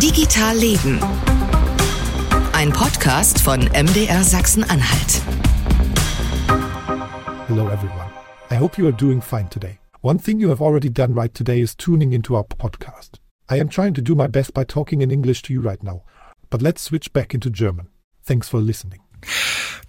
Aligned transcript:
Digital 0.00 0.56
Leben. 0.56 1.00
Ein 2.52 2.72
Podcast 2.72 3.40
von 3.40 3.60
MDR 3.60 4.22
Sachsen-Anhalt. 4.22 5.22
Hello, 7.48 7.68
everyone. 7.68 8.08
I 8.48 8.54
hope 8.54 8.78
you 8.78 8.86
are 8.86 8.96
doing 8.96 9.20
fine 9.20 9.48
today. 9.48 9.80
One 10.00 10.18
thing 10.18 10.38
you 10.38 10.50
have 10.50 10.62
already 10.62 10.88
done 10.88 11.14
right 11.14 11.34
today 11.34 11.60
is 11.60 11.74
tuning 11.74 12.12
into 12.12 12.36
our 12.36 12.44
podcast. 12.44 13.18
I 13.48 13.58
am 13.58 13.68
trying 13.68 13.94
to 13.94 14.00
do 14.00 14.14
my 14.14 14.28
best 14.28 14.54
by 14.54 14.62
talking 14.62 15.02
in 15.02 15.10
English 15.10 15.42
to 15.42 15.52
you 15.52 15.60
right 15.60 15.82
now. 15.82 16.04
But 16.48 16.62
let's 16.62 16.80
switch 16.80 17.12
back 17.12 17.34
into 17.34 17.50
German. 17.50 17.88
Thanks 18.22 18.48
for 18.48 18.58
listening. 18.58 19.00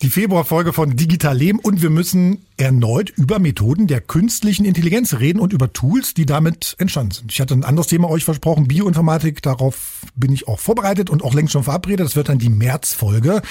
Die 0.02 0.10
Februarfolge 0.10 0.72
von 0.72 0.96
Digital 0.96 1.36
Leben 1.36 1.60
und 1.60 1.82
wir 1.82 1.90
müssen 1.90 2.46
erneut 2.56 3.10
über 3.10 3.38
Methoden 3.38 3.86
der 3.86 4.00
künstlichen 4.00 4.64
Intelligenz 4.64 5.16
reden 5.16 5.42
und 5.42 5.52
über 5.52 5.74
Tools, 5.74 6.14
die 6.14 6.26
damit 6.26 6.76
entstanden 6.78 7.12
sind. 7.12 7.34
Ich 7.34 7.42
hatte 7.42 7.54
ein 7.54 7.66
anderes 7.66 7.88
Thema 7.88 8.10
euch 8.10 8.24
versprochen, 8.24 8.70
Bioinformatik, 8.70 9.42
darauf 9.42 10.04
bin 10.16 10.32
ich 10.32 10.48
auch 10.48 10.60
vorbereitet 10.60 11.10
und 11.10 11.22
auch 11.22 11.34
längst 11.34 11.52
schon 11.52 11.66
verabredet. 11.66 12.06
Das 12.06 12.16
wird 12.16 12.30
dann 12.30 12.40
die 12.40 12.50
Märzfolge. 12.50 13.42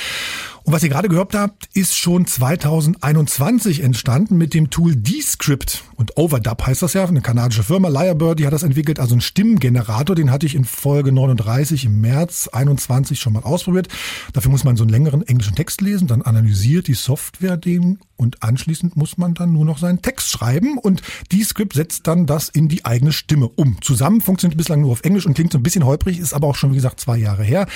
Und 0.64 0.72
was 0.72 0.82
ihr 0.82 0.88
gerade 0.88 1.08
gehört 1.08 1.34
habt, 1.34 1.68
ist 1.74 1.96
schon 1.96 2.26
2021 2.26 3.82
entstanden 3.82 4.36
mit 4.36 4.54
dem 4.54 4.70
Tool 4.70 4.96
Descript. 4.96 5.84
Und 5.96 6.16
Overdub 6.16 6.66
heißt 6.66 6.82
das 6.82 6.92
ja, 6.92 7.04
eine 7.04 7.20
kanadische 7.20 7.62
Firma, 7.62 7.88
Lyrebird, 7.88 8.38
die 8.38 8.46
hat 8.46 8.52
das 8.52 8.62
entwickelt, 8.62 9.00
also 9.00 9.14
ein 9.14 9.20
Stimmgenerator, 9.20 10.14
den 10.14 10.30
hatte 10.30 10.46
ich 10.46 10.54
in 10.54 10.64
Folge 10.64 11.12
39 11.12 11.86
im 11.86 12.00
März 12.00 12.48
21 12.48 13.18
schon 13.18 13.32
mal 13.32 13.42
ausprobiert. 13.42 13.88
Dafür 14.32 14.50
muss 14.50 14.64
man 14.64 14.76
so 14.76 14.84
einen 14.84 14.90
längeren 14.90 15.26
englischen 15.26 15.54
Text 15.54 15.80
lesen, 15.80 16.06
dann 16.06 16.22
analysiert 16.22 16.86
die 16.86 16.94
Software 16.94 17.56
den 17.56 17.98
und 18.16 18.42
anschließend 18.42 18.96
muss 18.96 19.16
man 19.16 19.34
dann 19.34 19.52
nur 19.52 19.64
noch 19.64 19.78
seinen 19.78 20.02
Text 20.02 20.30
schreiben 20.30 20.76
und 20.78 21.02
Descript 21.32 21.74
setzt 21.74 22.06
dann 22.06 22.26
das 22.26 22.48
in 22.48 22.68
die 22.68 22.84
eigene 22.84 23.12
Stimme 23.12 23.48
um. 23.48 23.80
Zusammen 23.80 24.20
funktioniert 24.20 24.58
bislang 24.58 24.80
nur 24.80 24.92
auf 24.92 25.04
Englisch 25.04 25.26
und 25.26 25.34
klingt 25.34 25.52
so 25.52 25.58
ein 25.58 25.62
bisschen 25.62 25.84
holprig, 25.84 26.18
ist 26.18 26.34
aber 26.34 26.48
auch 26.48 26.56
schon, 26.56 26.72
wie 26.72 26.76
gesagt, 26.76 27.00
zwei 27.00 27.16
Jahre 27.16 27.44
her. 27.44 27.66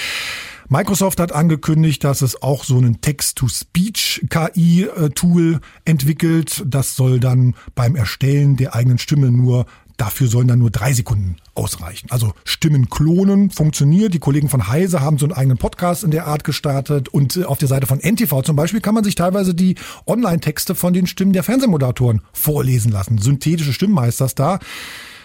Microsoft 0.72 1.20
hat 1.20 1.30
angekündigt, 1.32 2.02
dass 2.02 2.22
es 2.22 2.40
auch 2.40 2.64
so 2.64 2.78
einen 2.78 3.02
Text-to-Speech-KI-Tool 3.02 5.60
entwickelt. 5.84 6.64
Das 6.66 6.96
soll 6.96 7.20
dann 7.20 7.54
beim 7.74 7.94
Erstellen 7.94 8.56
der 8.56 8.74
eigenen 8.74 8.96
Stimme 8.96 9.30
nur 9.30 9.66
Dafür 9.98 10.28
sollen 10.28 10.48
dann 10.48 10.58
nur 10.58 10.70
drei 10.70 10.94
Sekunden 10.94 11.36
ausreichen. 11.54 12.06
Also 12.10 12.32
Stimmen 12.44 12.88
klonen 12.88 13.50
funktioniert. 13.50 14.14
Die 14.14 14.18
Kollegen 14.18 14.48
von 14.48 14.66
Heise 14.66 15.02
haben 15.02 15.18
so 15.18 15.26
einen 15.26 15.34
eigenen 15.34 15.58
Podcast 15.58 16.04
in 16.04 16.10
der 16.10 16.26
Art 16.26 16.44
gestartet. 16.44 17.10
Und 17.10 17.36
äh, 17.36 17.44
auf 17.44 17.58
der 17.58 17.68
Seite 17.68 17.86
von 17.86 18.00
NTV 18.00 18.40
zum 18.40 18.56
Beispiel 18.56 18.80
kann 18.80 18.94
man 18.94 19.04
sich 19.04 19.14
teilweise 19.14 19.54
die 19.54 19.74
Online-Texte 20.06 20.74
von 20.74 20.94
den 20.94 21.06
Stimmen 21.06 21.34
der 21.34 21.42
Fernsehmoderatoren 21.42 22.22
vorlesen 22.32 22.90
lassen. 22.90 23.18
Synthetische 23.18 23.74
Stimmen 23.74 24.00
heißt 24.00 24.22
das 24.22 24.34
da. 24.34 24.60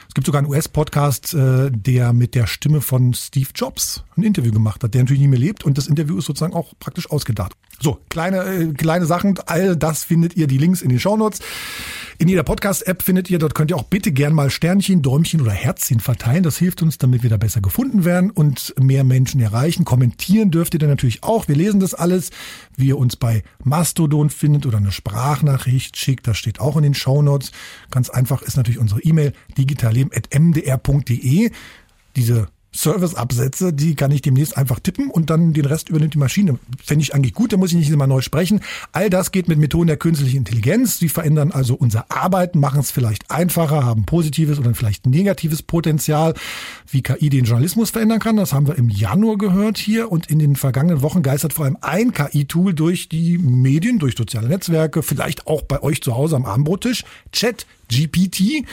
Es 0.10 0.14
gibt 0.14 0.28
sogar 0.28 0.42
einen 0.42 0.52
US-Podcast, 0.52 1.34
äh, 1.34 1.72
der 1.72 2.12
mit 2.12 2.36
der 2.36 2.48
Stimme 2.48 2.82
von 2.82 3.14
Steve 3.14 3.52
Jobs 3.56 4.04
ein 4.18 4.24
Interview 4.24 4.52
gemacht 4.52 4.84
hat, 4.84 4.94
der 4.94 5.02
natürlich 5.02 5.22
nicht 5.22 5.30
mehr 5.30 5.40
lebt 5.40 5.66
und 5.66 5.78
das 5.78 5.88
Interview 5.88 6.18
ist 6.18 6.26
sozusagen 6.26 6.54
auch 6.54 6.74
praktisch 6.80 7.10
ausgedacht. 7.10 7.54
So, 7.80 8.00
kleine, 8.10 8.44
äh, 8.44 8.74
kleine 8.74 9.06
Sachen, 9.06 9.40
all 9.46 9.76
das 9.76 10.04
findet 10.04 10.36
ihr 10.36 10.48
die 10.48 10.58
Links 10.58 10.82
in 10.82 10.90
den 10.90 11.00
Shownotes. 11.00 11.40
In 12.20 12.28
jeder 12.28 12.42
Podcast-App 12.42 13.04
findet 13.04 13.30
ihr, 13.30 13.38
dort 13.38 13.54
könnt 13.54 13.70
ihr 13.70 13.78
auch 13.78 13.84
bitte 13.84 14.12
gern 14.12 14.34
mal 14.34 14.50
Sternchen, 14.50 15.04
Däumchen 15.04 15.40
oder 15.40 15.52
Herzchen 15.52 16.00
verteilen. 16.00 16.42
Das 16.42 16.58
hilft 16.58 16.82
uns, 16.82 16.98
damit 16.98 17.22
wir 17.22 17.30
da 17.30 17.38
besser 17.38 17.62
gefunden 17.62 18.06
werden 18.06 18.32
und 18.32 18.74
mehr 18.80 19.04
Menschen 19.04 19.40
erreichen. 19.40 19.86
Kommentieren 19.86 20.50
dürft 20.50 20.74
ihr 20.74 20.80
dann 20.80 20.90
natürlich 20.90 21.24
auch. 21.24 21.48
Wir 21.48 21.56
lesen 21.56 21.80
das 21.80 21.94
alles. 21.94 22.32
Wie 22.76 22.88
ihr 22.88 22.98
uns 22.98 23.18
bei 23.18 23.44
Mastodon 23.64 24.32
findet 24.32 24.66
oder 24.66 24.78
eine 24.78 24.92
Sprachnachricht 24.92 25.96
schickt, 25.96 26.26
das 26.26 26.40
steht 26.40 26.60
auch 26.60 26.76
in 26.76 26.82
den 26.82 26.96
Shownotes. 26.96 27.52
Ganz 27.92 28.10
einfach 28.10 28.42
ist 28.42 28.58
natürlich 28.58 28.80
unsere 28.80 29.02
E-Mail 29.02 29.34
digitalleben.mdr.de. 29.56 31.52
Diese 32.16 32.48
Service-Absätze, 32.78 33.74
die 33.74 33.96
kann 33.96 34.12
ich 34.12 34.22
demnächst 34.22 34.56
einfach 34.56 34.80
tippen 34.80 35.10
und 35.10 35.32
dann 35.32 35.54
den 35.54 35.66
Rest 35.66 35.90
übernimmt 35.90 36.14
die 36.14 36.20
Maschine. 36.20 36.60
Fände 36.84 37.02
ich 37.02 37.16
eigentlich 37.16 37.34
gut, 37.34 37.52
da 37.52 37.58
muss 37.58 37.72
ich 37.72 37.78
nicht 37.78 37.90
immer 37.90 38.06
neu 38.06 38.22
sprechen. 38.22 38.62
All 38.92 39.10
das 39.10 39.32
geht 39.32 39.48
mit 39.48 39.58
Methoden 39.58 39.88
der 39.88 39.98
künstlichen 39.98 40.38
Intelligenz. 40.38 41.00
Sie 41.00 41.10
verändern 41.10 41.52
also 41.52 41.74
unser 41.74 42.06
Arbeiten, 42.10 42.60
machen 42.60 42.80
es 42.80 42.92
vielleicht 42.92 43.32
einfacher, 43.32 43.84
haben 43.84 44.06
positives 44.06 44.60
oder 44.60 44.76
vielleicht 44.76 45.08
negatives 45.08 45.64
Potenzial, 45.64 46.36
wie 46.90 47.02
KI 47.02 47.30
den 47.30 47.46
Journalismus 47.46 47.90
verändern 47.90 48.20
kann. 48.20 48.38
Das 48.38 48.54
haben 48.54 48.68
wir 48.68 48.76
im 48.76 48.90
Januar 48.90 49.40
gehört 49.40 49.80
hier 49.80 50.12
und 50.12 50.28
in 50.28 50.38
den 50.38 50.56
vergangenen 50.56 51.02
Wochen 51.02 51.24
geistert 51.24 51.54
vor 51.54 51.66
allem 51.66 51.78
ein 51.82 52.14
KI-Tool 52.14 52.76
durch 52.76 53.10
die 53.10 53.40
Medien, 53.40 53.98
durch 53.98 54.16
soziale 54.16 54.50
Netzwerke, 54.50 55.02
vielleicht 55.02 55.48
auch 55.48 55.64
bei 55.64 55.82
euch 55.82 56.04
zu 56.04 56.16
Hause 56.16 56.36
am 56.36 56.46
Abendbrottisch, 56.46 57.04
Chat 57.32 57.66
GPT 57.90 58.66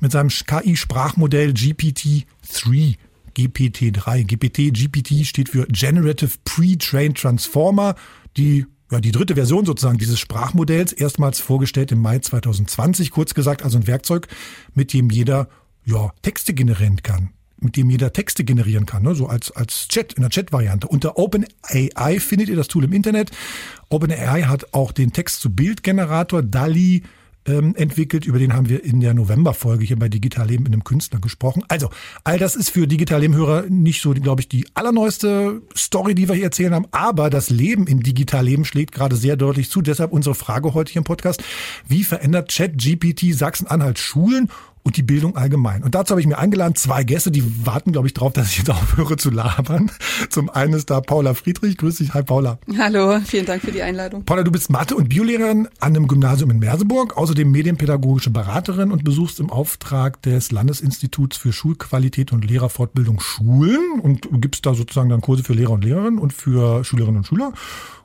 mit 0.00 0.12
seinem 0.12 0.28
KI-Sprachmodell 0.28 1.50
GPT-3. 1.50 2.96
GPT-3. 3.36 4.24
GPT, 4.24 4.72
GPT 4.72 5.26
steht 5.26 5.50
für 5.50 5.66
Generative 5.66 6.32
Pre-Trained 6.44 7.18
Transformer, 7.18 7.94
die 8.36 8.66
ja, 8.90 9.00
die 9.00 9.10
dritte 9.10 9.34
Version 9.34 9.66
sozusagen 9.66 9.98
dieses 9.98 10.20
Sprachmodells, 10.20 10.92
erstmals 10.92 11.40
vorgestellt 11.40 11.90
im 11.90 12.00
Mai 12.00 12.20
2020, 12.20 13.10
kurz 13.10 13.34
gesagt, 13.34 13.64
also 13.64 13.78
ein 13.78 13.86
Werkzeug, 13.86 14.28
mit 14.74 14.92
dem 14.92 15.10
jeder 15.10 15.48
ja, 15.84 16.12
Texte 16.22 16.54
generieren 16.54 17.02
kann 17.02 17.30
mit 17.58 17.76
dem 17.76 17.88
jeder 17.90 18.12
Texte 18.12 18.44
generieren 18.44 18.86
kann, 18.86 19.02
ne? 19.02 19.14
so 19.14 19.26
als, 19.26 19.50
als 19.50 19.88
Chat, 19.88 20.12
in 20.12 20.22
der 20.22 20.30
Chat-Variante. 20.30 20.88
Unter 20.88 21.18
OpenAI 21.18 22.20
findet 22.20 22.48
ihr 22.48 22.56
das 22.56 22.68
Tool 22.68 22.84
im 22.84 22.92
Internet. 22.92 23.30
OpenAI 23.88 24.42
hat 24.42 24.74
auch 24.74 24.92
den 24.92 25.12
Text-zu-Bild-Generator 25.12 26.42
DALI 26.42 27.02
ähm, 27.46 27.74
entwickelt. 27.76 28.26
Über 28.26 28.38
den 28.38 28.54
haben 28.54 28.68
wir 28.68 28.84
in 28.84 29.00
der 29.00 29.14
Novemberfolge 29.14 29.84
hier 29.84 29.98
bei 29.98 30.08
Digital 30.08 30.48
Leben 30.48 30.64
mit 30.64 30.72
einem 30.72 30.84
Künstler 30.84 31.20
gesprochen. 31.20 31.62
Also, 31.68 31.90
all 32.24 32.38
das 32.38 32.56
ist 32.56 32.70
für 32.70 32.86
Digital 32.86 33.20
Leben-Hörer 33.20 33.64
nicht 33.68 34.02
so, 34.02 34.12
glaube 34.14 34.40
ich, 34.40 34.48
die 34.48 34.66
allerneueste 34.74 35.62
Story, 35.76 36.14
die 36.14 36.28
wir 36.28 36.34
hier 36.34 36.44
erzählen 36.44 36.74
haben. 36.74 36.86
Aber 36.90 37.30
das 37.30 37.50
Leben 37.50 37.86
in 37.86 38.00
Digital 38.00 38.44
Leben 38.44 38.64
schlägt 38.64 38.92
gerade 38.92 39.16
sehr 39.16 39.36
deutlich 39.36 39.70
zu. 39.70 39.82
Deshalb 39.82 40.12
unsere 40.12 40.34
Frage 40.34 40.74
heute 40.74 40.92
hier 40.92 41.00
im 41.00 41.04
Podcast. 41.04 41.42
Wie 41.88 42.04
verändert 42.04 42.52
ChatGPT 42.52 43.34
Sachsen-Anhalt 43.34 43.98
Schulen 43.98 44.48
und 44.86 44.96
die 44.96 45.02
Bildung 45.02 45.36
allgemein. 45.36 45.82
Und 45.82 45.96
dazu 45.96 46.12
habe 46.12 46.20
ich 46.20 46.28
mir 46.28 46.38
eingeladen 46.38 46.76
zwei 46.76 47.02
Gäste, 47.02 47.32
die 47.32 47.66
warten, 47.66 47.90
glaube 47.90 48.06
ich, 48.06 48.14
darauf, 48.14 48.32
dass 48.32 48.50
ich 48.50 48.58
jetzt 48.58 48.70
aufhöre 48.70 49.16
zu 49.16 49.30
labern. 49.30 49.90
Zum 50.30 50.48
einen 50.48 50.74
ist 50.74 50.90
da 50.90 51.00
Paula 51.00 51.34
Friedrich. 51.34 51.76
Grüß 51.76 51.96
dich. 51.96 52.14
Hi, 52.14 52.22
Paula. 52.22 52.60
Hallo, 52.78 53.18
vielen 53.18 53.46
Dank 53.46 53.62
für 53.62 53.72
die 53.72 53.82
Einladung. 53.82 54.24
Paula, 54.24 54.44
du 54.44 54.52
bist 54.52 54.70
Mathe- 54.70 54.94
und 54.94 55.08
Biolehrerin 55.08 55.66
an 55.80 55.96
einem 55.96 56.06
Gymnasium 56.06 56.52
in 56.52 56.60
Merseburg, 56.60 57.16
außerdem 57.16 57.50
medienpädagogische 57.50 58.30
Beraterin 58.30 58.92
und 58.92 59.02
besuchst 59.02 59.40
im 59.40 59.50
Auftrag 59.50 60.22
des 60.22 60.52
Landesinstituts 60.52 61.36
für 61.36 61.52
Schulqualität 61.52 62.32
und 62.32 62.48
Lehrerfortbildung 62.48 63.18
Schulen 63.18 63.98
und 64.00 64.28
gibst 64.40 64.66
da 64.66 64.74
sozusagen 64.74 65.08
dann 65.08 65.20
Kurse 65.20 65.42
für 65.42 65.54
Lehrer 65.54 65.72
und 65.72 65.82
Lehrerinnen 65.82 66.20
und 66.20 66.32
für 66.32 66.84
Schülerinnen 66.84 67.16
und 67.16 67.26
Schüler. 67.26 67.52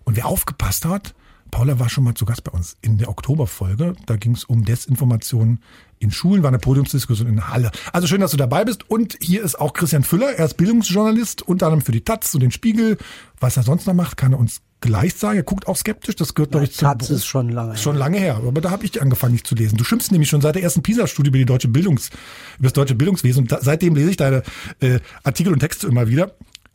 Und 0.04 0.16
wer 0.18 0.26
aufgepasst 0.26 0.86
hat, 0.86 1.14
Paula 1.52 1.80
war 1.80 1.90
schon 1.90 2.04
mal 2.04 2.16
zu 2.16 2.26
Gast 2.26 2.44
bei 2.44 2.52
uns 2.52 2.78
in 2.82 2.98
der 2.98 3.10
Oktoberfolge. 3.10 3.94
Da 4.06 4.16
ging 4.16 4.34
es 4.34 4.46
um 4.46 4.66
Desinformation 4.66 5.60
in 6.00 6.10
Schulen, 6.10 6.42
war 6.42 6.48
eine 6.48 6.58
Podiumsdiskussion 6.58 7.28
in 7.28 7.48
Halle. 7.50 7.72
Also 7.94 8.08
schön, 8.08 8.22
dass 8.22 8.32
du 8.32 8.38
dabei 8.38 8.66
bist. 8.66 8.90
Und 8.90 9.18
hier 9.22 9.44
ist 9.44 9.60
auch 9.60 9.74
Christian 9.74 10.04
Füller. 10.04 10.32
Er 10.32 10.46
ist 10.46 10.56
Bildungsjournalist, 10.56 11.44
unter 11.44 11.68
anderem 11.68 11.82
für 11.82 11.92
die 11.92 12.02
Taz 12.02 12.34
und 12.34 12.42
den 12.42 12.52
Spiegel. 12.52 12.98
Was 13.40 13.58
er 13.58 13.64
sonst 13.64 13.86
noch 13.86 13.94
macht, 13.94 14.18
kann 14.18 14.34
er 14.34 14.40
uns 14.40 14.62
gleich 14.80 15.14
sagen. 15.14 15.38
Er 15.38 15.44
guckt 15.44 15.68
auch 15.68 15.78
skeptisch. 15.78 16.16
Das 16.16 16.34
gehört, 16.34 16.52
glaube 16.52 16.66
ich, 16.66 16.74
zum 16.74 16.88
Taz 16.88 17.10
ist 17.12 17.26
schon 17.26 17.50
lange 17.50 17.78
Schon 17.78 17.96
lange 17.96 18.18
her. 18.18 18.38
Aber 18.38 18.62
da 18.62 18.72
habe 18.72 18.84
ich 18.86 19.00
angefangen, 19.00 19.34
nicht 19.34 19.46
zu 19.46 19.54
lesen. 19.54 19.78
Du 19.78 19.84
schimpfst 19.84 20.12
nämlich 20.12 20.30
schon 20.30 20.42
seit 20.42 20.56
der 20.56 20.64
ersten 20.64 20.82
PISA-Studie 20.82 21.30
über 21.30 21.38
die 21.38 21.46
deutsche 21.46 21.68
Bildungs, 21.68 22.10
über 22.58 22.68
das 22.68 22.74
deutsche 22.74 22.96
Bildungswesen. 22.96 23.44
Und 23.44 23.52
da, 23.52 23.60
seitdem 23.62 23.94
lese 23.94 24.10
ich 24.10 24.18
deine 24.18 24.42
äh, 24.80 25.00
Artikel 25.24 25.54
und 25.54 25.60
Texte 25.60 25.86
immer 25.88 26.08
wieder. 26.08 26.34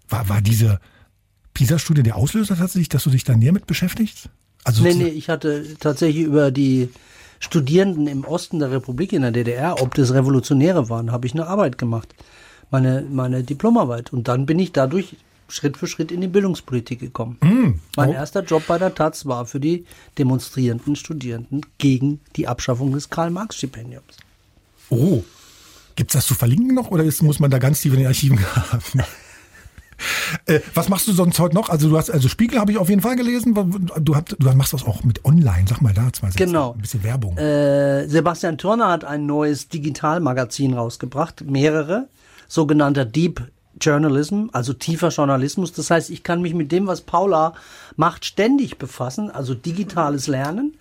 War, 0.08 0.28
war 0.28 0.40
diese 0.40 0.78
PISA-Studie 1.54 2.04
der 2.04 2.16
Auslöser 2.16 2.56
tatsächlich, 2.56 2.90
dass 2.90 3.02
du 3.02 3.10
dich 3.10 3.24
da 3.24 3.34
näher 3.34 3.52
mit 3.52 3.66
beschäftigst? 3.66 4.30
Also 4.66 4.82
nee, 4.82 4.94
nee, 4.94 5.08
ich 5.08 5.28
hatte 5.28 5.64
tatsächlich 5.78 6.24
über 6.24 6.50
die 6.50 6.88
Studierenden 7.38 8.08
im 8.08 8.24
Osten 8.24 8.58
der 8.58 8.72
Republik 8.72 9.12
in 9.12 9.22
der 9.22 9.30
DDR, 9.30 9.80
ob 9.80 9.94
das 9.94 10.12
Revolutionäre 10.12 10.88
waren, 10.88 11.12
habe 11.12 11.24
ich 11.24 11.34
eine 11.34 11.46
Arbeit 11.46 11.78
gemacht. 11.78 12.12
Meine, 12.72 13.06
meine 13.08 13.44
Diplomarbeit. 13.44 14.12
Und 14.12 14.26
dann 14.26 14.44
bin 14.44 14.58
ich 14.58 14.72
dadurch 14.72 15.14
Schritt 15.48 15.76
für 15.76 15.86
Schritt 15.86 16.10
in 16.10 16.20
die 16.20 16.26
Bildungspolitik 16.26 16.98
gekommen. 16.98 17.38
Mm, 17.42 17.80
mein 17.96 18.08
oh. 18.08 18.12
erster 18.12 18.42
Job 18.42 18.64
bei 18.66 18.76
der 18.76 18.92
Taz 18.92 19.24
war 19.24 19.46
für 19.46 19.60
die 19.60 19.84
demonstrierenden 20.18 20.96
Studierenden 20.96 21.64
gegen 21.78 22.20
die 22.34 22.48
Abschaffung 22.48 22.92
des 22.92 23.08
Karl-Marx-Stipendiums. 23.08 24.16
Oh, 24.90 25.22
gibt's 25.94 26.14
das 26.14 26.26
zu 26.26 26.34
verlinken 26.34 26.74
noch 26.74 26.90
oder 26.90 27.04
ist, 27.04 27.22
muss 27.22 27.38
man 27.38 27.52
da 27.52 27.58
ganz 27.58 27.82
tief 27.82 27.92
in 27.92 28.00
den 28.00 28.08
Archiven 28.08 28.40
haben? 28.56 29.04
Äh, 30.46 30.60
was 30.74 30.88
machst 30.88 31.08
du 31.08 31.12
sonst 31.12 31.38
heute 31.38 31.54
noch? 31.54 31.68
Also 31.68 31.88
du 31.88 31.96
hast, 31.96 32.10
also 32.10 32.28
Spiegel 32.28 32.58
habe 32.58 32.72
ich 32.72 32.78
auf 32.78 32.88
jeden 32.88 33.00
Fall 33.00 33.16
gelesen. 33.16 33.54
Du, 34.00 34.14
hast, 34.16 34.36
du 34.38 34.52
machst 34.52 34.72
das 34.72 34.84
auch 34.84 35.04
mit 35.04 35.24
online. 35.24 35.64
Sag 35.68 35.80
mal 35.82 35.94
da 35.94 36.12
zwei 36.12 36.28
Sätze. 36.28 36.44
Genau. 36.44 36.72
Ein 36.72 36.80
bisschen 36.80 37.02
Werbung. 37.02 37.36
Äh, 37.36 38.08
Sebastian 38.08 38.58
Turner 38.58 38.88
hat 38.88 39.04
ein 39.04 39.26
neues 39.26 39.68
Digitalmagazin 39.68 40.74
rausgebracht. 40.74 41.44
Mehrere. 41.46 42.08
Sogenannter 42.48 43.04
Deep 43.04 43.42
Journalism, 43.80 44.46
also 44.52 44.72
tiefer 44.72 45.08
Journalismus. 45.08 45.72
Das 45.72 45.90
heißt, 45.90 46.10
ich 46.10 46.22
kann 46.22 46.42
mich 46.42 46.54
mit 46.54 46.72
dem, 46.72 46.86
was 46.86 47.02
Paula 47.02 47.54
macht, 47.96 48.24
ständig 48.24 48.78
befassen, 48.78 49.30
also 49.30 49.54
digitales 49.54 50.26
Lernen. 50.26 50.76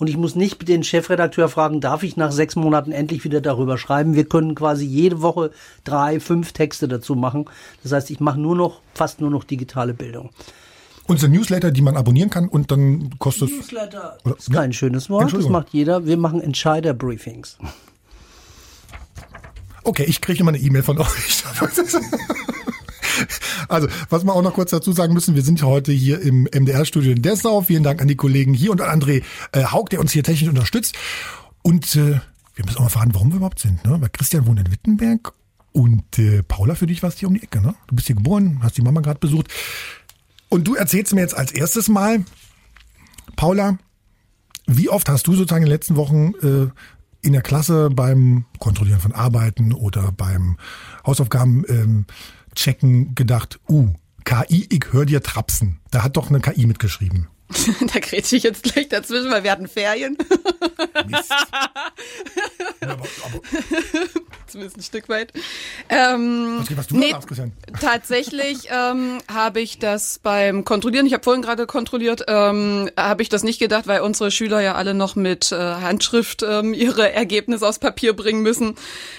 Und 0.00 0.06
ich 0.08 0.16
muss 0.16 0.34
nicht 0.34 0.66
den 0.66 0.82
Chefredakteur 0.82 1.50
fragen, 1.50 1.82
darf 1.82 2.02
ich 2.02 2.16
nach 2.16 2.32
sechs 2.32 2.56
Monaten 2.56 2.90
endlich 2.90 3.22
wieder 3.22 3.42
darüber 3.42 3.76
schreiben. 3.76 4.14
Wir 4.14 4.24
können 4.24 4.54
quasi 4.54 4.86
jede 4.86 5.20
Woche 5.20 5.50
drei, 5.84 6.20
fünf 6.20 6.52
Texte 6.52 6.88
dazu 6.88 7.14
machen. 7.14 7.44
Das 7.82 7.92
heißt, 7.92 8.10
ich 8.10 8.18
mache 8.18 8.40
nur 8.40 8.56
noch, 8.56 8.80
fast 8.94 9.20
nur 9.20 9.30
noch 9.30 9.44
digitale 9.44 9.92
Bildung. 9.92 10.30
Unsere 11.06 11.30
Newsletter, 11.30 11.70
die 11.70 11.82
man 11.82 11.98
abonnieren 11.98 12.30
kann 12.30 12.48
und 12.48 12.70
dann 12.70 13.18
kostet 13.18 13.50
Newsletter 13.50 14.16
Oder- 14.24 14.38
ist 14.38 14.50
kein 14.50 14.72
schönes 14.72 15.10
Wort, 15.10 15.34
das 15.34 15.48
macht 15.50 15.68
jeder. 15.70 16.06
Wir 16.06 16.16
machen 16.16 16.40
Entscheider-Briefings. 16.40 17.58
Okay, 19.84 20.04
ich 20.04 20.22
kriege 20.22 20.40
immer 20.40 20.50
eine 20.50 20.58
E-Mail 20.58 20.82
von 20.82 20.98
euch. 20.98 21.06
Also, 23.68 23.88
was 24.08 24.24
wir 24.24 24.34
auch 24.34 24.42
noch 24.42 24.54
kurz 24.54 24.70
dazu 24.70 24.92
sagen 24.92 25.14
müssen, 25.14 25.34
wir 25.34 25.42
sind 25.42 25.62
heute 25.62 25.92
hier 25.92 26.20
im 26.20 26.48
MDR-Studio 26.52 27.12
in 27.12 27.22
Dessau. 27.22 27.60
Vielen 27.62 27.82
Dank 27.82 28.00
an 28.00 28.08
die 28.08 28.16
Kollegen 28.16 28.54
hier 28.54 28.70
und 28.70 28.80
an 28.80 29.00
André 29.00 29.22
äh, 29.52 29.64
Haug, 29.64 29.86
der 29.90 30.00
uns 30.00 30.12
hier 30.12 30.24
technisch 30.24 30.48
unterstützt. 30.48 30.96
Und 31.62 31.94
äh, 31.96 32.20
wir 32.54 32.64
müssen 32.64 32.78
auch 32.78 32.82
mal 32.82 32.88
fragen, 32.88 33.14
warum 33.14 33.30
wir 33.30 33.36
überhaupt 33.36 33.60
sind. 33.60 33.84
Ne? 33.84 34.00
Weil 34.00 34.08
Christian 34.10 34.46
wohnt 34.46 34.60
in 34.60 34.72
Wittenberg 34.72 35.32
und 35.72 36.18
äh, 36.18 36.42
Paula, 36.42 36.74
für 36.74 36.86
dich 36.86 37.02
warst 37.02 37.18
hier 37.18 37.28
um 37.28 37.34
die 37.34 37.42
Ecke. 37.42 37.60
Ne? 37.60 37.74
Du 37.86 37.94
bist 37.94 38.06
hier 38.06 38.16
geboren, 38.16 38.60
hast 38.62 38.76
die 38.76 38.82
Mama 38.82 39.00
gerade 39.00 39.20
besucht. 39.20 39.48
Und 40.48 40.66
du 40.66 40.74
erzählst 40.74 41.14
mir 41.14 41.20
jetzt 41.20 41.36
als 41.36 41.52
erstes 41.52 41.88
mal, 41.88 42.24
Paula, 43.36 43.78
wie 44.66 44.88
oft 44.88 45.08
hast 45.08 45.26
du 45.26 45.34
sozusagen 45.34 45.62
in 45.62 45.68
den 45.68 45.74
letzten 45.74 45.96
Wochen 45.96 46.32
äh, 46.42 46.68
in 47.22 47.32
der 47.32 47.42
Klasse 47.42 47.90
beim 47.90 48.46
Kontrollieren 48.58 49.00
von 49.00 49.12
Arbeiten 49.12 49.72
oder 49.72 50.12
beim 50.12 50.56
Hausaufgaben 51.06 51.64
ähm, 51.68 52.06
checken 52.54 53.14
gedacht, 53.14 53.60
uh, 53.68 53.88
KI, 54.24 54.66
ich 54.70 54.92
hör 54.92 55.06
dir 55.06 55.22
trapsen. 55.22 55.80
Da 55.90 56.02
hat 56.02 56.16
doch 56.16 56.28
eine 56.28 56.40
KI 56.40 56.66
mitgeschrieben. 56.66 57.28
da 57.92 57.98
grätsche 58.00 58.36
ich 58.36 58.44
jetzt 58.44 58.62
gleich 58.62 58.88
dazwischen, 58.88 59.30
weil 59.30 59.42
wir 59.42 59.50
hatten 59.50 59.68
Ferien. 59.68 60.16
Mist. 61.06 61.32
aber, 62.80 62.92
aber, 62.92 63.40
Zumindest 64.50 64.78
ein 64.78 64.82
Stück 64.82 65.08
weit. 65.08 65.32
Ähm, 65.88 66.58
was, 66.58 66.76
was 66.76 66.86
du 66.88 66.96
nee, 66.96 67.14
Christian? 67.26 67.52
Tatsächlich 67.80 68.68
ähm, 68.70 69.18
habe 69.32 69.60
ich 69.60 69.78
das 69.78 70.18
beim 70.18 70.64
Kontrollieren, 70.64 71.06
ich 71.06 71.12
habe 71.12 71.22
vorhin 71.22 71.42
gerade 71.42 71.66
kontrolliert, 71.66 72.24
ähm, 72.28 72.90
habe 72.96 73.22
ich 73.22 73.28
das 73.28 73.42
nicht 73.42 73.58
gedacht, 73.58 73.86
weil 73.86 74.00
unsere 74.00 74.30
Schüler 74.30 74.60
ja 74.60 74.74
alle 74.74 74.94
noch 74.94 75.16
mit 75.16 75.52
äh, 75.52 75.56
Handschrift 75.56 76.42
ähm, 76.42 76.74
ihre 76.74 77.12
Ergebnisse 77.12 77.66
aus 77.66 77.78
Papier 77.78 78.14
bringen 78.14 78.42
müssen. 78.42 78.74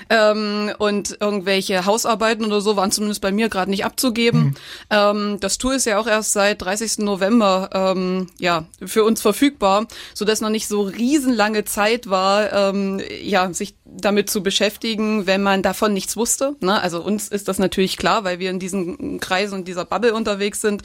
Ähm, 0.10 0.72
und 0.78 1.18
irgendwelche 1.20 1.86
Hausarbeiten 1.86 2.46
oder 2.46 2.62
so 2.62 2.76
waren 2.76 2.92
zumindest 2.92 3.22
bei 3.22 3.32
mir 3.32 3.50
gerade 3.50 3.72
nicht 3.72 3.86
abzugeben. 3.86 4.56
Ähm, 4.90 5.40
das 5.40 5.58
Tool 5.58 5.76
ist 5.76 5.86
ja 5.86 6.00
auch 6.00 6.08
erst 6.08 6.34
seit 6.34 6.62
30. 6.62 7.00
November 7.00 7.70
ähm, 7.74 8.28
ja, 8.40 8.66
für 8.86 9.04
uns 9.04 9.22
verfügbar, 9.22 9.88
so 10.14 10.26
dass 10.26 10.42
noch 10.42 10.50
nicht 10.50 10.68
so 10.68 10.82
riesenlange 10.82 11.66
Zeit 11.66 12.10
war, 12.10 12.52
ähm, 12.52 13.02
ja, 13.22 13.54
sich 13.54 13.76
damit 13.98 14.30
zu 14.30 14.42
beschäftigen, 14.44 15.28
wenn 15.28 15.44
man 15.44 15.62
davon 15.62 15.94
nichts 15.94 16.16
wusste. 16.16 16.56
Ne? 16.62 16.82
Also 16.82 17.04
uns 17.04 17.28
ist 17.28 17.48
das 17.48 17.60
natürlich 17.60 17.98
klar, 17.98 18.24
weil 18.24 18.40
wir 18.40 18.50
in 18.50 18.60
diesen 18.60 19.20
Kreisen 19.20 19.56
und 19.56 19.68
dieser 19.68 19.86
Bubble 19.86 20.14
unterwegs 20.14 20.62
sind. 20.62 20.84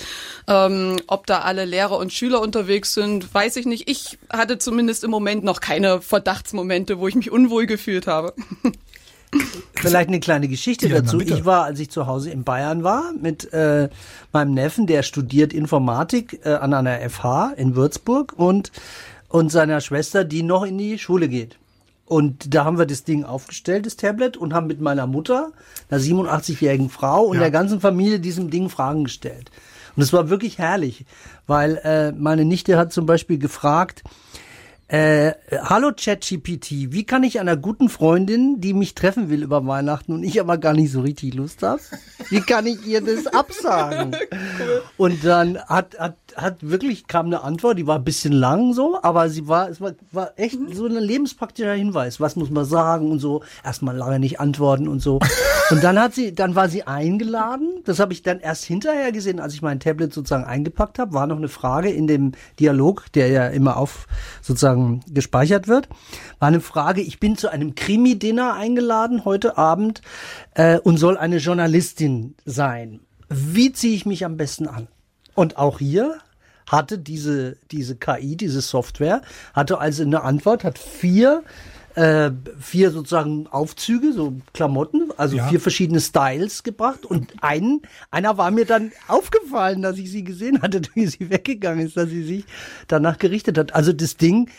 Ähm, 0.49 0.97
ob 1.07 1.27
da 1.27 1.41
alle 1.41 1.65
Lehrer 1.65 1.99
und 1.99 2.13
Schüler 2.13 2.41
unterwegs 2.41 2.95
sind, 2.95 3.33
weiß 3.33 3.57
ich 3.57 3.67
nicht. 3.67 3.89
Ich 3.89 4.19
hatte 4.31 4.59
zumindest 4.59 5.05
im 5.05 5.11
Moment 5.11 5.45
noch 5.45 5.61
keine 5.61 6.01
Verdachtsmomente, 6.01 6.99
wo 6.99 7.09
ich 7.09 7.15
mich 7.15 7.31
unwohl 7.31 7.67
gefühlt 7.67 8.07
habe. 8.07 8.35
Vielleicht 9.75 10.09
eine 10.09 10.21
kleine 10.21 10.49
Geschichte 10.49 10.89
Ja, 10.89 11.01
dazu. 11.01 11.21
Ich 11.21 11.45
war, 11.45 11.65
als 11.65 11.81
ich 11.81 11.91
zu 11.91 12.07
Hause 12.07 12.31
in 12.31 12.45
Bayern 12.45 12.85
war, 12.85 13.13
mit 13.21 13.53
äh, 13.53 13.89
meinem 14.33 14.55
Neffen, 14.55 14.87
der 14.87 15.03
studiert 15.03 15.53
Informatik 15.53 16.41
äh, 16.45 16.55
an 16.55 16.73
einer 16.73 16.99
FH 17.11 17.53
in 17.57 17.77
Würzburg 17.77 18.35
und, 18.37 18.73
und 19.29 19.51
seiner 19.51 19.81
Schwester, 19.81 20.25
die 20.25 20.43
noch 20.43 20.65
in 20.65 20.79
die 20.79 20.99
Schule 20.99 21.29
geht. 21.29 21.59
Und 22.07 22.55
da 22.55 22.65
haben 22.65 22.79
wir 22.79 22.87
das 22.87 23.03
Ding 23.05 23.25
aufgestellt, 23.25 23.85
das 23.85 23.97
Tablet, 23.97 24.37
und 24.37 24.55
haben 24.55 24.69
mit 24.69 24.81
meiner 24.81 25.07
Mutter, 25.07 25.53
einer 25.91 26.01
87-jährigen 26.01 26.89
Frau 26.89 27.25
und 27.25 27.35
Ja. 27.37 27.43
der 27.43 27.51
ganzen 27.51 27.81
Familie 27.81 28.21
diesem 28.21 28.49
Ding 28.49 28.69
Fragen 28.69 29.05
gestellt. 29.05 29.51
Und 29.97 30.03
es 30.03 30.13
war 30.13 30.31
wirklich 30.31 30.59
herrlich, 30.59 31.05
weil 31.47 31.77
äh, 31.83 32.13
meine 32.13 32.45
Nichte 32.45 32.79
hat 32.79 32.93
zum 32.93 33.07
Beispiel 33.07 33.39
gefragt, 33.39 34.05
äh, 34.89 35.33
hallo 35.51 35.91
ChatGPT, 35.97 36.93
wie 36.93 37.03
kann 37.03 37.25
ich 37.25 37.41
einer 37.41 37.57
guten 37.57 37.89
Freundin, 37.89 38.61
die 38.61 38.73
mich 38.73 38.95
treffen 38.95 39.29
will 39.31 39.43
über 39.43 39.67
Weihnachten 39.67 40.13
und 40.13 40.23
ich 40.23 40.39
aber 40.41 40.59
gar 40.59 40.75
nicht 40.75 40.93
so 40.93 41.01
richtig 41.01 41.35
Lust 41.35 41.65
habe, 41.65 41.81
wie 42.29 42.41
kann 42.41 42.67
ich 42.67 42.87
ihr 42.87 43.01
das 43.01 43.27
absagen? 43.27 44.15
Und 44.97 45.25
dann 45.25 45.59
hat, 45.59 45.99
hat, 45.99 46.17
hat 46.37 46.59
wirklich 46.61 47.07
kam 47.07 47.27
eine 47.27 47.43
Antwort, 47.43 47.79
die 47.79 47.87
war 47.87 47.97
ein 47.97 48.05
bisschen 48.05 48.33
lang 48.33 48.75
so, 48.75 48.99
aber 49.03 49.31
sie 49.31 49.49
war, 49.49 49.71
es 49.71 49.81
war, 49.81 49.93
war 50.13 50.33
echt 50.37 50.59
so 50.73 50.87
ein 50.87 50.93
lebenspraktischer 50.93 51.73
Hinweis. 51.73 52.21
Was 52.21 52.37
muss 52.37 52.51
man 52.51 52.65
sagen 52.65 53.11
und 53.11 53.19
so. 53.19 53.43
Erstmal 53.65 53.97
lange 53.97 54.21
nicht 54.21 54.39
antworten 54.39 54.87
und 54.87 55.01
so. 55.01 55.19
Und 55.69 55.83
dann 55.83 55.99
hat 55.99 56.15
sie, 56.15 56.33
dann 56.33 56.55
war 56.55 56.69
sie 56.69 56.87
eingeladen. 56.87 57.81
Das 57.85 57.99
habe 57.99 58.13
ich 58.13 58.23
dann 58.23 58.39
erst 58.39 58.65
hinterher 58.65 59.11
gesehen, 59.11 59.41
als 59.41 59.53
ich 59.53 59.63
mein 59.63 59.81
Tablet 59.81 60.13
sozusagen 60.13 60.45
eingepackt 60.45 61.01
habe. 61.01 61.13
War 61.13 61.27
noch 61.27 61.39
eine 61.39 61.49
Frage 61.49 61.91
in 61.91 62.07
dem 62.07 62.33
Dialog, 62.61 63.11
der 63.15 63.29
ja 63.29 63.49
immer 63.49 63.77
auf 63.77 64.07
sozusagen 64.43 65.01
gespeichert 65.11 65.67
wird. 65.67 65.89
War 66.39 66.49
eine 66.49 66.61
Frage. 66.61 67.01
Ich 67.01 67.19
bin 67.19 67.37
zu 67.37 67.49
einem 67.49 67.75
Krimi-Dinner 67.75 68.55
eingeladen 68.55 69.25
heute 69.25 69.59
Abend 69.59 70.03
äh, 70.55 70.79
und 70.79 70.99
soll 70.99 71.17
eine 71.17 71.39
Journalistin 71.39 72.37
sein. 72.45 73.01
Wie 73.29 73.73
ziehe 73.73 73.97
ich 73.97 74.07
mich 74.07 74.25
am 74.25 74.37
besten 74.37 74.69
an? 74.69 74.87
Und 75.35 75.59
auch 75.59 75.81
hier 75.81 76.19
hatte 76.67 76.99
diese, 76.99 77.57
diese 77.71 77.97
KI, 77.97 78.37
diese 78.37 78.61
Software, 78.61 79.23
hatte 79.55 79.79
also 79.79 80.03
eine 80.03 80.23
Antwort, 80.23 80.65
hat 80.65 80.79
vier, 80.79 81.43
äh, 81.95 82.31
vier 82.61 82.91
sozusagen 82.91 83.47
Aufzüge, 83.47 84.13
so 84.13 84.35
Klamotten, 84.53 85.11
also 85.17 85.37
Ja. 85.37 85.49
vier 85.49 85.61
verschiedene 85.61 86.01
Styles 86.01 86.63
gebracht. 86.63 87.07
Und 87.07 87.33
ein, 87.41 87.81
einer 88.11 88.37
war 88.37 88.51
mir 88.51 88.67
dann 88.67 88.93
aufgefallen, 89.09 89.81
dass 89.83 89.97
ich 89.97 90.11
sie 90.11 90.25
gesehen 90.25 90.61
hatte, 90.61 90.83
wie 90.95 91.07
sie 91.07 91.31
weggegangen 91.31 91.87
ist, 91.87 91.97
dass 91.97 92.09
sie 92.11 92.25
sich 92.25 92.45
danach 92.89 93.19
gerichtet 93.19 93.57
hat. 93.59 93.75
Also 93.75 93.93
das 93.93 94.17
Ding 94.17 94.51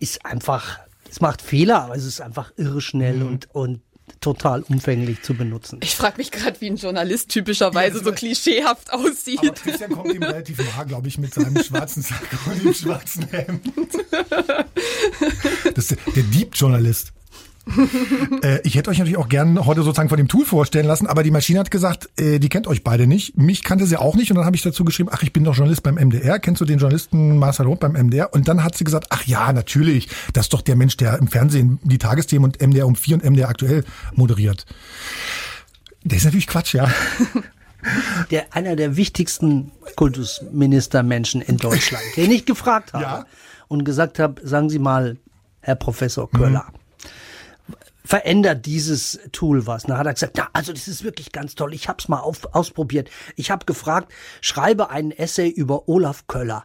ist 0.00 0.24
einfach, 0.26 0.78
es 1.08 1.20
macht 1.20 1.40
Fehler, 1.42 1.82
aber 1.84 1.96
es 1.96 2.04
ist 2.04 2.20
einfach 2.20 2.52
irre 2.56 2.80
schnell 2.80 3.22
und, 3.22 3.48
und 3.54 3.80
total 4.26 4.62
umfänglich 4.62 5.22
zu 5.22 5.34
benutzen. 5.34 5.78
Ich 5.84 5.94
frage 5.94 6.16
mich 6.16 6.32
gerade, 6.32 6.60
wie 6.60 6.66
ein 6.66 6.74
Journalist 6.74 7.28
typischerweise 7.28 7.98
Ja, 7.98 8.04
so 8.04 8.10
klischeehaft 8.10 8.92
Aber 8.92 9.04
aussieht. 9.04 9.54
Christian 9.54 9.92
kommt 9.92 10.12
ihm 10.12 10.22
relativ 10.24 10.58
nah, 10.58 10.82
glaube 10.82 11.06
ich, 11.06 11.16
mit 11.16 11.32
seinem 11.32 11.62
schwarzen 11.62 12.02
Sack 12.02 12.26
und 12.46 12.64
dem 12.64 12.74
schwarzen 12.74 13.28
Hemd. 13.28 13.62
Das 15.74 15.90
ist 15.90 15.98
der 16.14 16.22
Deep-Journalist. 16.22 17.12
äh, 18.42 18.60
ich 18.62 18.76
hätte 18.76 18.90
euch 18.90 18.98
natürlich 18.98 19.16
auch 19.18 19.28
gern 19.28 19.66
heute 19.66 19.82
sozusagen 19.82 20.08
von 20.08 20.18
dem 20.18 20.28
Tool 20.28 20.44
vorstellen 20.44 20.86
lassen, 20.86 21.06
aber 21.06 21.22
die 21.22 21.30
Maschine 21.30 21.58
hat 21.58 21.70
gesagt, 21.70 22.08
äh, 22.20 22.38
die 22.38 22.48
kennt 22.48 22.66
euch 22.66 22.84
beide 22.84 23.06
nicht. 23.06 23.36
Mich 23.36 23.64
kannte 23.64 23.86
sie 23.86 23.96
auch 23.96 24.14
nicht 24.14 24.30
und 24.30 24.36
dann 24.36 24.44
habe 24.44 24.54
ich 24.56 24.62
dazu 24.62 24.84
geschrieben, 24.84 25.08
ach, 25.12 25.22
ich 25.22 25.32
bin 25.32 25.42
doch 25.44 25.54
Journalist 25.54 25.82
beim 25.82 25.96
MDR. 25.96 26.38
Kennst 26.38 26.60
du 26.60 26.64
den 26.64 26.78
Journalisten 26.78 27.38
Marcel 27.38 27.66
Roth 27.66 27.80
beim 27.80 27.92
MDR? 27.92 28.32
Und 28.32 28.46
dann 28.48 28.62
hat 28.62 28.76
sie 28.76 28.84
gesagt, 28.84 29.08
ach 29.10 29.24
ja, 29.24 29.52
natürlich, 29.52 30.08
das 30.32 30.46
ist 30.46 30.52
doch 30.52 30.62
der 30.62 30.76
Mensch, 30.76 30.96
der 30.96 31.18
im 31.18 31.28
Fernsehen 31.28 31.80
die 31.82 31.98
Tagesthemen 31.98 32.44
und 32.52 32.60
MDR 32.62 32.86
um 32.86 32.94
vier 32.94 33.16
und 33.16 33.24
MDR 33.24 33.48
aktuell 33.48 33.84
moderiert. 34.14 34.64
Der 36.04 36.18
ist 36.18 36.24
natürlich 36.24 36.46
Quatsch, 36.46 36.74
ja. 36.74 36.88
der 38.30 38.46
einer 38.54 38.76
der 38.76 38.96
wichtigsten 38.96 39.72
Kultusministermenschen 39.96 41.40
in 41.40 41.56
Deutschland, 41.56 42.02
den 42.16 42.30
ich 42.30 42.44
gefragt 42.46 42.92
habe 42.92 43.02
Ja. 43.02 43.26
und 43.68 43.84
gesagt 43.84 44.18
habe, 44.18 44.40
sagen 44.46 44.70
Sie 44.70 44.78
mal, 44.78 45.16
Herr 45.60 45.74
Professor 45.74 46.30
Köller, 46.30 46.66
verändert 48.06 48.64
dieses 48.66 49.18
Tool 49.32 49.66
was? 49.66 49.86
Na, 49.88 49.98
hat 49.98 50.06
er 50.06 50.14
gesagt, 50.14 50.34
na, 50.36 50.48
also 50.52 50.72
das 50.72 50.88
ist 50.88 51.04
wirklich 51.04 51.32
ganz 51.32 51.54
toll. 51.54 51.74
Ich 51.74 51.88
habe 51.88 51.98
es 52.00 52.08
mal 52.08 52.20
auf, 52.20 52.54
ausprobiert. 52.54 53.10
Ich 53.36 53.50
habe 53.50 53.66
gefragt, 53.66 54.12
schreibe 54.40 54.90
einen 54.90 55.10
Essay 55.10 55.48
über 55.48 55.88
Olaf 55.88 56.26
Köller. 56.26 56.64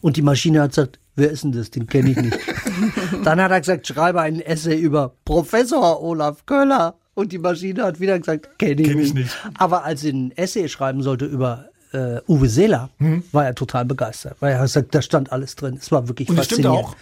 Und 0.00 0.16
die 0.16 0.22
Maschine 0.22 0.62
hat 0.62 0.70
gesagt, 0.70 0.98
wer 1.14 1.30
ist 1.30 1.44
denn 1.44 1.52
das? 1.52 1.70
Den 1.70 1.86
kenne 1.86 2.10
ich 2.10 2.16
nicht. 2.16 2.38
Dann 3.24 3.40
hat 3.40 3.50
er 3.50 3.60
gesagt, 3.60 3.86
schreibe 3.86 4.20
einen 4.20 4.40
Essay 4.40 4.76
über 4.78 5.14
Professor 5.24 6.02
Olaf 6.02 6.44
Köller. 6.46 6.96
Und 7.14 7.32
die 7.32 7.38
Maschine 7.38 7.82
hat 7.84 7.98
wieder 8.00 8.18
gesagt, 8.18 8.58
kenne 8.58 8.82
ich, 8.82 8.88
Kenn 8.88 8.98
ich 8.98 9.14
nicht. 9.14 9.36
Aber 9.58 9.84
als 9.84 10.02
sie 10.02 10.10
ein 10.12 10.32
Essay 10.36 10.68
schreiben 10.68 11.02
sollte 11.02 11.24
über 11.24 11.66
äh, 11.92 12.20
Uwe 12.28 12.48
Seeler, 12.48 12.90
Mhm. 12.98 13.22
war 13.32 13.46
er 13.46 13.54
total 13.54 13.84
begeistert. 13.84 14.36
Weil 14.40 14.52
er 14.52 14.58
hat 14.58 14.66
gesagt, 14.66 14.94
da 14.94 15.00
stand 15.00 15.32
alles 15.32 15.56
drin. 15.56 15.78
Es 15.80 15.90
war 15.92 16.08
wirklich 16.08 16.28
Und 16.28 16.36
das 16.36 16.46
stimmt 16.46 16.64
faszinierend. 16.64 16.88
auch. 16.94 16.96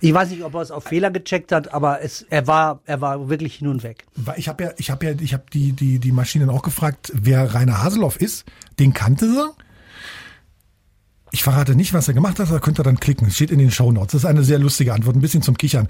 Ich 0.00 0.14
weiß 0.14 0.30
nicht, 0.30 0.44
ob 0.44 0.54
er 0.54 0.60
es 0.60 0.70
auf 0.70 0.84
Fehler 0.84 1.10
gecheckt 1.10 1.50
hat, 1.50 1.74
aber 1.74 2.02
es, 2.02 2.24
er 2.30 2.46
war, 2.46 2.80
er 2.84 3.00
war 3.00 3.28
wirklich 3.28 3.56
hin 3.56 3.68
und 3.68 3.82
weg. 3.82 4.06
Weil 4.14 4.38
ich 4.38 4.48
habe 4.48 4.64
ja, 4.64 4.70
ich 4.76 4.90
habe 4.90 5.06
ja, 5.06 5.12
ich 5.20 5.32
habe 5.32 5.44
die 5.52 5.72
die 5.72 5.98
die 5.98 6.12
Maschinen 6.12 6.50
auch 6.50 6.62
gefragt, 6.62 7.12
wer 7.14 7.54
Rainer 7.54 7.82
Haseloff 7.82 8.20
ist. 8.20 8.44
Den 8.78 8.92
kannte 8.92 9.26
sie. 9.26 9.50
Ich 11.30 11.42
verrate 11.42 11.74
nicht, 11.74 11.92
was 11.92 12.08
er 12.08 12.14
gemacht 12.14 12.38
hat, 12.38 12.50
da 12.50 12.58
könnt 12.58 12.80
ihr 12.80 12.84
dann 12.84 13.00
klicken. 13.00 13.28
Es 13.28 13.34
steht 13.34 13.50
in 13.50 13.58
den 13.58 13.70
Shownotes. 13.70 14.12
Das 14.12 14.22
ist 14.22 14.24
eine 14.24 14.44
sehr 14.44 14.58
lustige 14.58 14.94
Antwort, 14.94 15.14
ein 15.14 15.20
bisschen 15.20 15.42
zum 15.42 15.58
Kichern. 15.58 15.88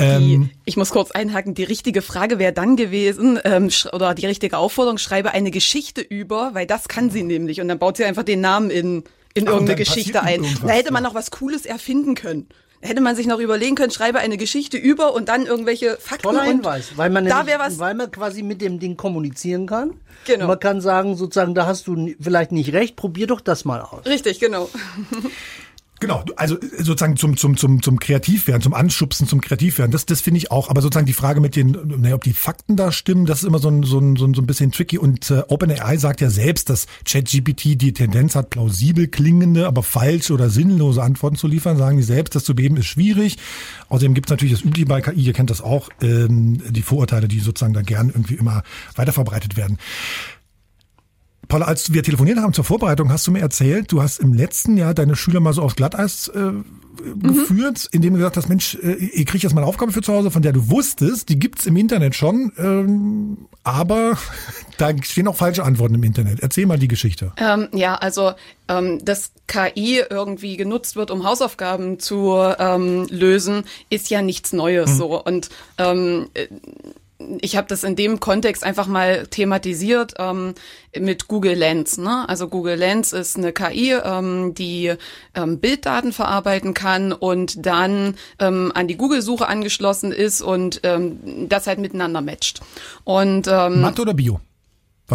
Ähm, 0.00 0.20
Die, 0.20 0.50
ich 0.64 0.76
muss 0.76 0.90
kurz 0.90 1.12
einhaken. 1.12 1.54
Die 1.54 1.62
richtige 1.62 2.02
Frage 2.02 2.40
wäre 2.40 2.52
dann 2.52 2.74
gewesen, 2.76 3.38
ähm, 3.44 3.70
oder 3.92 4.14
die 4.14 4.26
richtige 4.26 4.58
Aufforderung, 4.58 4.98
schreibe 4.98 5.30
eine 5.30 5.52
Geschichte 5.52 6.00
über, 6.00 6.54
weil 6.54 6.66
das 6.66 6.88
kann 6.88 7.10
sie 7.10 7.22
nämlich. 7.22 7.60
Und 7.60 7.68
dann 7.68 7.78
baut 7.78 7.98
sie 7.98 8.04
einfach 8.04 8.24
den 8.24 8.40
Namen 8.40 8.70
in, 8.70 9.04
in 9.34 9.46
irgendeine 9.46 9.76
Geschichte 9.76 10.22
ein. 10.24 10.44
Da 10.62 10.70
hätte 10.70 10.92
man 10.92 11.04
noch 11.04 11.14
was 11.14 11.30
Cooles 11.30 11.66
erfinden 11.66 12.16
können. 12.16 12.48
Hätte 12.82 13.00
man 13.00 13.16
sich 13.16 13.26
noch 13.26 13.38
überlegen 13.38 13.74
können, 13.74 13.90
schreibe 13.90 14.18
eine 14.18 14.36
Geschichte 14.36 14.76
über 14.76 15.14
und 15.14 15.28
dann 15.28 15.46
irgendwelche 15.46 15.96
Fakten. 15.98 16.22
Toller 16.22 16.42
Hinweis, 16.42 16.96
weil 16.96 17.10
man, 17.10 17.26
da 17.26 17.38
nämlich, 17.38 17.58
was 17.58 17.78
weil 17.78 17.94
man 17.94 18.10
quasi 18.10 18.42
mit 18.42 18.60
dem 18.60 18.78
Ding 18.78 18.96
kommunizieren 18.96 19.66
kann. 19.66 19.94
Genau. 20.26 20.46
Man 20.46 20.60
kann 20.60 20.80
sagen, 20.80 21.16
sozusagen, 21.16 21.54
da 21.54 21.66
hast 21.66 21.86
du 21.86 22.14
vielleicht 22.20 22.52
nicht 22.52 22.72
recht, 22.72 22.96
probier 22.96 23.26
doch 23.26 23.40
das 23.40 23.64
mal 23.64 23.80
aus. 23.80 24.06
Richtig, 24.06 24.40
genau. 24.40 24.68
Genau, 26.00 26.24
also 26.36 26.56
sozusagen 26.78 27.18
zum, 27.18 27.36
zum, 27.36 27.58
zum, 27.58 27.82
zum 27.82 28.00
Kreativwerden, 28.00 28.62
zum 28.62 28.72
Anschubsen, 28.72 29.28
zum 29.28 29.42
Kreativwerden, 29.42 29.92
das, 29.92 30.06
das 30.06 30.22
finde 30.22 30.38
ich 30.38 30.50
auch. 30.50 30.70
Aber 30.70 30.80
sozusagen 30.80 31.04
die 31.04 31.12
Frage 31.12 31.42
mit 31.42 31.56
den, 31.56 31.76
naja, 31.98 32.14
ob 32.14 32.24
die 32.24 32.32
Fakten 32.32 32.74
da 32.74 32.90
stimmen, 32.90 33.26
das 33.26 33.42
ist 33.42 33.44
immer 33.46 33.58
so 33.58 33.68
ein, 33.68 33.82
so 33.82 33.98
ein, 33.98 34.16
so 34.16 34.24
ein, 34.24 34.32
so 34.32 34.40
ein 34.40 34.46
bisschen 34.46 34.72
tricky. 34.72 34.96
Und 34.96 35.30
äh, 35.30 35.42
OpenAI 35.48 35.98
sagt 35.98 36.22
ja 36.22 36.30
selbst, 36.30 36.70
dass 36.70 36.86
ChatGPT 37.04 37.80
die 37.80 37.92
Tendenz 37.92 38.34
hat, 38.34 38.48
plausibel 38.48 39.08
klingende, 39.08 39.66
aber 39.66 39.82
falsche 39.82 40.32
oder 40.32 40.48
sinnlose 40.48 41.02
Antworten 41.02 41.36
zu 41.36 41.46
liefern. 41.46 41.76
Sagen 41.76 41.98
die 41.98 42.02
selbst, 42.02 42.34
das 42.34 42.44
zu 42.44 42.54
beheben 42.54 42.78
ist 42.78 42.86
schwierig. 42.86 43.36
Außerdem 43.90 44.14
gibt 44.14 44.28
es 44.28 44.30
natürlich 44.30 44.54
das 44.54 44.64
Übliche 44.64 44.86
bei 44.86 45.02
KI, 45.02 45.20
ihr 45.20 45.32
kennt 45.34 45.50
das 45.50 45.60
auch, 45.60 45.90
ähm, 46.00 46.62
die 46.70 46.82
Vorurteile, 46.82 47.28
die 47.28 47.40
sozusagen 47.40 47.74
da 47.74 47.82
gern 47.82 48.08
irgendwie 48.08 48.36
immer 48.36 48.62
weiterverbreitet 48.96 49.58
werden. 49.58 49.76
Paula, 51.50 51.66
als 51.66 51.92
wir 51.92 52.04
telefoniert 52.04 52.38
haben 52.38 52.52
zur 52.52 52.62
Vorbereitung, 52.62 53.10
hast 53.10 53.26
du 53.26 53.32
mir 53.32 53.40
erzählt, 53.40 53.90
du 53.90 54.00
hast 54.00 54.20
im 54.20 54.32
letzten 54.32 54.76
Jahr 54.76 54.94
deine 54.94 55.16
Schüler 55.16 55.40
mal 55.40 55.52
so 55.52 55.62
aufs 55.62 55.74
Glatteis 55.74 56.28
äh, 56.28 56.52
geführt, 57.20 57.88
indem 57.90 58.12
du 58.12 58.18
gesagt 58.18 58.36
hast, 58.36 58.48
Mensch, 58.48 58.76
äh, 58.76 58.92
ihr 58.92 59.24
kriegt 59.24 59.42
jetzt 59.42 59.52
mal 59.52 59.62
eine 59.62 59.68
Aufgabe 59.68 59.90
für 59.90 60.00
zu 60.00 60.12
Hause, 60.12 60.30
von 60.30 60.42
der 60.42 60.52
du 60.52 60.70
wusstest, 60.70 61.28
die 61.28 61.40
gibt's 61.40 61.66
im 61.66 61.76
Internet 61.76 62.14
schon, 62.14 62.52
ähm, 62.56 63.48
aber 63.64 64.16
da 64.78 64.92
stehen 65.02 65.26
auch 65.26 65.34
falsche 65.34 65.64
Antworten 65.64 65.96
im 65.96 66.04
Internet. 66.04 66.38
Erzähl 66.38 66.66
mal 66.66 66.78
die 66.78 66.86
Geschichte. 66.86 67.32
Ähm, 67.36 67.68
ja, 67.72 67.96
also 67.96 68.32
ähm, 68.68 69.04
dass 69.04 69.32
KI 69.48 70.04
irgendwie 70.08 70.56
genutzt 70.56 70.94
wird, 70.94 71.10
um 71.10 71.24
Hausaufgaben 71.24 71.98
zu 71.98 72.32
ähm, 72.60 73.08
lösen, 73.10 73.64
ist 73.88 74.08
ja 74.08 74.22
nichts 74.22 74.52
Neues 74.52 74.96
so. 74.96 75.20
Und 75.20 75.50
ähm, 75.78 76.28
äh, 76.34 76.46
ich 77.40 77.56
habe 77.56 77.68
das 77.68 77.84
in 77.84 77.96
dem 77.96 78.20
Kontext 78.20 78.64
einfach 78.64 78.86
mal 78.86 79.26
thematisiert 79.26 80.14
ähm, 80.18 80.54
mit 80.98 81.28
Google 81.28 81.54
Lens. 81.54 81.98
Ne? 81.98 82.28
Also 82.28 82.48
Google 82.48 82.76
Lens 82.76 83.12
ist 83.12 83.36
eine 83.36 83.52
KI, 83.52 83.92
ähm, 83.92 84.54
die 84.54 84.94
ähm, 85.34 85.58
Bilddaten 85.58 86.12
verarbeiten 86.12 86.74
kann 86.74 87.12
und 87.12 87.64
dann 87.66 88.16
ähm, 88.38 88.72
an 88.74 88.88
die 88.88 88.96
Google-Suche 88.96 89.46
angeschlossen 89.46 90.12
ist 90.12 90.40
und 90.42 90.80
ähm, 90.82 91.48
das 91.48 91.66
halt 91.66 91.78
miteinander 91.78 92.20
matcht. 92.20 92.60
Und 93.04 93.46
ähm, 93.48 93.80
Mathe 93.80 94.02
oder 94.02 94.14
Bio? 94.14 94.40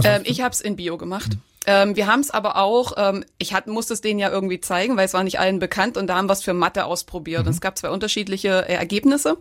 Ähm, 0.04 0.22
ich 0.26 0.42
habe 0.42 0.52
es 0.52 0.62
in 0.62 0.76
Bio 0.76 0.98
gemacht. 0.98 1.38
Ähm, 1.68 1.96
wir 1.96 2.08
haben 2.08 2.20
es 2.20 2.32
aber 2.32 2.58
auch, 2.58 2.94
ähm, 2.98 3.26
ich 3.38 3.54
hat, 3.54 3.68
musste 3.68 3.94
es 3.94 4.02
denen 4.02 4.20
ja 4.20 4.30
irgendwie 4.30 4.62
zeigen, 4.62 4.98
weil 4.98 5.06
es 5.06 5.14
war 5.14 5.24
nicht 5.24 5.40
allen 5.40 5.60
bekannt 5.60 5.98
und 5.98 6.08
da 6.08 6.16
haben 6.16 6.28
wir 6.28 6.34
es 6.34 6.44
für 6.44 6.54
Mathe 6.54 6.86
ausprobiert. 6.86 7.46
Und 7.46 7.54
es 7.54 7.62
gab 7.62 7.78
zwei 7.78 7.90
unterschiedliche 7.90 8.68
äh, 8.68 8.74
Ergebnisse, 8.74 9.38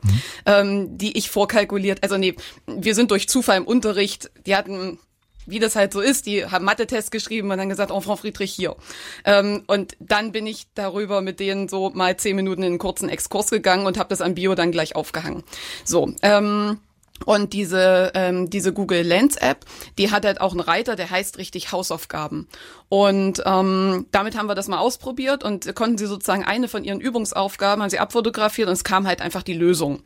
ähm, 0.47 0.97
die 0.97 1.16
ich 1.16 1.31
vorkalkuliert, 1.31 2.02
also 2.02 2.16
nee, 2.16 2.35
wir 2.66 2.95
sind 2.95 3.11
durch 3.11 3.28
Zufall 3.28 3.59
im 3.59 3.66
Unterricht, 3.66 4.31
die 4.47 4.57
hatten 4.57 4.99
wie 5.47 5.59
das 5.59 5.76
halt 5.76 5.93
so 5.93 6.00
ist, 6.00 6.26
die 6.26 6.47
haben 6.47 6.64
Mathe-Test 6.64 7.11
geschrieben 7.11 7.50
und 7.50 7.59
dann 7.59 7.69
gesagt, 7.69 7.90
Enfant 7.90 8.21
Friedrich 8.21 8.52
hier. 8.52 8.76
Ähm, 9.25 9.64
und 9.66 9.97
dann 10.00 10.33
bin 10.33 10.47
ich 10.47 10.66
darüber 10.75 11.21
mit 11.21 11.40
denen 11.40 11.69
so 11.69 11.90
mal 11.90 12.16
zehn 12.16 12.37
Minuten 12.37 12.62
in 12.62 12.69
einen 12.69 12.78
kurzen 12.78 13.09
Exkurs 13.09 13.50
gegangen 13.50 13.87
und 13.87 13.99
habe 13.99 14.09
das 14.09 14.21
an 14.21 14.35
Bio 14.35 14.54
dann 14.54 14.73
gleich 14.73 14.97
aufgehangen. 14.97 15.43
So, 15.85 16.12
ähm, 16.23 16.78
und 17.25 17.52
diese, 17.52 18.11
ähm, 18.14 18.50
diese 18.50 18.73
Google 18.73 19.02
Lens 19.02 19.37
App, 19.37 19.64
die 19.99 20.11
hat 20.11 20.25
halt 20.25 20.40
auch 20.40 20.50
einen 20.50 20.61
Reiter, 20.61 20.97
der 20.97 21.11
heißt 21.11 21.38
richtig 21.38 21.73
Hausaufgaben. 21.73 22.49
Und 22.88 23.42
ähm, 23.47 24.06
damit 24.11 24.37
haben 24.37 24.49
wir 24.49 24.54
das 24.54 24.68
mal 24.68 24.78
ausprobiert 24.78 25.44
und 25.44 25.75
konnten 25.75 25.97
sie 25.97 26.06
sozusagen 26.06 26.44
eine 26.44 26.68
von 26.68 26.85
ihren 26.85 27.00
Übungsaufgaben, 27.00 27.83
haben 27.83 27.90
sie 27.90 28.00
abfotografiert 28.00 28.68
und 28.68 28.75
es 28.75 28.85
kam 28.85 29.06
halt 29.06 29.21
einfach 29.21 29.42
die 29.42 29.54
Lösung. 29.54 30.02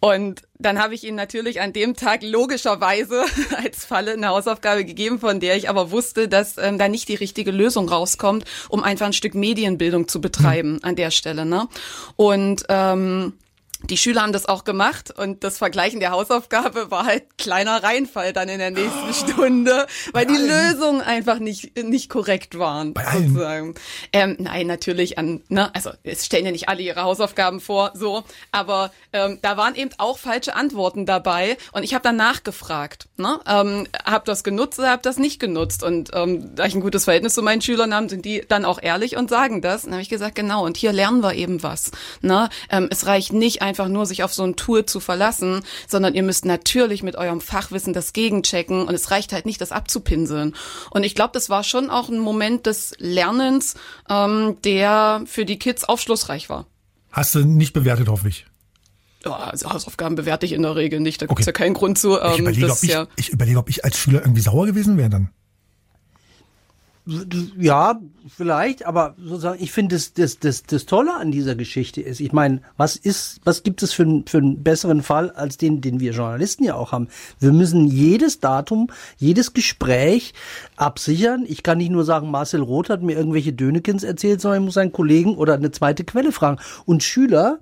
Und 0.00 0.40
dann 0.58 0.78
habe 0.78 0.94
ich 0.94 1.04
ihnen 1.04 1.16
natürlich 1.16 1.60
an 1.60 1.74
dem 1.74 1.94
Tag 1.94 2.22
logischerweise 2.22 3.26
als 3.62 3.84
Falle 3.84 4.12
eine 4.12 4.28
Hausaufgabe 4.28 4.86
gegeben, 4.86 5.20
von 5.20 5.40
der 5.40 5.56
ich 5.56 5.68
aber 5.68 5.90
wusste, 5.90 6.26
dass 6.26 6.56
ähm, 6.56 6.78
da 6.78 6.88
nicht 6.88 7.08
die 7.08 7.14
richtige 7.14 7.50
Lösung 7.50 7.88
rauskommt, 7.88 8.44
um 8.70 8.82
einfach 8.82 9.06
ein 9.06 9.12
Stück 9.12 9.34
Medienbildung 9.34 10.08
zu 10.08 10.22
betreiben 10.22 10.82
an 10.82 10.96
der 10.96 11.10
Stelle. 11.10 11.44
Ne? 11.44 11.68
Und 12.16 12.64
ähm, 12.70 13.34
die 13.84 13.96
Schüler 13.96 14.22
haben 14.22 14.32
das 14.32 14.46
auch 14.46 14.64
gemacht 14.64 15.12
und 15.16 15.44
das 15.44 15.58
Vergleichen 15.58 16.00
der 16.00 16.10
Hausaufgabe 16.10 16.90
war 16.90 17.06
halt 17.06 17.38
kleiner 17.38 17.82
Reinfall 17.82 18.32
dann 18.32 18.48
in 18.48 18.58
der 18.58 18.70
nächsten 18.70 19.12
Stunde, 19.12 19.86
weil 20.12 20.26
die 20.26 20.36
Lösungen 20.36 21.00
einfach 21.00 21.38
nicht 21.38 21.76
nicht 21.82 22.08
korrekt 22.08 22.58
waren. 22.58 22.94
Bei 22.94 23.06
allen? 23.06 23.28
sozusagen. 23.28 23.74
Ähm, 24.12 24.36
nein, 24.38 24.66
natürlich 24.66 25.18
an, 25.18 25.42
ne, 25.48 25.74
also 25.74 25.90
es 26.02 26.26
stellen 26.26 26.44
ja 26.44 26.52
nicht 26.52 26.68
alle 26.68 26.82
ihre 26.82 27.02
Hausaufgaben 27.02 27.60
vor, 27.60 27.92
so, 27.94 28.24
aber 28.52 28.90
ähm, 29.12 29.38
da 29.42 29.56
waren 29.56 29.74
eben 29.74 29.90
auch 29.98 30.18
falsche 30.18 30.54
Antworten 30.54 31.06
dabei 31.06 31.56
und 31.72 31.82
ich 31.82 31.94
habe 31.94 32.02
dann 32.02 32.16
nachgefragt, 32.16 33.08
ne, 33.16 33.40
ähm, 33.46 33.86
habe 34.04 34.24
das 34.26 34.44
genutzt 34.44 34.78
oder 34.78 34.90
habe 34.90 35.02
das 35.02 35.18
nicht 35.18 35.40
genutzt 35.40 35.82
und 35.82 36.10
ähm, 36.14 36.54
da 36.54 36.66
ich 36.66 36.74
ein 36.74 36.80
gutes 36.80 37.04
Verhältnis 37.04 37.34
zu 37.34 37.42
meinen 37.42 37.62
Schülern 37.62 37.94
habe, 37.94 38.08
sind 38.08 38.24
die 38.24 38.44
dann 38.46 38.64
auch 38.64 38.80
ehrlich 38.82 39.16
und 39.16 39.30
sagen 39.30 39.62
das. 39.62 39.82
Dann 39.82 39.92
habe 39.92 40.02
ich 40.02 40.08
gesagt, 40.08 40.34
genau, 40.34 40.64
und 40.64 40.76
hier 40.76 40.92
lernen 40.92 41.22
wir 41.22 41.34
eben 41.34 41.62
was. 41.62 41.90
Ne? 42.20 42.48
Ähm, 42.70 42.88
es 42.90 43.06
reicht 43.06 43.32
nicht 43.32 43.62
einfach 43.70 43.88
nur, 43.88 44.04
sich 44.04 44.22
auf 44.22 44.34
so 44.34 44.42
ein 44.42 44.56
Tool 44.56 44.84
zu 44.84 45.00
verlassen, 45.00 45.62
sondern 45.88 46.14
ihr 46.14 46.22
müsst 46.22 46.44
natürlich 46.44 47.02
mit 47.02 47.16
eurem 47.16 47.40
Fachwissen 47.40 47.94
das 47.94 48.12
gegenchecken 48.12 48.86
und 48.86 48.94
es 48.94 49.10
reicht 49.10 49.32
halt 49.32 49.46
nicht, 49.46 49.60
das 49.62 49.72
abzupinseln. 49.72 50.54
Und 50.90 51.04
ich 51.04 51.14
glaube, 51.14 51.30
das 51.32 51.48
war 51.48 51.64
schon 51.64 51.88
auch 51.88 52.10
ein 52.10 52.18
Moment 52.18 52.66
des 52.66 52.92
Lernens, 52.98 53.74
ähm, 54.10 54.56
der 54.64 55.22
für 55.24 55.46
die 55.46 55.58
Kids 55.58 55.84
aufschlussreich 55.84 56.50
war. 56.50 56.66
Hast 57.12 57.34
du 57.34 57.40
nicht 57.44 57.72
bewertet, 57.72 58.08
hoffe 58.08 58.28
ich. 58.28 58.44
Ja, 59.24 59.36
also 59.36 59.70
Hausaufgaben 59.72 60.14
bewerte 60.16 60.46
ich 60.46 60.52
in 60.52 60.62
der 60.62 60.76
Regel 60.76 61.00
nicht. 61.00 61.22
Da 61.22 61.26
gibt's 61.26 61.42
Okay. 61.42 61.48
ja 61.48 61.52
keinen 61.52 61.74
Grund 61.74 61.98
zu. 61.98 62.16
Ich 62.18 62.24
Ähm, 62.34 62.40
überlege, 62.40 62.66
das 62.66 62.78
ob 62.78 62.84
ich, 62.84 62.90
ja 62.90 63.06
ich 63.16 63.28
überlege, 63.30 63.58
ob 63.58 63.68
ich 63.68 63.84
als 63.84 63.98
Schüler 63.98 64.20
irgendwie 64.20 64.40
sauer 64.42 64.66
gewesen 64.66 64.96
wäre 64.96 65.10
dann. 65.10 65.30
Ja, 67.58 67.98
vielleicht, 68.28 68.84
aber 68.86 69.14
sozusagen, 69.18 69.60
ich 69.62 69.72
finde, 69.72 69.96
das, 69.96 70.12
das, 70.12 70.38
das, 70.38 70.62
das 70.64 70.84
Tolle 70.86 71.14
an 71.14 71.32
dieser 71.32 71.54
Geschichte 71.56 72.00
ist, 72.02 72.20
ich 72.20 72.32
meine, 72.32 72.60
was 72.76 72.94
ist, 72.94 73.40
was 73.44 73.62
gibt 73.62 73.82
es 73.82 73.92
für, 73.92 74.02
einen- 74.02 74.26
für 74.26 74.38
einen 74.38 74.62
besseren 74.62 75.02
Fall 75.02 75.30
als 75.30 75.56
den, 75.56 75.80
den 75.80 75.98
wir 75.98 76.12
Journalisten 76.12 76.62
ja 76.62 76.74
auch 76.74 76.92
haben? 76.92 77.08
Wir 77.40 77.52
müssen 77.52 77.86
jedes 77.86 78.38
Datum, 78.40 78.90
jedes 79.16 79.54
Gespräch 79.54 80.34
absichern. 80.76 81.44
Ich 81.48 81.62
kann 81.62 81.78
nicht 81.78 81.90
nur 81.90 82.04
sagen, 82.04 82.30
Marcel 82.30 82.60
Roth 82.60 82.90
hat 82.90 83.02
mir 83.02 83.16
irgendwelche 83.16 83.54
Dönekins 83.54 84.04
erzählt, 84.04 84.40
sondern 84.40 84.60
ich 84.62 84.66
muss 84.66 84.76
einen 84.76 84.92
Kollegen 84.92 85.36
oder 85.36 85.54
eine 85.54 85.70
zweite 85.70 86.04
Quelle 86.04 86.32
fragen. 86.32 86.58
Und 86.84 87.02
Schüler, 87.02 87.58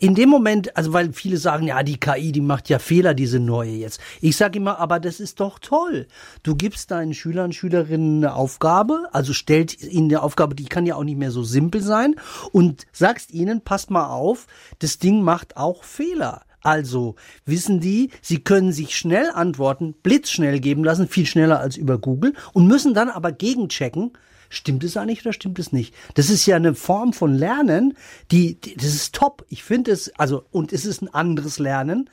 in 0.00 0.14
dem 0.14 0.28
Moment, 0.28 0.76
also 0.76 0.92
weil 0.92 1.12
viele 1.12 1.36
sagen, 1.36 1.68
ja, 1.68 1.82
die 1.82 1.98
KI, 1.98 2.32
die 2.32 2.40
macht 2.40 2.68
ja 2.68 2.78
Fehler, 2.78 3.14
diese 3.14 3.38
neue 3.38 3.70
jetzt. 3.70 4.00
Ich 4.20 4.36
sage 4.36 4.58
immer, 4.58 4.78
aber 4.78 4.98
das 4.98 5.20
ist 5.20 5.40
doch 5.40 5.58
toll. 5.58 6.08
Du 6.42 6.56
gibst 6.56 6.90
deinen 6.90 7.14
Schülern, 7.14 7.52
Schülerinnen 7.52 8.24
eine 8.24 8.34
Aufgabe, 8.34 9.08
also 9.12 9.32
stellt 9.32 9.80
ihnen 9.82 10.10
eine 10.10 10.22
Aufgabe, 10.22 10.54
die 10.54 10.66
kann 10.66 10.86
ja 10.86 10.96
auch 10.96 11.04
nicht 11.04 11.18
mehr 11.18 11.30
so 11.30 11.44
simpel 11.44 11.80
sein 11.80 12.16
und 12.50 12.86
sagst 12.92 13.30
ihnen, 13.30 13.60
passt 13.60 13.90
mal 13.90 14.08
auf, 14.08 14.46
das 14.80 14.98
Ding 14.98 15.22
macht 15.22 15.56
auch 15.56 15.84
Fehler. 15.84 16.42
Also 16.60 17.14
wissen 17.46 17.78
die, 17.78 18.10
sie 18.20 18.40
können 18.40 18.72
sich 18.72 18.96
schnell 18.96 19.30
Antworten 19.30 19.94
blitzschnell 20.02 20.58
geben 20.58 20.82
lassen, 20.82 21.06
viel 21.06 21.24
schneller 21.24 21.60
als 21.60 21.76
über 21.76 21.98
Google 21.98 22.34
und 22.52 22.66
müssen 22.66 22.94
dann 22.94 23.08
aber 23.08 23.30
gegenchecken, 23.30 24.12
Stimmt 24.48 24.84
es 24.84 24.96
eigentlich 24.96 25.24
oder 25.24 25.32
stimmt 25.32 25.58
es 25.58 25.72
nicht? 25.72 25.94
Das 26.14 26.30
ist 26.30 26.46
ja 26.46 26.56
eine 26.56 26.74
Form 26.74 27.12
von 27.12 27.34
Lernen, 27.34 27.96
die, 28.30 28.54
die 28.54 28.76
das 28.76 28.86
ist 28.86 29.14
top. 29.14 29.44
Ich 29.48 29.62
finde 29.62 29.92
es, 29.92 30.12
also, 30.18 30.44
und 30.50 30.72
es 30.72 30.86
ist 30.86 31.02
ein 31.02 31.12
anderes 31.12 31.58
Lernen, 31.58 32.08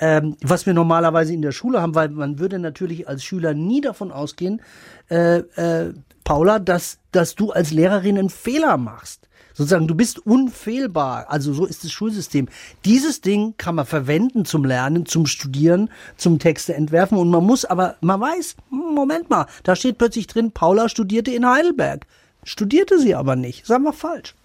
ähm, 0.00 0.36
was 0.42 0.66
wir 0.66 0.74
normalerweise 0.74 1.32
in 1.32 1.42
der 1.42 1.52
Schule 1.52 1.80
haben, 1.80 1.94
weil 1.94 2.08
man 2.08 2.38
würde 2.38 2.58
natürlich 2.58 3.08
als 3.08 3.24
Schüler 3.24 3.54
nie 3.54 3.80
davon 3.80 4.12
ausgehen, 4.12 4.62
äh, 5.10 5.38
äh, 5.38 5.92
Paula, 6.24 6.58
dass, 6.58 6.98
dass 7.12 7.34
du 7.34 7.52
als 7.52 7.70
Lehrerin 7.70 8.18
einen 8.18 8.30
Fehler 8.30 8.76
machst. 8.76 9.27
Sozusagen, 9.58 9.88
du 9.88 9.96
bist 9.96 10.24
unfehlbar. 10.24 11.26
Also 11.30 11.52
so 11.52 11.66
ist 11.66 11.82
das 11.82 11.90
Schulsystem. 11.90 12.46
Dieses 12.84 13.22
Ding 13.22 13.54
kann 13.58 13.74
man 13.74 13.86
verwenden 13.86 14.44
zum 14.44 14.64
Lernen, 14.64 15.04
zum 15.04 15.26
Studieren, 15.26 15.90
zum 16.16 16.38
Texte 16.38 16.74
entwerfen. 16.74 17.18
Und 17.18 17.28
man 17.28 17.42
muss 17.42 17.64
aber, 17.64 17.96
man 18.00 18.20
weiß, 18.20 18.54
Moment 18.70 19.30
mal, 19.30 19.46
da 19.64 19.74
steht 19.74 19.98
plötzlich 19.98 20.28
drin, 20.28 20.52
Paula 20.52 20.88
studierte 20.88 21.32
in 21.32 21.44
Heidelberg. 21.44 22.06
Studierte 22.44 23.00
sie 23.00 23.16
aber 23.16 23.34
nicht. 23.34 23.62
Ist 23.62 23.72
einfach 23.72 23.94
falsch. 23.94 24.36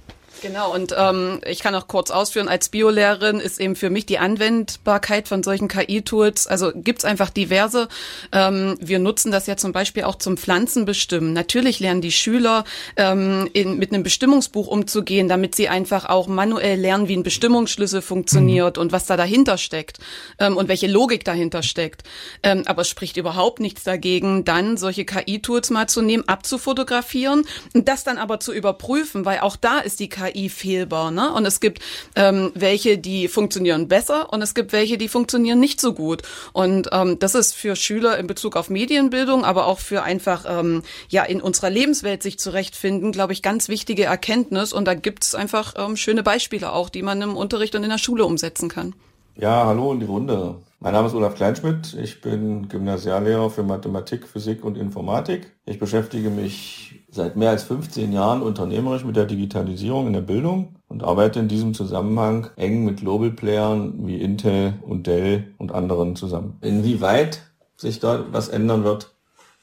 Genau, 0.44 0.74
und 0.74 0.94
ähm, 0.98 1.40
ich 1.48 1.60
kann 1.62 1.74
auch 1.74 1.88
kurz 1.88 2.12
ausführen, 2.12 2.50
als 2.50 2.68
Biolehrerin 2.68 3.40
ist 3.40 3.62
eben 3.62 3.78
für 3.78 3.90
mich 3.90 4.06
die 4.06 4.20
Anwendbarkeit 4.20 5.30
von 5.30 5.42
solchen 5.42 5.70
KI-Tools, 5.70 6.48
also 6.48 6.74
gibt's 6.76 7.06
einfach 7.06 7.30
diverse. 7.30 7.88
Ähm, 8.34 8.78
wir 8.82 9.00
nutzen 9.00 9.32
das 9.32 9.48
ja 9.48 9.56
zum 9.56 9.72
Beispiel 9.72 10.04
auch 10.04 10.16
zum 10.16 10.36
Pflanzenbestimmen. 10.36 11.32
Natürlich 11.32 11.80
lernen 11.80 12.02
die 12.02 12.12
Schüler 12.12 12.66
ähm, 12.98 13.50
in, 13.54 13.78
mit 13.78 13.94
einem 13.94 14.04
Bestimmungsbuch 14.04 14.68
umzugehen, 14.68 15.30
damit 15.30 15.56
sie 15.56 15.70
einfach 15.70 16.10
auch 16.10 16.28
manuell 16.28 16.78
lernen, 16.78 17.08
wie 17.08 17.16
ein 17.16 17.24
Bestimmungsschlüssel 17.24 18.02
funktioniert 18.02 18.78
und 18.78 18.92
was 18.92 19.06
da 19.06 19.16
dahinter 19.16 19.58
steckt 19.58 20.00
ähm, 20.40 20.58
und 20.58 20.68
welche 20.68 20.88
Logik 20.88 21.24
dahinter 21.24 21.64
steckt. 21.64 22.04
Ähm, 22.44 22.64
aber 22.66 22.82
es 22.82 22.90
spricht 22.90 23.16
überhaupt 23.16 23.62
nichts 23.62 23.84
dagegen, 23.84 24.44
dann 24.44 24.76
solche 24.76 25.06
KI-Tools 25.06 25.70
mal 25.70 25.88
zu 25.88 26.02
nehmen, 26.02 26.28
abzufotografieren 26.28 27.46
und 27.74 27.88
das 27.88 28.04
dann 28.04 28.18
aber 28.18 28.42
zu 28.42 28.52
überprüfen, 28.52 29.24
weil 29.24 29.40
auch 29.40 29.56
da 29.56 29.80
ist 29.80 30.02
die 30.02 30.10
KI 30.10 30.33
KI 30.34 30.50
fehlbar. 30.50 31.12
Ne? 31.12 31.32
Und 31.34 31.46
es 31.46 31.60
gibt 31.60 31.80
ähm, 32.16 32.52
welche, 32.56 32.98
die 32.98 33.28
funktionieren 33.28 33.88
besser 33.88 34.32
und 34.32 34.42
es 34.42 34.54
gibt 34.54 34.74
welche, 34.74 34.98
die 34.98 35.08
funktionieren 35.08 35.60
nicht 35.60 35.80
so 35.80 35.94
gut. 35.94 36.22
Und 36.52 36.90
ähm, 36.92 37.20
das 37.20 37.36
ist 37.36 37.56
für 37.56 37.76
Schüler 37.76 38.18
in 38.18 38.28
Bezug 38.28 38.56
auf 38.56 38.70
Medienbildung, 38.70 39.46
aber 39.46 39.68
auch 39.68 39.80
für 39.80 40.04
einfach 40.04 40.46
ähm, 40.48 40.84
ja 41.10 41.24
in 41.24 41.42
unserer 41.42 41.70
Lebenswelt 41.70 42.24
sich 42.24 42.40
zurechtfinden, 42.40 43.12
glaube 43.12 43.34
ich, 43.34 43.42
ganz 43.42 43.70
wichtige 43.70 44.06
Erkenntnis. 44.06 44.74
Und 44.74 44.86
da 44.86 44.94
gibt 44.94 45.24
es 45.24 45.36
einfach 45.36 45.74
ähm, 45.78 45.96
schöne 45.96 46.24
Beispiele 46.24 46.72
auch, 46.72 46.90
die 46.90 47.02
man 47.02 47.22
im 47.22 47.36
Unterricht 47.36 47.76
und 47.76 47.84
in 47.84 47.90
der 47.90 47.98
Schule 47.98 48.26
umsetzen 48.26 48.70
kann. 48.70 48.94
Ja, 49.36 49.66
hallo 49.66 49.94
in 49.94 50.00
die 50.00 50.06
Runde. 50.06 50.56
Mein 50.84 50.92
Name 50.92 51.08
ist 51.08 51.14
Olaf 51.14 51.36
Kleinschmidt. 51.36 51.94
Ich 51.94 52.20
bin 52.20 52.68
Gymnasiallehrer 52.68 53.50
für 53.50 53.64
Mathematik, 53.64 54.28
Physik 54.28 54.66
und 54.66 54.78
Informatik. 54.78 55.54
Ich 55.66 55.80
beschäftige 55.80 56.30
mich 56.30 57.06
seit 57.10 57.38
mehr 57.38 57.52
als 57.52 57.64
15 57.64 58.12
Jahren 58.12 58.42
unternehmerisch 58.42 59.06
mit 59.06 59.16
der 59.16 59.24
Digitalisierung 59.24 60.08
in 60.08 60.14
der 60.14 60.20
Bildung 60.20 60.76
und 60.90 61.02
arbeite 61.02 61.40
in 61.40 61.48
diesem 61.48 61.74
Zusammenhang 61.74 62.50
eng 62.58 62.84
mit 62.84 62.98
Global 62.98 63.32
Playern 63.32 64.06
wie 64.06 64.20
Intel 64.20 64.74
und 64.82 65.08
Dell 65.08 65.54
und 65.58 65.72
anderen 65.72 66.18
zusammen. 66.18 66.58
Inwieweit 66.60 67.44
sich 67.78 68.02
da 68.02 68.26
was 68.34 68.50
ändern 68.50 68.84
wird, 68.84 69.16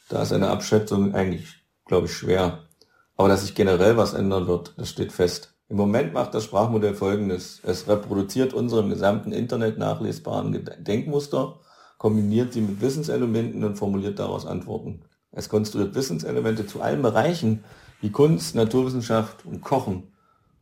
da 0.09 0.23
ist 0.23 0.33
eine 0.33 0.49
Abschätzung 0.49 1.15
eigentlich, 1.15 1.49
glaube 1.85 2.07
ich, 2.07 2.15
schwer. 2.15 2.61
Aber 3.19 3.29
dass 3.29 3.43
sich 3.43 3.55
generell 3.55 3.99
was 3.99 4.15
ändern 4.15 4.47
wird, 4.47 4.73
das 4.79 4.89
steht 4.89 5.13
fest. 5.13 5.50
Im 5.71 5.77
Moment 5.77 6.13
macht 6.13 6.35
das 6.35 6.43
Sprachmodell 6.43 6.95
folgendes. 6.95 7.61
Es 7.63 7.87
reproduziert 7.87 8.53
unsere 8.55 8.83
im 8.83 8.91
gesamten 8.91 9.31
Internet 9.31 9.79
nachlesbaren 9.79 10.69
Denkmuster, 10.81 11.61
kombiniert 11.97 12.53
sie 12.53 12.61
mit 12.61 12.81
Wissenselementen 12.81 13.63
und 13.63 13.77
formuliert 13.77 14.19
daraus 14.19 14.47
Antworten. 14.47 15.03
Es 15.31 15.49
konstruiert 15.49 15.95
Wissenselemente 15.95 16.67
zu 16.67 16.81
allen 16.83 17.03
Bereichen 17.03 17.63
wie 18.01 18.11
Kunst, 18.11 18.57
Naturwissenschaft 18.57 19.47
und 19.47 19.61
Kochen. 19.61 20.13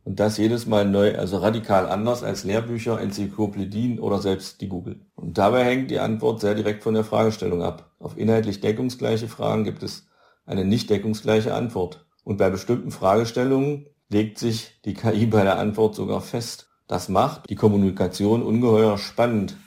Und 0.03 0.19
das 0.19 0.37
jedes 0.37 0.67
Mal 0.67 0.85
neu, 0.85 1.17
also 1.17 1.37
radikal 1.37 1.89
anders 1.89 2.21
als 2.21 2.43
Lehrbücher, 2.43 3.01
Enzyklopädien 3.01 3.99
oder 3.99 4.19
selbst 4.19 4.61
die 4.61 4.69
Google. 4.69 5.07
Und 5.15 5.39
dabei 5.39 5.63
hängt 5.65 5.89
die 5.89 5.99
Antwort 5.99 6.39
sehr 6.39 6.53
direkt 6.53 6.83
von 6.83 6.93
der 6.93 7.03
Fragestellung 7.03 7.63
ab. 7.63 7.95
Auf 7.97 8.15
inhaltlich 8.15 8.61
deckungsgleiche 8.61 9.27
Fragen 9.27 9.63
gibt 9.63 9.81
es 9.81 10.05
eine 10.45 10.65
nicht 10.65 10.87
deckungsgleiche 10.91 11.55
Antwort. 11.55 12.05
Und 12.23 12.37
bei 12.37 12.51
bestimmten 12.51 12.91
Fragestellungen 12.91 13.87
legt 14.09 14.39
sich 14.39 14.79
die 14.85 14.95
KI 14.95 15.27
bei 15.27 15.43
der 15.43 15.59
Antwort 15.59 15.95
sogar 15.95 16.21
fest. 16.21 16.69
Das 16.87 17.09
macht 17.09 17.49
die 17.49 17.55
Kommunikation 17.55 18.41
ungeheuer 18.41 18.97
spannend. 18.97 19.57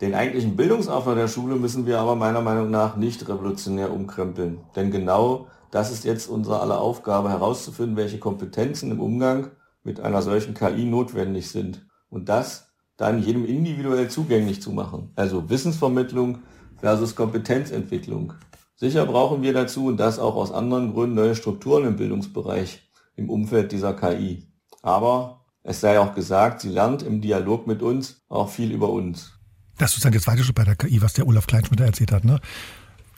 Den 0.00 0.14
eigentlichen 0.14 0.56
Bildungsaufbau 0.56 1.14
der 1.14 1.28
Schule 1.28 1.56
müssen 1.56 1.86
wir 1.86 1.98
aber 1.98 2.14
meiner 2.14 2.40
Meinung 2.40 2.70
nach 2.70 2.96
nicht 2.96 3.28
revolutionär 3.28 3.92
umkrempeln. 3.92 4.60
Denn 4.76 4.90
genau 4.90 5.48
das 5.70 5.90
ist 5.90 6.04
jetzt 6.04 6.28
unsere 6.28 6.60
aller 6.60 6.80
Aufgabe, 6.80 7.30
herauszufinden, 7.30 7.96
welche 7.96 8.18
Kompetenzen 8.18 8.92
im 8.92 9.00
Umgang 9.00 9.50
mit 9.82 9.98
einer 9.98 10.22
solchen 10.22 10.54
KI 10.54 10.84
notwendig 10.84 11.50
sind. 11.50 11.84
Und 12.10 12.28
das 12.28 12.68
dann 12.96 13.20
jedem 13.20 13.44
individuell 13.44 14.08
zugänglich 14.08 14.62
zu 14.62 14.70
machen. 14.70 15.10
Also 15.16 15.50
Wissensvermittlung 15.50 16.38
versus 16.76 17.16
Kompetenzentwicklung. 17.16 18.34
Sicher 18.76 19.06
brauchen 19.06 19.42
wir 19.42 19.52
dazu, 19.52 19.86
und 19.86 19.98
das 19.98 20.18
auch 20.20 20.36
aus 20.36 20.52
anderen 20.52 20.92
Gründen, 20.92 21.16
neue 21.16 21.34
Strukturen 21.34 21.86
im 21.86 21.96
Bildungsbereich 21.96 22.83
im 23.16 23.30
Umfeld 23.30 23.72
dieser 23.72 23.94
KI. 23.94 24.46
Aber 24.82 25.44
es 25.62 25.80
sei 25.80 25.98
auch 25.98 26.14
gesagt, 26.14 26.60
sie 26.60 26.68
lernt 26.68 27.02
im 27.02 27.20
Dialog 27.20 27.66
mit 27.66 27.82
uns 27.82 28.22
auch 28.28 28.50
viel 28.50 28.72
über 28.72 28.90
uns. 28.90 29.32
Das 29.78 29.90
ist 29.90 29.94
sozusagen 29.96 30.12
der 30.12 30.22
zweite 30.22 30.44
Schritt 30.44 30.54
bei 30.54 30.64
der 30.64 30.76
KI, 30.76 31.02
was 31.02 31.14
der 31.14 31.26
Olaf 31.26 31.46
Kleinschmidt 31.46 31.80
erzählt 31.80 32.12
hat. 32.12 32.24
Ne? 32.24 32.40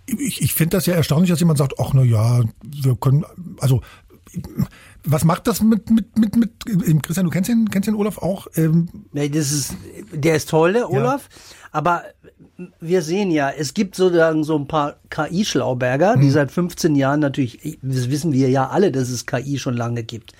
Ich, 0.06 0.40
ich 0.40 0.54
finde 0.54 0.76
das 0.76 0.86
ja 0.86 0.94
erstaunlich, 0.94 1.30
dass 1.30 1.40
jemand 1.40 1.58
sagt, 1.58 1.74
ach 1.78 1.92
na 1.92 2.02
ja, 2.02 2.42
wir 2.64 2.96
können, 2.96 3.24
also 3.58 3.82
was 5.04 5.24
macht 5.24 5.46
das 5.46 5.62
mit, 5.62 5.90
mit, 5.90 6.16
mit, 6.16 6.36
mit 6.36 7.02
Christian, 7.02 7.26
du 7.26 7.30
kennst 7.30 7.48
den, 7.48 7.70
kennst 7.70 7.88
den 7.88 7.94
Olaf 7.94 8.18
auch? 8.18 8.46
Ähm, 8.54 8.88
nee, 9.12 9.28
das 9.28 9.52
ist, 9.52 9.76
der 10.12 10.36
ist 10.36 10.48
toll, 10.48 10.74
der 10.74 10.90
Olaf. 10.90 11.28
Ja. 11.30 11.68
Aber 11.72 12.04
wir 12.80 13.02
sehen 13.02 13.30
ja, 13.30 13.50
es 13.50 13.74
gibt 13.74 13.96
sozusagen 13.96 14.44
so 14.44 14.56
ein 14.56 14.66
paar 14.66 14.96
KI-Schlauberger, 15.10 16.14
hm. 16.14 16.20
die 16.20 16.30
seit 16.30 16.50
15 16.50 16.94
Jahren 16.96 17.20
natürlich, 17.20 17.78
das 17.82 18.10
wissen 18.10 18.32
wir 18.32 18.48
ja 18.48 18.68
alle, 18.68 18.92
dass 18.92 19.10
es 19.10 19.26
KI 19.26 19.58
schon 19.58 19.76
lange 19.76 20.02
gibt 20.02 20.32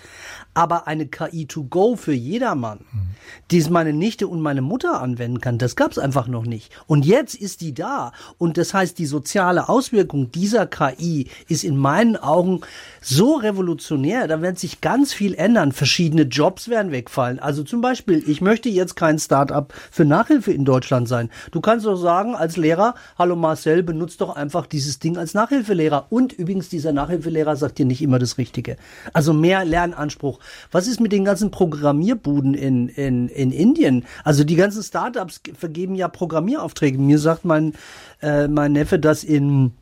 aber 0.57 0.87
eine 0.87 1.07
KI 1.07 1.47
to 1.47 1.65
go 1.65 1.97
für 1.97 2.15
jedermann, 2.15 2.79
mhm. 2.79 3.09
die 3.51 3.59
es 3.59 3.69
meine 3.69 3.93
Nichte 3.93 4.27
und 4.27 4.41
meine 4.41 4.63
Mutter 4.63 5.03
anwenden 5.03 5.41
kann, 5.41 5.59
das 5.59 5.77
gab 5.77 5.93
es 5.93 5.99
einfach 5.99 6.29
noch 6.29 6.47
nicht. 6.47 6.73
Und 6.87 7.05
jetzt 7.05 7.35
ist 7.35 7.61
die 7.61 7.75
da. 7.75 8.13
Und 8.39 8.57
das 8.57 8.73
heißt, 8.73 8.99
die 8.99 9.05
soziale 9.05 9.69
Auswirkung 9.69 10.33
dieser 10.33 10.67
KI 10.67 11.29
ist 11.47 11.63
in 11.63 11.77
meinen 11.77 12.17
Augen 12.17 12.63
so 13.03 13.35
revolutionär, 13.35 14.27
da 14.29 14.41
wird 14.41 14.59
sich 14.59 14.81
ganz 14.81 15.13
viel 15.13 15.35
ändern. 15.35 15.73
Verschiedene 15.73 16.23
Jobs 16.23 16.69
werden 16.69 16.91
wegfallen. 16.91 17.39
Also 17.39 17.63
zum 17.63 17.83
Beispiel, 17.83 18.25
ich 18.27 18.41
möchte 18.41 18.71
jetzt 18.71 18.97
kein 18.97 19.19
Start-up 19.19 19.75
für 19.91 20.07
Nachhilfe 20.07 20.53
in 20.53 20.65
Deutschland 20.65 21.07
sein. 21.07 21.29
Du 21.51 21.61
kannst 21.61 21.85
doch 21.85 21.97
sagen, 21.97 22.35
als 22.35 22.57
Lehrer, 22.57 22.95
hallo 23.19 23.37
Marcel, 23.37 23.83
benutzt 23.83 24.23
doch 24.23 24.35
einfach 24.35 24.67
dieses 24.67 25.01
Ding 25.01 25.19
als 25.19 25.35
Nachhilfelehrer. 25.35 26.07
Und 26.09 26.33
übrigens, 26.33 26.71
dieser 26.71 26.95
Nachhilfelehrer 26.95 27.57
sagt 27.57 27.77
dir 27.77 27.85
nicht 27.85 28.01
immer 28.01 28.19
das 28.19 28.39
Richtige. 28.39 28.79
Also 29.13 29.35
mehr 29.35 29.67
Lernanspruch. 29.67 30.41
Was 30.71 30.87
ist 30.87 31.01
mit 31.01 31.13
den 31.13 31.25
ganzen 31.25 31.51
Programmierbuden 31.51 32.55
in, 32.55 32.89
in, 32.89 33.29
in 33.29 33.53
Indien? 33.53 34.05
Also 34.25 34.45
die 34.45 34.57
ganzen 34.57 34.83
Startups 34.83 35.41
vergeben 35.59 35.95
ja 35.95 36.09
Programmieraufträge. 36.09 36.99
Mir 36.99 37.19
sagt 37.19 37.45
mein, 37.45 37.75
äh, 38.23 38.49
mein 38.49 38.73
Neffe, 38.73 38.99
dass 38.99 39.25
in 39.25 39.73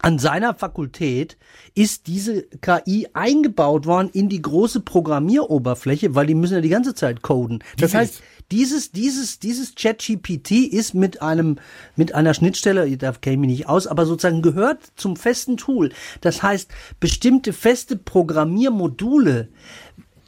an 0.00 0.18
seiner 0.18 0.54
Fakultät 0.54 1.36
ist 1.74 2.06
diese 2.06 2.42
KI 2.42 3.08
eingebaut 3.14 3.86
worden 3.86 4.10
in 4.12 4.28
die 4.28 4.42
große 4.42 4.80
Programmieroberfläche, 4.80 6.14
weil 6.14 6.26
die 6.26 6.34
müssen 6.34 6.54
ja 6.54 6.60
die 6.60 6.68
ganze 6.68 6.94
Zeit 6.94 7.22
coden. 7.22 7.64
Das 7.78 7.92
die 7.92 7.96
heißt, 7.96 8.22
dieses, 8.52 8.92
dieses, 8.92 9.40
dieses 9.40 9.74
ChatGPT 9.74 10.52
ist 10.52 10.94
mit 10.94 11.22
einem, 11.22 11.58
mit 11.96 12.14
einer 12.14 12.34
Schnittstelle, 12.34 12.96
da 12.96 13.12
kenne 13.12 13.34
ich 13.34 13.40
mich 13.40 13.50
nicht 13.50 13.68
aus, 13.68 13.86
aber 13.86 14.06
sozusagen 14.06 14.42
gehört 14.42 14.78
zum 14.94 15.16
festen 15.16 15.56
Tool. 15.56 15.90
Das 16.20 16.42
heißt, 16.42 16.70
bestimmte 17.00 17.52
feste 17.52 17.96
Programmiermodule, 17.96 19.48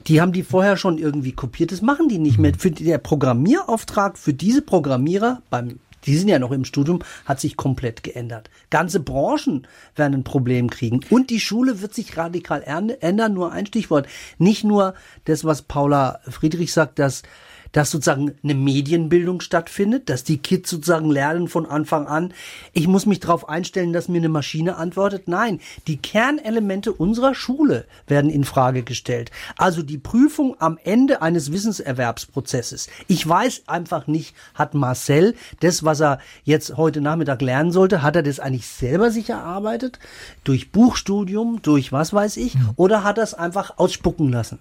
die 0.08 0.20
haben 0.20 0.32
die 0.32 0.42
vorher 0.42 0.76
schon 0.76 0.98
irgendwie 0.98 1.32
kopiert. 1.32 1.70
Das 1.70 1.82
machen 1.82 2.08
die 2.08 2.18
nicht 2.18 2.38
mehr. 2.38 2.54
Für 2.58 2.70
der 2.70 2.98
Programmierauftrag 2.98 4.18
für 4.18 4.34
diese 4.34 4.62
Programmierer 4.62 5.42
beim 5.50 5.78
die 6.04 6.16
sind 6.16 6.28
ja 6.28 6.38
noch 6.38 6.52
im 6.52 6.64
Studium, 6.64 7.02
hat 7.24 7.40
sich 7.40 7.56
komplett 7.56 8.02
geändert. 8.02 8.50
Ganze 8.70 9.00
Branchen 9.00 9.66
werden 9.96 10.14
ein 10.14 10.24
Problem 10.24 10.70
kriegen. 10.70 11.00
Und 11.10 11.28
die 11.28 11.40
Schule 11.40 11.82
wird 11.82 11.92
sich 11.92 12.16
radikal 12.16 12.62
ändern. 12.62 13.34
Nur 13.34 13.52
ein 13.52 13.66
Stichwort. 13.66 14.06
Nicht 14.38 14.64
nur 14.64 14.94
das, 15.24 15.44
was 15.44 15.62
Paula 15.62 16.20
Friedrich 16.28 16.72
sagt, 16.72 17.00
dass 17.00 17.24
dass 17.72 17.90
sozusagen 17.90 18.34
eine 18.42 18.54
Medienbildung 18.54 19.40
stattfindet, 19.40 20.08
dass 20.08 20.24
die 20.24 20.38
Kids 20.38 20.70
sozusagen 20.70 21.10
lernen 21.10 21.48
von 21.48 21.66
Anfang 21.66 22.06
an, 22.06 22.32
ich 22.72 22.88
muss 22.88 23.06
mich 23.06 23.20
darauf 23.20 23.48
einstellen, 23.48 23.92
dass 23.92 24.08
mir 24.08 24.18
eine 24.18 24.28
Maschine 24.28 24.76
antwortet. 24.76 25.28
Nein, 25.28 25.60
die 25.86 25.96
Kernelemente 25.96 26.92
unserer 26.92 27.34
Schule 27.34 27.86
werden 28.06 28.30
in 28.30 28.44
Frage 28.44 28.82
gestellt. 28.82 29.30
Also 29.56 29.82
die 29.82 29.98
Prüfung 29.98 30.56
am 30.58 30.78
Ende 30.82 31.22
eines 31.22 31.52
Wissenserwerbsprozesses. 31.52 32.88
Ich 33.06 33.26
weiß 33.26 33.64
einfach 33.66 34.06
nicht, 34.06 34.34
hat 34.54 34.74
Marcel 34.74 35.34
das, 35.60 35.84
was 35.84 36.00
er 36.00 36.18
jetzt 36.44 36.76
heute 36.76 37.00
Nachmittag 37.00 37.42
lernen 37.42 37.72
sollte, 37.72 38.02
hat 38.02 38.16
er 38.16 38.22
das 38.22 38.40
eigentlich 38.40 38.66
selber 38.66 39.10
sich 39.10 39.30
erarbeitet? 39.30 39.98
Durch 40.44 40.72
Buchstudium, 40.72 41.60
durch 41.62 41.92
was 41.92 42.12
weiß 42.12 42.36
ich? 42.38 42.56
Oder 42.76 43.04
hat 43.04 43.18
er 43.18 43.24
es 43.24 43.34
einfach 43.34 43.78
ausspucken 43.78 44.30
lassen? 44.30 44.58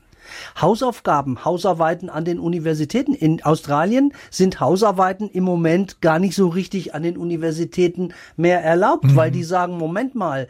Hausaufgaben, 0.59 1.45
Hausarbeiten 1.45 2.09
an 2.09 2.25
den 2.25 2.39
Universitäten. 2.39 3.13
In 3.13 3.43
Australien 3.43 4.13
sind 4.29 4.59
Hausarbeiten 4.59 5.29
im 5.29 5.43
Moment 5.43 6.01
gar 6.01 6.19
nicht 6.19 6.35
so 6.35 6.47
richtig 6.47 6.93
an 6.93 7.03
den 7.03 7.17
Universitäten 7.17 8.13
mehr 8.35 8.63
erlaubt, 8.63 9.05
mhm. 9.05 9.15
weil 9.15 9.31
die 9.31 9.43
sagen, 9.43 9.77
Moment 9.77 10.15
mal, 10.15 10.47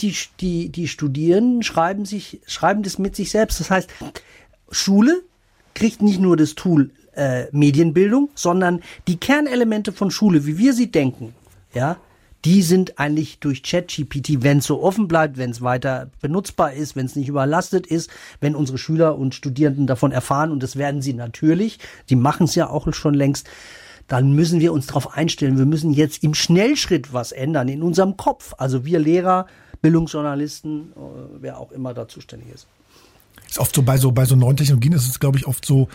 die, 0.00 0.14
die, 0.40 0.70
die 0.70 0.88
Studierenden 0.88 1.62
schreiben 1.62 2.04
sich, 2.04 2.40
schreiben 2.46 2.82
das 2.82 2.98
mit 2.98 3.14
sich 3.16 3.30
selbst. 3.30 3.60
Das 3.60 3.70
heißt, 3.70 3.90
Schule 4.70 5.22
kriegt 5.74 6.02
nicht 6.02 6.20
nur 6.20 6.36
das 6.36 6.54
Tool 6.54 6.90
äh, 7.14 7.46
Medienbildung, 7.52 8.30
sondern 8.34 8.82
die 9.06 9.16
Kernelemente 9.16 9.92
von 9.92 10.10
Schule, 10.10 10.46
wie 10.46 10.58
wir 10.58 10.72
sie 10.72 10.90
denken, 10.90 11.34
ja, 11.72 11.96
die 12.44 12.62
sind 12.62 12.98
eigentlich 12.98 13.38
durch 13.38 13.62
ChatGPT, 13.62 14.42
wenn 14.42 14.58
es 14.58 14.66
so 14.66 14.82
offen 14.82 15.08
bleibt, 15.08 15.38
wenn 15.38 15.50
es 15.50 15.62
weiter 15.62 16.10
benutzbar 16.20 16.74
ist, 16.74 16.94
wenn 16.94 17.06
es 17.06 17.16
nicht 17.16 17.28
überlastet 17.28 17.86
ist, 17.86 18.10
wenn 18.40 18.54
unsere 18.54 18.76
Schüler 18.76 19.16
und 19.16 19.34
Studierenden 19.34 19.86
davon 19.86 20.12
erfahren, 20.12 20.50
und 20.50 20.62
das 20.62 20.76
werden 20.76 21.00
sie 21.00 21.14
natürlich, 21.14 21.78
die 22.10 22.16
machen 22.16 22.44
es 22.44 22.54
ja 22.54 22.68
auch 22.68 22.92
schon 22.92 23.14
längst, 23.14 23.48
dann 24.08 24.32
müssen 24.34 24.60
wir 24.60 24.72
uns 24.74 24.86
darauf 24.86 25.16
einstellen. 25.16 25.56
Wir 25.56 25.64
müssen 25.64 25.92
jetzt 25.92 26.22
im 26.22 26.34
Schnellschritt 26.34 27.14
was 27.14 27.32
ändern 27.32 27.68
in 27.68 27.82
unserem 27.82 28.18
Kopf. 28.18 28.52
Also 28.58 28.84
wir 28.84 28.98
Lehrer, 28.98 29.46
Bildungsjournalisten, 29.80 30.92
äh, 30.92 30.94
wer 31.40 31.58
auch 31.58 31.72
immer 31.72 31.94
da 31.94 32.06
zuständig 32.06 32.52
ist. 32.52 32.66
Ist 33.48 33.58
oft 33.58 33.74
so 33.74 33.82
bei 33.82 33.96
so 33.96 34.12
bei 34.12 34.26
so 34.26 34.36
neuen 34.36 34.56
Technologien 34.56 34.92
ist 34.92 35.08
es 35.08 35.18
glaube 35.18 35.38
ich 35.38 35.46
oft 35.46 35.64
so 35.64 35.88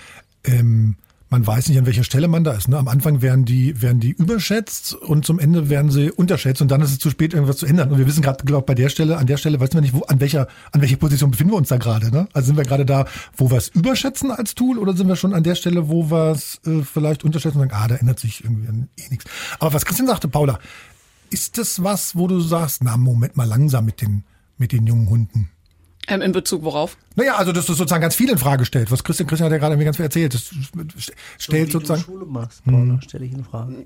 ähm, 0.44 0.96
man 1.30 1.46
weiß 1.46 1.70
nicht, 1.70 1.78
an 1.78 1.86
welcher 1.86 2.04
Stelle 2.04 2.28
man 2.28 2.44
da 2.44 2.54
ist. 2.54 2.68
Ne? 2.68 2.78
Am 2.78 2.88
Anfang 2.88 3.22
werden 3.22 3.46
die, 3.46 3.82
werden 3.82 4.00
die 4.00 4.12
überschätzt 4.12 4.96
und 4.96 5.26
zum 5.26 5.38
Ende 5.38 5.70
werden 5.70 5.92
sie 5.92 6.12
unterschätzt 6.12 6.62
und 6.62 6.70
dann 6.70 6.82
ist 6.82 6.92
es 6.92 7.00
zu 7.00 7.10
spät, 7.12 7.34
irgendwas 7.34 7.58
zu 7.58 7.68
ändern. 7.68 7.92
Und 7.92 8.00
wir 8.00 8.08
wissen 8.08 8.24
gerade, 8.24 8.44
glaube 8.46 8.66
bei 8.66 8.74
der 8.74 8.90
Stelle, 8.90 9.18
an 9.18 9.28
der 9.28 9.38
Stelle, 9.38 9.60
wissen 9.60 9.76
wir 9.76 9.82
nicht, 9.82 9.94
wo, 9.94 10.02
an 10.02 10.20
welcher, 10.20 10.48
an 10.72 10.82
welcher 10.82 10.98
Position 10.98 11.30
befinden 11.32 11.54
wir 11.54 11.58
uns 11.58 11.70
da 11.70 11.78
gerade. 11.78 12.12
Ne? 12.12 12.28
Also 12.34 12.48
sind 12.48 12.58
wir 12.58 12.64
gerade 12.64 12.86
da, 12.86 13.06
wo 13.38 13.52
wir 13.52 13.58
es 13.58 13.68
überschätzen 13.68 14.32
als 14.32 14.56
Tool 14.56 14.80
oder 14.80 14.96
sind 14.96 15.08
wir 15.08 15.16
schon 15.16 15.34
an 15.34 15.44
der 15.44 15.56
Stelle, 15.56 15.88
wo 15.88 16.10
wir 16.10 16.32
es 16.32 16.60
äh, 16.66 16.82
vielleicht 16.82 17.24
unterschätzen 17.24 17.60
und 17.60 17.70
sagen, 17.70 17.84
ah, 17.84 17.88
da 17.88 17.96
ändert 17.96 18.20
sich 18.20 18.44
irgendwie 18.44 18.88
eh 18.98 19.10
nichts. 19.10 19.26
Aber 19.60 19.74
was 19.74 19.86
Christian 19.86 20.08
sagte, 20.08 20.28
Paula, 20.28 20.60
ist 21.30 21.60
das 21.60 21.84
was, 21.84 22.16
wo 22.16 22.28
du 22.28 22.40
sagst, 22.40 22.84
na, 22.84 22.98
Moment 22.98 23.38
mal 23.38 23.48
langsam 23.48 23.86
mit 23.86 24.02
den, 24.02 24.24
mit 24.58 24.72
den 24.72 24.88
jungen 24.88 25.10
Hunden? 25.10 25.50
Ähm, 26.10 26.22
in 26.22 26.32
Bezug 26.32 26.64
worauf? 26.64 26.98
Naja, 27.16 27.36
also 27.36 27.52
dass 27.52 27.66
du 27.66 27.74
sozusagen 27.74 28.02
ganz 28.02 28.16
viel 28.16 28.30
in 28.30 28.38
Frage 28.38 28.66
stellt. 28.66 28.92
Was 28.92 29.04
Christian, 29.04 29.28
Christian 29.28 29.46
hat 29.46 29.52
ja 29.52 29.58
gerade 29.58 29.78
mir 29.78 29.86
ganz 29.86 29.98
viel 29.98 30.06
erzählt. 30.06 30.34
Das 30.34 30.50
stellt 31.38 31.72
so, 31.72 31.80
sozusagen. 31.80 32.02
Du 32.02 32.06
Schule 32.06 32.26
machst, 32.26 32.64
Paula, 32.64 32.78
hm. 32.78 33.02
stelle 33.02 33.26
ich 33.26 33.34
in 33.34 33.44
Frage. 33.44 33.86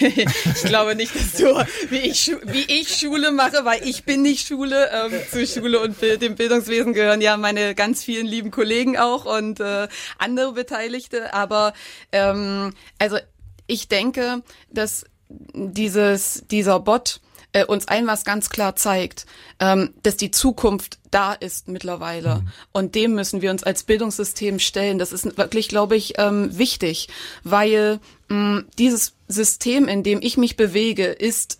ich 0.00 0.62
glaube 0.64 0.96
nicht, 0.96 1.14
dass 1.14 1.34
du 1.34 1.44
wie 1.90 1.98
ich, 1.98 2.32
wie 2.46 2.64
ich 2.68 2.96
Schule 2.96 3.32
mache, 3.32 3.64
weil 3.64 3.86
ich 3.86 4.04
bin 4.04 4.22
nicht 4.22 4.46
Schule. 4.46 4.90
Ähm, 4.92 5.12
zu 5.30 5.46
Schule 5.46 5.80
und 5.80 5.96
dem 6.02 6.34
Bildungswesen 6.34 6.92
gehören 6.92 7.20
ja 7.20 7.36
meine 7.36 7.74
ganz 7.74 8.02
vielen 8.02 8.26
lieben 8.26 8.50
Kollegen 8.50 8.96
auch 8.96 9.24
und 9.24 9.60
äh, 9.60 9.88
andere 10.18 10.52
Beteiligte. 10.52 11.32
Aber 11.34 11.72
ähm, 12.12 12.72
also 12.98 13.18
ich 13.66 13.88
denke, 13.88 14.42
dass 14.70 15.04
dieses 15.28 16.44
dieser 16.50 16.80
Bot 16.80 17.20
äh, 17.56 17.64
uns 17.64 17.88
ein 17.88 18.06
was 18.06 18.24
ganz 18.24 18.50
klar 18.50 18.76
zeigt, 18.76 19.24
ähm, 19.60 19.94
dass 20.02 20.18
die 20.18 20.30
Zukunft 20.30 20.98
da 21.10 21.32
ist 21.32 21.68
mittlerweile. 21.68 22.36
Mhm. 22.36 22.48
Und 22.72 22.94
dem 22.94 23.14
müssen 23.14 23.40
wir 23.40 23.50
uns 23.50 23.62
als 23.62 23.84
Bildungssystem 23.84 24.58
stellen. 24.58 24.98
Das 24.98 25.12
ist 25.12 25.38
wirklich, 25.38 25.68
glaube 25.68 25.96
ich, 25.96 26.18
ähm, 26.18 26.56
wichtig, 26.58 27.08
weil 27.44 27.98
mh, 28.28 28.64
dieses 28.78 29.14
System, 29.26 29.88
in 29.88 30.02
dem 30.02 30.20
ich 30.20 30.36
mich 30.36 30.56
bewege, 30.56 31.06
ist 31.06 31.58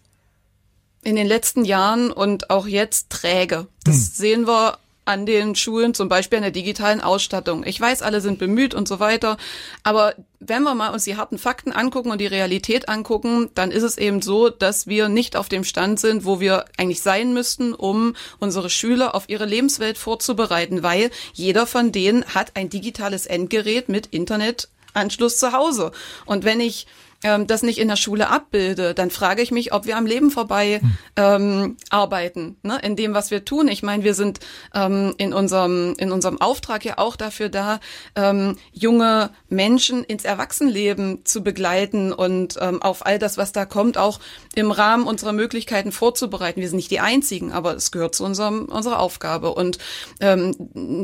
in 1.02 1.16
den 1.16 1.26
letzten 1.26 1.64
Jahren 1.64 2.10
und 2.10 2.50
auch 2.50 2.66
jetzt 2.66 3.08
träge. 3.08 3.66
Das 3.84 3.96
mhm. 3.96 4.00
sehen 4.00 4.46
wir 4.46 4.78
an 5.06 5.24
den 5.24 5.54
Schulen, 5.54 5.94
zum 5.94 6.08
Beispiel 6.08 6.36
an 6.36 6.42
der 6.42 6.52
digitalen 6.52 7.00
Ausstattung. 7.00 7.64
Ich 7.64 7.80
weiß, 7.80 8.02
alle 8.02 8.20
sind 8.20 8.38
bemüht 8.38 8.74
und 8.74 8.86
so 8.86 9.00
weiter, 9.00 9.38
aber 9.82 10.14
wenn 10.40 10.62
wir 10.64 10.74
mal 10.74 10.90
uns 10.92 11.04
die 11.04 11.16
harten 11.16 11.38
Fakten 11.38 11.72
angucken 11.72 12.10
und 12.10 12.20
die 12.20 12.26
Realität 12.26 12.88
angucken, 12.88 13.50
dann 13.54 13.70
ist 13.70 13.84
es 13.84 13.96
eben 13.96 14.20
so, 14.20 14.50
dass 14.50 14.86
wir 14.86 15.08
nicht 15.08 15.36
auf 15.36 15.48
dem 15.48 15.64
Stand 15.64 15.98
sind, 15.98 16.24
wo 16.24 16.40
wir 16.40 16.66
eigentlich 16.76 17.00
sein 17.00 17.32
müssten, 17.32 17.72
um 17.72 18.14
unsere 18.38 18.68
Schüler 18.68 19.14
auf 19.14 19.28
ihre 19.28 19.46
Lebenswelt 19.46 19.96
vorzubereiten, 19.96 20.82
weil 20.82 21.10
jeder 21.32 21.66
von 21.66 21.92
denen 21.92 22.24
hat 22.26 22.52
ein 22.54 22.68
digitales 22.68 23.26
Endgerät 23.26 23.88
mit 23.88 24.06
Internetanschluss 24.06 25.38
zu 25.38 25.52
Hause. 25.52 25.92
Und 26.26 26.44
wenn 26.44 26.60
ich 26.60 26.86
ähm, 27.22 27.46
das 27.46 27.62
nicht 27.62 27.78
in 27.78 27.88
der 27.88 27.96
Schule 27.96 28.28
abbilde, 28.28 28.94
dann 28.94 29.10
frage 29.10 29.42
ich 29.42 29.50
mich, 29.50 29.72
ob 29.72 29.86
wir 29.86 29.96
am 29.96 30.06
Leben 30.06 30.30
vorbei 30.30 30.80
ähm, 31.16 31.76
arbeiten, 31.90 32.56
ne, 32.62 32.78
in 32.82 32.96
dem, 32.96 33.14
was 33.14 33.30
wir 33.30 33.44
tun. 33.44 33.68
Ich 33.68 33.82
meine, 33.82 34.04
wir 34.04 34.14
sind 34.14 34.40
ähm, 34.74 35.14
in 35.18 35.32
unserem 35.32 35.94
in 35.98 36.12
unserem 36.12 36.40
Auftrag 36.40 36.84
ja 36.84 36.98
auch 36.98 37.16
dafür 37.16 37.48
da, 37.48 37.80
ähm, 38.14 38.56
junge 38.72 39.30
Menschen 39.48 40.04
ins 40.04 40.24
Erwachsenenleben 40.24 41.24
zu 41.24 41.42
begleiten 41.42 42.12
und 42.12 42.56
ähm, 42.60 42.82
auf 42.82 43.04
all 43.06 43.18
das, 43.18 43.38
was 43.38 43.52
da 43.52 43.64
kommt, 43.64 43.98
auch 43.98 44.20
im 44.54 44.70
Rahmen 44.70 45.06
unserer 45.06 45.32
Möglichkeiten 45.32 45.92
vorzubereiten. 45.92 46.60
Wir 46.60 46.68
sind 46.68 46.76
nicht 46.76 46.90
die 46.90 47.00
einzigen, 47.00 47.52
aber 47.52 47.74
es 47.74 47.90
gehört 47.90 48.14
zu 48.14 48.24
unserem 48.24 48.66
unserer 48.66 49.00
Aufgabe. 49.00 49.52
Und 49.52 49.78
ähm, 50.20 50.54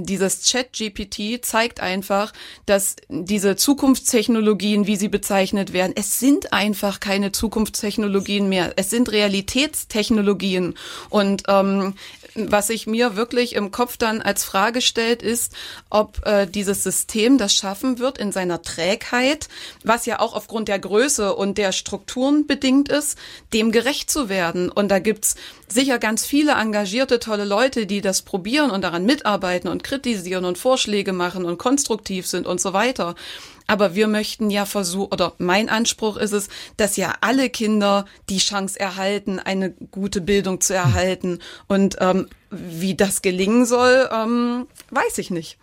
dieses 0.04 0.42
Chat-GPT 0.42 1.44
zeigt 1.44 1.80
einfach, 1.80 2.32
dass 2.66 2.96
diese 3.08 3.56
Zukunftstechnologien, 3.56 4.86
wie 4.86 4.96
sie 4.96 5.08
bezeichnet 5.08 5.72
werden, 5.72 5.92
es 5.96 6.11
sind 6.18 6.52
einfach 6.52 7.00
keine 7.00 7.32
Zukunftstechnologien 7.32 8.48
mehr. 8.48 8.72
Es 8.76 8.90
sind 8.90 9.10
Realitätstechnologien. 9.10 10.74
Und 11.10 11.44
ähm, 11.48 11.94
was 12.34 12.68
sich 12.68 12.86
mir 12.86 13.16
wirklich 13.16 13.54
im 13.54 13.70
Kopf 13.70 13.96
dann 13.96 14.22
als 14.22 14.44
Frage 14.44 14.80
stellt, 14.80 15.22
ist, 15.22 15.52
ob 15.90 16.24
äh, 16.26 16.46
dieses 16.46 16.82
System 16.82 17.38
das 17.38 17.54
schaffen 17.54 17.98
wird 17.98 18.18
in 18.18 18.32
seiner 18.32 18.62
Trägheit, 18.62 19.48
was 19.84 20.06
ja 20.06 20.20
auch 20.20 20.34
aufgrund 20.34 20.68
der 20.68 20.78
Größe 20.78 21.34
und 21.34 21.58
der 21.58 21.72
Strukturen 21.72 22.46
bedingt 22.46 22.88
ist, 22.88 23.18
dem 23.52 23.72
gerecht 23.72 24.10
zu 24.10 24.28
werden. 24.28 24.70
Und 24.70 24.88
da 24.88 24.98
gibt's 24.98 25.36
sicher 25.68 25.98
ganz 25.98 26.24
viele 26.24 26.52
engagierte, 26.52 27.18
tolle 27.18 27.44
Leute, 27.44 27.86
die 27.86 28.00
das 28.00 28.22
probieren 28.22 28.70
und 28.70 28.82
daran 28.82 29.04
mitarbeiten 29.04 29.68
und 29.68 29.84
kritisieren 29.84 30.44
und 30.44 30.58
Vorschläge 30.58 31.12
machen 31.12 31.44
und 31.44 31.58
konstruktiv 31.58 32.26
sind 32.26 32.46
und 32.46 32.60
so 32.60 32.72
weiter. 32.72 33.14
Aber 33.72 33.94
wir 33.94 34.06
möchten 34.06 34.50
ja 34.50 34.66
versuchen, 34.66 35.14
oder 35.14 35.32
mein 35.38 35.70
Anspruch 35.70 36.18
ist 36.18 36.32
es, 36.32 36.48
dass 36.76 36.98
ja 36.98 37.14
alle 37.22 37.48
Kinder 37.48 38.04
die 38.28 38.36
Chance 38.36 38.78
erhalten, 38.78 39.38
eine 39.38 39.70
gute 39.70 40.20
Bildung 40.20 40.60
zu 40.60 40.74
erhalten. 40.74 41.38
Und 41.68 41.96
ähm, 42.00 42.28
wie 42.50 42.94
das 42.94 43.22
gelingen 43.22 43.64
soll, 43.64 44.10
ähm, 44.12 44.66
weiß 44.90 45.16
ich 45.16 45.30
nicht. 45.30 45.56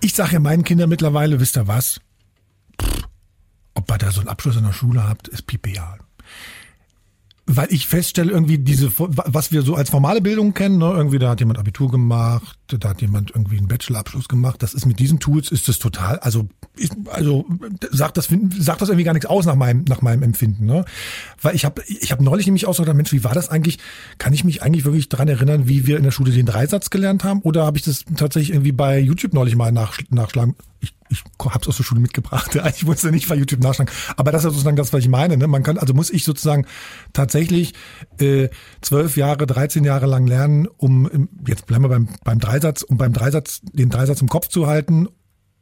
Ich 0.00 0.14
sage 0.14 0.32
ja 0.32 0.40
meinen 0.40 0.64
Kindern 0.64 0.88
mittlerweile, 0.88 1.38
wisst 1.38 1.58
ihr 1.58 1.68
was? 1.68 2.00
Pff, 2.80 3.02
ob 3.74 3.90
ihr 3.90 3.98
da 3.98 4.10
so 4.10 4.20
einen 4.20 4.30
Abschluss 4.30 4.56
in 4.56 4.64
der 4.64 4.72
Schule 4.72 5.06
habt, 5.06 5.28
ist 5.28 5.46
pipial 5.46 5.98
weil 7.48 7.68
ich 7.70 7.86
feststelle, 7.86 8.32
irgendwie 8.32 8.58
diese, 8.58 8.90
was 8.98 9.52
wir 9.52 9.62
so 9.62 9.76
als 9.76 9.90
formale 9.90 10.20
Bildung 10.20 10.52
kennen, 10.52 10.78
ne, 10.78 10.92
irgendwie 10.96 11.20
da 11.20 11.30
hat 11.30 11.40
jemand 11.40 11.60
Abitur 11.60 11.90
gemacht, 11.90 12.58
da 12.66 12.88
hat 12.88 13.00
jemand 13.00 13.30
irgendwie 13.30 13.58
einen 13.58 13.68
Bachelorabschluss 13.68 14.26
gemacht, 14.26 14.62
das 14.64 14.74
ist 14.74 14.84
mit 14.84 14.98
diesen 14.98 15.20
Tools 15.20 15.52
ist 15.52 15.68
das 15.68 15.78
total, 15.78 16.18
also, 16.18 16.48
ich, 16.76 16.90
also 17.06 17.46
sagt 17.92 18.16
das, 18.16 18.28
sagt 18.58 18.82
das 18.82 18.88
irgendwie 18.88 19.04
gar 19.04 19.12
nichts 19.12 19.26
aus 19.26 19.46
nach 19.46 19.54
meinem, 19.54 19.84
nach 19.88 20.02
meinem 20.02 20.24
Empfinden, 20.24 20.66
ne? 20.66 20.84
Weil 21.40 21.54
ich 21.54 21.64
habe, 21.64 21.82
ich 21.86 22.10
habe 22.10 22.24
neulich 22.24 22.46
nämlich 22.46 22.66
auch 22.66 22.74
so 22.74 22.82
gedacht, 22.82 22.96
Mensch, 22.96 23.12
wie 23.12 23.22
war 23.22 23.34
das 23.34 23.48
eigentlich? 23.48 23.78
Kann 24.18 24.32
ich 24.32 24.42
mich 24.42 24.62
eigentlich 24.62 24.84
wirklich 24.84 25.08
daran 25.08 25.28
erinnern, 25.28 25.68
wie 25.68 25.86
wir 25.86 25.98
in 25.98 26.02
der 26.02 26.10
Schule 26.10 26.32
den 26.32 26.46
Dreisatz 26.46 26.90
gelernt 26.90 27.22
haben? 27.22 27.42
Oder 27.42 27.64
habe 27.64 27.78
ich 27.78 27.84
das 27.84 28.04
tatsächlich 28.16 28.50
irgendwie 28.50 28.72
bei 28.72 28.98
YouTube 28.98 29.34
neulich 29.34 29.54
mal 29.54 29.70
nach, 29.70 30.00
nachschlagen? 30.10 30.56
Ich, 30.86 30.94
ich 31.10 31.24
habe 31.44 31.60
es 31.60 31.68
aus 31.68 31.76
der 31.76 31.84
Schule 31.84 32.00
mitgebracht. 32.00 32.54
Ja, 32.56 32.66
ich 32.68 32.84
musste 32.84 33.10
nicht 33.10 33.28
bei 33.28 33.34
YouTube 33.34 33.60
nachschlagen. 33.60 33.92
Aber 34.16 34.32
das 34.32 34.44
ist 34.44 34.52
sozusagen 34.52 34.76
das, 34.76 34.92
was 34.92 35.00
ich 35.00 35.08
meine. 35.08 35.36
Ne? 35.36 35.46
Man 35.46 35.62
kann, 35.62 35.76
also 35.76 35.92
muss 35.92 36.10
ich 36.10 36.24
sozusagen 36.24 36.66
tatsächlich 37.12 37.74
äh, 38.18 38.48
zwölf 38.80 39.16
Jahre, 39.16 39.46
13 39.46 39.84
Jahre 39.84 40.06
lang 40.06 40.26
lernen, 40.26 40.66
um 40.78 41.28
jetzt 41.46 41.66
bleiben 41.66 41.84
wir 41.84 41.88
beim, 41.88 42.08
beim 42.24 42.38
Dreisatz, 42.38 42.82
um 42.82 42.96
beim 42.96 43.12
Dreisatz 43.12 43.60
den 43.62 43.90
Dreisatz 43.90 44.22
im 44.22 44.28
Kopf 44.28 44.48
zu 44.48 44.66
halten 44.66 45.08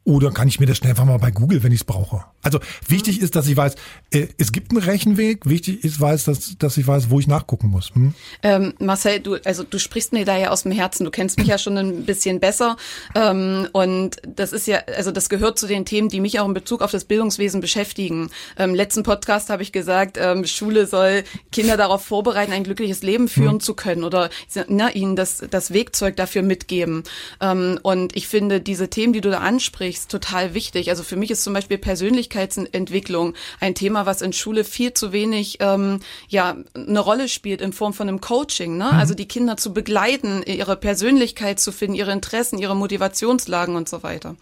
oder 0.05 0.29
kann 0.29 0.47
ich 0.47 0.59
mir 0.59 0.67
das 0.67 0.77
schnell 0.77 0.91
einfach 0.91 1.05
mal 1.05 1.17
bei 1.17 1.31
Google, 1.31 1.63
wenn 1.63 1.71
ich 1.71 1.79
es 1.79 1.83
brauche? 1.83 2.23
Also 2.43 2.59
wichtig 2.87 3.21
ist, 3.21 3.35
dass 3.35 3.47
ich 3.47 3.57
weiß, 3.57 3.73
äh, 4.11 4.27
es 4.37 4.51
gibt 4.51 4.69
einen 4.69 4.79
Rechenweg. 4.79 5.47
Wichtig 5.47 5.83
ist, 5.83 5.99
weiß, 5.99 6.25
dass, 6.25 6.59
dass 6.59 6.77
ich 6.77 6.85
weiß, 6.85 7.09
wo 7.09 7.19
ich 7.19 7.25
nachgucken 7.25 7.69
muss. 7.69 7.89
Hm? 7.95 8.13
Ähm, 8.43 8.75
Marcel, 8.77 9.19
du, 9.19 9.37
also 9.43 9.63
du 9.63 9.79
sprichst 9.79 10.13
mir 10.13 10.23
da 10.23 10.37
ja 10.37 10.51
aus 10.51 10.61
dem 10.61 10.71
Herzen. 10.71 11.05
Du 11.05 11.11
kennst 11.11 11.39
mich 11.39 11.47
ja 11.47 11.57
schon 11.57 11.75
ein 11.75 12.05
bisschen 12.05 12.39
besser. 12.39 12.77
Ähm, 13.15 13.67
und 13.73 14.17
das 14.27 14.53
ist 14.53 14.67
ja, 14.67 14.77
also 14.95 15.09
das 15.09 15.27
gehört 15.27 15.57
zu 15.57 15.65
den 15.65 15.85
Themen, 15.85 16.07
die 16.07 16.19
mich 16.19 16.39
auch 16.39 16.47
in 16.47 16.53
Bezug 16.53 16.83
auf 16.83 16.91
das 16.91 17.05
Bildungswesen 17.05 17.59
beschäftigen. 17.59 18.29
Im 18.59 18.75
letzten 18.75 19.01
Podcast 19.01 19.49
habe 19.49 19.63
ich 19.63 19.71
gesagt, 19.71 20.19
ähm, 20.21 20.45
Schule 20.45 20.85
soll 20.85 21.23
Kinder 21.51 21.77
darauf 21.77 22.05
vorbereiten, 22.05 22.51
ein 22.51 22.63
glückliches 22.63 23.01
Leben 23.01 23.27
führen 23.27 23.53
hm. 23.53 23.59
zu 23.59 23.73
können 23.73 24.03
oder 24.03 24.29
na, 24.67 24.91
ihnen 24.91 25.15
das, 25.15 25.43
das 25.49 25.73
Wegzeug 25.73 26.15
dafür 26.15 26.43
mitgeben. 26.43 27.05
Ähm, 27.41 27.79
und 27.81 28.15
ich 28.15 28.27
finde, 28.27 28.61
diese 28.61 28.87
Themen, 28.87 29.11
die 29.11 29.21
du 29.21 29.31
da 29.31 29.39
ansprichst, 29.39 29.94
ansprichst, 29.95 30.11
total 30.11 30.53
wichtig. 30.53 30.89
Also 30.89 31.03
für 31.03 31.15
mich 31.15 31.31
ist 31.31 31.43
zum 31.43 31.53
Beispiel 31.53 31.77
Persönlichkeitsentwicklung 31.77 33.33
ein 33.59 33.75
Thema, 33.75 34.05
was 34.05 34.21
in 34.21 34.33
Schule 34.33 34.63
viel 34.63 34.93
zu 34.93 35.11
wenig 35.11 35.57
ähm, 35.59 35.99
ja 36.27 36.55
eine 36.73 36.99
Rolle 36.99 37.27
spielt 37.27 37.61
in 37.61 37.73
Form 37.73 37.93
von 37.93 38.07
einem 38.07 38.21
Coaching. 38.21 38.77
Ne? 38.77 38.89
Mhm. 38.91 38.99
Also 38.99 39.13
die 39.13 39.27
Kinder 39.27 39.57
zu 39.57 39.73
begleiten, 39.73 40.43
ihre 40.45 40.75
Persönlichkeit 40.75 41.59
zu 41.59 41.71
finden, 41.71 41.95
ihre 41.95 42.11
Interessen, 42.11 42.59
ihre 42.59 42.75
Motivationslagen 42.75 43.75
und 43.75 43.89
so 43.89 44.03
weiter. 44.03 44.35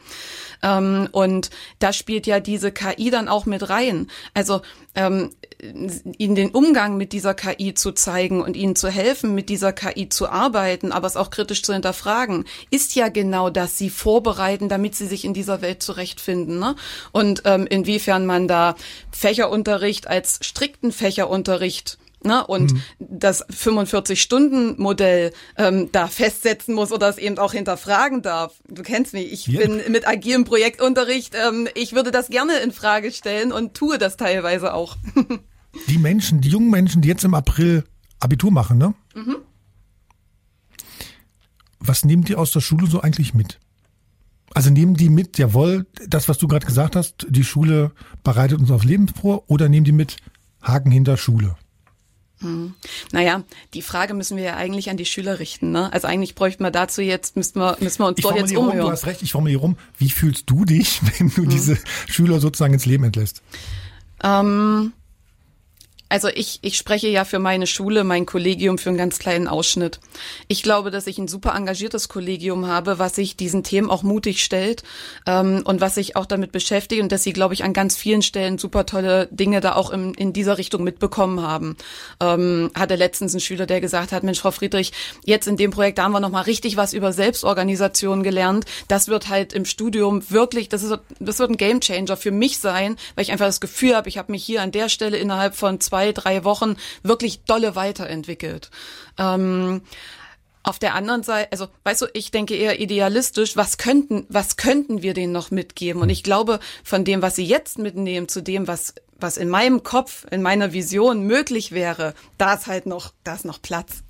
Ähm, 0.62 1.08
und 1.12 1.50
da 1.80 1.94
spielt 1.94 2.26
ja 2.28 2.40
diese 2.40 2.72
KI 2.72 3.10
dann 3.10 3.28
auch 3.28 3.46
mit 3.46 3.70
rein. 3.70 4.08
Also 4.34 4.62
ähm, 4.96 5.32
ihnen 6.18 6.36
den 6.36 6.52
Umgang 6.52 6.98
mit 6.98 7.14
dieser 7.14 7.34
KI 7.34 7.74
zu 7.74 7.92
zeigen 7.92 8.42
und 8.42 8.56
ihnen 8.56 8.76
zu 8.76 8.90
helfen, 8.90 9.34
mit 9.34 9.50
dieser 9.50 9.74
KI 9.74 10.10
zu 10.10 10.30
arbeiten, 10.30 10.92
aber 10.92 11.08
es 11.08 11.18
auch 11.18 11.30
kritisch 11.30 11.64
zu 11.64 11.74
hinterfragen, 11.74 12.46
ist 12.70 12.96
ja 12.96 13.10
genau 13.10 13.50
das, 13.50 13.78
sie 13.78 13.90
vorbereiten, 13.90 14.70
damit 14.70 14.96
sie 14.96 15.08
sich 15.08 15.26
in 15.26 15.34
dieser 15.34 15.62
Welt 15.62 15.82
zurechtfinden. 15.82 16.60
Ne? 16.60 16.76
Und 17.12 17.44
ähm, 17.46 17.68
inwiefern 17.68 18.26
man 18.26 18.48
da 18.48 18.76
Fächerunterricht 19.12 20.08
als 20.08 20.40
strikten 20.42 20.92
Fächerunterricht 20.92 21.98
ne, 22.26 22.46
und 22.46 22.74
mhm. 22.74 22.82
das 23.00 23.48
45-Stunden-Modell 23.50 25.32
ähm, 25.58 25.90
da 25.92 26.08
festsetzen 26.08 26.74
muss 26.74 26.92
oder 26.92 27.10
es 27.10 27.18
eben 27.18 27.38
auch 27.38 27.54
hinterfragen 27.54 28.22
darf. 28.22 28.56
Du 28.68 28.84
kennst 28.84 29.14
mich, 29.14 29.32
ich 29.32 29.48
ja. 29.48 29.62
bin 29.62 29.82
mit 29.90 30.08
agilem 30.08 30.46
Projektunterricht, 30.46 31.36
ähm, 31.36 31.68
ich 31.76 31.94
würde 31.94 32.12
das 32.12 32.30
gerne 32.30 32.58
in 32.60 32.72
Frage 32.72 33.12
stellen 33.12 33.52
und 33.52 33.74
tue 33.74 33.98
das 33.98 34.18
teilweise 34.18 34.74
auch. 34.74 34.98
die 35.88 35.98
Menschen, 35.98 36.42
die 36.42 36.50
jungen 36.50 36.70
Menschen, 36.70 37.02
die 37.02 37.08
jetzt 37.08 37.24
im 37.24 37.34
April 37.34 37.84
Abitur 38.20 38.52
machen, 38.52 38.78
ne? 38.78 38.94
Mhm. 39.16 39.38
Was 41.80 42.06
nehmt 42.06 42.30
ihr 42.30 42.40
aus 42.40 42.52
der 42.52 42.62
Schule 42.62 42.88
so 42.88 43.02
eigentlich 43.02 43.34
mit? 43.34 43.60
Also 44.54 44.70
nehmen 44.70 44.94
die 44.94 45.10
mit, 45.10 45.38
jawohl, 45.38 45.86
das, 46.08 46.30
was 46.30 46.38
du 46.38 46.48
gerade 46.48 46.66
gesagt 46.66 46.96
hast, 46.96 47.26
die 47.30 47.44
Schule 47.44 47.92
bereitet 48.24 48.60
uns 48.60 48.72
aufs 48.72 48.86
Leben 48.86 49.08
vor, 49.08 49.44
oder 49.48 49.68
nehmen 49.68 49.84
die 49.84 49.92
mit 49.92 50.18
Haken 50.62 50.92
hinter 50.92 51.18
Schule? 51.18 51.58
Hm. 52.40 52.74
Naja, 53.12 53.44
die 53.74 53.82
Frage 53.82 54.14
müssen 54.14 54.38
wir 54.38 54.44
ja 54.44 54.56
eigentlich 54.56 54.90
an 54.90 54.98
die 54.98 55.06
Schüler 55.06 55.40
richten. 55.40 55.72
Ne? 55.72 55.92
Also 55.92 56.08
eigentlich 56.08 56.36
bräuchten 56.36 56.64
wir 56.64 56.72
dazu 56.72 57.02
jetzt, 57.02 57.36
müssten 57.36 57.60
wir, 57.60 57.78
müssen 57.80 58.00
wir 58.00 58.08
uns 58.08 58.20
ich 58.20 58.24
dort 58.24 58.38
jetzt 58.38 58.56
umhören. 58.56 58.80
Um, 58.80 58.86
du 58.86 58.92
hast 58.92 59.06
recht, 59.06 59.24
ich 59.24 59.32
formuliere 59.32 59.62
rum. 59.62 59.78
Wie 59.98 60.10
fühlst 60.10 60.50
du 60.50 60.66
dich, 60.66 61.02
wenn 61.20 61.30
du 61.30 61.44
hm. 61.44 61.50
diese 61.50 61.78
Schüler 62.08 62.40
sozusagen 62.40 62.74
ins 62.74 62.86
Leben 62.86 63.06
entlässt? 63.06 63.42
Ähm, 64.24 64.94
also 66.14 66.28
ich, 66.28 66.60
ich 66.62 66.78
spreche 66.78 67.08
ja 67.08 67.26
für 67.26 67.40
meine 67.40 67.66
Schule, 67.66 68.04
mein 68.04 68.28
Kollegium 68.28 68.78
für 68.78 68.90
einen 68.90 69.00
ganz 69.00 69.18
kleinen 69.18 69.48
Ausschnitt. 69.48 70.00
Ich 70.48 70.62
glaube, 70.62 70.92
dass 70.92 71.08
ich 71.08 71.18
ein 71.18 71.28
super 71.28 71.56
engagiertes 71.56 72.08
Kollegium 72.08 72.68
habe, 72.68 73.00
was 73.00 73.16
sich 73.16 73.36
diesen 73.36 73.64
Themen 73.64 73.90
auch 73.90 74.04
mutig 74.04 74.44
stellt 74.44 74.84
ähm, 75.26 75.64
und 75.66 75.82
was 75.82 75.96
sich 75.96 76.16
auch 76.16 76.28
damit 76.28 76.52
beschäftigt 76.52 77.02
und 77.02 77.12
dass 77.12 77.24
sie, 77.24 77.34
glaube 77.34 77.56
ich, 77.56 77.64
an 77.64 77.74
ganz 77.74 77.98
vielen 77.98 78.22
Stellen 78.22 78.60
super 78.60 78.86
tolle 78.86 79.28
Dinge 79.32 79.60
da 79.60 79.74
auch 79.74 79.90
im, 79.90 80.14
in 80.14 80.34
dieser 80.34 80.60
Richtung 80.60 80.84
mitbekommen 80.84 81.42
haben. 81.42 81.78
Ähm, 82.20 82.70
hatte 82.76 82.94
letztens 82.94 83.34
ein 83.34 83.40
Schüler, 83.40 83.66
der 83.66 83.82
gesagt 83.82 84.12
hat, 84.12 84.22
Mensch, 84.22 84.40
Frau 84.40 84.52
Friedrich, 84.52 84.92
jetzt 85.26 85.48
in 85.48 85.58
dem 85.58 85.72
Projekt 85.72 85.98
da 85.98 86.04
haben 86.04 86.12
wir 86.12 86.20
nochmal 86.20 86.44
richtig 86.44 86.78
was 86.78 86.94
über 86.94 87.12
Selbstorganisation 87.12 88.22
gelernt. 88.22 88.66
Das 88.88 89.08
wird 89.08 89.30
halt 89.30 89.52
im 89.52 89.66
Studium 89.66 90.30
wirklich, 90.30 90.70
das, 90.70 90.84
ist, 90.84 90.96
das 91.20 91.40
wird 91.40 91.50
ein 91.50 91.58
Gamechanger 91.58 92.18
für 92.18 92.30
mich 92.30 92.60
sein, 92.60 92.98
weil 93.16 93.24
ich 93.24 93.32
einfach 93.32 93.48
das 93.48 93.62
Gefühl 93.62 93.96
habe, 93.96 94.10
ich 94.10 94.20
habe 94.20 94.32
mich 94.32 94.44
hier 94.44 94.62
an 94.62 94.70
der 94.70 94.90
Stelle 94.90 95.18
innerhalb 95.18 95.56
von 95.56 95.80
zwei 95.80 96.03
zwei, 96.04 96.12
drei 96.12 96.44
Wochen 96.44 96.76
wirklich 97.04 97.44
dolle 97.46 97.76
weiterentwickelt. 97.76 98.70
Ähm, 99.18 99.82
auf 100.64 100.80
der 100.80 100.96
anderen 100.96 101.24
Seite, 101.24 101.52
also 101.52 101.68
weißt 101.84 102.04
du, 102.04 102.06
ich 102.14 102.32
denke 102.32 102.56
eher 102.56 102.80
idealistisch, 102.80 103.58
was 103.58 103.78
könnten, 103.78 104.26
was 104.30 104.56
könnten 104.56 105.02
wir 105.02 105.14
denen 105.14 105.34
noch 105.34 105.52
mitgeben? 105.52 106.02
Und 106.02 106.10
ich 106.10 106.24
glaube, 106.24 106.60
von 106.84 107.04
dem, 107.04 107.22
was 107.22 107.36
sie 107.36 107.46
jetzt 107.46 107.80
mitnehmen, 107.80 108.30
zu 108.30 108.42
dem, 108.42 108.68
was, 108.68 108.94
was 109.20 109.38
in 109.38 109.50
meinem 109.50 109.84
Kopf, 109.84 110.26
in 110.32 110.42
meiner 110.42 110.72
Vision 110.72 111.24
möglich 111.24 111.74
wäre, 111.74 112.14
da 112.38 112.54
ist 112.54 112.68
halt 112.68 112.86
noch, 112.86 113.14
da 113.24 113.36
ist 113.36 113.46
noch 113.46 113.62
Platz. 113.62 114.04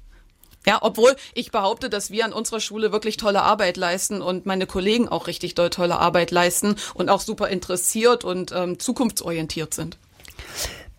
Ja, 0.65 0.79
obwohl 0.81 1.15
ich 1.33 1.51
behaupte, 1.51 1.89
dass 1.89 2.09
wir 2.09 2.23
an 2.23 2.33
unserer 2.33 2.61
Schule 2.61 2.91
wirklich 2.91 3.17
tolle 3.17 3.41
Arbeit 3.41 3.75
leisten 3.75 4.21
und 4.21 4.45
meine 4.45 4.65
Kollegen 4.65 5.09
auch 5.09 5.27
richtig 5.27 5.55
doll 5.55 5.69
tolle 5.69 5.99
Arbeit 5.99 6.31
leisten 6.31 6.75
und 6.93 7.09
auch 7.09 7.19
super 7.19 7.49
interessiert 7.49 8.23
und 8.23 8.51
ähm, 8.53 8.79
zukunftsorientiert 8.79 9.73
sind. 9.73 9.97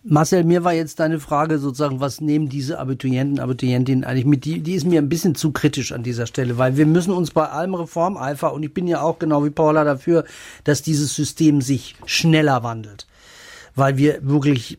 Marcel, 0.07 0.43
mir 0.43 0.63
war 0.63 0.73
jetzt 0.73 0.99
deine 0.99 1.19
Frage 1.19 1.57
sozusagen, 1.57 1.99
was 1.99 2.21
nehmen 2.21 2.47
diese 2.47 2.77
Abiturienten, 2.77 3.39
Abiturientinnen 3.39 4.03
eigentlich 4.03 4.25
mit? 4.25 4.45
Die, 4.45 4.59
die 4.59 4.75
ist 4.75 4.85
mir 4.85 5.01
ein 5.01 5.09
bisschen 5.09 5.33
zu 5.33 5.51
kritisch 5.51 5.91
an 5.93 6.03
dieser 6.03 6.27
Stelle, 6.27 6.59
weil 6.59 6.77
wir 6.77 6.85
müssen 6.85 7.11
uns 7.11 7.31
bei 7.31 7.49
allem 7.49 7.73
Reformeifer, 7.73 8.53
und 8.53 8.61
ich 8.61 8.71
bin 8.71 8.87
ja 8.87 9.01
auch 9.01 9.17
genau 9.17 9.43
wie 9.43 9.49
Paula 9.49 9.83
dafür, 9.83 10.23
dass 10.63 10.83
dieses 10.83 11.15
System 11.15 11.61
sich 11.61 11.95
schneller 12.05 12.61
wandelt. 12.61 13.07
Weil 13.73 13.97
wir 13.97 14.19
wirklich 14.21 14.77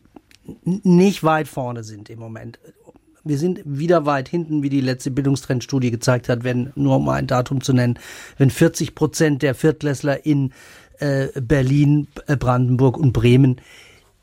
nicht 0.63 1.25
weit 1.25 1.49
vorne 1.49 1.83
sind 1.83 2.09
im 2.09 2.19
Moment. 2.19 2.57
Wir 3.25 3.37
sind 3.37 3.59
wieder 3.65 4.05
weit 4.05 4.29
hinten, 4.29 4.63
wie 4.63 4.69
die 4.69 4.79
letzte 4.79 5.11
Bildungstrendstudie 5.11 5.91
gezeigt 5.91 6.29
hat, 6.29 6.45
wenn, 6.45 6.71
nur 6.75 6.95
um 6.95 7.09
ein 7.09 7.27
Datum 7.27 7.59
zu 7.59 7.73
nennen, 7.73 7.99
wenn 8.37 8.49
40 8.49 8.95
Prozent 8.95 9.41
der 9.41 9.55
Viertklässler 9.55 10.25
in 10.25 10.53
äh, 10.99 11.27
Berlin, 11.41 12.07
äh, 12.27 12.37
Brandenburg 12.37 12.97
und 12.97 13.11
Bremen 13.11 13.59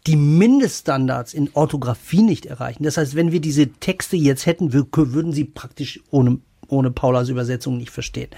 die 0.07 0.17
Mindeststandards 0.17 1.33
in 1.33 1.51
Orthographie 1.55 2.23
nicht 2.23 2.47
erreichen. 2.47 2.85
Das 2.85 2.97
heißt, 2.99 3.15
wenn 3.15 3.33
wir 3.33 3.41
diese 3.41 3.69
Texte 3.69 4.17
jetzt 4.17 4.45
hätten, 4.45 4.73
würden 4.73 5.33
sie 5.33 5.45
praktisch 5.45 6.01
ohne 6.11 6.39
ohne 6.75 6.91
Paulas 6.91 7.29
Übersetzung 7.29 7.77
nicht 7.77 7.91
verstehen. 7.91 8.31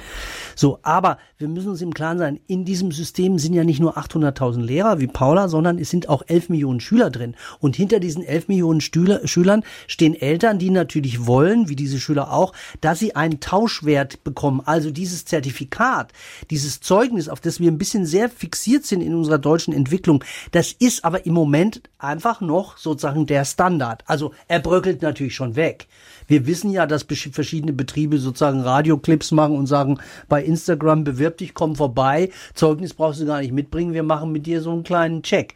So, 0.54 0.78
aber 0.82 1.18
wir 1.38 1.48
müssen 1.48 1.70
uns 1.70 1.82
im 1.82 1.94
Klaren 1.94 2.18
sein, 2.18 2.40
in 2.46 2.64
diesem 2.64 2.92
System 2.92 3.38
sind 3.38 3.52
ja 3.52 3.64
nicht 3.64 3.80
nur 3.80 3.98
800.000 3.98 4.62
Lehrer 4.62 5.00
wie 5.00 5.06
Paula, 5.06 5.48
sondern 5.48 5.78
es 5.78 5.90
sind 5.90 6.08
auch 6.08 6.22
11 6.26 6.48
Millionen 6.48 6.80
Schüler 6.80 7.10
drin. 7.10 7.34
Und 7.60 7.76
hinter 7.76 8.00
diesen 8.00 8.22
11 8.22 8.48
Millionen 8.48 8.80
Stühler, 8.80 9.26
Schülern 9.26 9.64
stehen 9.86 10.14
Eltern, 10.14 10.58
die 10.58 10.70
natürlich 10.70 11.26
wollen, 11.26 11.68
wie 11.68 11.76
diese 11.76 11.98
Schüler 11.98 12.32
auch, 12.32 12.52
dass 12.80 12.98
sie 12.98 13.16
einen 13.16 13.40
Tauschwert 13.40 14.24
bekommen. 14.24 14.62
Also 14.64 14.90
dieses 14.90 15.24
Zertifikat, 15.24 16.12
dieses 16.50 16.80
Zeugnis, 16.80 17.28
auf 17.28 17.40
das 17.40 17.60
wir 17.60 17.70
ein 17.70 17.78
bisschen 17.78 18.06
sehr 18.06 18.28
fixiert 18.28 18.84
sind 18.84 19.00
in 19.00 19.14
unserer 19.14 19.38
deutschen 19.38 19.74
Entwicklung, 19.74 20.24
das 20.52 20.72
ist 20.72 21.04
aber 21.04 21.26
im 21.26 21.34
Moment 21.34 21.82
einfach 21.98 22.40
noch 22.40 22.78
sozusagen 22.78 23.26
der 23.26 23.44
Standard. 23.44 24.04
Also 24.06 24.32
er 24.48 24.60
bröckelt 24.60 25.02
natürlich 25.02 25.34
schon 25.34 25.56
weg. 25.56 25.86
Wir 26.26 26.46
wissen 26.46 26.70
ja, 26.70 26.86
dass 26.86 27.04
verschiedene 27.04 27.72
Betriebe 27.72 28.18
sozusagen 28.18 28.60
Radioclips 28.60 29.32
machen 29.32 29.56
und 29.56 29.66
sagen, 29.66 29.98
bei 30.28 30.42
Instagram 30.42 31.04
bewirb 31.04 31.38
dich, 31.38 31.54
komm 31.54 31.76
vorbei, 31.76 32.30
Zeugnis 32.54 32.94
brauchst 32.94 33.20
du 33.20 33.26
gar 33.26 33.40
nicht 33.40 33.52
mitbringen, 33.52 33.94
wir 33.94 34.02
machen 34.02 34.32
mit 34.32 34.46
dir 34.46 34.60
so 34.60 34.72
einen 34.72 34.82
kleinen 34.82 35.22
Check. 35.22 35.54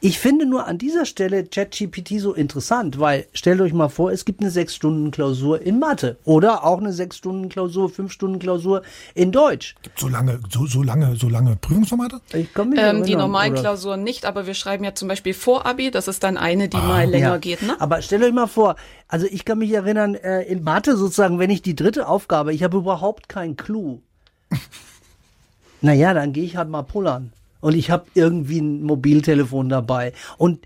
Ich 0.00 0.18
finde 0.18 0.44
nur 0.44 0.66
an 0.66 0.76
dieser 0.76 1.06
Stelle 1.06 1.46
ChatGPT 1.46 2.20
so 2.20 2.34
interessant, 2.34 3.00
weil 3.00 3.26
stellt 3.32 3.62
euch 3.62 3.72
mal 3.72 3.88
vor, 3.88 4.12
es 4.12 4.26
gibt 4.26 4.40
eine 4.40 4.50
sechs 4.50 4.74
Stunden 4.74 5.10
Klausur 5.10 5.62
in 5.62 5.78
Mathe 5.78 6.18
oder 6.24 6.64
auch 6.64 6.78
eine 6.78 6.92
sechs 6.92 7.16
Stunden 7.16 7.48
Klausur, 7.48 7.88
fünf 7.88 8.12
Stunden 8.12 8.38
Klausur 8.38 8.82
in 9.14 9.32
Deutsch. 9.32 9.74
Gibt 9.82 9.98
so 9.98 10.08
lange, 10.08 10.38
so, 10.50 10.66
so 10.66 10.82
lange, 10.82 11.16
so 11.16 11.30
lange 11.30 11.56
Prüfungsformate? 11.56 12.20
Ich 12.34 12.52
kann 12.52 12.68
mich 12.68 12.78
ähm, 12.78 13.04
die 13.04 13.16
normalen 13.16 13.52
oder? 13.52 13.62
Klausuren 13.62 14.04
nicht, 14.04 14.26
aber 14.26 14.46
wir 14.46 14.52
schreiben 14.52 14.84
ja 14.84 14.94
zum 14.94 15.08
Beispiel 15.08 15.32
Vorabi, 15.32 15.90
das 15.90 16.08
ist 16.08 16.22
dann 16.22 16.36
eine, 16.36 16.68
die 16.68 16.76
ah, 16.76 16.86
mal 16.86 17.08
länger 17.08 17.30
ja. 17.30 17.38
geht. 17.38 17.62
Ne? 17.62 17.74
Aber 17.80 18.02
stellt 18.02 18.22
euch 18.22 18.34
mal 18.34 18.48
vor, 18.48 18.76
also 19.08 19.24
ich 19.24 19.46
kann 19.46 19.58
mich 19.58 19.72
erinnern, 19.72 20.14
äh, 20.14 20.42
in 20.42 20.62
Mathe 20.62 20.98
sozusagen, 20.98 21.38
wenn 21.38 21.48
ich 21.48 21.62
die 21.62 21.74
dritte 21.74 22.06
Aufgabe, 22.06 22.52
ich 22.52 22.62
habe 22.62 22.76
überhaupt 22.76 23.30
keinen 23.30 23.56
Clou. 23.56 24.02
naja, 25.80 26.12
dann 26.12 26.34
gehe 26.34 26.44
ich 26.44 26.58
halt 26.58 26.68
mal 26.68 26.82
pullern 26.82 27.32
und 27.66 27.74
ich 27.74 27.90
habe 27.90 28.06
irgendwie 28.14 28.60
ein 28.60 28.84
Mobiltelefon 28.84 29.68
dabei. 29.68 30.12
Und 30.38 30.64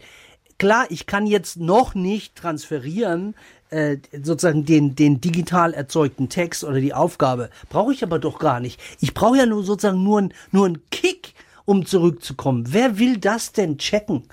klar, 0.59 0.85
ich 0.91 1.07
kann 1.07 1.27
jetzt 1.27 1.57
noch 1.57 1.95
nicht 1.95 2.37
transferieren, 2.37 3.35
äh, 3.71 3.97
sozusagen 4.23 4.67
den, 4.67 4.97
den 4.97 5.19
digital 5.19 5.73
erzeugten 5.73 6.29
Text 6.29 6.63
oder 6.63 6.79
die 6.79 6.93
Aufgabe. 6.93 7.49
Brauche 7.71 7.95
ich 7.95 8.03
aber 8.03 8.19
doch 8.19 8.39
gar 8.39 8.61
nicht. 8.61 8.79
Ich 9.01 9.15
brauche 9.15 9.39
ja 9.39 9.47
nur 9.47 9.65
sozusagen 9.65 10.05
nur, 10.05 10.21
ein, 10.21 10.35
nur 10.53 10.67
einen 10.67 10.83
Kick, 10.91 11.33
um 11.65 11.87
zurückzukommen. 11.87 12.65
Wer 12.69 12.99
will 12.99 13.17
das 13.17 13.53
denn 13.53 13.79
checken? 13.79 14.25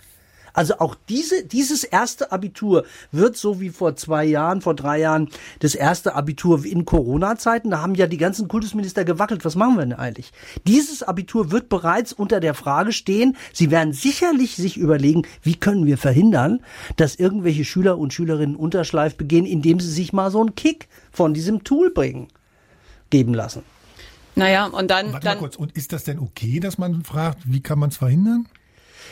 Also 0.58 0.80
auch 0.80 0.96
diese, 1.08 1.46
dieses 1.46 1.84
erste 1.84 2.32
Abitur 2.32 2.84
wird 3.12 3.38
so 3.38 3.62
wie 3.62 3.70
vor 3.70 3.96
zwei 3.96 4.26
Jahren, 4.26 4.62
vor 4.62 4.74
drei 4.74 5.00
Jahren, 5.00 5.30
das 5.60 5.76
erste 5.76 6.16
Abitur 6.16 6.66
in 6.66 6.84
Corona-Zeiten. 6.84 7.70
Da 7.70 7.82
haben 7.84 7.94
ja 7.94 8.08
die 8.08 8.18
ganzen 8.18 8.48
Kultusminister 8.48 9.06
gewackelt. 9.06 9.46
Was 9.46 9.56
machen 9.56 9.76
wir 9.76 9.82
denn 9.82 9.94
eigentlich? 9.94 10.32
Dieses 10.66 11.04
Abitur 11.04 11.52
wird 11.52 11.70
bereits 11.70 12.12
unter 12.12 12.40
der 12.40 12.56
Frage 12.56 12.92
stehen. 12.92 13.38
Sie 13.54 13.70
werden 13.70 13.94
sicherlich 13.94 14.56
sich 14.56 14.78
überlegen, 14.78 15.28
wie 15.44 15.54
können 15.54 15.86
wir 15.86 16.00
verhindern, 16.00 16.62
dass 16.96 17.18
irgendwelche 17.18 17.64
Schüler 17.64 18.00
und 18.00 18.12
Schülerinnen 18.12 18.56
Unterschleif 18.56 19.16
begehen, 19.16 19.46
indem 19.46 19.80
sie 19.80 19.92
sich 19.92 20.12
mal 20.12 20.32
so 20.32 20.40
einen 20.40 20.56
Kick 20.56 20.88
von 21.12 21.36
diesem 21.36 21.66
Tool 21.66 21.92
bringen, 21.92 22.30
geben 23.12 23.36
lassen. 23.36 23.62
Naja, 24.34 24.66
und 24.66 24.90
dann. 24.90 25.14
Warte 25.14 25.24
dann 25.24 25.36
mal 25.36 25.40
kurz. 25.40 25.56
Und 25.56 25.74
ist 25.74 25.94
das 25.94 26.04
denn 26.04 26.18
okay, 26.18 26.60
dass 26.60 26.80
man 26.80 27.04
fragt, 27.04 27.44
wie 27.46 27.62
kann 27.62 27.78
man 27.78 27.90
es 27.90 27.98
verhindern? 27.98 28.48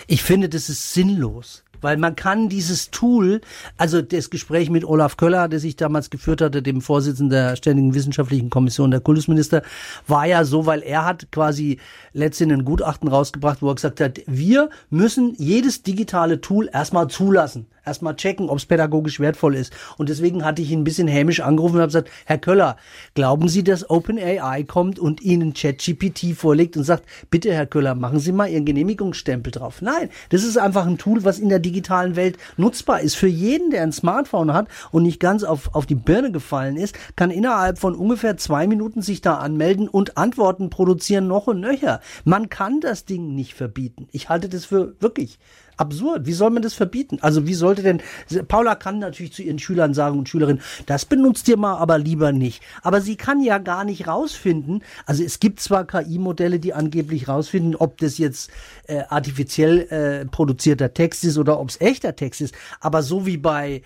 Ich 0.08 0.24
finde, 0.24 0.50
das 0.50 0.70
ist 0.70 0.94
sinnlos. 0.94 1.65
Weil 1.82 1.98
man 1.98 2.16
kann 2.16 2.50
dieses 2.50 2.92
Tool, 2.92 3.42
also 3.78 4.02
das 4.02 4.30
Gespräch 4.30 4.70
mit 4.70 4.86
Olaf 4.86 5.18
Köller, 5.18 5.48
das 5.48 5.64
ich 5.64 5.76
damals 5.76 6.10
geführt 6.10 6.42
hatte, 6.42 6.62
dem 6.62 6.82
Vorsitzenden 6.82 7.30
der 7.30 7.56
Ständigen 7.56 7.94
Wissenschaftlichen 7.94 8.50
Kommission 8.50 8.92
der 8.92 9.00
Kultusminister, 9.00 9.62
war 10.08 10.26
ja 10.26 10.46
so, 10.46 10.66
weil 10.66 10.82
er 10.82 11.06
hat 11.06 11.32
quasi 11.32 11.80
letztendlich 12.14 12.60
ein 12.60 12.66
Gutachten 12.66 13.08
rausgebracht, 13.08 13.62
wo 13.62 13.70
er 13.70 13.76
gesagt 13.76 14.02
hat, 14.02 14.20
wir 14.28 14.70
müssen 14.90 15.36
jedes 15.38 15.84
digitale 15.84 16.42
Tool 16.42 16.70
erstmal 16.72 17.08
zulassen 17.08 17.68
erstmal 17.86 18.16
checken, 18.16 18.50
ob 18.50 18.58
es 18.58 18.66
pädagogisch 18.66 19.20
wertvoll 19.20 19.56
ist. 19.56 19.74
Und 19.98 20.10
deswegen 20.10 20.44
hatte 20.44 20.62
ich 20.62 20.72
ihn 20.72 20.82
ein 20.82 20.84
bisschen 20.84 21.08
hämisch 21.08 21.40
angerufen 21.40 21.76
und 21.76 21.82
habe 21.82 21.90
gesagt, 21.90 22.10
Herr 22.26 22.38
Köller, 22.38 22.78
glauben 23.14 23.48
Sie, 23.48 23.64
dass 23.64 23.90
OpenAI 23.90 24.64
kommt 24.64 25.00
und 25.00 25.22
Ihnen 25.22 25.54
ChatGPT 25.54 26.36
vorlegt 26.36 26.78
und 26.78 26.84
sagt, 26.84 27.06
bitte 27.30 27.54
Herr 27.54 27.68
Köller, 27.68 27.96
machen 27.96 28.20
Sie 28.20 28.32
mal 28.32 28.50
Ihren 28.50 28.66
Genehmigungsstempel 28.66 29.52
drauf. 29.52 29.82
Nein, 29.82 30.10
das 30.30 30.44
ist 30.44 30.58
einfach 30.58 30.86
ein 30.86 30.98
Tool, 30.98 31.24
was 31.24 31.40
in 31.40 31.50
der 31.50 31.60
digitalen 31.66 32.16
Welt 32.16 32.38
nutzbar 32.58 33.02
ist. 33.02 33.16
Für 33.16 33.28
jeden, 33.28 33.72
der 33.72 33.84
ein 33.84 33.92
Smartphone 33.92 34.54
hat 34.54 34.68
und 34.92 35.04
nicht 35.04 35.20
ganz 35.20 35.44
auf, 35.44 35.74
auf 35.74 35.86
die 35.86 35.96
Birne 35.96 36.32
gefallen 36.32 36.78
ist, 36.78 36.96
kann 37.16 37.32
innerhalb 37.32 37.80
von 37.80 37.96
ungefähr 37.96 38.38
zwei 38.38 38.68
Minuten 38.68 39.02
sich 39.02 39.22
da 39.22 39.36
anmelden 39.36 39.88
und 39.88 40.18
Antworten 40.18 40.70
produzieren 40.70 41.28
noch 41.28 41.48
und 41.48 41.60
nöcher. 41.60 42.00
Man 42.24 42.50
kann 42.50 42.80
das 42.80 43.06
Ding 43.06 43.34
nicht 43.34 43.56
verbieten. 43.56 44.08
Ich 44.12 44.30
halte 44.30 44.48
das 44.48 44.66
für 44.66 44.96
wirklich 45.02 45.40
absurd. 45.78 46.26
Wie 46.26 46.34
soll 46.34 46.52
man 46.52 46.62
das 46.62 46.74
verbieten? 46.74 47.18
Also 47.22 47.48
wie 47.48 47.54
sollte 47.54 47.84
denn, 47.84 48.02
Paula 48.48 48.76
kann 48.76 49.00
natürlich 49.00 49.34
zu 49.34 49.44
ihren 49.44 49.60
Schülern 49.60 49.94
sagen 49.94 50.20
und 50.20 50.30
Schülerinnen, 50.30 50.62
das 50.86 51.06
benutzt 51.06 51.48
ihr 51.48 51.58
mal 51.58 51.78
aber 51.78 51.98
lieber 51.98 52.32
nicht. 52.32 52.62
Aber 52.82 53.02
sie 53.02 53.16
kann 53.16 53.42
ja 53.42 53.58
gar 53.58 53.84
nicht 53.84 54.08
rausfinden, 54.08 54.84
also 55.06 55.24
es 55.24 55.40
gibt 55.40 55.60
zwar 55.60 55.86
KI-Modelle, 55.86 56.60
die 56.60 56.74
angeblich 56.74 57.28
rausfinden, 57.28 57.76
ob 57.76 57.98
das 57.98 58.18
jetzt 58.18 58.52
äh, 58.88 59.04
artifiziell 59.10 59.82
äh, 59.90 60.26
produzierter 60.26 60.94
Text 60.94 61.24
ist 61.24 61.38
oder 61.38 61.60
ob 61.60 61.70
es 61.70 61.82
echter 61.82 62.16
Text 62.16 62.42
ist, 62.42 62.56
aber 62.80 63.04
so 63.04 63.26
wie 63.26 63.38
bei 63.38 63.82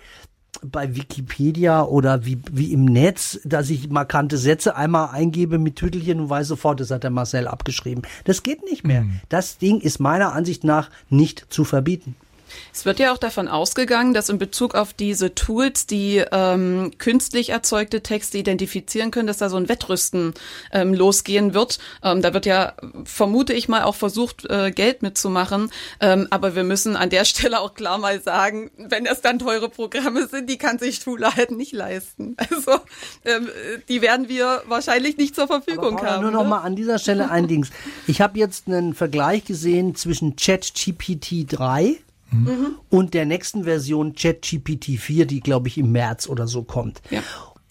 bei 0.62 0.94
Wikipedia 0.94 1.82
oder 1.84 2.24
wie, 2.24 2.38
wie 2.50 2.72
im 2.72 2.84
Netz, 2.84 3.40
dass 3.44 3.70
ich 3.70 3.88
markante 3.90 4.38
Sätze 4.38 4.76
einmal 4.76 5.10
eingebe 5.10 5.58
mit 5.58 5.76
Tüdelchen 5.76 6.20
und 6.20 6.30
weiß 6.30 6.48
sofort, 6.48 6.80
das 6.80 6.90
hat 6.90 7.04
der 7.04 7.10
Marcel 7.10 7.48
abgeschrieben. 7.48 8.02
Das 8.24 8.42
geht 8.42 8.62
nicht 8.64 8.84
mehr. 8.84 9.02
Mhm. 9.02 9.20
Das 9.28 9.58
Ding 9.58 9.80
ist 9.80 10.00
meiner 10.00 10.32
Ansicht 10.32 10.64
nach 10.64 10.90
nicht 11.08 11.46
zu 11.50 11.64
verbieten. 11.64 12.14
Es 12.72 12.84
wird 12.84 12.98
ja 12.98 13.12
auch 13.12 13.18
davon 13.18 13.48
ausgegangen, 13.48 14.14
dass 14.14 14.28
in 14.28 14.38
Bezug 14.38 14.74
auf 14.74 14.92
diese 14.92 15.34
Tools, 15.34 15.86
die 15.86 16.22
ähm, 16.32 16.92
künstlich 16.98 17.50
erzeugte 17.50 18.02
Texte 18.02 18.38
identifizieren 18.38 19.10
können, 19.10 19.26
dass 19.26 19.38
da 19.38 19.48
so 19.48 19.56
ein 19.56 19.68
Wettrüsten 19.68 20.34
ähm, 20.72 20.94
losgehen 20.94 21.54
wird. 21.54 21.78
Ähm, 22.02 22.22
da 22.22 22.34
wird 22.34 22.46
ja, 22.46 22.74
vermute 23.04 23.52
ich 23.52 23.68
mal, 23.68 23.82
auch 23.82 23.94
versucht, 23.94 24.48
äh, 24.48 24.70
Geld 24.70 25.02
mitzumachen. 25.02 25.70
Ähm, 26.00 26.28
aber 26.30 26.54
wir 26.54 26.64
müssen 26.64 26.96
an 26.96 27.10
der 27.10 27.24
Stelle 27.30 27.60
auch 27.60 27.74
klar 27.74 27.98
mal 27.98 28.20
sagen, 28.20 28.70
wenn 28.76 29.06
es 29.06 29.20
dann 29.20 29.38
teure 29.38 29.68
Programme 29.68 30.26
sind, 30.26 30.48
die 30.48 30.58
kann 30.58 30.78
sich 30.78 30.96
Schule 30.96 31.34
halt 31.34 31.50
nicht 31.50 31.72
leisten. 31.72 32.36
Also 32.50 32.80
ähm, 33.24 33.48
die 33.88 34.02
werden 34.02 34.28
wir 34.28 34.62
wahrscheinlich 34.66 35.16
nicht 35.16 35.34
zur 35.34 35.46
Verfügung 35.46 35.98
aber 35.98 36.06
haben. 36.06 36.22
Nur 36.22 36.30
noch 36.30 36.42
ne? 36.42 36.48
mal 36.48 36.60
an 36.60 36.74
dieser 36.74 36.98
Stelle 36.98 37.30
ein 37.30 37.46
Dings. 37.48 37.70
Ich 38.06 38.20
habe 38.20 38.38
jetzt 38.38 38.66
einen 38.66 38.94
Vergleich 38.94 39.44
gesehen 39.44 39.94
zwischen 39.94 40.36
ChatGPT 40.36 41.46
3 41.48 41.98
mhm. 42.30 42.76
und 42.88 43.14
der 43.14 43.26
nächsten 43.26 43.64
Version 43.64 44.14
ChatGPT 44.14 44.98
4, 44.98 45.26
die 45.26 45.40
glaube 45.40 45.68
ich 45.68 45.78
im 45.78 45.92
März 45.92 46.28
oder 46.28 46.46
so 46.46 46.62
kommt. 46.62 47.02
Ja. 47.10 47.22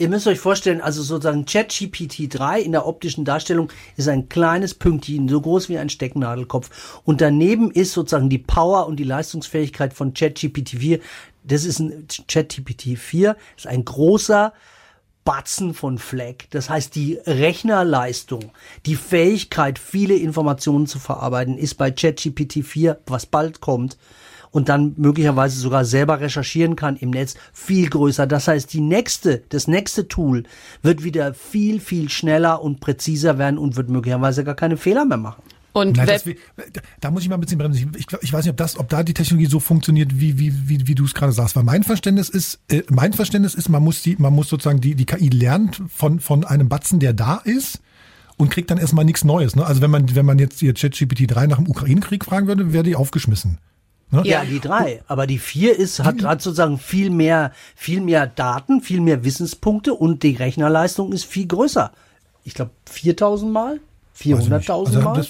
Ihr 0.01 0.07
müsst 0.07 0.27
euch 0.27 0.39
vorstellen, 0.39 0.79
also 0.79 1.03
sozusagen 1.03 1.43
ChatGPT 1.43 2.33
3 2.33 2.61
in 2.61 2.71
der 2.71 2.87
optischen 2.87 3.25
Darstellung 3.25 3.69
ist 3.97 4.07
ein 4.07 4.29
kleines 4.29 4.73
Pünktchen, 4.73 5.27
so 5.27 5.41
groß 5.41 5.67
wie 5.67 5.77
ein 5.77 5.89
Stecknadelkopf. 5.89 7.01
Und 7.03 7.19
daneben 7.19 7.69
ist 7.69 7.91
sozusagen 7.91 8.29
die 8.29 8.37
Power 8.37 8.87
und 8.87 8.95
die 8.95 9.03
Leistungsfähigkeit 9.03 9.93
von 9.93 10.13
ChatGPT 10.13 10.69
4. 10.79 10.99
Das 11.43 11.65
ist 11.65 11.79
ein 11.79 12.07
ChatGPT 12.29 12.97
4, 12.97 13.35
ist 13.57 13.67
ein 13.67 13.83
großer 13.83 14.53
Batzen 15.25 15.73
von 15.73 15.97
Fleck. 15.97 16.47
Das 16.51 16.69
heißt, 16.69 16.95
die 16.95 17.19
Rechnerleistung, 17.25 18.51
die 18.85 18.95
Fähigkeit, 18.95 19.79
viele 19.79 20.15
Informationen 20.15 20.87
zu 20.87 20.97
verarbeiten, 20.97 21.57
ist 21.57 21.75
bei 21.75 21.91
ChatGPT 21.91 22.63
4, 22.63 23.01
was 23.05 23.25
bald 23.25 23.59
kommt, 23.59 23.97
und 24.51 24.69
dann 24.69 24.93
möglicherweise 24.97 25.59
sogar 25.59 25.85
selber 25.85 26.19
recherchieren 26.19 26.75
kann 26.75 26.95
im 26.97 27.11
Netz, 27.11 27.35
viel 27.53 27.89
größer. 27.89 28.27
Das 28.27 28.47
heißt, 28.47 28.71
die 28.73 28.81
nächste, 28.81 29.43
das 29.49 29.67
nächste 29.67 30.07
Tool 30.07 30.43
wird 30.81 31.03
wieder 31.03 31.33
viel, 31.33 31.79
viel 31.79 32.09
schneller 32.09 32.61
und 32.61 32.79
präziser 32.79 33.37
werden 33.37 33.57
und 33.57 33.75
wird 33.75 33.89
möglicherweise 33.89 34.43
gar 34.43 34.55
keine 34.55 34.77
Fehler 34.77 35.05
mehr 35.05 35.17
machen. 35.17 35.43
Und 35.71 35.97
Nein, 35.97 36.07
das, 36.07 36.25
da 36.99 37.11
muss 37.11 37.21
ich 37.21 37.29
mal 37.29 37.35
ein 37.35 37.41
bisschen 37.41 37.59
bremsen. 37.59 37.91
Ich, 37.95 38.07
ich, 38.21 38.33
weiß 38.33 38.43
nicht, 38.43 38.51
ob 38.51 38.57
das, 38.57 38.77
ob 38.79 38.89
da 38.89 39.03
die 39.03 39.13
Technologie 39.13 39.47
so 39.47 39.59
funktioniert, 39.59 40.19
wie, 40.19 40.39
wie, 40.39 40.67
wie, 40.67 40.87
wie 40.87 40.95
du 40.95 41.05
es 41.05 41.13
gerade 41.13 41.31
sagst. 41.31 41.55
Weil 41.55 41.63
mein 41.63 41.83
Verständnis 41.83 42.27
ist, 42.29 42.59
äh, 42.69 42.81
mein 42.89 43.13
Verständnis 43.13 43.53
ist, 43.53 43.69
man 43.69 43.83
muss 43.83 44.01
die, 44.01 44.15
man 44.17 44.33
muss 44.33 44.49
sozusagen 44.49 44.81
die, 44.81 44.95
die 44.95 45.05
KI 45.05 45.29
lernen 45.29 45.71
von, 45.93 46.19
von 46.19 46.43
einem 46.43 46.69
Batzen, 46.69 46.99
der 46.99 47.13
da 47.13 47.35
ist 47.35 47.81
und 48.37 48.49
kriegt 48.49 48.71
dann 48.71 48.79
erstmal 48.79 49.05
nichts 49.05 49.23
Neues. 49.23 49.55
Ne? 49.55 49.65
Also 49.65 49.81
wenn 49.81 49.91
man, 49.91 50.15
wenn 50.15 50.25
man 50.25 50.39
jetzt 50.39 50.61
ihr 50.61 50.73
ChatGPT 50.73 51.25
3 51.27 51.47
nach 51.47 51.57
dem 51.57 51.69
Ukraine-Krieg 51.69 52.25
fragen 52.25 52.47
würde, 52.47 52.73
wäre 52.73 52.83
die 52.83 52.95
aufgeschmissen. 52.95 53.59
Ne? 54.11 54.23
Ja, 54.25 54.43
die 54.43 54.59
drei. 54.59 55.03
Aber 55.07 55.27
die 55.27 55.37
vier 55.37 55.77
ist, 55.77 55.99
hat, 55.99 56.23
hat 56.23 56.41
sozusagen 56.41 56.79
viel 56.79 57.09
mehr, 57.09 57.51
viel 57.75 58.01
mehr 58.01 58.25
Daten, 58.25 58.81
viel 58.81 59.01
mehr 59.01 59.23
Wissenspunkte 59.23 59.93
und 59.93 60.23
die 60.23 60.35
Rechnerleistung 60.35 61.11
ist 61.11 61.25
viel 61.25 61.47
größer. 61.47 61.91
Ich 62.43 62.55
glaube 62.55 62.71
4000 62.89 63.51
Mal, 63.51 63.79
400.000 64.19 64.71
also 64.71 65.01
Mal. 65.01 65.27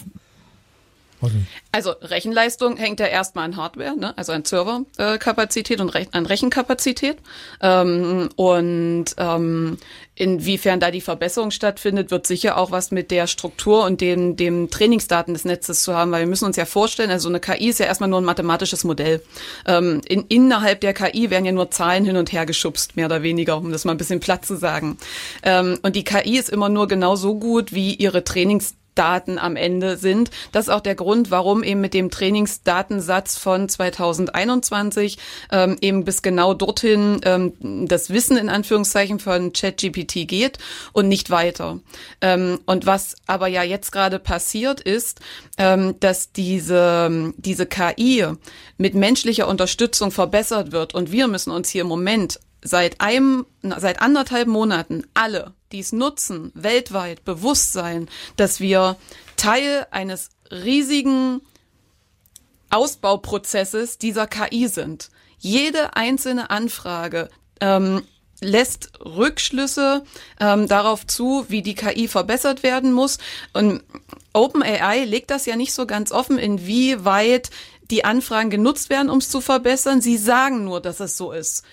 Also 1.72 1.92
Rechenleistung 2.02 2.78
hängt 2.78 3.00
ja 3.00 3.08
erstmal 3.08 3.46
an 3.46 3.58
Hardware, 3.58 3.98
ne? 3.98 4.18
also 4.18 4.32
an 4.32 4.46
Serverkapazität 4.46 5.82
und 5.82 5.94
an 6.14 6.26
Rechenkapazität. 6.26 7.18
Ähm, 7.62 8.30
und 8.36 9.06
ähm, 9.18 9.78
inwiefern 10.16 10.80
da 10.80 10.92
die 10.92 11.02
Verbesserung 11.02 11.52
stattfindet, 11.52 12.12
wird 12.12 12.28
sicher 12.28 12.58
auch 12.58 12.72
was 12.72 12.92
mit 12.92 13.10
der 13.10 13.28
Struktur 13.28 13.86
und 13.86 14.02
den, 14.02 14.36
dem 14.36 14.70
Trainingsdaten 14.70 15.34
des 15.34 15.46
Netzes 15.46 15.84
zu 15.84 15.96
haben, 15.96 16.12
weil 16.12 16.22
wir 16.22 16.28
müssen 16.28 16.46
uns 16.46 16.58
ja 16.58 16.66
vorstellen, 16.66 17.10
also 17.10 17.30
eine 17.30 17.40
KI 17.40 17.70
ist 17.70 17.80
ja 17.80 17.86
erstmal 17.86 18.10
nur 18.10 18.20
ein 18.20 18.26
mathematisches 18.26 18.84
Modell. 18.84 19.22
Ähm, 19.66 20.02
in, 20.08 20.26
innerhalb 20.28 20.82
der 20.82 20.94
KI 20.94 21.30
werden 21.30 21.46
ja 21.46 21.52
nur 21.54 21.72
Zahlen 21.72 22.06
hin 22.06 22.18
und 22.18 22.32
her 22.34 22.46
geschubst, 22.46 22.96
mehr 22.96 23.06
oder 23.06 23.24
weniger, 23.24 23.58
um 23.58 23.72
das 23.72 23.86
mal 23.86 23.94
ein 23.94 23.98
bisschen 23.98 24.20
platt 24.20 24.46
zu 24.46 24.58
sagen. 24.58 24.98
Ähm, 25.44 25.80
und 25.84 25.96
die 25.96 26.04
KI 26.04 26.38
ist 26.38 26.50
immer 26.50 26.70
nur 26.70 26.88
genau 26.88 27.16
so 27.16 27.36
gut 27.36 27.74
wie 27.74 27.94
ihre 27.94 28.24
Trainings 28.24 28.76
Daten 28.96 29.38
am 29.38 29.56
Ende 29.56 29.98
sind. 29.98 30.32
Das 30.52 30.68
ist 30.68 30.74
auch 30.74 30.82
der 30.82 30.96
Grund, 30.96 31.32
warum 31.32 31.64
eben 31.64 31.82
mit 31.82 31.94
dem 31.94 32.10
Trainingsdatensatz 32.10 33.38
von 33.38 33.70
2021 33.70 35.18
ähm, 35.52 35.78
eben 35.82 36.04
bis 36.04 36.22
genau 36.22 36.54
dorthin 36.54 37.22
ähm, 37.24 37.88
das 37.88 38.10
Wissen 38.10 38.38
in 38.38 38.50
Anführungszeichen 38.50 39.20
von 39.20 39.54
ChatGPT 39.54 40.28
geht 40.28 40.58
und 40.94 41.08
nicht 41.08 41.30
weiter. 41.30 41.80
Ähm, 42.22 42.60
und 42.66 42.86
was 42.86 43.16
aber 43.28 43.48
ja 43.48 43.64
jetzt 43.64 43.92
gerade 43.92 44.20
passiert 44.20 44.82
ist, 44.82 45.20
ähm, 45.58 45.96
dass 46.00 46.32
diese, 46.32 47.34
diese 47.38 47.66
KI 47.66 48.26
mit 48.78 48.96
menschlicher 48.96 49.48
Unterstützung 49.48 50.12
verbessert 50.12 50.72
wird 50.72 50.94
und 50.94 51.12
wir 51.12 51.28
müssen 51.28 51.52
uns 51.52 51.70
hier 51.70 51.82
im 51.82 51.88
Moment 51.88 52.40
seit 52.62 53.02
einem, 53.02 53.46
seit 53.62 54.02
anderthalb 54.02 54.48
Monaten 54.48 55.06
alle, 55.14 55.54
die 55.72 55.80
es 55.80 55.92
nutzen, 55.92 56.52
weltweit 56.56 57.24
bewusst 57.26 57.74
sein, 57.74 58.10
dass 58.36 58.60
wir 58.60 58.98
Teil 59.38 59.88
eines 59.92 60.30
riesigen 60.52 61.42
Ausbauprozesses 62.70 63.98
dieser 63.98 64.28
KI 64.28 64.68
sind. 64.68 65.10
Jede 65.38 65.96
einzelne 65.96 66.50
Anfrage 66.50 67.30
ähm, 67.62 68.04
lässt 68.42 69.00
Rückschlüsse 69.04 70.04
ähm, 70.40 70.68
darauf 70.68 71.06
zu, 71.06 71.46
wie 71.50 71.62
die 71.62 71.76
KI 71.76 72.08
verbessert 72.08 72.64
werden 72.64 72.92
muss. 72.92 73.18
Und 73.54 73.84
OpenAI 74.34 75.06
legt 75.06 75.32
das 75.32 75.46
ja 75.46 75.56
nicht 75.56 75.74
so 75.74 75.86
ganz 75.86 76.12
offen, 76.12 76.38
inwieweit 76.38 77.50
die 77.90 78.06
Anfragen 78.06 78.50
genutzt 78.50 78.90
werden, 78.90 79.10
um 79.10 79.18
es 79.18 79.30
zu 79.30 79.42
verbessern. 79.42 80.02
Sie 80.02 80.18
sagen 80.18 80.64
nur, 80.64 80.80
dass 80.80 81.00
es 81.00 81.18
so 81.18 81.32
ist 81.32 81.64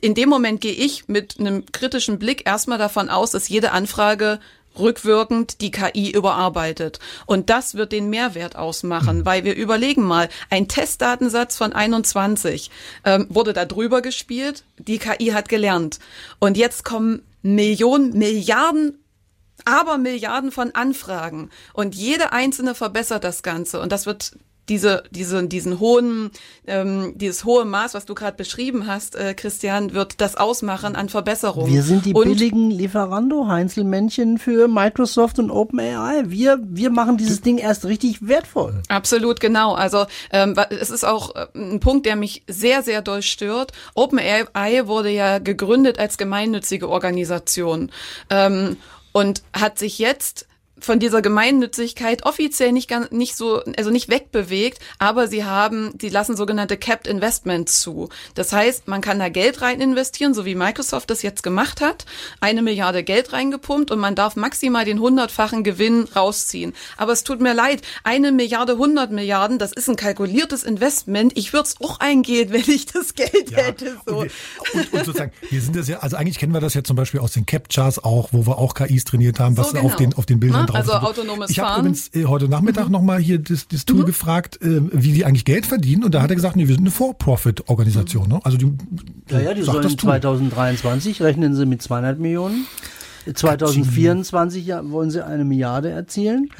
in 0.00 0.14
dem 0.14 0.28
Moment 0.28 0.60
gehe 0.60 0.72
ich 0.72 1.08
mit 1.08 1.38
einem 1.38 1.64
kritischen 1.72 2.18
Blick 2.18 2.46
erstmal 2.46 2.78
davon 2.78 3.08
aus, 3.08 3.30
dass 3.30 3.48
jede 3.48 3.72
Anfrage 3.72 4.40
rückwirkend 4.78 5.60
die 5.60 5.70
KI 5.70 6.10
überarbeitet. 6.10 7.00
Und 7.26 7.50
das 7.50 7.74
wird 7.74 7.92
den 7.92 8.08
Mehrwert 8.08 8.56
ausmachen, 8.56 9.18
mhm. 9.18 9.26
weil 9.26 9.44
wir 9.44 9.56
überlegen 9.56 10.04
mal, 10.04 10.28
ein 10.48 10.68
Testdatensatz 10.68 11.56
von 11.56 11.72
21 11.72 12.70
ähm, 13.04 13.26
wurde 13.28 13.52
da 13.52 13.64
drüber 13.64 14.00
gespielt, 14.00 14.64
die 14.78 14.98
KI 14.98 15.28
hat 15.28 15.48
gelernt. 15.48 15.98
Und 16.38 16.56
jetzt 16.56 16.84
kommen 16.84 17.22
Millionen, 17.42 18.16
Milliarden 18.16 18.96
aber 19.64 19.98
Milliarden 19.98 20.52
von 20.52 20.74
Anfragen 20.74 21.50
und 21.74 21.94
jede 21.94 22.32
einzelne 22.32 22.74
verbessert 22.74 23.24
das 23.24 23.42
Ganze 23.42 23.80
und 23.80 23.92
das 23.92 24.06
wird 24.06 24.32
diese, 24.70 25.02
diese, 25.10 25.46
diesen 25.46 25.80
hohen, 25.80 26.30
ähm, 26.66 27.12
dieses 27.16 27.44
hohe 27.44 27.64
Maß, 27.64 27.92
was 27.94 28.06
du 28.06 28.14
gerade 28.14 28.36
beschrieben 28.36 28.86
hast, 28.86 29.16
äh, 29.16 29.34
Christian, 29.34 29.92
wird 29.92 30.20
das 30.20 30.36
ausmachen 30.36 30.94
an 30.94 31.08
Verbesserungen. 31.08 31.70
Wir 31.70 31.82
sind 31.82 32.06
die 32.06 32.14
und 32.14 32.24
billigen 32.24 32.70
Lieferando 32.70 33.48
Heinzelmännchen 33.48 34.38
für 34.38 34.68
Microsoft 34.68 35.40
und 35.40 35.50
OpenAI. 35.50 36.22
Wir, 36.26 36.60
wir 36.62 36.90
machen 36.90 37.16
dieses 37.16 37.40
Ding 37.40 37.58
erst 37.58 37.84
richtig 37.84 38.26
wertvoll. 38.26 38.80
Absolut, 38.88 39.40
genau. 39.40 39.74
Also 39.74 40.06
ähm, 40.30 40.54
es 40.70 40.90
ist 40.90 41.04
auch 41.04 41.34
äh, 41.34 41.46
ein 41.54 41.80
Punkt, 41.80 42.06
der 42.06 42.14
mich 42.14 42.44
sehr, 42.46 42.82
sehr 42.82 43.02
doll 43.02 43.22
stört. 43.22 43.72
OpenAI 43.94 44.86
wurde 44.86 45.10
ja 45.10 45.40
gegründet 45.40 45.98
als 45.98 46.16
gemeinnützige 46.16 46.88
Organisation 46.88 47.90
ähm, 48.30 48.76
und 49.12 49.42
hat 49.52 49.80
sich 49.80 49.98
jetzt 49.98 50.46
von 50.80 50.98
dieser 50.98 51.22
Gemeinnützigkeit 51.22 52.24
offiziell 52.24 52.72
nicht 52.72 52.88
ganz, 52.88 53.10
nicht 53.10 53.36
so, 53.36 53.62
also 53.76 53.90
nicht 53.90 54.08
wegbewegt, 54.08 54.78
aber 54.98 55.28
sie 55.28 55.44
haben, 55.44 55.92
sie 56.00 56.08
lassen 56.08 56.36
sogenannte 56.36 56.76
Capped 56.76 57.06
Investments 57.06 57.80
zu. 57.80 58.08
Das 58.34 58.52
heißt, 58.52 58.88
man 58.88 59.00
kann 59.00 59.18
da 59.18 59.28
Geld 59.28 59.62
rein 59.62 59.80
investieren, 59.80 60.34
so 60.34 60.44
wie 60.44 60.54
Microsoft 60.54 61.10
das 61.10 61.22
jetzt 61.22 61.42
gemacht 61.42 61.80
hat, 61.80 62.06
eine 62.40 62.62
Milliarde 62.62 63.02
Geld 63.02 63.32
reingepumpt 63.32 63.90
und 63.90 63.98
man 63.98 64.14
darf 64.14 64.36
maximal 64.36 64.84
den 64.84 65.00
hundertfachen 65.00 65.64
Gewinn 65.64 66.04
rausziehen. 66.16 66.72
Aber 66.96 67.12
es 67.12 67.24
tut 67.24 67.40
mir 67.40 67.54
leid, 67.54 67.82
eine 68.04 68.32
Milliarde, 68.32 68.78
hundert 68.78 69.10
Milliarden, 69.10 69.58
das 69.58 69.72
ist 69.72 69.88
ein 69.88 69.96
kalkuliertes 69.96 70.62
Investment. 70.62 71.36
Ich 71.36 71.52
würde 71.52 71.68
es 71.68 71.80
auch 71.80 72.00
eingehen, 72.00 72.52
wenn 72.52 72.68
ich 72.68 72.86
das 72.86 73.14
Geld 73.14 73.50
ja, 73.50 73.58
hätte. 73.58 73.96
So. 74.06 74.18
Und, 74.18 74.24
wir, 74.24 74.30
und, 74.74 74.92
und, 74.92 75.04
sozusagen, 75.04 75.32
wir 75.48 75.60
sind 75.60 75.76
das 75.76 75.88
ja, 75.88 75.98
also 75.98 76.16
eigentlich 76.16 76.38
kennen 76.38 76.52
wir 76.52 76.60
das 76.60 76.74
ja 76.74 76.82
zum 76.82 76.96
Beispiel 76.96 77.20
aus 77.20 77.32
den 77.32 77.46
Captchas 77.46 78.02
auch, 78.02 78.28
wo 78.32 78.46
wir 78.46 78.58
auch 78.58 78.74
KIs 78.74 79.04
trainiert 79.04 79.40
haben, 79.40 79.56
was 79.56 79.70
so 79.70 79.76
genau. 79.76 79.86
auf 79.86 79.96
den 79.96 80.14
auf 80.14 80.26
den 80.26 80.40
Bildern 80.40 80.66
drauf 80.70 80.88
Also 80.88 80.92
autonomes 81.06 81.50
ich 81.50 81.56
Fahren. 81.56 81.66
Ich 81.66 81.76
habe 81.76 81.80
übrigens 81.80 82.10
äh, 82.14 82.24
heute 82.24 82.48
Nachmittag 82.48 82.86
mhm. 82.86 82.92
nochmal 82.92 83.18
hier 83.20 83.38
das, 83.38 83.68
das 83.68 83.84
Tool 83.84 84.00
mhm. 84.00 84.06
gefragt, 84.06 84.60
äh, 84.62 84.80
wie 84.92 85.12
die 85.12 85.24
eigentlich 85.24 85.44
Geld 85.44 85.66
verdienen. 85.66 86.04
Und 86.04 86.14
da 86.14 86.22
hat 86.22 86.30
er 86.30 86.36
gesagt, 86.36 86.56
nee, 86.56 86.68
wir 86.68 86.74
sind 86.74 86.84
eine 86.84 86.90
For-Profit-Organisation. 86.90 88.28
Ne? 88.28 88.40
Also 88.44 88.56
die, 88.56 88.72
ja, 89.30 89.40
ja, 89.40 89.54
die 89.54 89.62
sollen 89.62 89.88
2023 89.88 91.22
rechnen 91.22 91.54
sie 91.54 91.66
mit 91.66 91.82
200 91.82 92.18
Millionen. 92.18 92.66
2024 93.32 94.66
ja, 94.66 94.90
wollen 94.90 95.10
sie 95.10 95.24
eine 95.24 95.44
Milliarde 95.44 95.90
erzielen. 95.90 96.50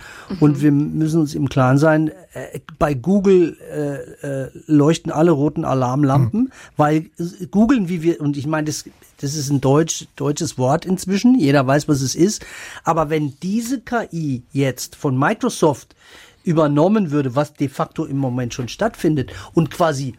Und 0.41 0.63
wir 0.63 0.73
müssen 0.73 1.21
uns 1.21 1.35
im 1.35 1.49
Klaren 1.49 1.79
sein, 1.79 2.09
äh, 2.33 2.61
bei 2.79 2.95
Google 2.95 3.57
äh, 3.71 4.45
äh, 4.45 4.51
leuchten 4.67 5.11
alle 5.11 5.31
roten 5.31 5.65
Alarmlampen, 5.65 6.53
weil 6.77 7.11
äh, 7.19 7.47
googeln, 7.51 7.89
wie 7.89 8.03
wir, 8.03 8.21
und 8.21 8.37
ich 8.37 8.47
meine, 8.47 8.67
das, 8.67 8.85
das 9.21 9.35
ist 9.35 9.51
ein 9.51 9.61
deutsch, 9.61 10.07
deutsches 10.17 10.59
Wort 10.59 10.85
inzwischen, 10.85 11.39
jeder 11.39 11.67
weiß, 11.67 11.89
was 11.89 12.03
es 12.03 12.15
ist. 12.15 12.45
Aber 12.85 13.11
wenn 13.11 13.35
diese 13.43 13.81
KI 13.81 14.43
jetzt 14.53 14.97
von 14.97 15.19
Microsoft 15.19 15.97
übernommen 16.45 17.11
würde, 17.11 17.37
was 17.37 17.55
de 17.55 17.69
facto 17.69 18.05
im 18.05 18.17
Moment 18.19 18.55
schon 18.55 18.69
stattfindet, 18.69 19.33
und 19.55 19.71
quasi 19.71 20.15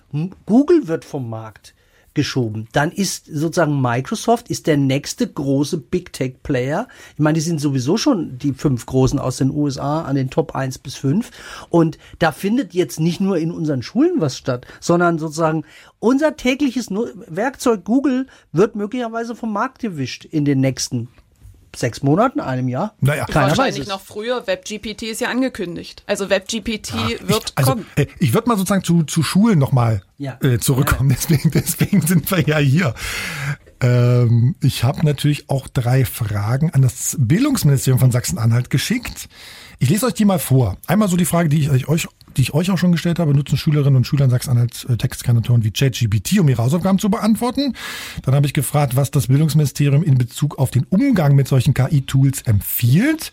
Google 0.46 0.88
wird 0.88 1.06
vom 1.06 1.30
Markt 1.30 1.74
geschoben. 2.14 2.68
Dann 2.74 2.91
ist 2.91 3.26
sozusagen 3.26 3.82
Microsoft 3.82 4.49
ist 4.49 4.68
der 4.68 4.78
nächste 4.78 5.28
große 5.28 5.78
Big 5.78 6.12
Tech 6.14 6.36
Player. 6.43 6.88
Ich 7.14 7.20
meine, 7.20 7.36
die 7.36 7.41
sind 7.41 7.62
sowieso 7.62 7.97
schon 7.97 8.38
die 8.38 8.53
fünf 8.53 8.86
großen 8.86 9.20
aus 9.20 9.38
den 9.38 9.51
USA 9.51 10.01
an 10.01 10.16
den 10.16 10.30
Top 10.30 10.55
1 10.55 10.80
bis 10.80 10.95
5 10.95 11.32
und 11.70 11.97
da 12.20 12.32
findet 12.32 12.74
jetzt 12.74 12.99
nicht 12.99 13.22
nur 13.22 13.38
in 13.38 13.51
unseren 13.51 13.82
Schulen 13.82 14.20
was 14.20 14.38
statt, 14.38 14.66
sondern 14.80 15.20
sozusagen 15.20 15.64
unser 15.99 16.36
tägliches 16.36 16.89
Werkzeug 16.91 17.84
Google 17.86 18.28
wird 18.51 18.76
möglicherweise 18.76 19.36
vom 19.36 19.53
Markt 19.53 19.80
gewischt 19.80 20.26
in 20.26 20.45
den 20.45 20.59
nächsten 20.59 21.07
sechs 21.76 22.03
Monaten, 22.03 22.39
einem 22.39 22.67
Jahr. 22.67 22.93
Naja, 22.99 23.26
Keiner 23.26 23.49
wahrscheinlich 23.49 23.88
noch 23.88 24.01
früher. 24.01 24.45
WebGPT 24.47 25.03
ist 25.03 25.22
ja 25.22 25.30
angekündigt. 25.30 26.03
Also 26.05 26.30
WebGPT 26.30 26.93
ja, 26.93 27.28
wird 27.28 27.45
ich, 27.49 27.57
also, 27.57 27.72
kommen. 27.72 27.86
Äh, 27.95 28.07
ich 28.19 28.34
würde 28.34 28.49
mal 28.49 28.57
sozusagen 28.57 28.84
zu, 28.84 29.03
zu 29.03 29.24
Schulen 29.24 29.59
nochmal 29.59 30.01
ja. 30.17 30.38
äh, 30.41 30.59
zurückkommen. 30.59 31.09
Ja, 31.09 31.15
deswegen, 31.22 31.51
deswegen 31.51 32.01
sind 32.01 32.30
wir 32.32 32.41
ja 32.41 32.57
hier. 32.57 32.93
Ähm, 33.82 34.55
ich 34.61 34.84
habe 34.84 35.05
natürlich 35.05 35.49
auch 35.49 35.67
drei 35.67 36.05
Fragen 36.05 36.72
an 36.72 36.82
das 36.82 37.17
Bildungsministerium 37.19 37.99
von 37.99 38.11
Sachsen-Anhalt 38.11 38.69
geschickt. 38.69 39.28
Ich 39.82 39.89
lese 39.89 40.05
euch 40.05 40.13
die 40.13 40.25
mal 40.25 40.38
vor. 40.38 40.77
Einmal 40.86 41.07
so 41.07 41.17
die 41.17 41.25
Frage, 41.25 41.49
die 41.49 41.57
ich 41.57 41.88
euch 41.88 42.07
die 42.38 42.43
ich 42.43 42.53
euch 42.53 42.69
auch 42.69 42.77
schon 42.77 42.91
gestellt 42.91 43.17
habe, 43.17 43.34
nutzen 43.34 43.57
Schülerinnen 43.57 43.95
und 43.95 44.05
Schüler 44.05 44.25
in 44.25 44.29
Sachsen-Anhalt 44.29 44.86
äh, 44.88 44.95
Textkanatoren 44.95 45.63
wie 45.63 45.71
ChatGPT, 45.71 46.39
um 46.39 46.47
ihre 46.47 46.61
Hausaufgaben 46.61 46.99
zu 46.99 47.09
beantworten. 47.09 47.73
Dann 48.21 48.36
habe 48.36 48.45
ich 48.45 48.53
gefragt, 48.53 48.95
was 48.95 49.09
das 49.09 49.25
Bildungsministerium 49.25 50.03
in 50.03 50.19
Bezug 50.19 50.59
auf 50.59 50.69
den 50.69 50.86
Umgang 50.91 51.36
mit 51.36 51.47
solchen 51.47 51.73
KI-Tools 51.73 52.43
empfiehlt 52.43 53.32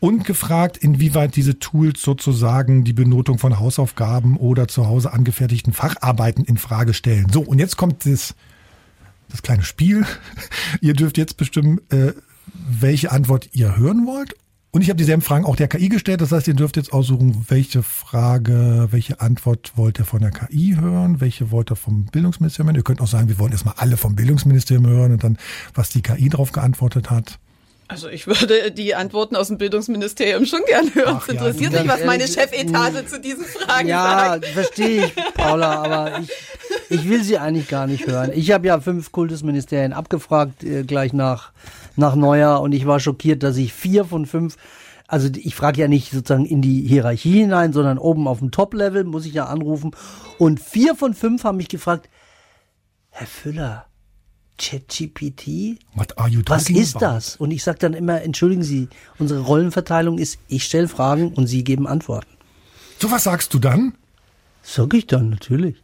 und 0.00 0.26
gefragt, 0.26 0.76
inwieweit 0.76 1.34
diese 1.34 1.58
Tools 1.58 2.02
sozusagen 2.02 2.84
die 2.84 2.92
Benotung 2.92 3.38
von 3.38 3.58
Hausaufgaben 3.58 4.36
oder 4.36 4.68
zu 4.68 4.86
Hause 4.86 5.14
angefertigten 5.14 5.72
Facharbeiten 5.72 6.44
in 6.44 6.58
Frage 6.58 6.92
stellen. 6.92 7.28
So, 7.32 7.40
und 7.40 7.58
jetzt 7.58 7.78
kommt 7.78 8.04
das, 8.04 8.34
das 9.30 9.40
kleine 9.40 9.62
Spiel. 9.62 10.04
ihr 10.82 10.92
dürft 10.92 11.16
jetzt 11.16 11.38
bestimmen, 11.38 11.80
äh, 11.88 12.12
welche 12.52 13.10
Antwort 13.10 13.48
ihr 13.54 13.78
hören 13.78 14.06
wollt 14.06 14.34
und 14.72 14.82
ich 14.82 14.88
habe 14.88 14.96
dieselben 14.98 15.22
Fragen 15.22 15.44
auch 15.44 15.56
der 15.56 15.66
KI 15.66 15.88
gestellt. 15.88 16.20
Das 16.20 16.30
heißt, 16.30 16.46
ihr 16.46 16.54
dürft 16.54 16.76
jetzt 16.76 16.92
aussuchen, 16.92 17.46
welche 17.48 17.82
Frage, 17.82 18.88
welche 18.90 19.20
Antwort 19.20 19.72
wollt 19.74 19.98
ihr 19.98 20.04
von 20.04 20.20
der 20.20 20.30
KI 20.30 20.76
hören, 20.78 21.20
welche 21.20 21.50
wollt 21.50 21.72
ihr 21.72 21.76
vom 21.76 22.04
Bildungsministerium 22.04 22.68
hören. 22.68 22.76
Ihr 22.76 22.84
könnt 22.84 23.00
auch 23.00 23.08
sagen, 23.08 23.28
wir 23.28 23.38
wollen 23.40 23.52
erstmal 23.52 23.74
alle 23.78 23.96
vom 23.96 24.14
Bildungsministerium 24.14 24.86
hören 24.86 25.12
und 25.12 25.24
dann, 25.24 25.38
was 25.74 25.90
die 25.90 26.02
KI 26.02 26.28
darauf 26.28 26.52
geantwortet 26.52 27.10
hat. 27.10 27.40
Also 27.90 28.08
ich 28.08 28.26
würde 28.28 28.70
die 28.70 28.94
Antworten 28.94 29.34
aus 29.34 29.48
dem 29.48 29.58
Bildungsministerium 29.58 30.46
schon 30.46 30.60
gern 30.66 30.94
hören. 30.94 31.16
Ach, 31.18 31.22
es 31.22 31.34
interessiert 31.34 31.72
ja, 31.72 31.82
mich, 31.82 31.90
was 31.90 32.04
meine 32.04 32.28
Chefetage 32.28 33.06
zu 33.06 33.20
diesen 33.20 33.44
Fragen 33.44 33.88
ja, 33.88 34.28
sagt. 34.28 34.46
Ja, 34.46 34.52
verstehe 34.52 35.06
ich, 35.06 35.14
Paula, 35.34 35.82
aber 35.82 36.20
ich, 36.20 36.30
ich 36.88 37.08
will 37.08 37.24
sie 37.24 37.38
eigentlich 37.38 37.68
gar 37.68 37.88
nicht 37.88 38.06
hören. 38.06 38.30
Ich 38.32 38.52
habe 38.52 38.68
ja 38.68 38.80
fünf 38.80 39.10
Kultusministerien 39.10 39.92
abgefragt, 39.92 40.62
äh, 40.62 40.84
gleich 40.84 41.12
nach 41.12 41.52
nach 41.96 42.14
Neujahr 42.14 42.62
und 42.62 42.72
ich 42.72 42.86
war 42.86 43.00
schockiert, 43.00 43.42
dass 43.42 43.56
ich 43.56 43.72
vier 43.72 44.04
von 44.04 44.24
fünf 44.24 44.56
also 45.08 45.28
ich 45.34 45.56
frage 45.56 45.80
ja 45.80 45.88
nicht 45.88 46.12
sozusagen 46.12 46.46
in 46.46 46.62
die 46.62 46.86
Hierarchie 46.86 47.40
hinein, 47.40 47.72
sondern 47.72 47.98
oben 47.98 48.28
auf 48.28 48.38
dem 48.38 48.52
Top-Level 48.52 49.02
muss 49.02 49.26
ich 49.26 49.34
ja 49.34 49.46
anrufen. 49.46 49.90
Und 50.38 50.60
vier 50.60 50.94
von 50.94 51.14
fünf 51.14 51.42
haben 51.42 51.56
mich 51.56 51.68
gefragt, 51.68 52.08
Herr 53.08 53.26
Füller, 53.26 53.86
ChatGPT? 54.60 55.78
Was 55.94 56.68
ist 56.68 56.96
about? 56.96 57.04
das? 57.04 57.36
Und 57.36 57.50
ich 57.50 57.64
sage 57.64 57.78
dann 57.78 57.94
immer, 57.94 58.22
entschuldigen 58.22 58.62
Sie, 58.62 58.88
unsere 59.18 59.40
Rollenverteilung 59.40 60.18
ist, 60.18 60.38
ich 60.48 60.64
stelle 60.64 60.88
Fragen 60.88 61.32
und 61.32 61.46
Sie 61.46 61.64
geben 61.64 61.86
Antworten. 61.86 62.28
So 62.98 63.10
was 63.10 63.24
sagst 63.24 63.54
du 63.54 63.58
dann? 63.58 63.94
Sag 64.62 64.92
ich 64.94 65.06
dann, 65.06 65.30
natürlich. 65.30 65.76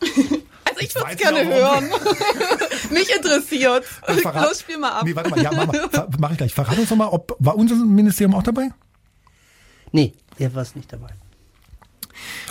Also 0.68 0.88
ich 0.88 0.94
würde 0.94 1.10
es 1.10 1.16
gerne 1.16 1.54
hören. 1.54 1.84
Mich 2.90 3.08
interessiert. 3.16 3.84
Also 4.02 4.28
Los, 4.28 4.60
spiel 4.60 4.76
mal 4.76 4.90
ab. 4.90 5.04
Nee, 5.06 5.16
warte 5.16 5.30
mal, 5.30 5.42
ja, 5.42 5.50
mach, 5.50 5.66
mal, 5.66 6.08
mach 6.18 6.30
ich 6.32 6.36
gleich. 6.36 6.52
Verrat 6.52 6.78
uns 6.78 6.90
doch 6.90 6.96
mal, 6.96 7.06
ob, 7.06 7.34
war 7.38 7.56
unser 7.56 7.76
Ministerium 7.76 8.34
auch 8.34 8.42
dabei? 8.42 8.68
Nee, 9.92 10.12
der 10.38 10.54
war 10.54 10.60
es 10.60 10.76
nicht 10.76 10.92
dabei. 10.92 11.14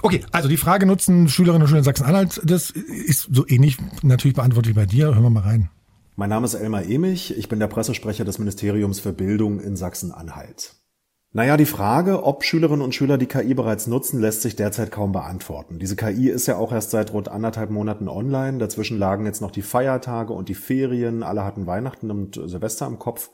Okay, 0.01 0.23
also 0.31 0.47
die 0.47 0.57
Frage 0.57 0.85
nutzen 0.85 1.29
Schülerinnen 1.29 1.63
und 1.63 1.67
Schüler 1.67 1.79
in 1.79 1.83
Sachsen-Anhalt, 1.83 2.41
das 2.43 2.71
ist 2.71 3.29
so 3.31 3.47
ähnlich 3.47 3.77
natürlich 4.03 4.35
beantwortet 4.35 4.71
wie 4.71 4.75
bei 4.75 4.85
dir. 4.85 5.07
Hören 5.07 5.23
wir 5.23 5.29
mal 5.29 5.43
rein. 5.43 5.69
Mein 6.15 6.29
Name 6.29 6.45
ist 6.45 6.53
Elmar 6.53 6.85
Emich, 6.85 7.37
ich 7.37 7.49
bin 7.49 7.59
der 7.59 7.67
Pressesprecher 7.67 8.23
des 8.23 8.39
Ministeriums 8.39 8.99
für 8.99 9.11
Bildung 9.11 9.59
in 9.59 9.75
Sachsen-Anhalt. 9.75 10.75
Naja, 11.35 11.57
die 11.57 11.65
Frage, 11.65 12.23
ob 12.23 12.45
Schülerinnen 12.45 12.81
und 12.81 12.95
Schüler 12.95 13.17
die 13.17 13.25
KI 13.25 13.53
bereits 13.53 13.87
nutzen, 13.87 14.21
lässt 14.21 14.41
sich 14.41 14.55
derzeit 14.55 14.89
kaum 14.89 15.11
beantworten. 15.11 15.79
Diese 15.79 15.97
KI 15.97 16.29
ist 16.29 16.45
ja 16.45 16.55
auch 16.55 16.71
erst 16.71 16.91
seit 16.91 17.11
rund 17.11 17.27
anderthalb 17.27 17.71
Monaten 17.71 18.07
online. 18.07 18.57
Dazwischen 18.57 18.97
lagen 18.97 19.25
jetzt 19.25 19.41
noch 19.41 19.51
die 19.51 19.61
Feiertage 19.61 20.31
und 20.31 20.47
die 20.47 20.55
Ferien. 20.55 21.23
Alle 21.23 21.43
hatten 21.43 21.67
Weihnachten 21.67 22.09
und 22.09 22.39
Silvester 22.45 22.87
im 22.87 22.99
Kopf. 22.99 23.31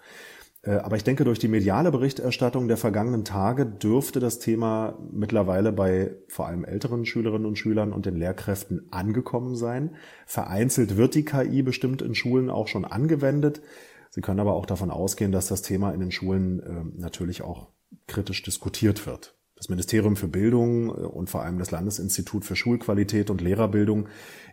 Äh, 0.64 0.72
aber 0.72 0.96
ich 0.96 1.04
denke, 1.04 1.24
durch 1.24 1.40
die 1.40 1.48
mediale 1.48 1.92
Berichterstattung 1.92 2.68
der 2.68 2.78
vergangenen 2.78 3.26
Tage 3.26 3.66
dürfte 3.66 4.20
das 4.20 4.40
Thema 4.40 4.98
mittlerweile 5.12 5.72
bei 5.72 6.16
vor 6.28 6.48
allem 6.48 6.66
älteren 6.66 7.06
Schülerinnen 7.06 7.46
und 7.46 7.58
Schülern 7.58 7.94
und 7.94 8.06
den 8.06 8.16
Lehrkräften 8.16 8.88
angekommen 8.92 9.56
sein. 9.56 9.96
Vereinzelt 10.26 10.98
wird 10.98 11.16
die 11.16 11.26
KI 11.26 11.64
bestimmt 11.64 12.02
in 12.02 12.16
Schulen 12.16 12.50
auch 12.50 12.68
schon 12.68 12.86
angewendet. 12.86 13.62
Sie 14.10 14.22
können 14.22 14.40
aber 14.40 14.54
auch 14.54 14.66
davon 14.66 14.92
ausgehen, 14.92 15.32
dass 15.32 15.48
das 15.48 15.62
Thema 15.62 15.92
in 15.92 16.00
den 16.00 16.12
Schulen 16.12 16.60
äh, 16.60 17.02
natürlich 17.02 17.42
auch 17.42 17.70
kritisch 18.08 18.44
diskutiert 18.44 19.06
wird. 19.06 19.36
Das 19.56 19.70
Ministerium 19.70 20.16
für 20.16 20.28
Bildung 20.28 20.90
äh, 20.90 20.92
und 20.92 21.30
vor 21.30 21.44
allem 21.44 21.58
das 21.58 21.72
Landesinstitut 21.72 22.46
für 22.46 22.56
Schulqualität 22.56 23.30
und 23.30 23.42
Lehrerbildung 23.42 24.10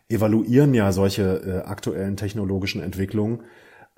evaluieren 0.08 0.72
ja 0.74 0.92
solche 0.92 1.42
äh, 1.44 1.68
aktuellen 1.68 2.16
technologischen 2.16 2.80
Entwicklungen 2.80 3.42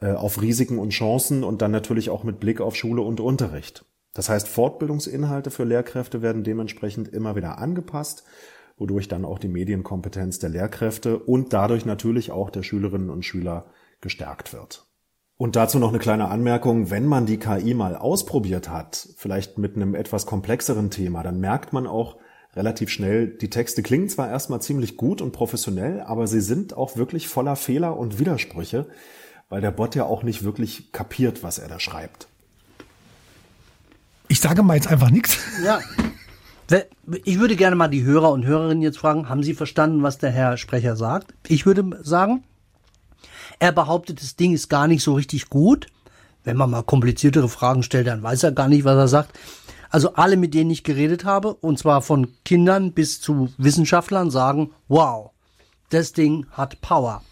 äh, 0.00 0.12
auf 0.12 0.40
Risiken 0.40 0.78
und 0.78 0.90
Chancen 0.90 1.44
und 1.44 1.62
dann 1.62 1.70
natürlich 1.70 2.10
auch 2.10 2.24
mit 2.24 2.40
Blick 2.40 2.60
auf 2.60 2.76
Schule 2.76 3.02
und 3.02 3.20
Unterricht. 3.20 3.84
Das 4.14 4.28
heißt, 4.28 4.48
Fortbildungsinhalte 4.48 5.50
für 5.50 5.64
Lehrkräfte 5.64 6.22
werden 6.22 6.42
dementsprechend 6.42 7.08
immer 7.08 7.36
wieder 7.36 7.58
angepasst, 7.58 8.24
wodurch 8.76 9.08
dann 9.08 9.24
auch 9.24 9.38
die 9.38 9.48
Medienkompetenz 9.48 10.38
der 10.38 10.50
Lehrkräfte 10.50 11.18
und 11.18 11.52
dadurch 11.52 11.84
natürlich 11.84 12.32
auch 12.32 12.50
der 12.50 12.62
Schülerinnen 12.62 13.10
und 13.10 13.24
Schüler 13.24 13.66
gestärkt 14.00 14.52
wird. 14.52 14.86
Und 15.36 15.56
dazu 15.56 15.78
noch 15.78 15.90
eine 15.90 15.98
kleine 15.98 16.28
Anmerkung, 16.28 16.90
wenn 16.90 17.06
man 17.06 17.24
die 17.24 17.38
KI 17.38 17.72
mal 17.72 17.96
ausprobiert 17.96 18.68
hat, 18.68 19.08
vielleicht 19.16 19.58
mit 19.58 19.76
einem 19.76 19.94
etwas 19.94 20.26
komplexeren 20.26 20.90
Thema, 20.90 21.22
dann 21.22 21.40
merkt 21.40 21.72
man 21.72 21.86
auch 21.86 22.16
relativ 22.54 22.90
schnell, 22.90 23.28
die 23.28 23.48
Texte 23.48 23.82
klingen 23.82 24.08
zwar 24.08 24.28
erstmal 24.28 24.60
ziemlich 24.60 24.96
gut 24.96 25.22
und 25.22 25.32
professionell, 25.32 26.00
aber 26.00 26.26
sie 26.26 26.40
sind 26.40 26.76
auch 26.76 26.96
wirklich 26.96 27.28
voller 27.28 27.56
Fehler 27.56 27.96
und 27.96 28.18
Widersprüche, 28.18 28.86
weil 29.50 29.60
der 29.60 29.72
Bot 29.72 29.94
ja 29.94 30.04
auch 30.04 30.22
nicht 30.22 30.42
wirklich 30.42 30.92
kapiert, 30.92 31.42
was 31.42 31.58
er 31.58 31.68
da 31.68 31.78
schreibt. 31.78 32.28
Ich 34.28 34.40
sage 34.40 34.62
mal 34.62 34.76
jetzt 34.76 34.88
einfach 34.88 35.10
nichts. 35.10 35.38
Ja. 35.62 35.80
Ich 37.24 37.40
würde 37.40 37.56
gerne 37.56 37.74
mal 37.74 37.88
die 37.88 38.04
Hörer 38.04 38.30
und 38.30 38.46
Hörerinnen 38.46 38.82
jetzt 38.82 38.98
fragen, 38.98 39.28
haben 39.28 39.42
Sie 39.42 39.54
verstanden, 39.54 40.04
was 40.04 40.18
der 40.18 40.30
Herr 40.30 40.56
Sprecher 40.56 40.94
sagt? 40.94 41.34
Ich 41.48 41.66
würde 41.66 41.84
sagen, 42.02 42.44
er 43.58 43.72
behauptet, 43.72 44.22
das 44.22 44.36
Ding 44.36 44.52
ist 44.52 44.68
gar 44.68 44.86
nicht 44.86 45.02
so 45.02 45.14
richtig 45.14 45.50
gut. 45.50 45.88
Wenn 46.44 46.56
man 46.56 46.70
mal 46.70 46.84
kompliziertere 46.84 47.48
Fragen 47.48 47.82
stellt, 47.82 48.06
dann 48.06 48.22
weiß 48.22 48.44
er 48.44 48.52
gar 48.52 48.68
nicht, 48.68 48.84
was 48.84 48.96
er 48.96 49.08
sagt. 49.08 49.36
Also 49.90 50.14
alle, 50.14 50.36
mit 50.36 50.54
denen 50.54 50.70
ich 50.70 50.84
geredet 50.84 51.24
habe, 51.24 51.54
und 51.54 51.80
zwar 51.80 52.00
von 52.00 52.28
Kindern 52.44 52.92
bis 52.92 53.20
zu 53.20 53.52
Wissenschaftlern, 53.58 54.30
sagen, 54.30 54.70
wow, 54.86 55.32
das 55.90 56.12
Ding 56.12 56.46
hat 56.52 56.80
Power. 56.80 57.24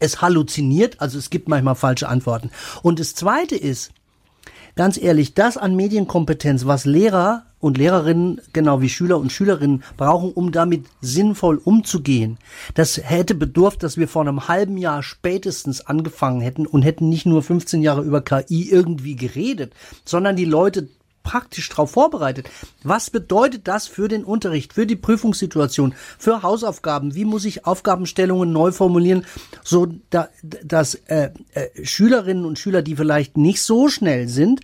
Es 0.00 0.20
halluziniert, 0.20 1.00
also 1.00 1.18
es 1.18 1.30
gibt 1.30 1.48
manchmal 1.48 1.76
falsche 1.76 2.08
Antworten. 2.08 2.50
Und 2.82 2.98
das 2.98 3.14
Zweite 3.14 3.54
ist, 3.56 3.92
ganz 4.74 5.00
ehrlich, 5.00 5.34
das 5.34 5.56
an 5.56 5.76
Medienkompetenz, 5.76 6.66
was 6.66 6.84
Lehrer 6.84 7.44
und 7.60 7.76
Lehrerinnen, 7.76 8.40
genau 8.52 8.80
wie 8.80 8.88
Schüler 8.88 9.18
und 9.18 9.30
Schülerinnen 9.30 9.84
brauchen, 9.96 10.32
um 10.32 10.50
damit 10.50 10.86
sinnvoll 11.00 11.60
umzugehen. 11.62 12.38
Das 12.74 12.98
hätte 13.02 13.34
bedurft, 13.34 13.82
dass 13.82 13.98
wir 13.98 14.08
vor 14.08 14.22
einem 14.22 14.48
halben 14.48 14.78
Jahr 14.78 15.02
spätestens 15.02 15.86
angefangen 15.86 16.40
hätten 16.40 16.66
und 16.66 16.82
hätten 16.82 17.08
nicht 17.08 17.26
nur 17.26 17.42
15 17.42 17.82
Jahre 17.82 18.02
über 18.02 18.22
KI 18.22 18.70
irgendwie 18.70 19.16
geredet, 19.16 19.74
sondern 20.04 20.36
die 20.36 20.46
Leute 20.46 20.88
praktisch 21.22 21.68
darauf 21.68 21.92
vorbereitet. 21.92 22.48
Was 22.82 23.10
bedeutet 23.10 23.68
das 23.68 23.86
für 23.86 24.08
den 24.08 24.24
Unterricht, 24.24 24.72
für 24.72 24.86
die 24.86 24.96
Prüfungssituation, 24.96 25.94
für 26.18 26.42
Hausaufgaben? 26.42 27.14
Wie 27.14 27.24
muss 27.24 27.44
ich 27.44 27.66
Aufgabenstellungen 27.66 28.52
neu 28.52 28.72
formulieren, 28.72 29.24
so 29.62 29.88
da, 30.10 30.28
dass 30.42 30.94
äh, 31.06 31.30
äh, 31.54 31.84
Schülerinnen 31.84 32.44
und 32.44 32.58
Schüler, 32.58 32.82
die 32.82 32.96
vielleicht 32.96 33.36
nicht 33.36 33.62
so 33.62 33.88
schnell 33.88 34.28
sind, 34.28 34.60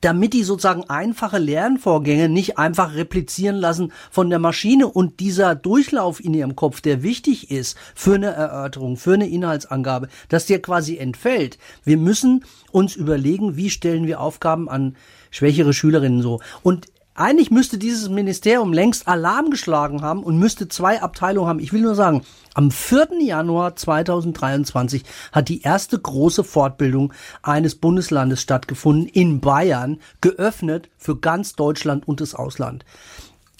damit 0.00 0.32
die 0.32 0.44
sozusagen 0.44 0.88
einfache 0.88 1.38
Lernvorgänge 1.38 2.28
nicht 2.28 2.58
einfach 2.58 2.94
replizieren 2.94 3.56
lassen 3.56 3.92
von 4.10 4.30
der 4.30 4.38
Maschine 4.38 4.88
und 4.88 5.20
dieser 5.20 5.54
Durchlauf 5.54 6.24
in 6.24 6.34
ihrem 6.34 6.56
Kopf, 6.56 6.80
der 6.80 7.02
wichtig 7.02 7.50
ist 7.50 7.76
für 7.94 8.14
eine 8.14 8.28
Erörterung, 8.28 8.96
für 8.96 9.14
eine 9.14 9.28
Inhaltsangabe, 9.28 10.08
dass 10.28 10.46
der 10.46 10.62
quasi 10.62 10.96
entfällt. 10.96 11.58
Wir 11.84 11.96
müssen 11.96 12.44
uns 12.72 12.96
überlegen, 12.96 13.56
wie 13.56 13.70
stellen 13.70 14.06
wir 14.06 14.20
Aufgaben 14.20 14.68
an 14.68 14.96
schwächere 15.30 15.72
Schülerinnen 15.72 16.22
so. 16.22 16.40
Und 16.62 16.86
eigentlich 17.14 17.50
müsste 17.50 17.76
dieses 17.76 18.08
Ministerium 18.08 18.72
längst 18.72 19.06
Alarm 19.06 19.50
geschlagen 19.50 20.00
haben 20.00 20.22
und 20.22 20.38
müsste 20.38 20.68
zwei 20.68 21.02
Abteilungen 21.02 21.48
haben. 21.48 21.58
Ich 21.58 21.72
will 21.72 21.82
nur 21.82 21.94
sagen, 21.94 22.22
am 22.54 22.70
4. 22.70 23.20
Januar 23.20 23.76
2023 23.76 25.04
hat 25.32 25.48
die 25.48 25.60
erste 25.62 25.98
große 25.98 26.44
Fortbildung 26.44 27.12
eines 27.42 27.74
Bundeslandes 27.74 28.40
stattgefunden 28.40 29.06
in 29.06 29.40
Bayern, 29.40 29.98
geöffnet 30.20 30.88
für 30.96 31.18
ganz 31.18 31.54
Deutschland 31.54 32.08
und 32.08 32.20
das 32.20 32.34
Ausland. 32.34 32.84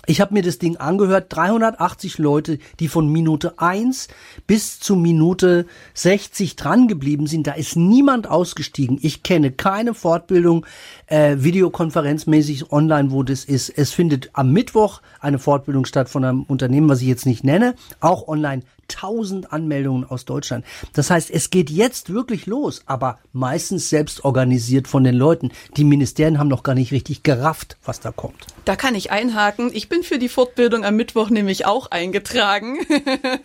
Ich 0.06 0.20
habe 0.20 0.32
mir 0.32 0.42
das 0.42 0.58
Ding 0.58 0.78
angehört, 0.78 1.26
380 1.28 2.16
Leute, 2.18 2.58
die 2.80 2.88
von 2.88 3.08
Minute 3.08 3.58
1 3.58 4.08
bis 4.46 4.80
zu 4.80 4.96
Minute 4.96 5.66
60 5.92 6.56
dran 6.56 6.88
geblieben 6.88 7.26
sind. 7.26 7.46
Da 7.46 7.52
ist 7.52 7.76
niemand 7.76 8.26
ausgestiegen. 8.26 8.98
Ich 9.02 9.22
kenne 9.22 9.52
keine 9.52 9.92
Fortbildung 9.92 10.64
äh, 11.06 11.36
videokonferenzmäßig 11.38 12.72
online, 12.72 13.10
wo 13.10 13.22
das 13.22 13.44
ist. 13.44 13.68
Es 13.68 13.92
findet 13.92 14.30
am 14.32 14.52
Mittwoch 14.52 15.02
eine 15.20 15.38
Fortbildung 15.38 15.84
statt 15.84 16.08
von 16.08 16.24
einem 16.24 16.42
Unternehmen, 16.44 16.88
was 16.88 17.02
ich 17.02 17.08
jetzt 17.08 17.26
nicht 17.26 17.44
nenne, 17.44 17.74
auch 18.00 18.26
online. 18.26 18.62
1000 18.90 19.52
Anmeldungen 19.52 20.04
aus 20.04 20.24
Deutschland. 20.24 20.64
Das 20.92 21.10
heißt, 21.10 21.30
es 21.30 21.50
geht 21.50 21.70
jetzt 21.70 22.12
wirklich 22.12 22.46
los, 22.46 22.82
aber 22.86 23.18
meistens 23.32 23.88
selbst 23.88 24.24
organisiert 24.24 24.88
von 24.88 25.04
den 25.04 25.14
Leuten. 25.14 25.50
Die 25.76 25.84
Ministerien 25.84 26.38
haben 26.38 26.48
noch 26.48 26.62
gar 26.62 26.74
nicht 26.74 26.92
richtig 26.92 27.22
gerafft, 27.22 27.76
was 27.84 28.00
da 28.00 28.10
kommt. 28.10 28.46
Da 28.64 28.76
kann 28.76 28.94
ich 28.94 29.10
einhaken. 29.10 29.70
Ich 29.72 29.88
bin 29.88 30.02
für 30.02 30.18
die 30.18 30.28
Fortbildung 30.28 30.84
am 30.84 30.96
Mittwoch 30.96 31.30
nämlich 31.30 31.66
auch 31.66 31.90
eingetragen, 31.90 32.78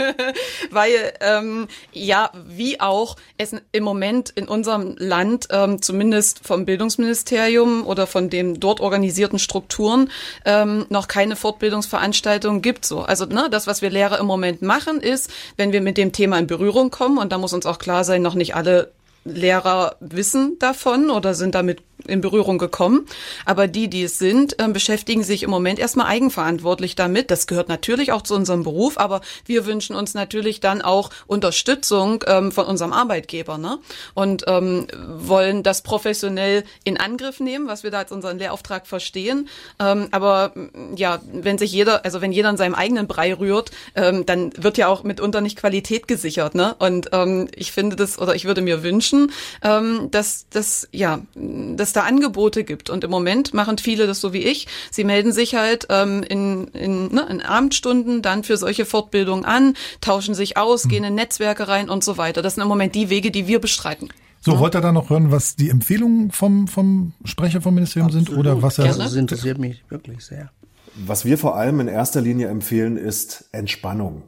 weil 0.72 1.14
ähm, 1.22 1.68
ja, 1.94 2.32
wie 2.48 2.80
auch 2.80 3.16
es 3.38 3.56
im 3.72 3.84
Moment 3.84 4.30
in 4.32 4.48
unserem 4.48 4.96
Land 4.98 5.48
ähm, 5.52 5.82
zumindest 5.82 6.46
vom 6.46 6.66
Bildungsministerium 6.66 7.86
oder 7.86 8.08
von 8.08 8.30
den 8.30 8.60
dort 8.60 8.82
organisierten 8.82 9.40
Strukturen 9.40 10.10
ähm, 10.46 10.86
noch 10.90 11.08
keine 11.08 11.36
Fortbildungsveranstaltung 11.36 12.62
gibt. 12.62 12.86
So, 12.86 13.02
also 13.02 13.26
ne, 13.26 13.48
das, 13.50 13.68
was 13.68 13.82
wir 13.82 13.90
Lehrer 13.90 14.20
im 14.20 14.26
Moment 14.26 14.62
machen, 14.62 15.00
ist 15.00 15.32
wenn 15.58 15.72
wir 15.72 15.82
mit 15.82 15.98
dem 15.98 16.12
Thema 16.12 16.38
in 16.40 16.48
Berührung 16.48 16.92
kommen, 16.92 17.18
und 17.18 17.32
da 17.32 17.38
muss 17.38 17.54
uns 17.54 17.66
auch 17.66 17.80
klar 17.80 18.04
sein, 18.04 18.22
noch 18.22 18.36
nicht 18.36 18.56
alle 18.56 18.92
Lehrer 19.26 19.96
wissen 20.00 20.58
davon 20.60 21.10
oder 21.10 21.34
sind 21.34 21.56
damit 21.56 21.82
in 22.08 22.22
Berührung 22.22 22.58
gekommen. 22.58 23.06
Aber 23.46 23.68
die, 23.68 23.90
die 23.90 24.04
es 24.04 24.20
sind, 24.20 24.60
äh, 24.60 24.68
beschäftigen 24.68 25.24
sich 25.24 25.44
im 25.44 25.50
Moment 25.50 25.80
erstmal 25.80 26.08
eigenverantwortlich 26.08 26.96
damit. 26.96 27.32
Das 27.32 27.48
gehört 27.48 27.70
natürlich 27.70 28.12
auch 28.12 28.22
zu 28.22 28.36
unserem 28.36 28.64
Beruf, 28.64 28.98
aber 28.98 29.22
wir 29.46 29.66
wünschen 29.66 29.96
uns 29.96 30.14
natürlich 30.14 30.60
dann 30.60 30.82
auch 30.82 31.10
Unterstützung 31.28 32.24
ähm, 32.28 32.52
von 32.52 32.66
unserem 32.66 32.94
Arbeitgeber 32.94 33.58
ne? 33.58 33.80
und 34.14 34.44
ähm, 34.48 34.88
wollen 35.18 35.64
das 35.64 35.82
professionell 35.82 36.64
in 36.84 36.98
Angriff 36.98 37.40
nehmen, 37.40 37.68
was 37.68 37.84
wir 37.84 37.92
da 37.92 38.00
als 38.00 38.12
unseren 38.12 38.38
Lehrauftrag 38.38 38.88
verstehen. 38.88 39.48
Ähm, 39.80 40.08
aber 40.12 40.54
ja, 40.96 41.20
wenn 41.32 41.58
sich 41.58 41.72
jeder, 41.72 42.06
also 42.06 42.22
wenn 42.22 42.32
jeder 42.32 42.50
in 42.50 42.58
seinem 42.58 42.76
eigenen 42.76 43.08
Brei 43.08 43.34
rührt, 43.34 43.72
ähm, 43.96 44.26
dann 44.26 44.52
wird 44.58 44.78
ja 44.78 44.88
auch 44.88 45.04
mitunter 45.04 45.42
nicht 45.42 45.58
Qualität 45.58 46.08
gesichert. 46.08 46.56
Ne? 46.56 46.76
Und 46.80 47.10
ähm, 47.14 47.48
ich 47.56 47.72
finde 47.72 47.96
das, 47.96 48.20
oder 48.20 48.36
ich 48.36 48.46
würde 48.46 48.62
mir 48.62 48.84
wünschen, 48.84 49.32
ähm, 49.64 50.10
dass, 50.12 50.48
dass 50.50 50.88
ja, 50.92 51.22
dass 51.36 51.85
da 51.94 52.04
Angebote 52.04 52.64
gibt. 52.64 52.90
Und 52.90 53.04
im 53.04 53.12
Moment 53.12 53.54
machen 53.54 53.78
viele 53.78 54.08
das 54.08 54.22
so 54.22 54.34
wie 54.34 54.44
ich. 54.44 54.68
Sie 54.92 55.04
melden 55.04 55.32
sich 55.32 55.56
halt 55.56 55.88
ähm, 55.90 56.24
in, 56.24 56.68
in, 56.68 57.14
ne, 57.14 57.28
in 57.30 57.42
Abendstunden 57.42 58.22
dann 58.22 58.44
für 58.44 58.58
solche 58.58 58.86
Fortbildungen 58.86 59.46
an, 59.46 59.76
tauschen 60.02 60.36
sich 60.36 60.58
aus, 60.58 60.86
mhm. 60.86 60.90
gehen 60.90 61.04
in 61.04 61.16
Netzwerke 61.16 61.68
rein 61.68 61.90
und 61.90 62.04
so 62.04 62.18
weiter. 62.18 62.42
Das 62.42 62.56
sind 62.56 62.64
im 62.64 62.70
Moment 62.70 62.96
die 62.96 63.10
Wege, 63.10 63.32
die 63.32 63.48
wir 63.48 63.60
bestreiten. 63.60 64.10
So, 64.42 64.54
ja. 64.54 64.60
wollt 64.60 64.76
ihr 64.76 64.82
da 64.82 64.92
noch 64.92 65.10
hören, 65.10 65.32
was 65.32 65.56
die 65.56 65.70
Empfehlungen 65.70 66.32
vom, 66.32 66.68
vom 66.68 67.14
Sprecher 67.24 67.62
vom 67.62 67.74
Ministerium 67.74 68.08
Absolut. 68.08 68.28
sind 68.28 68.38
oder 68.38 68.62
was 68.62 68.78
er. 68.78 68.86
Also, 68.86 69.00
das 69.00 69.16
interessiert 69.16 69.58
mich 69.58 69.84
wirklich 69.90 70.24
sehr. 70.24 70.52
Was 70.96 71.26
wir 71.26 71.38
vor 71.38 71.56
allem 71.56 71.80
in 71.80 71.88
erster 71.88 72.22
Linie 72.22 72.48
empfehlen, 72.48 72.96
ist 72.96 73.50
Entspannung. 73.52 74.24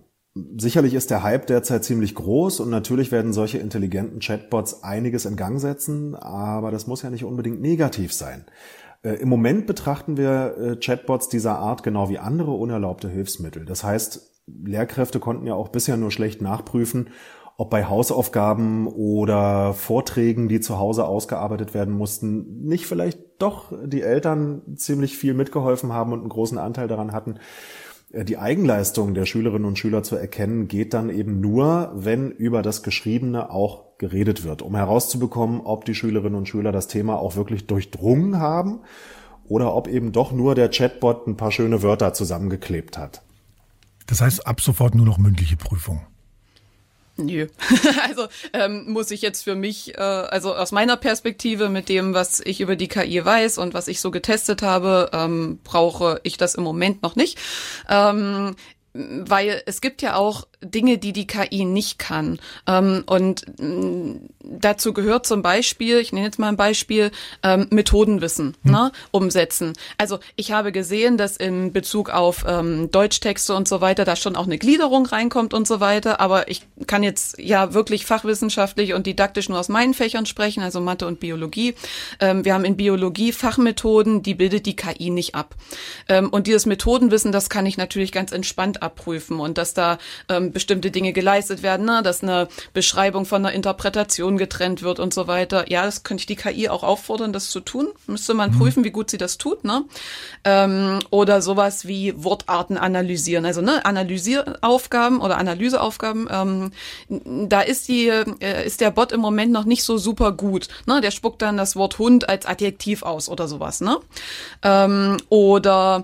Sicherlich 0.57 0.93
ist 0.93 1.11
der 1.11 1.23
Hype 1.23 1.47
derzeit 1.47 1.83
ziemlich 1.83 2.15
groß 2.15 2.59
und 2.59 2.69
natürlich 2.69 3.11
werden 3.11 3.33
solche 3.33 3.57
intelligenten 3.57 4.19
Chatbots 4.19 4.83
einiges 4.83 5.25
in 5.25 5.35
Gang 5.35 5.59
setzen, 5.59 6.15
aber 6.15 6.71
das 6.71 6.87
muss 6.87 7.01
ja 7.01 7.09
nicht 7.09 7.23
unbedingt 7.23 7.61
negativ 7.61 8.13
sein. 8.13 8.45
Äh, 9.03 9.15
Im 9.15 9.29
Moment 9.29 9.67
betrachten 9.67 10.17
wir 10.17 10.55
äh, 10.57 10.75
Chatbots 10.77 11.29
dieser 11.29 11.59
Art 11.59 11.83
genau 11.83 12.09
wie 12.09 12.19
andere 12.19 12.51
unerlaubte 12.51 13.09
Hilfsmittel. 13.09 13.65
Das 13.65 13.83
heißt, 13.83 14.43
Lehrkräfte 14.47 15.19
konnten 15.19 15.45
ja 15.45 15.53
auch 15.53 15.69
bisher 15.69 15.97
nur 15.97 16.11
schlecht 16.11 16.41
nachprüfen, 16.41 17.09
ob 17.57 17.71
bei 17.71 17.85
Hausaufgaben 17.85 18.87
oder 18.87 19.73
Vorträgen, 19.73 20.47
die 20.47 20.59
zu 20.59 20.77
Hause 20.77 21.05
ausgearbeitet 21.05 21.73
werden 21.73 21.93
mussten, 21.93 22.61
nicht 22.63 22.85
vielleicht 22.85 23.19
doch 23.39 23.73
die 23.83 24.03
Eltern 24.03 24.61
ziemlich 24.75 25.17
viel 25.17 25.33
mitgeholfen 25.33 25.91
haben 25.91 26.13
und 26.13 26.19
einen 26.19 26.29
großen 26.29 26.59
Anteil 26.59 26.87
daran 26.87 27.13
hatten. 27.13 27.39
Äh, 28.11 28.25
die 28.25 28.37
Eigenleistung 28.37 29.13
der 29.13 29.25
Schülerinnen 29.25 29.65
und 29.65 29.79
Schüler 29.79 30.03
zu 30.03 30.15
erkennen, 30.15 30.67
geht 30.67 30.93
dann 30.93 31.09
eben 31.09 31.39
nur, 31.39 31.91
wenn 31.95 32.31
über 32.31 32.61
das 32.61 32.83
Geschriebene 32.83 33.49
auch 33.49 33.97
geredet 33.97 34.43
wird, 34.43 34.61
um 34.61 34.75
herauszubekommen, 34.75 35.61
ob 35.61 35.85
die 35.85 35.95
Schülerinnen 35.95 36.35
und 36.35 36.47
Schüler 36.47 36.71
das 36.71 36.87
Thema 36.87 37.17
auch 37.17 37.35
wirklich 37.35 37.67
durchdrungen 37.67 38.39
haben 38.39 38.81
oder 39.47 39.73
ob 39.73 39.87
eben 39.87 40.11
doch 40.11 40.31
nur 40.31 40.55
der 40.55 40.69
Chatbot 40.69 41.27
ein 41.27 41.37
paar 41.37 41.51
schöne 41.51 41.81
Wörter 41.81 42.13
zusammengeklebt 42.13 42.97
hat. 42.97 43.23
Das 44.05 44.21
heißt 44.21 44.45
ab 44.45 44.61
sofort 44.61 44.95
nur 44.95 45.05
noch 45.05 45.17
mündliche 45.17 45.57
Prüfung. 45.57 46.01
Nö. 47.17 47.47
also 48.07 48.27
ähm, 48.53 48.85
muss 48.87 49.09
ich 49.09 49.21
jetzt 49.21 49.43
für 49.43 49.55
mich, 49.55 49.95
äh, 49.95 50.01
also 50.01 50.55
aus 50.55 50.71
meiner 50.71 50.97
Perspektive 50.97 51.67
mit 51.67 51.89
dem, 51.89 52.13
was 52.13 52.39
ich 52.39 52.61
über 52.61 52.75
die 52.75 52.87
KI 52.87 53.23
weiß 53.25 53.57
und 53.57 53.73
was 53.73 53.87
ich 53.87 53.99
so 53.99 54.11
getestet 54.11 54.61
habe, 54.61 55.09
ähm, 55.13 55.59
brauche 55.63 56.19
ich 56.23 56.37
das 56.37 56.55
im 56.55 56.63
Moment 56.63 57.01
noch 57.01 57.15
nicht. 57.15 57.39
Ähm, 57.89 58.55
weil 58.93 59.61
es 59.65 59.81
gibt 59.81 60.01
ja 60.01 60.15
auch 60.15 60.47
Dinge, 60.61 60.97
die 60.97 61.13
die 61.13 61.27
KI 61.27 61.65
nicht 61.65 61.99
kann. 61.99 62.39
Ähm, 62.65 63.03
und 63.05 63.45
mm, 63.59 64.15
dazu 64.41 64.91
gehört 64.91 65.27
zum 65.27 65.43
Beispiel, 65.43 65.99
ich 65.99 66.11
nenne 66.13 66.25
jetzt 66.25 66.39
mal 66.39 66.47
ein 66.47 66.57
Beispiel, 66.57 67.11
ähm, 67.43 67.67
Methodenwissen 67.69 68.55
hm. 68.63 68.71
ne, 68.71 68.91
umsetzen. 69.11 69.73
Also 69.97 70.19
ich 70.35 70.51
habe 70.51 70.71
gesehen, 70.71 71.17
dass 71.17 71.37
in 71.37 71.73
Bezug 71.73 72.09
auf 72.09 72.43
ähm, 72.47 72.89
Deutschtexte 72.89 73.53
und 73.53 73.67
so 73.67 73.81
weiter 73.81 74.03
da 74.03 74.15
schon 74.15 74.35
auch 74.35 74.45
eine 74.45 74.57
Gliederung 74.57 75.05
reinkommt 75.05 75.53
und 75.53 75.67
so 75.67 75.79
weiter. 75.79 76.19
Aber 76.19 76.49
ich 76.49 76.63
kann 76.87 77.03
jetzt 77.03 77.37
ja 77.37 77.75
wirklich 77.75 78.07
fachwissenschaftlich 78.07 78.93
und 78.93 79.05
didaktisch 79.05 79.49
nur 79.49 79.59
aus 79.59 79.69
meinen 79.69 79.93
Fächern 79.93 80.25
sprechen, 80.25 80.63
also 80.63 80.81
Mathe 80.81 81.05
und 81.05 81.19
Biologie. 81.19 81.75
Wir 82.19 82.53
haben 82.53 82.65
in 82.65 82.77
Biologie 82.77 83.31
Fachmethoden, 83.31 84.23
die 84.23 84.33
bildet 84.33 84.65
die 84.65 84.75
KI 84.75 85.09
nicht 85.09 85.35
ab. 85.35 85.55
Und 86.31 86.47
dieses 86.47 86.65
Methodenwissen, 86.65 87.31
das 87.31 87.49
kann 87.49 87.65
ich 87.65 87.77
natürlich 87.77 88.11
ganz 88.11 88.31
entspannt 88.31 88.81
abprüfen 88.81 89.39
und 89.39 89.57
dass 89.57 89.73
da 89.73 89.97
ähm, 90.29 90.46
bestimmte 90.51 90.91
Dinge 90.91 91.13
geleistet 91.13 91.63
werden, 91.63 91.85
ne? 91.85 92.01
dass 92.03 92.23
eine 92.23 92.47
Beschreibung 92.73 93.25
von 93.25 93.45
einer 93.45 93.53
Interpretation 93.53 94.37
getrennt 94.37 94.81
wird 94.81 94.99
und 94.99 95.13
so 95.13 95.27
weiter. 95.27 95.69
Ja, 95.69 95.85
das 95.85 96.03
könnte 96.03 96.21
ich 96.21 96.25
die 96.27 96.35
KI 96.35 96.69
auch 96.69 96.83
auffordern, 96.83 97.33
das 97.33 97.49
zu 97.49 97.59
tun. 97.59 97.89
Müsste 98.07 98.33
man 98.33 98.51
mhm. 98.51 98.57
prüfen, 98.59 98.83
wie 98.83 98.91
gut 98.91 99.09
sie 99.09 99.17
das 99.17 99.37
tut. 99.37 99.63
Ne? 99.63 99.83
Ähm, 100.43 100.99
oder 101.09 101.41
sowas 101.41 101.87
wie 101.87 102.13
Wortarten 102.23 102.77
analysieren. 102.77 103.45
Also 103.45 103.61
ne, 103.61 103.85
Analysieraufgaben 103.85 105.19
oder 105.19 105.37
Analyseaufgaben, 105.37 106.27
ähm, 106.31 106.71
da 107.49 107.61
ist 107.61 107.87
die, 107.87 108.07
äh, 108.07 108.65
ist 108.65 108.81
der 108.81 108.91
Bot 108.91 109.11
im 109.11 109.21
Moment 109.21 109.51
noch 109.51 109.65
nicht 109.65 109.83
so 109.83 109.97
super 109.97 110.31
gut. 110.31 110.67
Ne? 110.85 111.01
Der 111.01 111.11
spuckt 111.11 111.41
dann 111.41 111.57
das 111.57 111.75
Wort 111.75 111.99
Hund 111.99 112.29
als 112.29 112.45
Adjektiv 112.45 113.03
aus 113.03 113.29
oder 113.29 113.47
sowas. 113.47 113.81
Ne? 113.81 113.97
Ähm, 114.63 115.17
oder 115.29 116.03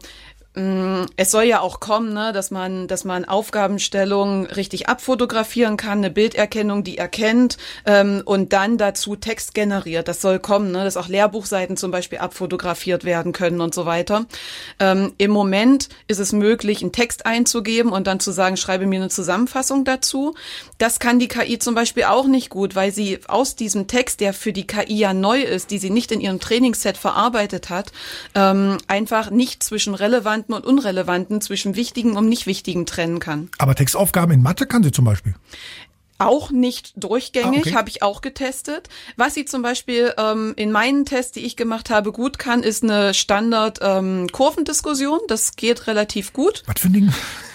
es 0.56 1.32
soll 1.32 1.46
ja 1.46 1.62
auch 1.62 1.80
kommen, 1.80 2.14
ne, 2.14 2.32
dass 2.32 2.52
man, 2.52 2.88
dass 2.88 3.06
man 3.06 3.26
Aufgabenstellungen 3.26 4.46
richtig 4.46 4.88
abfotografieren 4.88 5.78
kann, 5.78 5.98
eine 5.98 6.12
Bilderkennung, 6.12 6.84
die 6.84 7.00
erkennt 7.00 7.58
ähm, 7.88 8.22
und 8.24 8.54
dann 8.54 8.78
dazu 8.78 9.16
Text 9.16 9.56
generiert. 9.56 10.08
Das 10.08 10.22
soll 10.22 10.38
kommen, 10.38 10.72
ne, 10.72 10.84
dass 10.84 10.96
auch 10.96 11.08
Lehrbuchseiten 11.08 11.76
zum 11.76 11.90
Beispiel 11.90 12.20
abfotografiert 12.20 13.04
werden 13.04 13.32
können 13.32 13.62
und 13.62 13.74
so 13.74 13.88
weiter. 13.88 14.28
Ähm, 14.80 15.14
Im 15.18 15.32
Moment 15.32 15.90
ist 16.08 16.20
es 16.20 16.34
möglich, 16.34 16.84
einen 16.84 16.92
Text 16.92 17.26
einzugeben 17.26 17.92
und 17.92 18.06
dann 18.06 18.20
zu 18.20 18.32
sagen, 18.32 18.56
schreibe 18.56 18.86
mir 18.86 18.98
eine 18.98 19.10
Zusammenfassung 19.10 19.86
dazu. 19.86 20.36
Das 20.78 21.00
kann 21.00 21.18
die 21.18 21.30
KI 21.30 21.58
zum 21.58 21.74
Beispiel 21.74 22.04
auch 22.04 22.28
nicht 22.28 22.52
gut, 22.52 22.76
weil 22.76 22.92
sie 22.92 23.20
aus 23.28 23.56
diesem 23.56 23.88
Text, 23.88 24.20
der 24.20 24.34
für 24.34 24.54
die 24.54 24.68
KI 24.68 25.00
ja 25.00 25.16
neu 25.16 25.42
ist, 25.42 25.72
die 25.72 25.80
sie 25.80 25.90
nicht 25.90 26.12
in 26.12 26.22
ihrem 26.22 26.40
Trainingsset 26.40 26.98
verarbeitet 26.98 27.72
hat, 27.72 27.92
ähm, 28.36 28.78
einfach 28.88 29.32
nicht 29.32 29.64
zwischen 29.64 29.96
relevant 29.96 30.43
relevanten 30.44 30.54
und 30.54 30.66
unrelevanten, 30.66 31.42
zwischen 31.42 31.76
wichtigen 31.76 32.18
und 32.18 32.30
nicht 32.30 32.46
wichtigen 32.46 32.86
trennen 32.86 33.20
kann. 33.20 33.50
Aber 33.58 33.76
Textaufgaben 33.76 34.34
in 34.34 34.42
Mathe 34.42 34.66
kann 34.66 34.84
sie 34.84 34.92
zum 34.92 35.06
Beispiel? 35.06 35.36
Auch 36.20 36.52
nicht 36.52 36.94
durchgängig, 36.96 37.66
ah, 37.66 37.68
okay. 37.68 37.76
habe 37.76 37.90
ich 37.90 38.04
auch 38.04 38.22
getestet. 38.22 38.88
Was 39.18 39.34
sie 39.34 39.46
zum 39.46 39.62
Beispiel 39.62 40.14
ähm, 40.18 40.54
in 40.56 40.72
meinen 40.72 41.06
Tests, 41.06 41.34
die 41.34 41.42
ich 41.42 41.58
gemacht 41.58 41.90
habe, 41.90 42.12
gut 42.12 42.40
kann, 42.40 42.64
ist 42.64 42.84
eine 42.84 43.14
Standard-Kurvendiskussion. 43.14 45.20
Ähm, 45.22 45.28
das 45.28 45.56
geht 45.56 45.88
relativ 45.88 46.32
gut. 46.32 46.64
Was 46.66 46.80
für 46.80 46.88
ein 46.88 46.94
Ding? 46.94 47.14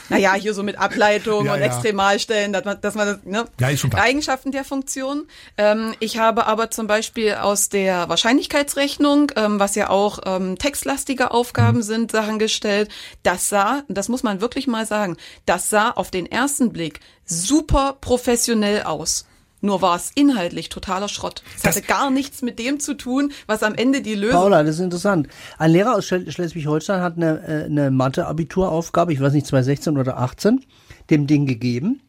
Naja, 0.09 0.35
hier 0.35 0.55
so 0.55 0.63
mit 0.63 0.79
Ableitung 0.79 1.47
ja, 1.47 1.55
und 1.55 1.61
ja. 1.61 1.67
Extremalstellen, 1.67 2.53
dass 2.53 2.65
man, 2.65 2.81
dass 2.81 2.95
man 2.95 3.21
ne, 3.25 3.47
ja, 3.61 3.69
ist 3.69 3.81
schon 3.81 3.91
klar. 3.91 4.03
Eigenschaften 4.03 4.53
der 4.53 4.65
Funktion. 4.65 5.27
Ähm, 5.57 5.95
ich 6.01 6.19
habe 6.19 6.47
aber 6.47 6.71
zum 6.71 6.87
Beispiel 6.87 7.35
aus 7.35 7.69
der 7.69 8.09
Wahrscheinlichkeitsrechnung, 8.09 9.33
ähm, 9.37 9.61
was 9.61 9.75
ja 9.75 9.91
auch 9.91 10.21
ähm, 10.27 10.59
textlastige 10.59 11.31
Aufgaben 11.31 11.79
mhm. 11.79 11.83
sind, 11.83 12.13
Sachen 12.13 12.39
gestellt. 12.39 12.91
Das 13.23 13.49
sah, 13.49 13.83
das 13.89 14.09
muss 14.09 14.23
man 14.23 14.41
wirklich 14.41 14.67
mal 14.67 14.87
sagen, 14.87 15.17
das 15.47 15.71
sah 15.71 15.91
auf 15.91 16.11
den 16.11 16.27
ersten 16.27 16.73
Blick 16.73 17.01
super 17.25 17.97
professionell 18.01 18.83
aus. 18.83 19.27
Nur 19.61 19.83
war 19.83 19.97
es 19.97 20.13
inhaltlich 20.15 20.69
totaler 20.69 21.09
Schrott. 21.09 21.43
Es 21.57 21.65
hatte 21.65 21.83
gar 21.83 22.11
nichts 22.11 22.43
mit 22.43 22.59
dem 22.59 22.79
zu 22.79 22.95
tun, 22.95 23.33
was 23.47 23.63
am 23.63 23.75
Ende 23.75 24.03
die 24.03 24.15
Lösung. 24.15 24.41
Paula, 24.41 24.63
das 24.63 24.77
ist 24.77 24.81
interessant. 24.81 25.29
Ein 25.59 25.73
Lehrer 25.73 25.97
aus 25.97 26.07
Schleswig-Holstein 26.07 27.01
hat 27.01 27.17
eine, 27.17 27.43
äh, 27.47 27.65
eine 27.65 27.91
Mathe-Abituraufgabe, 27.91 29.13
ich 29.13 29.21
weiß 29.21 29.33
nicht, 29.33 29.47
2016 29.47 29.99
oder 29.99 30.19
18, 30.19 30.65
dem 31.11 31.27
Ding 31.27 31.47
gegeben. 31.47 32.01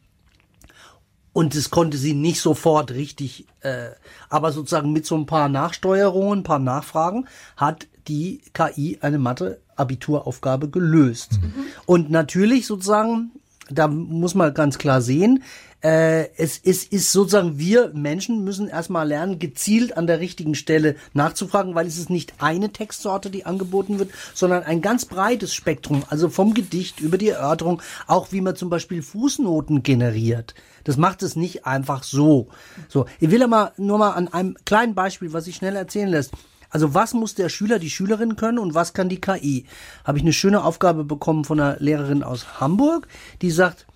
Und 1.34 1.56
es 1.56 1.70
konnte 1.70 1.98
sie 1.98 2.14
nicht 2.14 2.42
sofort 2.42 2.92
richtig, 2.92 3.46
äh, 3.62 3.90
aber 4.30 4.52
sozusagen 4.52 4.92
mit 4.92 5.06
so 5.06 5.16
ein 5.16 5.26
paar 5.26 5.48
Nachsteuerungen, 5.48 6.40
ein 6.40 6.44
paar 6.44 6.60
Nachfragen, 6.60 7.28
hat 7.56 7.88
die 8.08 8.42
KI 8.54 8.98
eine 9.02 9.20
Mathe-Abituraufgabe 9.20 10.70
gelöst. 10.70 11.40
Mhm. 11.42 11.54
Und 11.86 12.10
natürlich 12.10 12.66
sozusagen, 12.66 13.32
da 13.70 13.88
muss 13.88 14.36
man 14.36 14.54
ganz 14.54 14.80
klar 14.80 15.02
sehen, 15.02 15.44
äh, 15.82 16.30
es, 16.36 16.60
es 16.64 16.84
ist 16.84 17.12
sozusagen, 17.12 17.58
wir 17.58 17.92
Menschen 17.94 18.44
müssen 18.44 18.68
erstmal 18.68 19.08
lernen, 19.08 19.40
gezielt 19.40 19.96
an 19.96 20.08
der 20.08 20.20
richtigen 20.20 20.56
Stelle 20.56 20.96
nachzufragen, 21.14 21.76
weil 21.76 21.88
es 21.88 21.98
ist 21.98 22.10
nicht 22.10 22.34
eine 22.40 22.72
Textsorte, 22.72 23.30
die 23.30 23.46
angeboten 23.46 24.00
wird, 24.00 24.12
sondern 24.34 24.64
ein 24.64 24.82
ganz 24.82 25.06
breites 25.06 25.54
Spektrum, 25.54 26.04
also 26.10 26.30
vom 26.30 26.54
Gedicht 26.54 27.00
über 27.00 27.18
die 27.18 27.30
Erörterung, 27.30 27.82
auch 28.08 28.32
wie 28.32 28.42
man 28.42 28.56
zum 28.56 28.70
Beispiel 28.70 29.02
Fußnoten 29.02 29.84
generiert. 29.84 30.54
Das 30.84 30.98
macht 30.98 31.24
es 31.24 31.36
nicht 31.36 31.66
einfach 31.66 32.04
so. 32.04 32.48
So, 32.90 33.06
ich 33.20 33.32
will 33.32 33.44
aber 33.44 33.74
nur 33.78 33.98
mal 33.98 34.12
an 34.12 34.28
einem 34.28 34.58
kleinen 34.66 34.96
Beispiel, 34.96 35.32
was 35.34 35.46
sich 35.46 35.56
schnell 35.56 35.76
erzählen 35.76 36.10
lässt. 36.10 36.32
Also 36.70 36.94
was 36.94 37.14
muss 37.14 37.36
der 37.36 37.50
Schüler, 37.50 37.80
die 37.80 37.90
Schülerin 37.90 38.36
können 38.36 38.60
und 38.60 38.76
was 38.76 38.94
kann 38.94 39.10
die 39.10 39.22
KI? 39.22 39.66
Habe 40.04 40.18
ich 40.18 40.24
eine 40.24 40.34
schöne 40.34 40.64
Aufgabe 40.64 41.04
bekommen 41.04 41.46
von 41.46 41.60
einer 41.60 41.80
Lehrerin 41.80 42.22
aus 42.22 42.60
Hamburg, 42.60 43.08
die 43.42 43.50
sagt, 43.50 43.88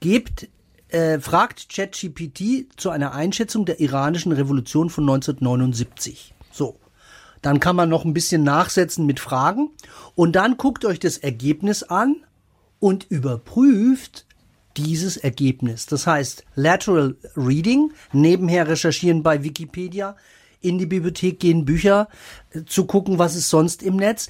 gebt 0.00 0.48
äh, 0.92 1.20
fragt 1.20 1.68
ChatGPT 1.68 2.66
zu 2.76 2.90
einer 2.90 3.14
Einschätzung 3.14 3.64
der 3.64 3.80
iranischen 3.80 4.32
Revolution 4.32 4.90
von 4.90 5.04
1979. 5.04 6.34
So. 6.50 6.78
Dann 7.40 7.58
kann 7.58 7.74
man 7.74 7.88
noch 7.88 8.04
ein 8.04 8.14
bisschen 8.14 8.44
nachsetzen 8.44 9.04
mit 9.04 9.18
Fragen 9.18 9.70
und 10.14 10.36
dann 10.36 10.56
guckt 10.56 10.84
euch 10.84 11.00
das 11.00 11.18
Ergebnis 11.18 11.82
an 11.82 12.16
und 12.78 13.10
überprüft 13.10 14.26
dieses 14.76 15.16
Ergebnis. 15.16 15.86
Das 15.86 16.06
heißt, 16.06 16.44
Lateral 16.54 17.16
Reading, 17.36 17.92
nebenher 18.12 18.68
recherchieren 18.68 19.22
bei 19.22 19.42
Wikipedia, 19.42 20.16
in 20.60 20.78
die 20.78 20.86
Bibliothek 20.86 21.40
gehen, 21.40 21.64
Bücher 21.64 22.08
äh, 22.50 22.62
zu 22.64 22.86
gucken, 22.86 23.18
was 23.18 23.34
ist 23.34 23.50
sonst 23.50 23.82
im 23.82 23.96
Netz. 23.96 24.28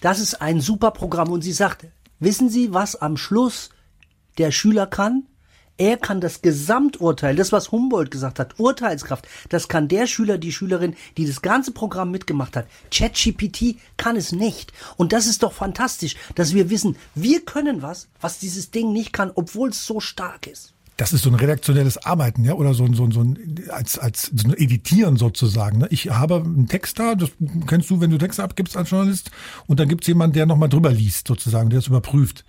Das 0.00 0.20
ist 0.20 0.40
ein 0.40 0.60
super 0.60 0.92
Programm 0.92 1.30
und 1.32 1.42
sie 1.42 1.52
sagt, 1.52 1.86
wissen 2.20 2.48
Sie, 2.48 2.72
was 2.72 2.94
am 2.94 3.16
Schluss 3.16 3.70
der 4.38 4.52
Schüler 4.52 4.86
kann? 4.86 5.24
Er 5.76 5.96
kann 5.96 6.20
das 6.20 6.40
Gesamturteil, 6.40 7.34
das 7.34 7.50
was 7.50 7.72
Humboldt 7.72 8.12
gesagt 8.12 8.38
hat, 8.38 8.60
Urteilskraft, 8.60 9.26
das 9.48 9.66
kann 9.66 9.88
der 9.88 10.06
Schüler, 10.06 10.38
die 10.38 10.52
Schülerin, 10.52 10.94
die 11.16 11.26
das 11.26 11.42
ganze 11.42 11.72
Programm 11.72 12.12
mitgemacht 12.12 12.56
hat. 12.56 12.68
ChatGPT 12.92 13.76
kann 13.96 14.14
es 14.14 14.30
nicht. 14.30 14.72
Und 14.96 15.12
das 15.12 15.26
ist 15.26 15.42
doch 15.42 15.52
fantastisch, 15.52 16.14
dass 16.36 16.54
wir 16.54 16.70
wissen, 16.70 16.96
wir 17.16 17.44
können 17.44 17.82
was, 17.82 18.06
was 18.20 18.38
dieses 18.38 18.70
Ding 18.70 18.92
nicht 18.92 19.12
kann, 19.12 19.32
obwohl 19.34 19.70
es 19.70 19.84
so 19.84 19.98
stark 19.98 20.46
ist. 20.46 20.74
Das 20.96 21.12
ist 21.12 21.22
so 21.22 21.30
ein 21.30 21.34
redaktionelles 21.34 21.98
Arbeiten, 22.06 22.44
ja, 22.44 22.52
oder 22.52 22.72
so 22.72 22.84
ein, 22.84 22.94
so 22.94 23.02
ein, 23.02 23.10
so 23.10 23.22
ein 23.22 23.64
als, 23.70 23.98
als 23.98 24.30
so 24.32 24.46
ein 24.46 24.56
Editieren 24.56 25.16
sozusagen. 25.16 25.78
Ne? 25.78 25.88
Ich 25.90 26.08
habe 26.08 26.36
einen 26.36 26.68
Text 26.68 27.00
da, 27.00 27.16
das 27.16 27.30
kennst 27.66 27.90
du, 27.90 28.00
wenn 28.00 28.10
du 28.10 28.18
Texte 28.18 28.44
abgibst 28.44 28.76
als 28.76 28.90
Journalist, 28.90 29.32
und 29.66 29.80
dann 29.80 29.88
gibt 29.88 30.04
es 30.04 30.08
jemanden, 30.08 30.34
der 30.34 30.46
nochmal 30.46 30.68
drüber 30.68 30.92
liest, 30.92 31.26
sozusagen, 31.26 31.68
der 31.68 31.80
das 31.80 31.88
überprüft. 31.88 32.44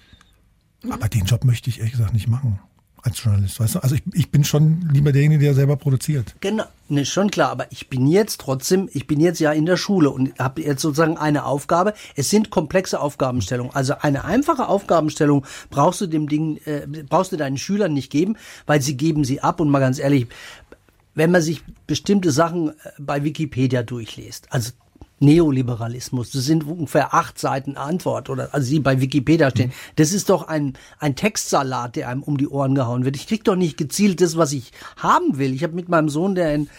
Aber 0.88 1.10
den 1.10 1.26
Job 1.26 1.44
möchte 1.44 1.72
ich 1.72 1.80
ehrlich 1.80 1.94
gesagt 1.94 2.14
nicht 2.14 2.28
machen 2.28 2.60
als 3.06 3.24
Journalist, 3.24 3.60
weißt 3.60 3.76
du? 3.76 3.80
Also 3.80 3.96
ich, 3.96 4.04
ich 4.14 4.32
bin 4.32 4.44
schon 4.44 4.90
lieber 4.92 5.12
derjenige, 5.12 5.44
der 5.44 5.54
selber 5.54 5.76
produziert. 5.76 6.36
Genau, 6.42 6.66
ne, 6.90 7.06
schon 7.06 7.30
klar, 7.30 7.52
aber 7.52 7.72
ich 7.72 7.88
bin 7.88 8.08
jetzt 8.08 8.42
trotzdem, 8.42 8.90
ich 8.94 9.06
bin 9.06 9.20
jetzt 9.20 9.40
ja 9.40 9.52
in 9.52 9.66
der 9.66 9.78
Schule 9.78 10.10
und 10.10 10.38
habe 10.40 10.62
jetzt 10.62 10.82
sozusagen 10.82 11.18
eine 11.18 11.46
Aufgabe. 11.46 11.94
Es 12.16 12.30
sind 12.30 12.50
komplexe 12.50 13.00
Aufgabenstellungen. 13.00 13.74
Also 13.76 13.96
eine 14.02 14.26
einfache 14.26 14.68
Aufgabenstellung 14.68 15.46
brauchst 15.70 16.02
du 16.02 16.08
dem 16.08 16.28
Ding, 16.28 16.58
äh, 16.66 16.88
brauchst 17.08 17.32
du 17.32 17.38
deinen 17.38 17.58
Schülern 17.58 17.94
nicht 17.94 18.12
geben, 18.12 18.38
weil 18.66 18.82
sie 18.82 18.98
geben 18.98 19.24
sie 19.24 19.42
ab 19.42 19.60
und 19.60 19.70
mal 19.70 19.80
ganz 19.80 20.00
ehrlich, 20.00 20.28
wenn 21.14 21.32
man 21.32 21.42
sich 21.42 21.62
bestimmte 21.88 22.32
Sachen 22.32 22.70
äh, 22.70 22.74
bei 22.98 23.24
Wikipedia 23.24 23.84
durchliest, 23.84 24.48
also 24.52 24.72
Neoliberalismus. 25.20 26.32
Das 26.32 26.46
sind 26.46 26.66
ungefähr 26.66 27.14
acht 27.14 27.40
Seiten 27.40 27.78
Antwort 27.78 28.30
oder 28.30 28.50
also 28.54 28.70
die 28.70 28.80
bei 28.80 29.00
Wikipedia 29.02 29.50
stehen. 29.50 29.72
Das 29.96 30.12
ist 30.12 30.30
doch 30.30 30.48
ein 30.48 30.74
ein 31.00 31.16
Textsalat, 31.16 31.96
der 31.96 32.10
einem 32.10 32.24
um 32.24 32.38
die 32.38 32.48
Ohren 32.48 32.76
gehauen 32.76 33.06
wird. 33.06 33.16
Ich 33.16 33.28
krieg 33.28 33.44
doch 33.44 33.56
nicht 33.56 33.78
gezielt 33.78 34.22
das, 34.22 34.38
was 34.38 34.52
ich 34.52 34.72
haben 34.98 35.38
will. 35.38 35.54
Ich 35.54 35.64
habe 35.64 35.74
mit 35.74 35.90
meinem 35.90 36.10
Sohn, 36.10 36.36
der 36.36 36.54
in 36.54 36.70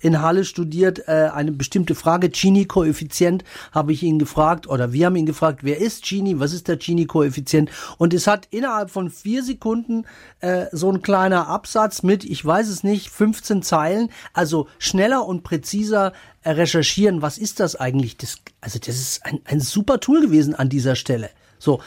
in 0.00 0.22
Halle 0.22 0.44
studiert, 0.44 1.08
äh, 1.08 1.30
eine 1.32 1.52
bestimmte 1.52 1.94
Frage, 1.94 2.28
Gini-Koeffizient, 2.28 3.44
habe 3.72 3.92
ich 3.92 4.02
ihn 4.02 4.18
gefragt, 4.18 4.66
oder 4.66 4.92
wir 4.92 5.06
haben 5.06 5.16
ihn 5.16 5.26
gefragt, 5.26 5.60
wer 5.62 5.78
ist 5.78 6.04
Gini, 6.04 6.38
was 6.38 6.52
ist 6.52 6.68
der 6.68 6.76
Gini-Koeffizient? 6.76 7.70
Und 7.98 8.14
es 8.14 8.26
hat 8.26 8.48
innerhalb 8.50 8.90
von 8.90 9.10
vier 9.10 9.42
Sekunden 9.42 10.04
äh, 10.40 10.66
so 10.72 10.90
ein 10.90 11.02
kleiner 11.02 11.48
Absatz 11.48 12.02
mit, 12.02 12.24
ich 12.24 12.44
weiß 12.44 12.68
es 12.68 12.84
nicht, 12.84 13.10
15 13.10 13.62
Zeilen, 13.62 14.10
also 14.32 14.68
schneller 14.78 15.26
und 15.26 15.42
präziser 15.42 16.12
äh, 16.42 16.50
recherchieren, 16.50 17.22
was 17.22 17.38
ist 17.38 17.60
das 17.60 17.76
eigentlich? 17.76 18.16
Das, 18.16 18.38
also 18.60 18.78
das 18.78 18.96
ist 18.96 19.26
ein, 19.26 19.40
ein 19.44 19.60
super 19.60 20.00
Tool 20.00 20.20
gewesen 20.20 20.54
an 20.54 20.68
dieser 20.68 20.96
Stelle. 20.96 21.30
So, 21.58 21.80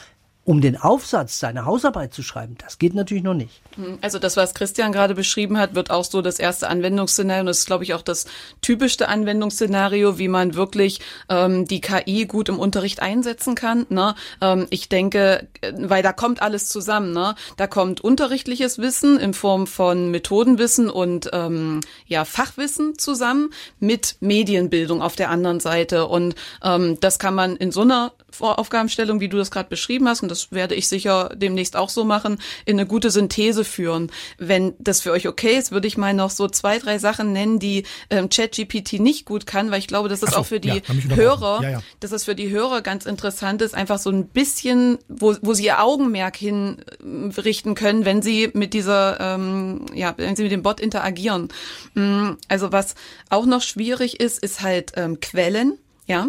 um 0.44 0.60
den 0.60 0.76
Aufsatz 0.76 1.38
seine 1.38 1.66
Hausarbeit 1.66 2.14
zu 2.14 2.22
schreiben, 2.22 2.56
das 2.64 2.78
geht 2.78 2.94
natürlich 2.94 3.22
noch 3.22 3.34
nicht. 3.34 3.60
Hm, 3.76 3.98
also 4.00 4.18
das, 4.18 4.36
was 4.36 4.54
Christian 4.54 4.90
gerade 4.90 5.14
beschrieben 5.14 5.58
hat, 5.58 5.74
wird 5.74 5.90
auch 5.90 6.04
so 6.04 6.22
das 6.22 6.38
erste 6.38 6.68
Anwendungsszenario. 6.68 7.40
Und 7.40 7.46
das 7.46 7.58
ist, 7.58 7.66
glaube 7.66 7.84
ich, 7.84 7.92
auch 7.92 8.02
das 8.02 8.24
typischste 8.62 9.08
Anwendungsszenario, 9.08 10.18
wie 10.18 10.28
man 10.28 10.54
wirklich 10.54 11.00
ähm, 11.28 11.66
die 11.66 11.82
KI 11.82 12.24
gut 12.24 12.48
im 12.48 12.58
Unterricht 12.58 13.02
einsetzen 13.02 13.54
kann. 13.54 13.86
Ne? 13.90 14.14
Ähm, 14.40 14.66
ich 14.70 14.88
denke, 14.88 15.46
weil 15.76 16.02
da 16.02 16.12
kommt 16.12 16.40
alles 16.40 16.68
zusammen. 16.70 17.12
Ne? 17.12 17.34
Da 17.58 17.66
kommt 17.66 18.00
unterrichtliches 18.00 18.78
Wissen 18.78 19.20
in 19.20 19.34
Form 19.34 19.66
von 19.66 20.10
Methodenwissen 20.10 20.88
und 20.88 21.28
ähm, 21.34 21.80
ja 22.06 22.24
Fachwissen 22.24 22.98
zusammen 22.98 23.50
mit 23.78 24.16
Medienbildung 24.20 25.02
auf 25.02 25.16
der 25.16 25.28
anderen 25.28 25.60
Seite. 25.60 26.06
Und 26.06 26.34
ähm, 26.64 26.98
das 27.00 27.18
kann 27.18 27.34
man 27.34 27.56
in 27.56 27.72
so 27.72 27.82
einer 27.82 28.12
Aufgabenstellung, 28.38 29.20
wie 29.20 29.28
du 29.28 29.36
das 29.36 29.50
gerade 29.50 29.68
beschrieben 29.68 30.08
hast, 30.08 30.22
und 30.22 30.30
das 30.30 30.52
werde 30.52 30.74
ich 30.74 30.88
sicher 30.88 31.30
demnächst 31.34 31.76
auch 31.76 31.88
so 31.88 32.04
machen, 32.04 32.38
in 32.64 32.78
eine 32.78 32.86
gute 32.86 33.10
Synthese 33.10 33.64
führen. 33.64 34.10
Wenn 34.38 34.74
das 34.78 35.00
für 35.00 35.12
euch 35.12 35.28
okay 35.28 35.56
ist, 35.56 35.72
würde 35.72 35.88
ich 35.88 35.96
mal 35.96 36.14
noch 36.14 36.30
so 36.30 36.48
zwei, 36.48 36.78
drei 36.78 36.98
Sachen 36.98 37.32
nennen, 37.32 37.58
die 37.58 37.84
ähm, 38.10 38.28
ChatGPT 38.28 39.00
nicht 39.00 39.24
gut 39.24 39.46
kann, 39.46 39.70
weil 39.70 39.78
ich 39.78 39.86
glaube, 39.86 40.08
dass 40.08 40.20
das 40.20 40.30
so, 40.30 40.36
auch 40.38 40.46
für 40.46 40.60
die 40.60 40.68
ja, 40.68 41.16
Hörer, 41.16 41.62
ja, 41.62 41.70
ja. 41.70 41.82
dass 42.00 42.10
das 42.10 42.24
für 42.24 42.34
die 42.34 42.50
Hörer 42.50 42.82
ganz 42.82 43.06
interessant 43.06 43.62
ist, 43.62 43.74
einfach 43.74 43.98
so 43.98 44.10
ein 44.10 44.26
bisschen, 44.26 44.98
wo, 45.08 45.34
wo 45.42 45.54
sie 45.54 45.66
ihr 45.66 45.82
Augenmerk 45.82 46.36
hinrichten 46.36 47.74
können, 47.74 48.04
wenn 48.04 48.22
sie 48.22 48.50
mit 48.54 48.74
dieser, 48.74 49.20
ähm, 49.20 49.86
ja, 49.94 50.14
wenn 50.16 50.36
sie 50.36 50.42
mit 50.42 50.52
dem 50.52 50.62
Bot 50.62 50.80
interagieren. 50.80 51.48
Mm, 51.94 52.32
also 52.48 52.72
was 52.72 52.94
auch 53.28 53.46
noch 53.46 53.62
schwierig 53.62 54.20
ist, 54.20 54.42
ist 54.42 54.62
halt 54.62 54.92
ähm, 54.96 55.20
Quellen. 55.20 55.78
Ja, 56.10 56.26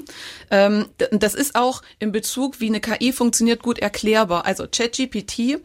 ähm, 0.52 0.90
das 1.10 1.34
ist 1.34 1.56
auch 1.56 1.82
in 1.98 2.12
Bezug, 2.12 2.60
wie 2.60 2.68
eine 2.68 2.82
KI 2.82 3.12
funktioniert, 3.12 3.64
gut 3.64 3.80
erklärbar. 3.80 4.46
Also 4.46 4.68
ChatGPT 4.68 5.58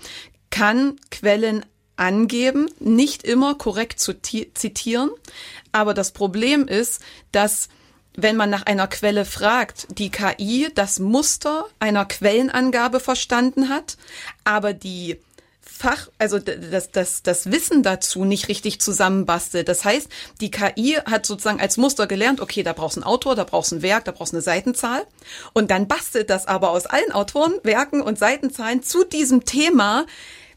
kann 0.49 0.97
Quellen 1.11 1.67
angeben, 1.97 2.71
nicht 2.81 3.25
immer 3.25 3.57
korrekt 3.57 4.01
zu 4.01 4.15
zitieren. 4.15 5.11
Aber 5.71 5.93
das 5.93 6.13
Problem 6.13 6.67
ist, 6.67 7.03
dass 7.31 7.69
wenn 8.15 8.37
man 8.37 8.49
nach 8.49 8.65
einer 8.65 8.87
Quelle 8.87 9.27
fragt, 9.27 9.87
die 9.99 10.09
KI 10.09 10.69
das 10.75 10.99
Muster 10.99 11.67
einer 11.79 12.07
Quellenangabe 12.07 13.01
verstanden 13.01 13.69
hat, 13.69 13.99
aber 14.45 14.73
die 14.73 15.21
Fach, 15.77 16.09
also 16.19 16.39
das, 16.39 16.91
das, 16.91 17.23
das 17.23 17.51
Wissen 17.51 17.83
dazu 17.83 18.25
nicht 18.25 18.49
richtig 18.49 18.81
zusammenbastelt. 18.81 19.69
Das 19.69 19.85
heißt, 19.85 20.09
die 20.41 20.51
KI 20.51 20.99
hat 21.05 21.27
sozusagen 21.27 21.61
als 21.61 21.77
Muster 21.77 22.07
gelernt, 22.07 22.41
okay, 22.41 22.63
da 22.63 22.73
brauchst 22.73 22.97
du 22.97 23.03
einen 23.03 23.09
Autor, 23.09 23.35
da 23.35 23.45
brauchst 23.45 23.73
du 23.73 23.77
ein 23.77 23.83
Werk, 23.83 24.05
da 24.05 24.13
brauchst 24.13 24.33
du 24.33 24.37
eine 24.37 24.43
Seitenzahl. 24.43 25.07
Und 25.53 25.71
dann 25.71 25.87
bastelt 25.87 26.31
das 26.31 26.47
aber 26.47 26.71
aus 26.71 26.87
allen 26.87 27.13
Autoren, 27.13 27.55
Werken 27.63 28.03
und 28.03 28.19
Seitenzahlen 28.19 28.83
zu 28.83 29.05
diesem 29.05 29.45
Thema 29.45 30.07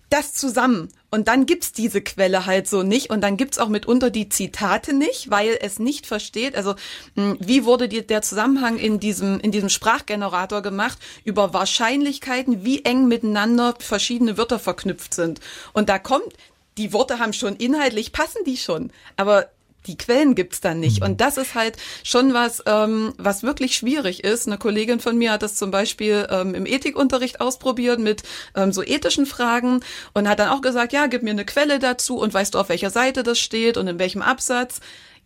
das 0.10 0.34
zusammen. 0.34 0.92
Und 1.12 1.28
dann 1.28 1.46
gibt's 1.46 1.72
diese 1.72 2.02
Quelle 2.02 2.46
halt 2.46 2.68
so 2.68 2.84
nicht. 2.84 3.10
Und 3.10 3.22
dann 3.22 3.38
gibt's 3.38 3.58
auch 3.58 3.70
mitunter 3.70 4.10
die 4.10 4.30
Zitate 4.30 4.94
nicht, 4.94 5.32
weil 5.32 5.58
es 5.62 5.80
nicht 5.80 6.06
versteht. 6.06 6.56
Also 6.56 6.76
hm, 7.16 7.38
wie 7.40 7.66
wurde 7.66 7.90
die, 7.90 8.06
der 8.06 8.22
Zusammenhang 8.22 8.78
in 8.78 9.00
diesem, 9.00 9.40
in 9.40 9.52
diesem 9.52 9.70
Sprachgenerator 9.70 10.62
gemacht 10.62 11.00
über 11.24 11.54
Wahrscheinlichkeiten, 11.54 12.64
wie 12.64 12.86
eng 12.86 13.08
miteinander 13.08 13.76
verschiedene 13.80 14.38
Wörter 14.38 14.60
verknüpft 14.60 15.14
sind. 15.14 15.40
Und 15.74 15.90
da 15.90 15.98
kommt, 15.98 16.34
die 16.78 16.94
Worte 16.94 17.20
haben 17.20 17.34
schon 17.34 17.56
inhaltlich, 17.56 18.12
passen 18.12 18.44
die 18.46 18.58
schon. 18.58 18.92
Aber 19.18 19.50
die 19.88 19.98
Quellen 19.98 20.36
gibt's 20.36 20.62
dann 20.62 20.80
nicht. 20.80 21.04
Und 21.04 21.22
das 21.22 21.38
ist 21.38 21.56
halt 21.56 21.78
schon 22.04 22.34
was, 22.34 22.64
ähm, 22.66 23.14
was 23.18 23.44
wirklich 23.44 23.76
schwierig 23.76 24.24
ist. 24.24 24.48
Eine 24.48 24.58
Kollegin 24.58 25.00
von 25.00 25.18
mir 25.18 25.32
hat 25.32 25.42
das 25.42 25.56
zum 25.56 25.72
Beispiel 25.72 26.28
ähm, 26.30 26.54
im 26.56 26.66
Ethikunterricht 26.66 27.42
ausprobiert 27.42 28.00
mit 28.00 28.24
ähm, 28.56 28.72
so 28.72 28.84
ethischen 28.84 29.26
Fragen 29.26 29.82
und 30.14 30.28
hat 30.28 30.40
dann 30.40 30.50
auch 30.50 30.62
gesagt, 30.62 30.94
ja, 30.94 31.08
gib 31.08 31.24
mir 31.24 31.32
eine 31.32 31.46
Quelle 31.46 31.80
dazu 31.80 32.18
und 32.18 32.34
weißt 32.34 32.54
du, 32.54 32.60
auf 32.60 32.70
welcher 32.70 32.90
Seite 32.90 33.24
das 33.24 33.40
steht 33.40 33.78
und 33.78 33.88
in 33.88 34.00
welchem 34.00 34.22
Absatz. 34.22 34.80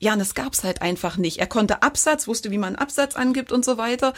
Ja, 0.03 0.11
und 0.11 0.19
das 0.19 0.35
gab's 0.35 0.65
halt 0.65 0.81
einfach 0.81 1.15
nicht. 1.15 1.37
Er 1.37 1.47
konnte 1.47 1.81
Absatz, 1.81 2.27
wusste, 2.27 2.51
wie 2.51 2.57
man 2.57 2.75
Absatz 2.75 3.15
angibt 3.15 3.53
und 3.53 3.63
so 3.63 3.77
weiter 3.77 4.13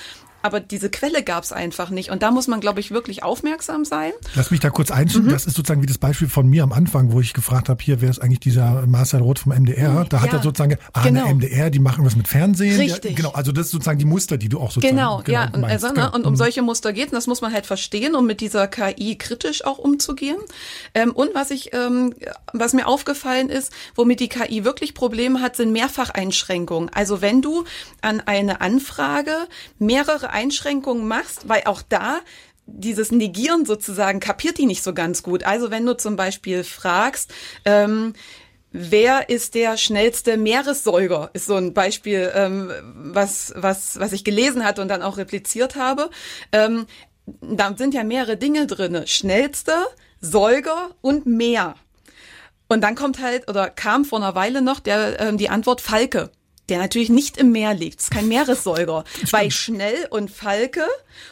aber 0.45 0.59
diese 0.59 0.91
Quelle 0.91 1.23
gab 1.23 1.43
es 1.43 1.51
einfach 1.51 1.89
nicht. 1.89 2.11
Und 2.11 2.21
da 2.21 2.29
muss 2.29 2.47
man, 2.47 2.59
glaube 2.59 2.79
ich, 2.79 2.91
wirklich 2.91 3.23
aufmerksam 3.23 3.83
sein. 3.83 4.11
Lass 4.35 4.51
mich 4.51 4.59
da 4.59 4.69
kurz 4.69 4.91
einschieben. 4.91 5.25
Mhm. 5.25 5.31
Das 5.31 5.47
ist 5.47 5.55
sozusagen 5.55 5.81
wie 5.81 5.87
das 5.87 5.97
Beispiel 5.97 6.29
von 6.29 6.47
mir 6.47 6.61
am 6.61 6.71
Anfang, 6.71 7.11
wo 7.11 7.19
ich 7.19 7.33
gefragt 7.33 7.67
habe, 7.67 7.83
hier, 7.83 7.99
wer 7.99 8.11
ist 8.11 8.19
eigentlich 8.19 8.41
dieser 8.41 8.85
Marcel 8.85 9.21
Roth 9.21 9.39
vom 9.39 9.53
MDR? 9.53 10.05
Da 10.07 10.17
ja, 10.17 10.23
hat 10.23 10.33
er 10.33 10.43
sozusagen, 10.43 10.77
ah, 10.93 11.01
genau. 11.01 11.25
eine 11.25 11.33
MDR, 11.33 11.71
die 11.71 11.79
machen 11.79 12.05
was 12.05 12.15
mit 12.15 12.27
Fernsehen. 12.27 12.79
Richtig. 12.79 13.11
Ja, 13.11 13.17
genau, 13.17 13.31
also 13.31 13.51
das 13.51 13.65
ist 13.65 13.71
sozusagen 13.71 13.97
die 13.97 14.05
Muster, 14.05 14.37
die 14.37 14.47
du 14.47 14.59
auch 14.59 14.69
sozusagen 14.69 14.95
Genau, 14.95 15.23
genau 15.25 15.39
ja. 15.39 15.49
Meinst. 15.49 15.83
Also, 15.83 15.87
ne, 15.87 15.93
genau. 15.93 16.13
Und 16.13 16.27
um 16.27 16.33
mhm. 16.33 16.37
solche 16.37 16.61
Muster 16.61 16.93
geht 16.93 17.07
und 17.07 17.15
das 17.15 17.25
muss 17.25 17.41
man 17.41 17.51
halt 17.51 17.65
verstehen, 17.65 18.13
um 18.13 18.27
mit 18.27 18.39
dieser 18.39 18.67
KI 18.67 19.17
kritisch 19.17 19.65
auch 19.65 19.79
umzugehen. 19.79 20.37
Ähm, 20.93 21.11
und 21.11 21.33
was 21.33 21.49
ich, 21.49 21.73
ähm, 21.73 22.13
was 22.53 22.73
mir 22.73 22.87
aufgefallen 22.87 23.49
ist, 23.49 23.73
womit 23.95 24.19
die 24.19 24.29
KI 24.29 24.63
wirklich 24.63 24.93
Probleme 24.93 25.41
hat, 25.41 25.55
sind 25.55 25.71
Mehrfacheinschränkungen. 25.75 26.89
Also 26.93 27.21
wenn 27.21 27.41
du 27.41 27.65
an 28.01 28.21
eine 28.21 28.61
Anfrage 28.61 29.35
mehrere 29.77 30.29
Einschränkungen 30.29 31.07
machst, 31.07 31.49
weil 31.49 31.63
auch 31.65 31.81
da 31.81 32.21
dieses 32.65 33.11
Negieren 33.11 33.65
sozusagen 33.65 34.19
kapiert 34.19 34.57
die 34.57 34.65
nicht 34.65 34.83
so 34.83 34.93
ganz 34.93 35.21
gut. 35.21 35.43
Also 35.43 35.69
wenn 35.69 35.85
du 35.85 35.97
zum 35.97 36.15
Beispiel 36.15 36.63
fragst, 36.63 37.33
ähm, 37.65 38.13
Wer 38.77 39.29
ist 39.29 39.55
der 39.55 39.77
schnellste 39.77 40.35
Meeressäuger? 40.35 41.29
Ist 41.31 41.45
so 41.45 41.55
ein 41.55 41.73
Beispiel, 41.73 42.29
ähm, 42.35 42.69
was, 42.93 43.53
was, 43.55 43.97
was 44.01 44.11
ich 44.11 44.25
gelesen 44.25 44.65
hatte 44.65 44.81
und 44.81 44.89
dann 44.89 45.01
auch 45.01 45.15
repliziert 45.15 45.77
habe. 45.77 46.09
Ähm, 46.51 46.85
da 47.25 47.73
sind 47.77 47.93
ja 47.93 48.03
mehrere 48.03 48.35
Dinge 48.35 48.67
drinne. 48.67 49.07
Schnellste, 49.07 49.71
Säuger 50.19 50.89
und 50.99 51.25
Meer. 51.25 51.75
Und 52.67 52.81
dann 52.81 52.95
kommt 52.95 53.21
halt, 53.21 53.49
oder 53.49 53.69
kam 53.69 54.05
vor 54.05 54.19
einer 54.19 54.35
Weile 54.35 54.61
noch 54.61 54.79
der, 54.79 55.19
ähm, 55.19 55.37
die 55.37 55.49
Antwort 55.49 55.81
Falke 55.81 56.31
der 56.69 56.79
natürlich 56.79 57.09
nicht 57.09 57.37
im 57.37 57.51
Meer 57.51 57.73
liegt. 57.73 57.97
Das 57.97 58.05
ist 58.05 58.11
kein 58.11 58.27
Meeressäuger. 58.27 59.03
Bei 59.31 59.49
Schnell 59.49 60.07
und 60.09 60.31
Falke 60.31 60.87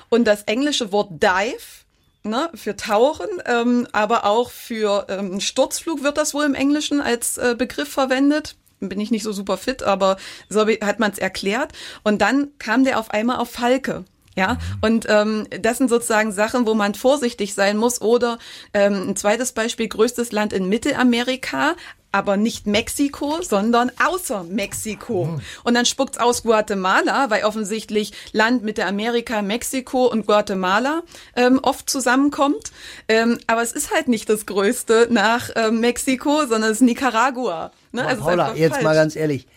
und 0.10 0.26
das 0.26 0.44
englische 0.44 0.92
Wort 0.92 1.24
Dive 1.24 1.84
ne, 2.24 2.50
für 2.54 2.76
Tauchen, 2.76 3.28
ähm, 3.46 3.88
aber 3.92 4.26
auch 4.26 4.52
für 4.52 5.08
ähm, 5.10 5.40
Sturzflug 5.40 6.04
wird 6.04 6.18
das 6.18 6.34
wohl 6.34 6.46
im 6.46 6.56
Englischen 6.56 7.02
als 7.02 7.38
äh, 7.38 7.56
Begriff 7.58 7.90
verwendet. 7.90 8.56
Bin 8.80 9.00
ich 9.00 9.12
nicht 9.12 9.24
so 9.24 9.32
super 9.32 9.58
fit, 9.58 9.82
aber 9.82 10.18
so 10.50 10.68
hat 10.68 11.00
man 11.00 11.12
es 11.12 11.18
erklärt. 11.18 11.72
Und 12.04 12.22
dann 12.22 12.52
kam 12.60 12.84
der 12.84 13.00
auf 13.00 13.12
einmal 13.12 13.38
auf 13.38 13.52
Falke. 13.52 14.04
Ja, 14.36 14.58
und 14.82 15.06
ähm, 15.10 15.48
das 15.62 15.78
sind 15.78 15.90
sozusagen 15.90 16.32
Sachen, 16.32 16.66
wo 16.66 16.74
man 16.74 16.96
vorsichtig 16.96 17.54
sein 17.54 17.78
muss. 17.78 18.02
Oder 18.02 18.40
ähm, 18.74 19.10
ein 19.10 19.16
zweites 19.16 19.52
Beispiel, 19.52 19.88
größtes 19.88 20.32
Land 20.32 20.54
in 20.54 20.70
Mittelamerika, 20.70 21.76
aber 22.14 22.38
nicht 22.38 22.68
Mexiko, 22.68 23.42
sondern 23.42 23.92
außer 24.04 24.44
Mexiko. 24.44 25.26
Mhm. 25.26 25.42
Und 25.64 25.74
dann 25.74 25.86
spuckt's 25.86 26.20
aus 26.20 26.44
Guatemala, 26.44 27.30
weil 27.30 27.44
offensichtlich 27.44 28.14
Land 28.32 28.64
mit 28.64 28.78
der 28.78 28.88
Amerika, 28.88 29.42
Mexiko 29.42 30.06
und 30.06 30.28
Guatemala 30.28 31.02
ähm, 31.36 31.60
oft 31.62 31.90
zusammenkommt. 31.90 32.72
Ähm, 33.08 33.40
aber 33.48 33.64
es 33.64 33.72
ist 33.72 33.94
halt 33.94 34.08
nicht 34.08 34.30
das 34.30 34.46
Größte 34.46 35.08
nach 35.10 35.50
ähm, 35.56 35.80
Mexiko, 35.80 36.46
sondern 36.46 36.72
es 36.72 36.78
ist 36.78 36.82
Nicaragua. 36.82 37.72
Ne? 37.92 38.06
Also 38.06 38.24
Paula, 38.24 38.54
jetzt 38.54 38.74
falsch. 38.74 38.84
mal 38.84 38.96
ganz 38.96 39.16
ehrlich. 39.16 39.48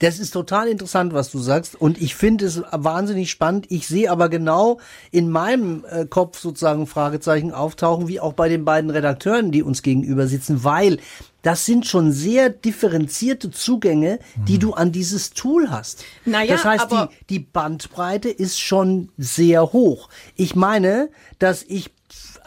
Das 0.00 0.18
ist 0.18 0.32
total 0.32 0.66
interessant, 0.68 1.12
was 1.12 1.30
du 1.30 1.38
sagst. 1.38 1.80
Und 1.80 2.00
ich 2.00 2.14
finde 2.14 2.46
es 2.46 2.62
wahnsinnig 2.72 3.30
spannend. 3.30 3.66
Ich 3.68 3.86
sehe 3.86 4.10
aber 4.10 4.28
genau 4.28 4.80
in 5.10 5.30
meinem 5.30 5.84
äh, 5.88 6.06
Kopf 6.06 6.40
sozusagen 6.40 6.86
Fragezeichen 6.86 7.52
auftauchen, 7.52 8.08
wie 8.08 8.18
auch 8.18 8.32
bei 8.32 8.48
den 8.48 8.64
beiden 8.64 8.90
Redakteuren, 8.90 9.52
die 9.52 9.62
uns 9.62 9.82
gegenüber 9.82 10.26
sitzen, 10.26 10.64
weil 10.64 10.98
das 11.42 11.64
sind 11.64 11.86
schon 11.86 12.12
sehr 12.12 12.50
differenzierte 12.50 13.50
Zugänge, 13.50 14.18
die 14.36 14.54
mhm. 14.54 14.60
du 14.60 14.72
an 14.74 14.92
dieses 14.92 15.30
Tool 15.30 15.70
hast. 15.70 16.04
Naja, 16.24 16.54
das 16.54 16.64
heißt, 16.64 16.90
die, 16.90 17.06
die 17.28 17.38
Bandbreite 17.38 18.30
ist 18.30 18.58
schon 18.58 19.10
sehr 19.16 19.72
hoch. 19.72 20.08
Ich 20.34 20.54
meine, 20.54 21.10
dass 21.38 21.62
ich 21.62 21.90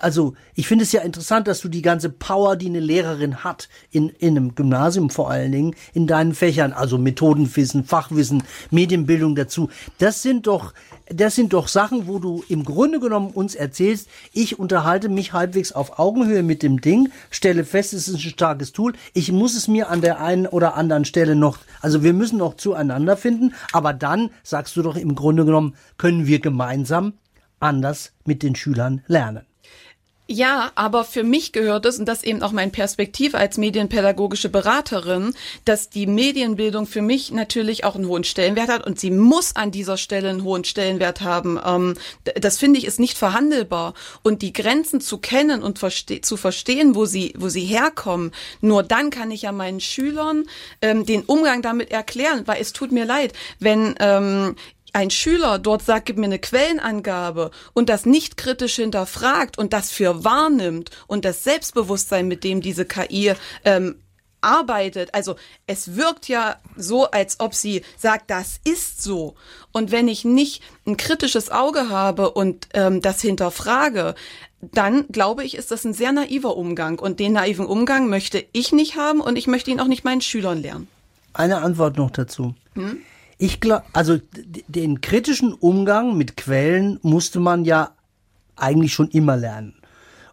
also 0.04 0.34
ich 0.54 0.68
finde 0.68 0.84
es 0.84 0.92
ja 0.92 1.02
interessant, 1.02 1.48
dass 1.48 1.62
du 1.62 1.70
die 1.70 1.82
ganze 1.82 2.10
Power, 2.10 2.56
die 2.56 2.68
eine 2.68 2.82
Lehrerin 2.82 3.44
hat, 3.44 3.70
in, 3.90 4.10
in 4.10 4.38
einem 4.38 4.54
Gymnasium 4.54 5.10
vor 5.10 5.32
allen 5.32 5.52
Dingen, 5.52 5.76
in 5.94 6.08
deinen 6.08 6.36
Fächern, 6.36 6.74
also 6.74 6.98
Methodenwissen, 6.98 7.86
Fachwissen, 7.86 8.44
Medienbildung 8.70 9.36
dazu, 9.36 9.70
das 10.00 10.22
sind 10.22 10.46
doch, 10.48 10.74
das 11.08 11.36
sind 11.36 11.54
doch 11.54 11.70
Sachen, 11.70 12.08
wo 12.08 12.20
du 12.20 12.44
im 12.50 12.66
Grunde 12.66 13.00
genommen 13.00 13.32
uns 13.32 13.56
erzählst, 13.56 14.10
ich 14.34 14.60
unterhalte 14.60 15.08
mich 15.08 15.32
halbwegs 15.32 15.72
auf 15.72 16.00
Augenhöhe 16.00 16.44
mit 16.44 16.64
dem 16.64 16.82
Ding, 16.82 17.10
stelle 17.32 17.64
fest, 17.64 17.94
es 17.94 18.10
ist 18.10 18.16
ein 18.16 18.20
starkes 18.20 18.74
Tool, 18.74 18.94
ich 19.14 19.32
muss 19.32 19.56
es 19.56 19.70
mir 19.70 19.90
an 19.90 20.02
der 20.02 20.20
einen 20.20 20.48
oder 20.48 20.76
anderen 20.76 21.06
Stelle 21.06 21.36
noch, 21.36 21.60
also 21.82 22.04
wir 22.04 22.14
müssen 22.14 22.38
noch 22.38 22.56
zueinander 22.56 23.16
finden, 23.16 23.54
aber 23.72 23.94
dann 23.94 24.32
sagst 24.44 24.76
du 24.76 24.82
doch 24.82 24.98
im 24.98 25.16
Grunde 25.16 25.46
genommen, 25.46 25.76
können 25.98 26.28
wir 26.28 26.40
gemeinsam 26.40 27.14
anders 27.62 28.12
mit 28.26 28.44
den 28.44 28.56
Schülern 28.56 29.02
lernen. 29.08 29.46
Ja, 30.26 30.72
aber 30.76 31.04
für 31.04 31.24
mich 31.24 31.52
gehört 31.52 31.86
es, 31.86 32.00
und 32.00 32.06
das 32.06 32.24
eben 32.24 32.44
auch 32.44 32.54
mein 32.54 32.72
Perspektiv 32.72 33.36
als 33.36 33.58
medienpädagogische 33.58 34.48
Beraterin, 34.48 35.34
dass 35.66 35.90
die 35.90 36.08
Medienbildung 36.08 36.88
für 36.88 37.02
mich 37.02 37.32
natürlich 37.32 37.84
auch 37.84 37.96
einen 37.96 38.08
hohen 38.08 38.24
Stellenwert 38.24 38.70
hat 38.70 38.88
und 38.88 38.98
sie 38.98 39.12
muss 39.12 39.58
an 39.58 39.72
dieser 39.72 39.98
Stelle 39.98 40.30
einen 40.30 40.46
hohen 40.46 40.64
Stellenwert 40.64 41.20
haben. 41.20 41.60
Ähm, 41.66 41.96
das 42.40 42.58
finde 42.58 42.80
ich 42.80 42.86
ist 42.86 43.02
nicht 43.02 43.18
verhandelbar. 43.18 43.96
Und 44.24 44.42
die 44.42 44.54
Grenzen 44.54 45.02
zu 45.02 45.18
kennen 45.18 45.62
und 45.62 45.78
verste 45.78 46.22
zu 46.22 46.38
verstehen, 46.38 46.96
wo 46.96 47.04
sie, 47.04 47.34
wo 47.38 47.50
sie 47.50 47.66
herkommen, 47.66 48.32
nur 48.62 48.82
dann 48.82 49.10
kann 49.10 49.30
ich 49.30 49.42
ja 49.42 49.52
meinen 49.52 49.82
Schülern 49.82 50.46
ähm, 50.82 51.06
den 51.06 51.24
Umgang 51.24 51.62
damit 51.62 51.92
erklären, 51.92 52.44
weil 52.46 52.62
es 52.62 52.72
tut 52.72 52.94
mir 52.94 53.04
leid, 53.04 53.34
wenn 53.60 53.96
ähm, 54.00 54.56
ein 54.94 55.10
Schüler 55.10 55.60
dort 55.60 55.84
sagt, 55.84 56.06
gib 56.06 56.18
mir 56.18 56.26
eine 56.26 56.40
Quellenangabe 56.40 57.52
und 57.74 57.90
das 57.90 58.06
nicht 58.06 58.38
kritisch 58.38 58.76
hinterfragt 58.76 59.58
und 59.58 59.74
das 59.74 59.92
für 59.92 60.24
wahrnimmt 60.24 60.92
und 61.08 61.26
das 61.26 61.44
Selbstbewusstsein, 61.44 62.28
mit 62.28 62.44
dem 62.44 62.62
diese 62.62 62.86
KI 62.86 63.34
ähm, 63.66 63.96
arbeitet. 64.42 65.14
Also 65.14 65.36
es 65.66 65.96
wirkt 65.96 66.28
ja 66.28 66.58
so, 66.76 67.10
als 67.10 67.40
ob 67.40 67.56
sie 67.56 67.82
sagt, 67.98 68.30
das 68.30 68.60
ist 68.64 69.02
so. 69.02 69.36
Und 69.72 69.92
wenn 69.92 70.08
ich 70.08 70.26
nicht 70.26 70.62
ein 70.86 70.98
kritisches 70.98 71.50
Auge 71.50 71.90
habe 71.90 72.32
und 72.32 72.68
ähm, 72.74 73.02
das 73.02 73.22
hinterfrage, 73.22 74.16
dann 74.62 75.08
glaube 75.08 75.44
ich, 75.44 75.56
ist 75.56 75.72
das 75.72 75.86
ein 75.86 75.94
sehr 75.94 76.12
naiver 76.12 76.56
Umgang. 76.56 77.00
Und 77.00 77.20
den 77.20 77.34
naiven 77.34 77.66
Umgang 77.66 78.10
möchte 78.10 78.46
ich 78.52 78.72
nicht 78.72 78.96
haben 78.96 79.22
und 79.22 79.38
ich 79.38 79.48
möchte 79.48 79.72
ihn 79.72 79.80
auch 79.80 79.88
nicht 79.88 80.04
meinen 80.04 80.22
Schülern 80.22 80.62
lernen. 80.62 80.88
Eine 81.34 81.62
Antwort 81.62 81.98
noch 81.98 82.12
dazu. 82.12 82.54
Hm? 82.76 83.02
Ich 83.44 83.60
glaube, 83.60 83.84
also 83.92 84.20
den 84.70 85.02
kritischen 85.02 85.52
Umgang 85.52 86.16
mit 86.16 86.38
Quellen 86.38 86.98
musste 87.02 87.42
man 87.42 87.66
ja 87.66 87.92
eigentlich 88.56 88.94
schon 88.94 89.10
immer 89.10 89.36
lernen. 89.36 89.74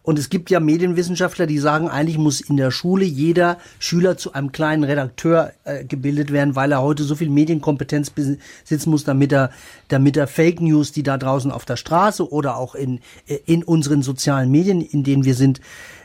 Und 0.05 0.17
es 0.17 0.31
gibt 0.31 0.49
ja 0.49 0.61
Medienwissenschaftler, 0.61 1.49
die 1.49 1.59
sagen, 1.59 1.89
eigentlich 1.89 2.19
muss 2.19 2.41
in 2.41 2.57
der 2.57 2.71
Schule 2.71 3.05
jeder 3.05 3.59
Schüler 3.81 4.17
zu 4.17 4.33
einem 4.33 4.53
kleinen 4.53 4.85
Redakteur 4.85 5.51
äh, 5.65 5.85
gebildet 5.85 6.31
werden, 6.31 6.55
weil 6.55 6.71
er 6.71 6.83
heute 6.83 7.03
so 7.03 7.17
viel 7.17 7.31
Medienkompetenz 7.31 8.11
besitzen 8.11 8.91
muss, 8.91 9.03
damit 9.03 9.33
er, 9.33 9.51
damit 9.89 10.17
er 10.17 10.29
Fake 10.29 10.61
News, 10.61 10.93
die 10.93 11.03
da 11.03 11.19
draußen 11.19 11.51
auf 11.51 11.65
der 11.65 11.77
Straße 11.77 12.31
oder 12.31 12.59
auch 12.59 12.77
in, 12.77 13.01
äh, 13.27 13.39
in 13.45 13.65
unseren 13.65 14.03
sozialen 14.03 14.53
Medien, 14.53 14.83
in 14.83 15.03
denen 15.03 15.25
wir 15.25 15.35
sind, 15.35 15.61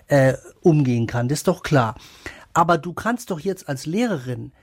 äh, 0.08 0.34
umgehen 0.64 1.06
kann. 1.06 1.28
Das 1.28 1.42
ist 1.42 1.48
doch 1.48 1.62
klar. 1.62 1.94
Aber 2.54 2.80
du 2.80 2.94
kannst 2.94 3.30
doch 3.30 3.42
jetzt 3.42 3.70
als 3.70 3.86
Lehrerin 3.86 4.54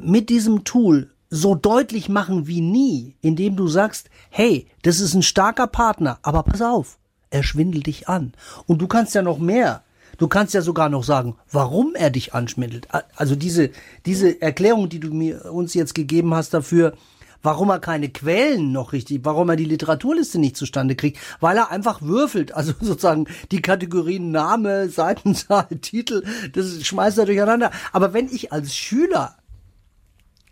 mit 0.00 0.30
diesem 0.30 0.64
Tool 0.64 1.12
so 1.30 1.54
deutlich 1.54 2.08
machen 2.08 2.46
wie 2.46 2.60
nie, 2.60 3.16
indem 3.20 3.56
du 3.56 3.68
sagst, 3.68 4.10
hey, 4.30 4.68
das 4.82 5.00
ist 5.00 5.14
ein 5.14 5.22
starker 5.22 5.66
Partner, 5.66 6.18
aber 6.22 6.42
pass 6.42 6.62
auf, 6.62 6.98
er 7.30 7.42
schwindelt 7.42 7.86
dich 7.86 8.08
an. 8.08 8.32
Und 8.66 8.80
du 8.80 8.86
kannst 8.86 9.14
ja 9.14 9.22
noch 9.22 9.38
mehr. 9.38 9.82
Du 10.18 10.28
kannst 10.28 10.54
ja 10.54 10.62
sogar 10.62 10.88
noch 10.88 11.04
sagen, 11.04 11.36
warum 11.50 11.94
er 11.94 12.10
dich 12.10 12.32
anschwindelt. 12.32 12.88
Also 13.16 13.36
diese, 13.36 13.70
diese 14.06 14.40
Erklärung, 14.40 14.88
die 14.88 15.00
du 15.00 15.12
mir, 15.12 15.52
uns 15.52 15.74
jetzt 15.74 15.94
gegeben 15.94 16.34
hast 16.34 16.54
dafür, 16.54 16.94
warum 17.42 17.68
er 17.68 17.80
keine 17.80 18.08
Quellen 18.08 18.72
noch 18.72 18.92
richtig, 18.92 19.20
warum 19.24 19.50
er 19.50 19.56
die 19.56 19.64
Literaturliste 19.64 20.38
nicht 20.38 20.56
zustande 20.56 20.96
kriegt, 20.96 21.18
weil 21.40 21.56
er 21.56 21.70
einfach 21.70 22.00
würfelt. 22.02 22.52
Also 22.54 22.72
sozusagen 22.80 23.26
die 23.50 23.60
Kategorien 23.60 24.30
Name, 24.30 24.88
Seitenzahl, 24.88 25.66
Titel, 25.80 26.24
das 26.52 26.82
schmeißt 26.84 27.18
er 27.18 27.26
durcheinander. 27.26 27.70
Aber 27.92 28.14
wenn 28.14 28.28
ich 28.28 28.52
als 28.52 28.74
Schüler 28.74 29.36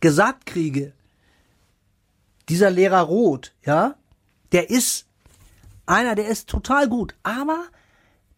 gesagt 0.05 0.45
kriege, 0.45 0.93
dieser 2.51 2.71
Lehrer 2.71 3.01
Roth, 3.01 3.55
ja, 3.65 3.95
der 4.53 4.69
ist 4.69 5.07
einer, 5.87 6.15
der 6.15 6.29
ist 6.29 6.47
total 6.47 6.91
gut, 6.91 7.15
aber 7.23 7.65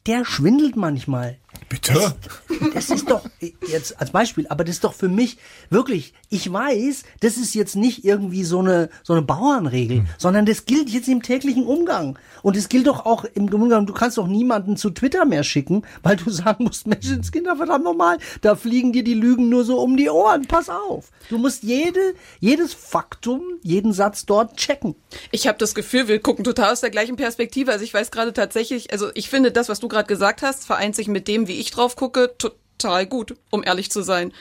der 0.07 0.25
schwindelt 0.25 0.77
manchmal. 0.77 1.39
Bitte? 1.69 1.95
Das, 1.95 2.75
das, 2.75 2.91
ist 2.91 3.11
doch, 3.11 3.23
jetzt 3.69 4.01
als 4.01 4.11
Beispiel, 4.11 4.47
aber 4.49 4.63
das 4.63 4.77
ist 4.77 4.85
doch 4.85 4.95
für 4.95 5.09
mich 5.09 5.39
wirklich, 5.69 6.15
ich 6.31 6.53
weiß, 6.53 7.03
das 7.21 7.37
ist 7.37 7.55
jetzt 7.55 7.75
nicht 7.75 8.05
irgendwie 8.05 8.45
so 8.45 8.61
eine, 8.61 8.89
so 9.03 9.15
eine 9.15 9.23
Bauernregel, 9.23 9.99
hm. 9.99 10.07
sondern 10.17 10.47
das 10.47 10.65
gilt 10.65 10.89
jetzt 10.91 11.09
im 11.09 11.23
täglichen 11.23 11.67
Umgang. 11.67 12.19
Und 12.43 12.57
es 12.57 12.69
gilt 12.69 12.87
doch 12.87 13.05
auch 13.05 13.25
im 13.25 13.53
Umgang, 13.53 13.87
du 13.87 13.93
kannst 13.93 14.17
doch 14.17 14.29
niemanden 14.29 14.77
zu 14.77 14.91
Twitter 14.91 15.25
mehr 15.25 15.43
schicken, 15.43 15.83
weil 16.03 16.17
du 16.17 16.31
sagen 16.31 16.65
musst, 16.65 16.87
Menschenskinder, 16.87 17.57
verdammt 17.57 17.85
nochmal, 17.85 18.19
da 18.43 18.55
fliegen 18.55 18.93
dir 18.93 19.03
die 19.03 19.15
Lügen 19.15 19.49
nur 19.49 19.65
so 19.65 19.81
um 19.81 19.97
die 19.97 20.09
Ohren, 20.09 20.47
pass 20.47 20.69
auf. 20.69 21.11
Du 21.29 21.39
musst 21.39 21.65
jede, 21.65 22.15
jedes 22.39 22.75
Faktum, 22.75 23.43
jeden 23.63 23.93
Satz 23.93 24.25
dort 24.27 24.57
checken. 24.57 24.95
Ich 25.33 25.49
habe 25.49 25.59
das 25.59 25.75
Gefühl, 25.75 26.07
wir 26.07 26.21
gucken 26.21 26.45
total 26.45 26.73
aus 26.73 26.81
der 26.81 26.91
gleichen 26.91 27.17
Perspektive. 27.17 27.73
Also 27.73 27.85
ich 27.85 27.93
weiß 27.93 28.13
gerade 28.13 28.33
tatsächlich, 28.33 28.93
also 28.93 29.11
ich 29.15 29.29
finde 29.29 29.51
das, 29.51 29.69
was 29.69 29.81
du 29.81 29.89
gerade 29.89 30.07
gesagt 30.07 30.43
hast, 30.43 30.65
vereint 30.65 30.95
sich 30.95 31.09
mit 31.09 31.27
dem, 31.27 31.49
wie 31.49 31.56
ich 31.59 31.71
drauf 31.71 31.97
gucke, 31.97 32.35
total 32.39 33.07
gut, 33.07 33.37
um 33.51 33.63
ehrlich 33.65 33.91
zu 33.91 34.03
sein. 34.03 34.33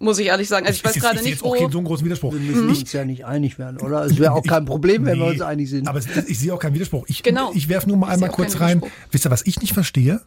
Muss 0.00 0.18
ich 0.20 0.28
ehrlich 0.28 0.48
sagen. 0.48 0.66
Also 0.66 0.76
ich, 0.76 0.84
ich 0.84 0.84
weiß 0.84 1.02
gerade 1.02 1.18
nicht, 1.18 1.30
jetzt 1.30 1.42
wo... 1.42 1.48
auch 1.48 1.58
keinen 1.58 1.72
so 1.72 1.78
einen 1.78 1.86
großen 1.86 2.04
Widerspruch. 2.04 2.32
Wir 2.32 2.40
müssen 2.40 2.68
uns 2.68 2.92
ja 2.92 3.04
nicht 3.04 3.24
einig 3.24 3.58
werden, 3.58 3.80
oder? 3.80 4.04
Es 4.04 4.16
wäre 4.16 4.32
auch 4.32 4.44
kein 4.44 4.64
Problem, 4.64 5.04
wenn 5.04 5.18
nee, 5.18 5.24
wir 5.24 5.30
uns 5.32 5.40
einig 5.40 5.68
sind. 5.68 5.88
Aber 5.88 5.98
ich 5.98 6.38
sehe 6.38 6.54
auch 6.54 6.60
keinen 6.60 6.74
Widerspruch. 6.74 7.04
Ich, 7.08 7.24
genau. 7.24 7.50
ich 7.52 7.68
werfe 7.68 7.88
nur 7.88 7.96
mal 7.96 8.10
einmal 8.10 8.30
kurz 8.30 8.60
rein. 8.60 8.80
Wisst 9.10 9.26
ihr, 9.26 9.30
was 9.30 9.44
ich 9.44 9.60
nicht 9.60 9.74
verstehe? 9.74 10.20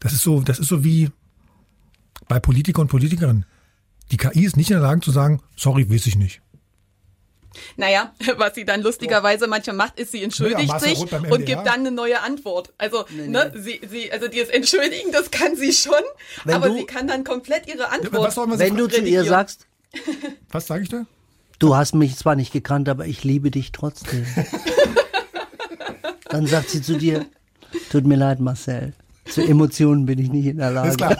Das 0.00 0.12
ist 0.12 0.22
so, 0.22 0.40
das 0.42 0.58
ist 0.58 0.68
so 0.68 0.84
wie 0.84 1.10
bei 2.28 2.40
Politikern 2.40 2.82
und 2.82 2.88
Politikerinnen. 2.88 3.46
Die 4.10 4.18
KI 4.18 4.44
ist 4.44 4.58
nicht 4.58 4.70
in 4.70 4.74
der 4.74 4.82
Lage 4.82 5.00
zu 5.00 5.12
sagen, 5.12 5.40
sorry, 5.56 5.88
weiß 5.90 6.06
ich 6.06 6.16
nicht. 6.16 6.41
Naja, 7.76 8.12
was 8.36 8.54
sie 8.54 8.64
dann 8.64 8.82
lustigerweise 8.82 9.46
manchmal 9.46 9.76
macht, 9.76 9.98
ist, 9.98 10.12
sie 10.12 10.22
entschuldigt 10.22 10.68
ja, 10.68 10.78
sich 10.78 11.00
und 11.00 11.46
gibt 11.46 11.66
dann 11.66 11.80
eine 11.80 11.90
neue 11.90 12.20
Antwort. 12.20 12.72
Also, 12.78 13.04
nee, 13.10 13.28
ne, 13.28 13.52
nee. 13.54 13.60
Sie, 13.60 13.80
sie, 13.88 14.12
also 14.12 14.28
dieses 14.28 14.48
Entschuldigen, 14.48 15.12
das 15.12 15.30
kann 15.30 15.56
sie 15.56 15.72
schon, 15.72 15.94
wenn 16.44 16.54
aber 16.54 16.68
du, 16.68 16.76
sie 16.76 16.84
kann 16.84 17.06
dann 17.06 17.24
komplett 17.24 17.66
ihre 17.66 17.90
Antwort. 17.90 18.36
Wenn 18.58 18.76
du 18.76 18.88
zu 18.88 19.02
ihr 19.02 19.24
sagst, 19.24 19.66
was 20.50 20.66
sage 20.66 20.84
ich 20.84 20.88
da? 20.88 21.06
Du 21.58 21.76
hast 21.76 21.94
mich 21.94 22.16
zwar 22.16 22.34
nicht 22.34 22.52
gekannt, 22.52 22.88
aber 22.88 23.06
ich 23.06 23.22
liebe 23.22 23.50
dich 23.50 23.72
trotzdem. 23.72 24.26
dann 26.28 26.46
sagt 26.46 26.70
sie 26.70 26.82
zu 26.82 26.98
dir, 26.98 27.26
tut 27.90 28.04
mir 28.04 28.16
leid, 28.16 28.40
Marcel. 28.40 28.94
Zu 29.26 29.42
Emotionen 29.42 30.06
bin 30.06 30.18
ich 30.18 30.30
nicht 30.30 30.46
in 30.46 30.58
der 30.58 30.72
Lage. 30.72 30.88
Ist 30.88 30.98
klar. 30.98 31.16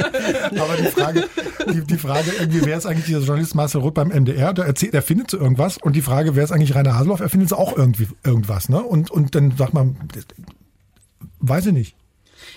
Aber 0.58 0.76
die 0.76 0.84
Frage, 0.84 1.28
die, 1.72 1.80
die 1.82 1.96
Frage 1.98 2.30
irgendwie, 2.38 2.64
wer 2.64 2.78
ist 2.78 2.86
eigentlich 2.86 3.06
dieser 3.06 3.20
Journalist 3.20 3.54
Marcel 3.54 3.80
Roth 3.80 3.94
beim 3.94 4.08
MDR? 4.08 4.52
Der 4.52 4.66
erzählt, 4.66 4.94
der 4.94 5.02
findet 5.02 5.30
so 5.30 5.38
irgendwas. 5.38 5.78
Und 5.78 5.94
die 5.96 6.02
Frage, 6.02 6.36
wer 6.36 6.44
ist 6.44 6.52
eigentlich 6.52 6.74
Rainer 6.74 6.98
Haseloff? 6.98 7.20
Er 7.20 7.28
findet 7.28 7.48
so 7.48 7.56
auch 7.56 7.76
irgendwie 7.76 8.08
irgendwas, 8.24 8.68
ne? 8.68 8.82
Und, 8.82 9.10
und 9.10 9.34
dann 9.34 9.56
sagt 9.56 9.74
man, 9.74 9.96
weiß 11.40 11.66
ich 11.66 11.72
nicht. 11.72 11.96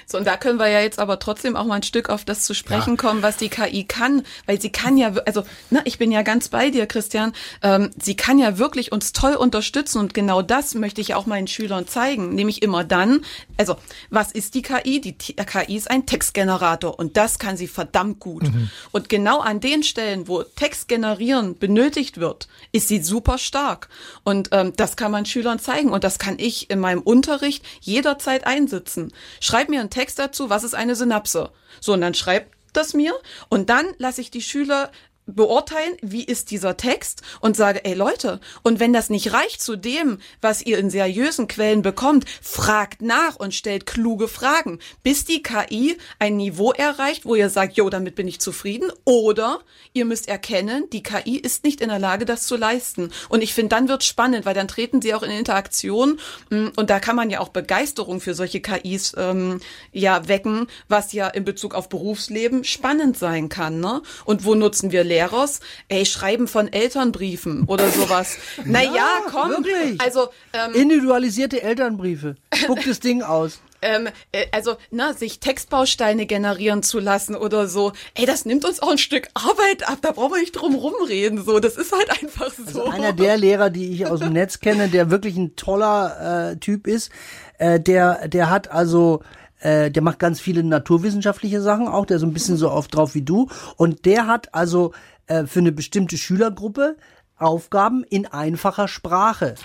So, 0.06 0.18
und 0.18 0.26
da 0.26 0.38
können 0.38 0.60
wir 0.60 0.68
ja 0.68 0.82
jetzt 0.82 1.00
aber 1.00 1.20
trotzdem 1.20 1.56
auch 1.56 1.66
mal 1.66 1.76
ein 1.76 1.84
Stück 1.84 2.10
auf 2.10 2.26
das 2.26 2.46
zu 2.46 2.54
sprechen 2.54 2.92
ja. 2.92 2.96
kommen, 2.96 3.22
was 3.22 3.38
die 3.38 3.50
KI 3.50 3.84
kann, 3.84 4.24
weil 4.46 4.60
sie 4.62 4.72
kann 4.72 4.98
ja, 4.98 5.14
also, 5.26 5.44
ne, 5.70 5.82
ich 5.86 5.98
bin 5.98 6.12
ja 6.12 6.22
ganz 6.22 6.50
bei 6.50 6.70
dir, 6.70 6.86
Christian, 6.86 7.34
ähm, 7.62 7.92
sie 8.02 8.16
kann 8.16 8.40
ja 8.40 8.58
wirklich 8.58 8.92
uns 8.92 9.14
toll 9.14 9.36
unterstützen 9.36 10.00
und 10.00 10.14
genau 10.14 10.42
das 10.42 10.76
möchte 10.76 11.02
ich 11.02 11.14
auch 11.14 11.26
meinen 11.26 11.48
Schülern 11.48 11.88
zeigen, 11.88 12.36
nämlich 12.36 12.62
immer 12.62 12.84
dann, 12.84 13.22
also, 13.58 13.78
was 14.10 14.32
ist 14.32 14.56
die 14.56 14.62
KI? 14.62 15.02
Die 15.02 15.14
KI 15.14 15.76
ist 15.76 15.90
ein 15.90 16.06
Textgenerator 16.06 16.98
und 16.98 17.18
das 17.18 17.40
kann 17.40 17.58
sie 17.58 17.68
verdammt 17.68 18.20
gut. 18.20 18.44
Mhm. 18.44 18.70
Und 18.92 19.10
genau 19.10 19.40
an 19.40 19.60
den 19.60 19.84
Stellen, 19.84 20.28
wo 20.28 20.44
Text 20.44 20.88
generieren 20.88 21.58
benötigt 21.58 22.20
wird, 22.20 22.48
ist 22.72 22.88
sie 22.88 23.02
super 23.02 23.38
stark. 23.38 23.90
Und 24.24 24.50
ähm, 24.52 24.74
das 24.76 24.96
kann 24.96 25.12
man 25.12 25.26
Schülern 25.26 25.60
zeigen 25.60 25.92
und 25.92 26.04
das 26.04 26.20
kann 26.20 26.36
ich 26.38 26.70
in 26.70 26.80
meinem 26.80 27.02
Unterricht 27.02 27.64
jederzeit 27.82 28.46
einsetzen. 28.48 29.14
Schreib 29.40 29.70
mir 29.70 29.82
einen 29.84 29.90
Text 29.90 30.20
dazu, 30.20 30.50
was 30.50 30.64
ist 30.64 30.74
eine 30.74 30.96
Synapse? 30.96 31.52
So, 31.80 31.94
und 31.94 32.02
dann 32.02 32.14
schreibt 32.14 32.56
das 32.74 32.94
mir 32.94 33.14
und 33.50 33.70
dann 33.70 33.86
lasse 33.98 34.22
ich 34.22 34.32
die 34.32 34.42
Schüler 34.42 34.92
beurteilen, 35.26 35.96
wie 36.02 36.24
ist 36.24 36.52
dieser 36.52 36.78
Text 36.78 37.22
und 37.40 37.56
sage, 37.56 37.86
ey 37.86 37.94
Leute, 37.94 38.40
und 38.62 38.80
wenn 38.80 38.94
das 38.94 39.10
nicht 39.10 39.34
reicht 39.34 39.62
zu 39.62 39.76
dem, 39.76 40.20
was 40.42 40.62
ihr 40.62 40.78
in 40.78 40.90
seriösen 40.90 41.48
Quellen 41.48 41.82
bekommt, 41.82 42.26
fragt 42.42 43.02
nach 43.02 43.36
und 43.36 43.54
stellt 43.54 43.86
kluge 43.86 44.28
Fragen, 44.28 44.80
bis 45.02 45.26
die 45.26 45.42
KI 45.42 45.98
ein 46.20 46.38
Niveau 46.38 46.72
erreicht, 46.72 47.26
wo 47.26 47.36
ihr 47.36 47.50
sagt, 47.50 47.78
jo, 47.78 47.90
damit 47.90 48.16
bin 48.16 48.28
ich 48.28 48.42
zufrieden, 48.42 48.92
oder 49.06 49.62
ihr 49.94 50.06
müsst 50.06 50.28
erkennen, 50.28 50.90
die 50.92 51.04
KI 51.04 51.38
ist 51.38 51.64
nicht 51.64 51.82
in 51.82 51.90
der 51.90 52.00
Lage, 52.00 52.26
das 52.26 52.46
zu 52.46 52.58
leisten. 52.58 53.12
Und 53.30 53.42
ich 53.42 53.54
finde, 53.54 53.70
dann 53.70 53.88
wird 53.88 54.04
spannend, 54.04 54.46
weil 54.46 54.54
dann 54.54 54.68
treten 54.68 55.02
sie 55.02 55.14
auch 55.14 55.24
in 55.24 55.32
Interaktion 55.32 56.20
mm, 56.50 56.68
und 56.76 56.90
da 56.90 57.00
kann 57.00 57.16
man 57.16 57.30
ja 57.30 57.40
auch 57.40 57.50
Begeisterung 57.50 58.20
für 58.20 58.34
solche 58.34 58.62
KIs 58.62 59.14
ähm, 59.18 59.60
ja 59.92 60.28
wecken, 60.28 60.68
was 60.90 61.14
ja 61.14 61.28
in 61.28 61.46
Bezug 61.46 61.76
auf 61.76 61.90
Berufsleben 61.90 62.64
spannend 62.64 63.18
sein 63.18 63.50
kann. 63.50 63.80
Ne? 63.80 64.02
Und 64.26 64.46
wo 64.46 64.56
nutzen 64.56 64.92
wir 64.92 65.04
Lehrers, 65.14 65.60
ey, 65.90 66.06
Schreiben 66.06 66.48
von 66.48 66.72
Elternbriefen 66.72 67.66
oder 67.66 67.90
sowas. 67.90 68.38
Naja, 68.66 68.94
ja, 68.96 69.08
komm. 69.30 69.50
Wirklich? 69.50 70.00
Also, 70.00 70.30
ähm, 70.54 70.74
Individualisierte 70.74 71.62
Elternbriefe. 71.62 72.36
Spuck 72.54 72.80
das 72.86 73.00
Ding 73.00 73.22
aus. 73.22 73.60
Ähm, 73.82 74.08
äh, 74.32 74.46
also, 74.52 74.78
na, 74.90 75.14
sich 75.14 75.40
Textbausteine 75.40 76.26
generieren 76.26 76.82
zu 76.82 77.00
lassen 77.00 77.36
oder 77.36 77.68
so, 77.68 77.92
ey, 78.16 78.26
das 78.26 78.46
nimmt 78.46 78.66
uns 78.66 78.82
auch 78.82 78.92
ein 78.92 78.98
Stück 78.98 79.28
Arbeit 79.34 79.88
ab, 79.88 80.00
da 80.02 80.12
brauchen 80.12 80.34
wir 80.34 80.40
nicht 80.40 80.54
drum 80.54 80.76
rumreden, 80.76 81.44
so, 81.44 81.60
das 81.60 81.76
ist 81.76 81.92
halt 81.92 82.10
einfach 82.10 82.52
so. 82.54 82.86
Also 82.86 82.86
einer 82.86 83.14
der 83.14 83.38
Lehrer, 83.38 83.70
die 83.70 83.92
ich 83.92 84.08
aus 84.08 84.22
dem 84.22 84.34
Netz 84.34 84.60
kenne, 84.60 84.88
der 84.88 85.12
wirklich 85.12 85.36
ein 85.36 85.56
toller 85.56 86.52
äh, 86.52 86.58
Typ 86.58 86.88
ist, 86.88 87.12
äh, 87.58 87.80
der, 87.80 88.28
der 88.30 88.50
hat 88.50 88.72
also 88.72 89.22
äh, 89.64 89.90
der 89.90 90.04
macht 90.04 90.20
ganz 90.20 90.42
viele 90.42 90.62
naturwissenschaftliche 90.62 91.62
Sachen 91.62 91.88
auch, 91.88 92.06
der 92.06 92.20
so 92.20 92.26
ein 92.26 92.34
bisschen 92.34 92.58
so 92.58 92.70
oft 92.70 92.94
drauf 92.94 93.16
wie 93.16 93.22
du. 93.22 93.48
Und 93.78 94.06
der 94.06 94.28
hat 94.28 94.54
also 94.54 94.94
äh, 95.28 95.46
für 95.46 95.60
eine 95.60 95.72
bestimmte 95.72 96.18
Schülergruppe 96.18 96.98
Aufgaben 97.38 98.04
in 98.04 98.26
einfacher 98.26 98.90
Sprache 98.90 99.56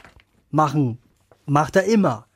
machen. 0.51 0.99
Macht 1.46 1.74
er 1.74 1.84
immer. 1.84 2.28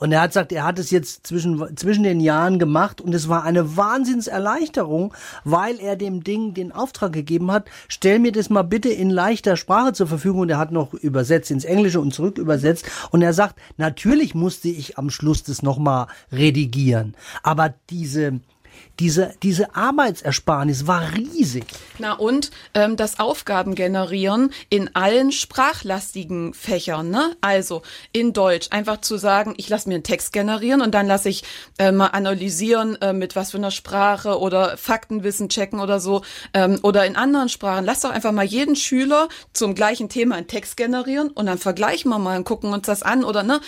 Und 0.00 0.12
er 0.12 0.22
hat 0.22 0.30
gesagt, 0.30 0.50
er 0.50 0.64
hat 0.64 0.78
es 0.78 0.90
jetzt 0.90 1.26
zwischen, 1.26 1.76
zwischen 1.76 2.02
den 2.02 2.20
Jahren 2.20 2.58
gemacht 2.58 3.02
und 3.02 3.14
es 3.14 3.28
war 3.28 3.44
eine 3.44 3.76
Wahnsinnserleichterung, 3.76 5.14
weil 5.44 5.78
er 5.78 5.94
dem 5.94 6.24
Ding 6.24 6.54
den 6.54 6.72
Auftrag 6.72 7.12
gegeben 7.12 7.52
hat, 7.52 7.66
stell 7.86 8.18
mir 8.18 8.32
das 8.32 8.48
mal 8.48 8.62
bitte 8.62 8.88
in 8.88 9.10
leichter 9.10 9.56
Sprache 9.56 9.92
zur 9.92 10.06
Verfügung. 10.06 10.40
Und 10.40 10.50
er 10.50 10.58
hat 10.58 10.72
noch 10.72 10.94
übersetzt 10.94 11.50
ins 11.50 11.64
Englische 11.64 12.00
und 12.00 12.14
zurück 12.14 12.38
übersetzt. 12.38 12.86
Und 13.10 13.20
er 13.20 13.34
sagt, 13.34 13.60
natürlich 13.76 14.34
musste 14.34 14.68
ich 14.68 14.96
am 14.96 15.10
Schluss 15.10 15.42
das 15.42 15.62
nochmal 15.62 16.06
redigieren. 16.32 17.14
Aber 17.42 17.74
diese, 17.90 18.40
diese, 19.00 19.34
diese 19.42 19.74
Arbeitsersparnis 19.74 20.86
war 20.86 21.14
riesig. 21.14 21.64
Na 21.98 22.12
und 22.12 22.50
ähm, 22.74 22.96
das 22.96 23.18
Aufgaben 23.18 23.74
generieren 23.74 24.52
in 24.68 24.94
allen 24.94 25.32
sprachlastigen 25.32 26.52
Fächern, 26.52 27.10
ne? 27.10 27.34
Also 27.40 27.82
in 28.12 28.34
Deutsch 28.34 28.68
einfach 28.70 29.00
zu 29.00 29.16
sagen, 29.16 29.54
ich 29.56 29.68
lasse 29.70 29.88
mir 29.88 29.96
einen 29.96 30.04
Text 30.04 30.32
generieren 30.32 30.82
und 30.82 30.94
dann 30.94 31.06
lasse 31.06 31.30
ich 31.30 31.44
äh, 31.78 31.92
mal 31.92 32.08
analysieren, 32.08 33.00
äh, 33.00 33.14
mit 33.14 33.36
was 33.36 33.52
für 33.52 33.56
einer 33.56 33.70
Sprache 33.70 34.38
oder 34.38 34.76
Faktenwissen 34.76 35.48
checken 35.48 35.80
oder 35.80 35.98
so. 35.98 36.22
Ähm, 36.52 36.78
oder 36.82 37.06
in 37.06 37.16
anderen 37.16 37.48
Sprachen. 37.48 37.86
Lass 37.86 38.00
doch 38.00 38.10
einfach 38.10 38.32
mal 38.32 38.44
jeden 38.44 38.76
Schüler 38.76 39.28
zum 39.54 39.74
gleichen 39.74 40.10
Thema 40.10 40.36
einen 40.36 40.46
Text 40.46 40.76
generieren 40.76 41.30
und 41.30 41.46
dann 41.46 41.58
vergleichen 41.58 42.10
wir 42.10 42.18
mal 42.18 42.36
und 42.36 42.44
gucken 42.44 42.72
uns 42.72 42.86
das 42.86 43.02
an 43.02 43.24
oder 43.24 43.42
ne? 43.42 43.60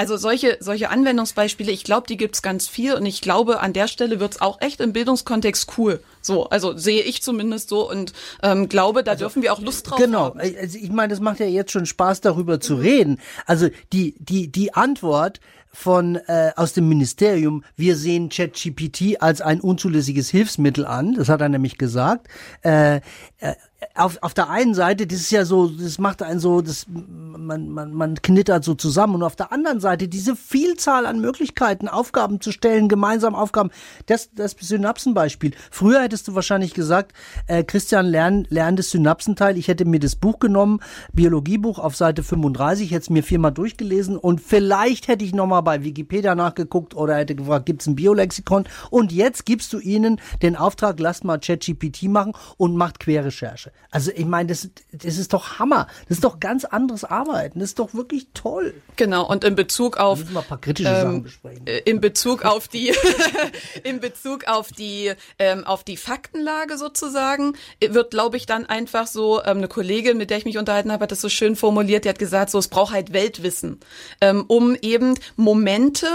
Also 0.00 0.16
solche, 0.16 0.56
solche 0.60 0.88
Anwendungsbeispiele, 0.88 1.70
ich 1.70 1.84
glaube, 1.84 2.06
die 2.06 2.16
gibt's 2.16 2.40
ganz 2.40 2.66
viel 2.66 2.94
und 2.94 3.04
ich 3.04 3.20
glaube, 3.20 3.60
an 3.60 3.74
der 3.74 3.86
Stelle 3.86 4.18
wird's 4.18 4.40
auch 4.40 4.58
echt 4.62 4.80
im 4.80 4.94
Bildungskontext 4.94 5.72
cool. 5.76 6.02
So, 6.22 6.48
also 6.48 6.74
sehe 6.74 7.02
ich 7.02 7.22
zumindest 7.22 7.68
so 7.68 7.86
und 7.90 8.14
ähm, 8.42 8.70
glaube, 8.70 9.04
da 9.04 9.10
also, 9.10 9.24
dürfen 9.24 9.42
wir 9.42 9.52
auch 9.52 9.60
Lust 9.60 9.90
drauf 9.90 9.98
genau. 9.98 10.20
haben. 10.20 10.38
Genau, 10.38 10.58
also 10.58 10.78
ich 10.78 10.90
meine, 10.90 11.10
das 11.10 11.20
macht 11.20 11.38
ja 11.38 11.44
jetzt 11.44 11.72
schon 11.72 11.84
Spaß, 11.84 12.22
darüber 12.22 12.60
zu 12.60 12.76
reden. 12.76 13.20
Also 13.44 13.68
die, 13.92 14.14
die, 14.18 14.50
die 14.50 14.72
Antwort 14.72 15.38
von 15.70 16.16
äh, 16.16 16.52
aus 16.56 16.72
dem 16.72 16.88
Ministerium, 16.88 17.62
wir 17.76 17.94
sehen 17.94 18.30
ChatGPT 18.30 19.20
als 19.20 19.42
ein 19.42 19.60
unzulässiges 19.60 20.30
Hilfsmittel 20.30 20.86
an, 20.86 21.14
das 21.14 21.28
hat 21.28 21.42
er 21.42 21.50
nämlich 21.50 21.76
gesagt. 21.76 22.26
Äh, 22.62 22.96
äh, 23.38 23.54
auf, 23.94 24.18
auf 24.22 24.34
der 24.34 24.50
einen 24.50 24.74
Seite, 24.74 25.06
das 25.06 25.20
ist 25.20 25.30
ja 25.30 25.44
so, 25.44 25.68
das 25.68 25.98
macht 25.98 26.22
einen 26.22 26.40
so, 26.40 26.60
das, 26.60 26.86
man, 26.88 27.68
man, 27.70 27.94
man 27.94 28.14
knittert 28.20 28.64
so 28.64 28.74
zusammen. 28.74 29.14
Und 29.14 29.22
auf 29.22 29.36
der 29.36 29.52
anderen 29.52 29.80
Seite 29.80 30.08
diese 30.08 30.36
Vielzahl 30.36 31.06
an 31.06 31.20
Möglichkeiten, 31.20 31.88
Aufgaben 31.88 32.40
zu 32.40 32.52
stellen, 32.52 32.88
gemeinsam 32.88 33.34
Aufgaben. 33.34 33.70
Das, 34.06 34.30
das 34.34 34.54
Synapsenbeispiel. 34.58 35.52
Früher 35.70 36.02
hättest 36.02 36.28
du 36.28 36.34
wahrscheinlich 36.34 36.74
gesagt, 36.74 37.12
äh, 37.46 37.64
Christian, 37.64 38.06
lern, 38.06 38.46
lern 38.50 38.76
das 38.76 38.90
Synapsenteil. 38.90 39.56
Ich 39.56 39.68
hätte 39.68 39.84
mir 39.84 40.00
das 40.00 40.14
Buch 40.14 40.38
genommen, 40.38 40.80
Biologiebuch 41.12 41.78
auf 41.78 41.96
Seite 41.96 42.22
35, 42.22 42.90
hätte 42.90 43.02
es 43.02 43.10
mir 43.10 43.22
viermal 43.22 43.52
durchgelesen 43.52 44.16
und 44.16 44.40
vielleicht 44.40 45.08
hätte 45.08 45.24
ich 45.24 45.34
nochmal 45.34 45.62
bei 45.62 45.84
Wikipedia 45.84 46.34
nachgeguckt 46.34 46.94
oder 46.94 47.16
hätte 47.16 47.34
gefragt, 47.34 47.66
gibt 47.66 47.82
es 47.82 47.86
ein 47.86 47.96
Biolexikon? 47.96 48.64
Und 48.90 49.12
jetzt 49.12 49.46
gibst 49.46 49.72
du 49.72 49.78
ihnen 49.78 50.20
den 50.42 50.56
Auftrag, 50.56 51.00
lasst 51.00 51.24
mal 51.24 51.38
ChatGPT 51.38 52.04
machen 52.04 52.32
und 52.56 52.76
macht 52.76 53.00
Querrecherche. 53.00 53.69
Also 53.90 54.12
ich 54.14 54.24
meine, 54.24 54.48
das, 54.48 54.68
das 54.92 55.18
ist 55.18 55.32
doch 55.32 55.58
Hammer. 55.58 55.88
Das 56.08 56.18
ist 56.18 56.24
doch 56.24 56.38
ganz 56.38 56.64
anderes 56.64 57.04
Arbeiten. 57.04 57.58
Das 57.58 57.70
ist 57.70 57.78
doch 57.80 57.92
wirklich 57.92 58.28
toll. 58.34 58.74
Genau. 58.96 59.26
Und 59.28 59.42
in 59.42 59.56
Bezug 59.56 59.96
auf 59.96 60.30
mal 60.30 60.40
ein 60.40 60.46
paar 60.46 60.60
kritische 60.60 60.88
ähm, 60.88 60.94
Sachen 60.94 61.22
besprechen. 61.24 61.66
Äh, 61.66 61.78
in 61.78 62.00
Bezug 62.00 62.44
auf 62.44 62.68
die 62.68 62.94
in 63.82 63.98
Bezug 63.98 64.46
auf 64.46 64.70
die 64.70 65.12
ähm, 65.38 65.64
auf 65.64 65.82
die 65.82 65.96
Faktenlage 65.96 66.78
sozusagen 66.78 67.54
wird, 67.80 68.12
glaube 68.12 68.36
ich, 68.36 68.46
dann 68.46 68.66
einfach 68.66 69.08
so 69.08 69.42
ähm, 69.42 69.58
eine 69.58 69.68
Kollegin, 69.68 70.18
mit 70.18 70.30
der 70.30 70.38
ich 70.38 70.44
mich 70.44 70.58
unterhalten 70.58 70.92
habe, 70.92 71.02
hat 71.02 71.12
das 71.12 71.20
so 71.20 71.28
schön 71.28 71.56
formuliert. 71.56 72.04
Die 72.04 72.08
hat 72.08 72.18
gesagt, 72.18 72.50
so 72.50 72.58
es 72.58 72.68
braucht 72.68 72.92
halt 72.92 73.12
Weltwissen, 73.12 73.80
ähm, 74.20 74.44
um 74.46 74.76
eben 74.76 75.18
Momente, 75.36 76.06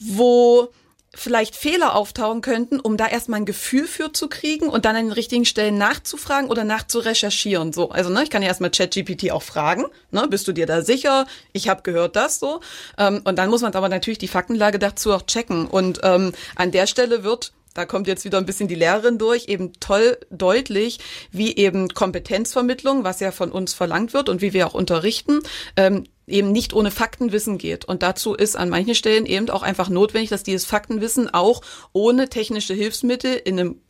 wo 0.00 0.72
vielleicht 1.14 1.56
Fehler 1.56 1.94
auftauchen 1.94 2.40
könnten, 2.40 2.80
um 2.80 2.96
da 2.96 3.06
erstmal 3.06 3.40
ein 3.40 3.46
Gefühl 3.46 3.86
für 3.86 4.12
zu 4.12 4.28
kriegen 4.28 4.68
und 4.68 4.84
dann 4.84 4.96
an 4.96 5.06
den 5.06 5.12
richtigen 5.12 5.44
Stellen 5.44 5.76
nachzufragen 5.76 6.50
oder 6.50 6.64
nachzurecherchieren. 6.64 7.72
So, 7.72 7.90
also 7.90 8.10
ne, 8.10 8.22
ich 8.22 8.30
kann 8.30 8.42
ja 8.42 8.48
erstmal 8.48 8.70
ChatGPT 8.70 9.30
auch 9.30 9.42
fragen, 9.42 9.84
ne, 10.10 10.26
bist 10.28 10.48
du 10.48 10.52
dir 10.52 10.66
da 10.66 10.82
sicher? 10.82 11.26
Ich 11.52 11.68
habe 11.68 11.82
gehört 11.82 12.16
das 12.16 12.40
so. 12.40 12.60
Ähm, 12.98 13.20
und 13.24 13.36
dann 13.36 13.50
muss 13.50 13.60
man 13.60 13.74
aber 13.74 13.88
natürlich 13.88 14.18
die 14.18 14.28
Faktenlage 14.28 14.78
dazu 14.78 15.12
auch 15.12 15.22
checken. 15.22 15.66
Und 15.66 16.00
ähm, 16.02 16.32
an 16.56 16.70
der 16.70 16.86
Stelle 16.86 17.24
wird 17.24 17.52
da 17.74 17.86
kommt 17.86 18.06
jetzt 18.06 18.24
wieder 18.24 18.38
ein 18.38 18.46
bisschen 18.46 18.68
die 18.68 18.74
Lehrerin 18.74 19.18
durch, 19.18 19.48
eben 19.48 19.72
toll 19.80 20.18
deutlich, 20.30 20.98
wie 21.30 21.56
eben 21.56 21.88
Kompetenzvermittlung, 21.88 23.04
was 23.04 23.20
ja 23.20 23.30
von 23.30 23.52
uns 23.52 23.74
verlangt 23.74 24.14
wird 24.14 24.28
und 24.28 24.42
wie 24.42 24.52
wir 24.52 24.66
auch 24.66 24.74
unterrichten, 24.74 25.40
ähm, 25.76 26.04
eben 26.26 26.52
nicht 26.52 26.72
ohne 26.72 26.90
Faktenwissen 26.90 27.58
geht. 27.58 27.84
Und 27.84 28.02
dazu 28.02 28.34
ist 28.34 28.56
an 28.56 28.68
manchen 28.68 28.94
Stellen 28.94 29.26
eben 29.26 29.50
auch 29.50 29.62
einfach 29.62 29.88
notwendig, 29.88 30.30
dass 30.30 30.42
dieses 30.42 30.64
Faktenwissen 30.64 31.32
auch 31.32 31.62
ohne 31.92 32.28
technische 32.28 32.74
Hilfsmittel 32.74 33.34
in 33.34 33.58
einem 33.58 33.80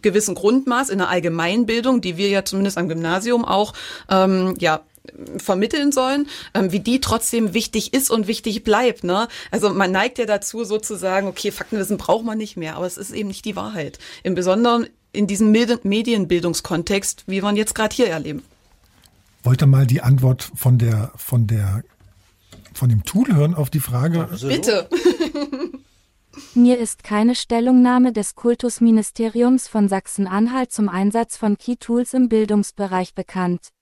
gewissen 0.00 0.34
Grundmaß, 0.34 0.90
in 0.90 0.98
der 0.98 1.08
Allgemeinbildung, 1.08 2.00
die 2.00 2.16
wir 2.16 2.28
ja 2.28 2.44
zumindest 2.44 2.78
am 2.78 2.88
Gymnasium 2.88 3.44
auch 3.44 3.74
ähm, 4.10 4.56
ja 4.58 4.82
vermitteln 5.36 5.92
sollen, 5.92 6.28
ähm, 6.54 6.72
wie 6.72 6.80
die 6.80 7.00
trotzdem 7.00 7.54
wichtig 7.54 7.92
ist 7.92 8.10
und 8.10 8.26
wichtig 8.26 8.64
bleibt. 8.64 9.04
Ne? 9.04 9.28
Also 9.50 9.70
man 9.70 9.92
neigt 9.92 10.18
ja 10.18 10.26
dazu 10.26 10.64
sozusagen, 10.64 11.26
okay, 11.26 11.50
Faktenwissen 11.50 11.98
braucht 11.98 12.24
man 12.24 12.38
nicht 12.38 12.56
mehr, 12.56 12.76
aber 12.76 12.86
es 12.86 12.96
ist 12.96 13.10
eben 13.12 13.28
nicht 13.28 13.44
die 13.44 13.56
Wahrheit. 13.56 13.98
Im 14.22 14.34
Besonderen 14.34 14.86
in 15.12 15.26
diesem 15.26 15.52
Medienbildungskontext, 15.52 17.24
wie 17.26 17.42
wir 17.42 17.48
ihn 17.48 17.56
jetzt 17.56 17.74
gerade 17.74 17.94
hier 17.94 18.08
erleben. 18.08 18.42
Wollte 19.44 19.66
mal 19.66 19.86
die 19.86 20.00
Antwort 20.00 20.50
von 20.54 20.78
der, 20.78 21.12
von 21.16 21.46
der, 21.46 21.84
von 22.72 22.88
dem 22.88 23.04
Tool 23.04 23.28
hören 23.28 23.54
auf 23.54 23.70
die 23.70 23.80
Frage. 23.80 24.28
Bitte. 24.42 24.88
Mir 26.54 26.78
ist 26.78 27.04
keine 27.04 27.36
Stellungnahme 27.36 28.12
des 28.12 28.34
Kultusministeriums 28.34 29.68
von 29.68 29.88
Sachsen-Anhalt 29.88 30.72
zum 30.72 30.88
Einsatz 30.88 31.36
von 31.36 31.58
Key-Tools 31.58 32.14
im 32.14 32.28
Bildungsbereich 32.28 33.14
bekannt. 33.14 33.73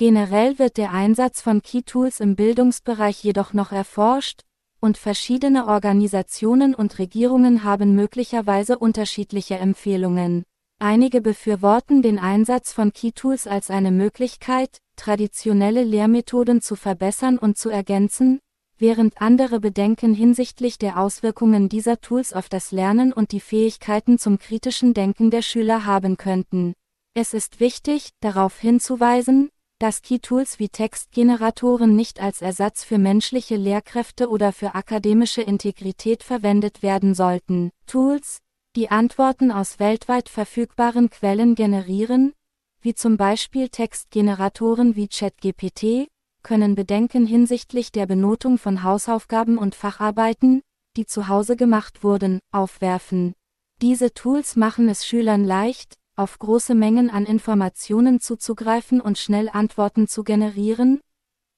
Generell 0.00 0.58
wird 0.58 0.78
der 0.78 0.92
Einsatz 0.92 1.42
von 1.42 1.60
Key-Tools 1.60 2.20
im 2.20 2.34
Bildungsbereich 2.34 3.22
jedoch 3.22 3.52
noch 3.52 3.70
erforscht, 3.70 4.44
und 4.80 4.96
verschiedene 4.96 5.66
Organisationen 5.66 6.74
und 6.74 6.98
Regierungen 6.98 7.64
haben 7.64 7.94
möglicherweise 7.94 8.78
unterschiedliche 8.78 9.56
Empfehlungen. 9.56 10.44
Einige 10.78 11.20
befürworten 11.20 12.00
den 12.00 12.18
Einsatz 12.18 12.72
von 12.72 12.94
Key-Tools 12.94 13.46
als 13.46 13.68
eine 13.68 13.90
Möglichkeit, 13.90 14.78
traditionelle 14.96 15.84
Lehrmethoden 15.84 16.62
zu 16.62 16.76
verbessern 16.76 17.36
und 17.36 17.58
zu 17.58 17.68
ergänzen, 17.68 18.40
während 18.78 19.20
andere 19.20 19.60
Bedenken 19.60 20.14
hinsichtlich 20.14 20.78
der 20.78 20.98
Auswirkungen 20.98 21.68
dieser 21.68 22.00
Tools 22.00 22.32
auf 22.32 22.48
das 22.48 22.72
Lernen 22.72 23.12
und 23.12 23.32
die 23.32 23.40
Fähigkeiten 23.40 24.18
zum 24.18 24.38
kritischen 24.38 24.94
Denken 24.94 25.30
der 25.30 25.42
Schüler 25.42 25.84
haben 25.84 26.16
könnten. 26.16 26.72
Es 27.12 27.34
ist 27.34 27.60
wichtig, 27.60 28.12
darauf 28.20 28.58
hinzuweisen, 28.58 29.50
dass 29.80 30.02
Key-Tools 30.02 30.58
wie 30.58 30.68
Textgeneratoren 30.68 31.96
nicht 31.96 32.20
als 32.20 32.42
Ersatz 32.42 32.84
für 32.84 32.98
menschliche 32.98 33.56
Lehrkräfte 33.56 34.28
oder 34.28 34.52
für 34.52 34.74
akademische 34.74 35.40
Integrität 35.40 36.22
verwendet 36.22 36.82
werden 36.82 37.14
sollten. 37.14 37.70
Tools, 37.86 38.40
die 38.76 38.90
Antworten 38.90 39.50
aus 39.50 39.78
weltweit 39.78 40.28
verfügbaren 40.28 41.08
Quellen 41.08 41.54
generieren, 41.54 42.34
wie 42.82 42.94
zum 42.94 43.16
Beispiel 43.16 43.70
Textgeneratoren 43.70 44.96
wie 44.96 45.08
ChatGPT, 45.08 46.08
können 46.42 46.74
Bedenken 46.74 47.26
hinsichtlich 47.26 47.90
der 47.90 48.04
Benotung 48.04 48.58
von 48.58 48.82
Hausaufgaben 48.82 49.56
und 49.56 49.74
Facharbeiten, 49.74 50.60
die 50.96 51.06
zu 51.06 51.28
Hause 51.28 51.56
gemacht 51.56 52.04
wurden, 52.04 52.40
aufwerfen. 52.52 53.32
Diese 53.80 54.12
Tools 54.12 54.56
machen 54.56 54.90
es 54.90 55.06
Schülern 55.06 55.44
leicht, 55.44 55.96
auf 56.20 56.38
große 56.38 56.74
Mengen 56.74 57.08
an 57.10 57.24
Informationen 57.24 58.20
zuzugreifen 58.20 59.00
und 59.00 59.18
schnell 59.18 59.48
Antworten 59.48 60.06
zu 60.06 60.22
generieren, 60.22 61.00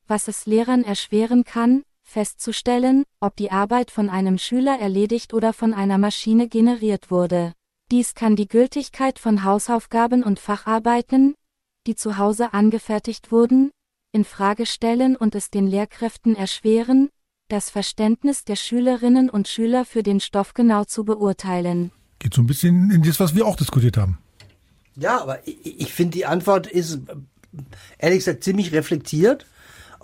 was 0.06 0.28
es 0.28 0.46
Lehrern 0.46 0.84
erschweren 0.84 1.44
kann, 1.44 1.82
festzustellen, 2.04 3.04
ob 3.20 3.36
die 3.36 3.50
Arbeit 3.50 3.90
von 3.90 4.08
einem 4.08 4.38
Schüler 4.38 4.78
erledigt 4.78 5.34
oder 5.34 5.52
von 5.52 5.74
einer 5.74 5.98
Maschine 5.98 6.48
generiert 6.48 7.10
wurde. 7.10 7.52
Dies 7.90 8.14
kann 8.14 8.36
die 8.36 8.46
Gültigkeit 8.46 9.18
von 9.18 9.44
Hausaufgaben 9.44 10.22
und 10.22 10.38
Facharbeiten, 10.38 11.34
die 11.86 11.96
zu 11.96 12.16
Hause 12.16 12.54
angefertigt 12.54 13.32
wurden, 13.32 13.72
in 14.12 14.24
Frage 14.24 14.66
stellen 14.66 15.16
und 15.16 15.34
es 15.34 15.50
den 15.50 15.66
Lehrkräften 15.66 16.36
erschweren, 16.36 17.08
das 17.48 17.68
Verständnis 17.68 18.44
der 18.44 18.56
Schülerinnen 18.56 19.28
und 19.28 19.48
Schüler 19.48 19.84
für 19.84 20.04
den 20.04 20.20
Stoff 20.20 20.54
genau 20.54 20.84
zu 20.84 21.04
beurteilen. 21.04 21.90
Geht 22.20 22.34
so 22.34 22.42
ein 22.42 22.46
bisschen 22.46 22.92
in 22.92 23.02
das, 23.02 23.18
was 23.18 23.34
wir 23.34 23.44
auch 23.44 23.56
diskutiert 23.56 23.96
haben. 23.96 24.18
Ja, 24.96 25.20
aber 25.20 25.46
ich, 25.46 25.80
ich 25.80 25.92
finde, 25.92 26.12
die 26.12 26.26
Antwort 26.26 26.66
ist 26.66 27.00
ehrlich 27.98 28.18
gesagt 28.18 28.44
ziemlich 28.44 28.72
reflektiert. 28.72 29.46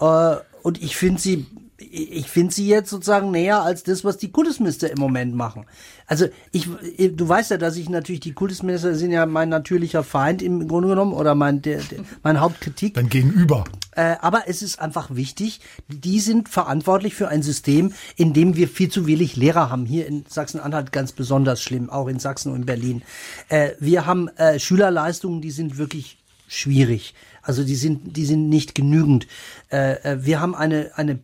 Äh, 0.01 0.37
und 0.63 0.83
ich 0.83 0.97
finde 0.97 1.21
sie, 1.21 1.47
ich 1.79 2.27
finde 2.27 2.53
sie 2.53 2.67
jetzt 2.67 2.91
sozusagen 2.91 3.31
näher 3.31 3.63
als 3.63 3.85
das, 3.85 4.05
was 4.05 4.17
die 4.17 4.33
Kultusminister 4.33 4.91
im 4.91 4.99
Moment 4.99 5.35
machen. 5.35 5.65
Also 6.07 6.27
ich, 6.51 6.69
du 7.13 7.29
weißt 7.29 7.53
ja, 7.53 7.57
dass 7.57 7.77
ich 7.77 7.89
natürlich 7.89 8.21
die 8.21 8.33
Kultusminister 8.33 8.95
sind 8.97 9.13
ja 9.13 9.27
mein 9.27 9.49
natürlicher 9.49 10.03
Feind 10.03 10.43
im 10.43 10.67
Grunde 10.67 10.89
genommen 10.89 11.13
oder 11.13 11.35
mein 11.35 11.63
der, 11.63 11.79
der, 11.79 12.01
mein 12.23 12.41
Hauptkritik. 12.41 12.95
Dein 12.95 13.09
Gegenüber. 13.09 13.65
Äh, 13.93 14.17
aber 14.21 14.45
es 14.49 14.63
ist 14.63 14.81
einfach 14.81 15.15
wichtig, 15.15 15.61
die 15.89 16.19
sind 16.19 16.49
verantwortlich 16.49 17.15
für 17.15 17.29
ein 17.29 17.43
System, 17.43 17.93
in 18.17 18.33
dem 18.33 18.57
wir 18.57 18.69
viel 18.69 18.91
zu 18.91 19.07
wenig 19.07 19.37
Lehrer 19.37 19.71
haben. 19.71 19.87
Hier 19.87 20.07
in 20.07 20.25
Sachsen-Anhalt 20.29 20.91
ganz 20.91 21.13
besonders 21.13 21.63
schlimm, 21.63 21.91
auch 21.91 22.09
in 22.09 22.19
Sachsen 22.19 22.51
und 22.51 22.61
in 22.61 22.67
Berlin. 22.67 23.03
Äh, 23.49 23.71
wir 23.79 24.05
haben 24.05 24.29
äh, 24.37 24.59
Schülerleistungen, 24.59 25.41
die 25.41 25.53
sind 25.53 25.79
wirklich 25.79 26.19
schwierig. 26.49 27.15
Also 27.43 27.63
die 27.63 27.77
sind, 27.77 28.17
die 28.17 28.25
sind 28.25 28.49
nicht 28.49 28.75
genügend. 28.75 29.27
Äh, 29.71 29.93
äh 30.03 30.25
wir 30.25 30.41
haben 30.41 30.55
eine, 30.55 30.91
eine, 30.97 31.21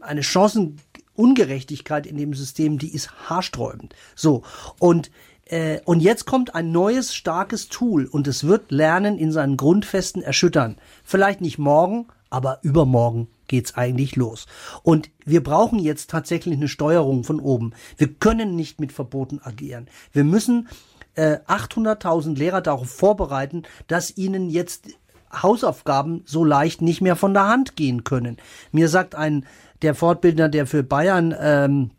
eine 0.00 0.22
Chancenungerechtigkeit 0.22 2.06
in 2.06 2.16
dem 2.16 2.34
System, 2.34 2.78
die 2.78 2.94
ist 2.94 3.10
haarsträubend. 3.28 3.94
So. 4.14 4.42
Und 4.78 5.10
äh, 5.46 5.80
und 5.84 6.00
jetzt 6.00 6.26
kommt 6.26 6.54
ein 6.54 6.72
neues, 6.72 7.14
starkes 7.14 7.68
Tool 7.68 8.06
und 8.06 8.26
es 8.28 8.44
wird 8.44 8.70
Lernen 8.70 9.18
in 9.18 9.32
seinen 9.32 9.56
Grundfesten 9.56 10.22
erschüttern. 10.22 10.76
Vielleicht 11.04 11.40
nicht 11.40 11.58
morgen, 11.58 12.08
aber 12.30 12.58
übermorgen 12.62 13.28
geht's 13.46 13.74
eigentlich 13.74 14.16
los. 14.16 14.46
Und 14.82 15.10
wir 15.24 15.42
brauchen 15.42 15.78
jetzt 15.78 16.10
tatsächlich 16.10 16.56
eine 16.56 16.68
Steuerung 16.68 17.24
von 17.24 17.40
oben. 17.40 17.72
Wir 17.96 18.12
können 18.12 18.56
nicht 18.56 18.78
mit 18.78 18.92
Verboten 18.92 19.40
agieren. 19.42 19.88
Wir 20.12 20.24
müssen 20.24 20.68
äh, 21.14 21.38
800.000 21.46 22.36
Lehrer 22.36 22.60
darauf 22.60 22.90
vorbereiten, 22.90 23.62
dass 23.86 24.16
ihnen 24.16 24.50
jetzt 24.50 24.88
Hausaufgaben 25.32 26.22
so 26.26 26.44
leicht 26.44 26.80
nicht 26.80 27.00
mehr 27.00 27.16
von 27.16 27.34
der 27.34 27.48
Hand 27.48 27.76
gehen 27.76 28.04
können. 28.04 28.36
Mir 28.72 28.88
sagt 28.88 29.14
ein 29.14 29.46
der 29.82 29.94
Fortbildner, 29.94 30.48
der 30.48 30.66
für 30.66 30.82
Bayern 30.82 31.34
ähm, 31.40 31.90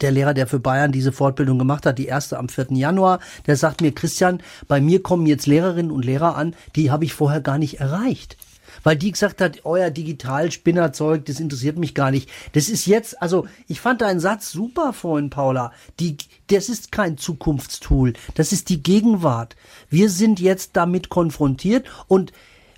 der 0.00 0.12
Lehrer, 0.12 0.34
der 0.34 0.46
für 0.46 0.60
Bayern 0.60 0.92
diese 0.92 1.12
Fortbildung 1.12 1.58
gemacht 1.58 1.86
hat, 1.86 1.98
die 1.98 2.06
erste 2.06 2.38
am 2.38 2.48
4. 2.48 2.66
Januar, 2.70 3.20
der 3.46 3.56
sagt 3.56 3.80
mir, 3.80 3.92
Christian, 3.92 4.42
bei 4.68 4.80
mir 4.80 5.02
kommen 5.02 5.26
jetzt 5.26 5.46
Lehrerinnen 5.46 5.90
und 5.90 6.04
Lehrer 6.04 6.36
an, 6.36 6.54
die 6.76 6.90
habe 6.90 7.04
ich 7.04 7.14
vorher 7.14 7.40
gar 7.40 7.58
nicht 7.58 7.80
erreicht. 7.80 8.36
Weil 8.84 8.96
die 8.96 9.10
gesagt 9.10 9.40
hat, 9.40 9.64
euer 9.64 9.90
Digital-Spinnerzeug, 9.90 11.24
das 11.24 11.40
interessiert 11.40 11.78
mich 11.78 11.94
gar 11.94 12.10
nicht. 12.10 12.30
Das 12.52 12.68
ist 12.68 12.86
jetzt, 12.86 13.20
also 13.20 13.46
ich 13.66 13.80
fand 13.80 14.02
deinen 14.02 14.20
Satz 14.20 14.52
super 14.52 14.92
vorhin, 14.92 15.30
Paula. 15.30 15.72
Die, 15.98 16.16
das 16.48 16.68
ist 16.68 16.92
kein 16.92 17.18
Zukunftstool, 17.18 18.12
das 18.34 18.52
ist 18.52 18.68
die 18.68 18.82
Gegenwart. 18.82 19.56
Wir 19.90 20.10
sind 20.10 20.38
jetzt 20.38 20.76
damit 20.76 21.08
konfrontiert 21.08 21.88
und 22.06 22.32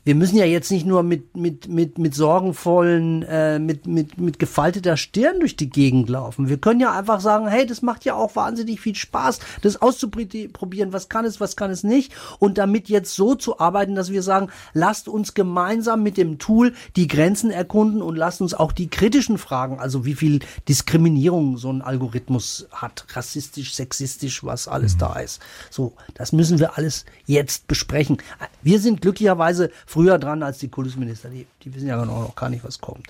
wir 0.04 0.14
müssen 0.14 0.36
ja 0.36 0.44
jetzt 0.44 0.70
nicht 0.70 0.86
nur 0.86 1.02
mit, 1.02 1.36
mit, 1.36 1.68
mit, 1.68 1.98
mit 1.98 2.14
sorgenvollen, 2.14 3.22
äh, 3.22 3.58
mit, 3.58 3.86
mit, 3.86 4.18
mit 4.18 4.38
gefalteter 4.38 4.96
Stirn 4.96 5.40
durch 5.40 5.56
die 5.56 5.68
Gegend 5.68 6.08
laufen. 6.08 6.48
Wir 6.48 6.56
können 6.56 6.80
ja 6.80 6.96
einfach 6.96 7.20
sagen, 7.20 7.48
hey, 7.48 7.66
das 7.66 7.82
macht 7.82 8.04
ja 8.04 8.14
auch 8.14 8.34
wahnsinnig 8.34 8.80
viel 8.80 8.94
Spaß, 8.94 9.40
das 9.62 9.80
auszuprobieren, 9.80 10.92
was 10.92 11.08
kann 11.08 11.24
es, 11.24 11.40
was 11.40 11.56
kann 11.56 11.70
es 11.70 11.84
nicht. 11.84 12.12
Und 12.38 12.56
damit 12.56 12.88
jetzt 12.88 13.14
so 13.14 13.34
zu 13.34 13.60
arbeiten, 13.60 13.94
dass 13.94 14.10
wir 14.10 14.22
sagen, 14.22 14.48
lasst 14.72 15.08
uns 15.08 15.34
gemeinsam 15.34 16.02
mit 16.02 16.16
dem 16.16 16.38
Tool 16.38 16.72
die 16.96 17.06
Grenzen 17.06 17.50
erkunden 17.50 18.00
und 18.00 18.16
lasst 18.16 18.40
uns 18.40 18.54
auch 18.54 18.72
die 18.72 18.88
kritischen 18.88 19.36
Fragen, 19.36 19.78
also 19.78 20.04
wie 20.04 20.14
viel 20.14 20.40
Diskriminierung 20.68 21.58
so 21.58 21.70
ein 21.70 21.82
Algorithmus 21.82 22.68
hat, 22.72 23.04
rassistisch, 23.12 23.74
sexistisch, 23.74 24.44
was 24.44 24.66
alles 24.66 24.94
mhm. 24.94 24.98
da 24.98 25.18
ist. 25.20 25.40
So, 25.70 25.92
das 26.14 26.32
müssen 26.32 26.58
wir 26.58 26.78
alles 26.78 27.04
jetzt 27.26 27.68
besprechen. 27.68 28.18
Wir 28.62 28.80
sind 28.80 29.02
glücklicherweise 29.02 29.70
früher 29.90 30.18
dran 30.18 30.42
als 30.42 30.58
die 30.58 30.68
Kultusminister. 30.68 31.30
Die, 31.30 31.46
die 31.64 31.74
wissen 31.74 31.88
ja 31.88 32.04
noch 32.04 32.36
gar 32.36 32.48
nicht, 32.48 32.64
was 32.64 32.80
kommt. 32.80 33.08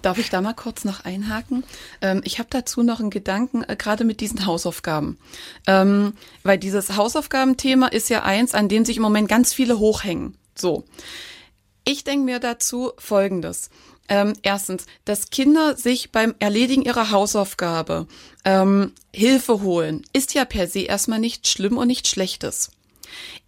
Darf 0.00 0.18
ich 0.18 0.30
da 0.30 0.40
mal 0.40 0.54
kurz 0.54 0.84
noch 0.84 1.04
einhaken? 1.04 1.64
Ähm, 2.00 2.22
ich 2.24 2.38
habe 2.38 2.48
dazu 2.50 2.82
noch 2.82 3.00
einen 3.00 3.10
Gedanken, 3.10 3.64
äh, 3.64 3.76
gerade 3.76 4.04
mit 4.04 4.20
diesen 4.20 4.46
Hausaufgaben. 4.46 5.18
Ähm, 5.66 6.14
weil 6.44 6.56
dieses 6.56 6.96
Hausaufgabenthema 6.96 7.88
ist 7.88 8.08
ja 8.08 8.22
eins, 8.22 8.54
an 8.54 8.68
dem 8.68 8.84
sich 8.84 8.96
im 8.96 9.02
Moment 9.02 9.28
ganz 9.28 9.52
viele 9.52 9.78
hochhängen. 9.78 10.36
So. 10.54 10.84
Ich 11.84 12.04
denke 12.04 12.24
mir 12.24 12.38
dazu 12.38 12.92
Folgendes. 12.98 13.70
Ähm, 14.08 14.32
erstens, 14.42 14.86
dass 15.04 15.30
Kinder 15.30 15.76
sich 15.76 16.10
beim 16.12 16.34
Erledigen 16.38 16.82
ihrer 16.82 17.10
Hausaufgabe 17.10 18.06
ähm, 18.44 18.92
Hilfe 19.12 19.60
holen, 19.60 20.04
ist 20.14 20.32
ja 20.32 20.46
per 20.46 20.66
se 20.66 20.80
erstmal 20.80 21.18
nicht 21.18 21.48
schlimm 21.48 21.76
und 21.76 21.88
nicht 21.88 22.08
schlechtes. 22.08 22.70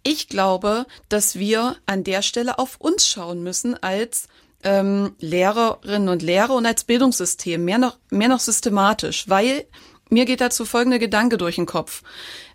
Ich 0.03 0.27
glaube, 0.27 0.85
dass 1.09 1.37
wir 1.37 1.77
an 1.85 2.03
der 2.03 2.21
Stelle 2.21 2.59
auf 2.59 2.77
uns 2.79 3.07
schauen 3.07 3.43
müssen 3.43 3.81
als 3.81 4.27
ähm, 4.63 5.15
Lehrerinnen 5.19 6.09
und 6.09 6.21
Lehrer 6.21 6.55
und 6.55 6.65
als 6.65 6.83
Bildungssystem, 6.83 7.63
mehr 7.63 7.77
noch, 7.77 7.97
mehr 8.09 8.27
noch 8.27 8.39
systematisch, 8.39 9.27
weil 9.27 9.65
mir 10.09 10.25
geht 10.25 10.41
dazu 10.41 10.65
folgende 10.65 10.99
Gedanke 10.99 11.37
durch 11.37 11.55
den 11.55 11.65
Kopf. 11.65 12.03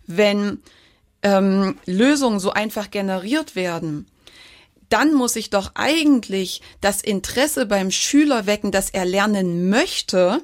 Wenn 0.06 0.62
ähm, 1.22 1.78
Lösungen 1.86 2.38
so 2.38 2.50
einfach 2.50 2.90
generiert 2.90 3.56
werden, 3.56 4.06
dann 4.88 5.14
muss 5.14 5.34
ich 5.34 5.50
doch 5.50 5.72
eigentlich 5.74 6.62
das 6.80 7.00
Interesse 7.02 7.66
beim 7.66 7.90
Schüler 7.90 8.46
wecken, 8.46 8.70
dass 8.70 8.90
er 8.90 9.04
lernen 9.04 9.68
möchte, 9.68 10.42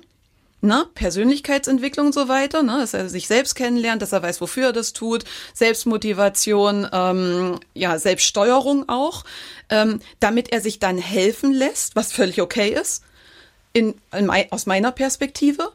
ne, 0.62 0.86
Persönlichkeitsentwicklung 0.94 2.06
und 2.06 2.12
so 2.12 2.28
weiter, 2.28 2.62
ne, 2.62 2.78
dass 2.78 2.94
er 2.94 3.08
sich 3.08 3.26
selbst 3.26 3.54
kennenlernt, 3.54 4.00
dass 4.00 4.12
er 4.12 4.22
weiß, 4.22 4.40
wofür 4.40 4.66
er 4.66 4.72
das 4.72 4.92
tut, 4.92 5.24
Selbstmotivation, 5.52 6.88
ähm, 6.92 7.60
ja, 7.74 7.98
Selbststeuerung 7.98 8.88
auch, 8.88 9.24
ähm, 9.68 10.00
damit 10.20 10.52
er 10.52 10.60
sich 10.60 10.78
dann 10.78 10.98
helfen 10.98 11.52
lässt, 11.52 11.96
was 11.96 12.12
völlig 12.12 12.40
okay 12.40 12.70
ist, 12.70 13.04
in, 13.72 13.94
in, 14.16 14.30
aus 14.50 14.66
meiner 14.66 14.92
Perspektive, 14.92 15.72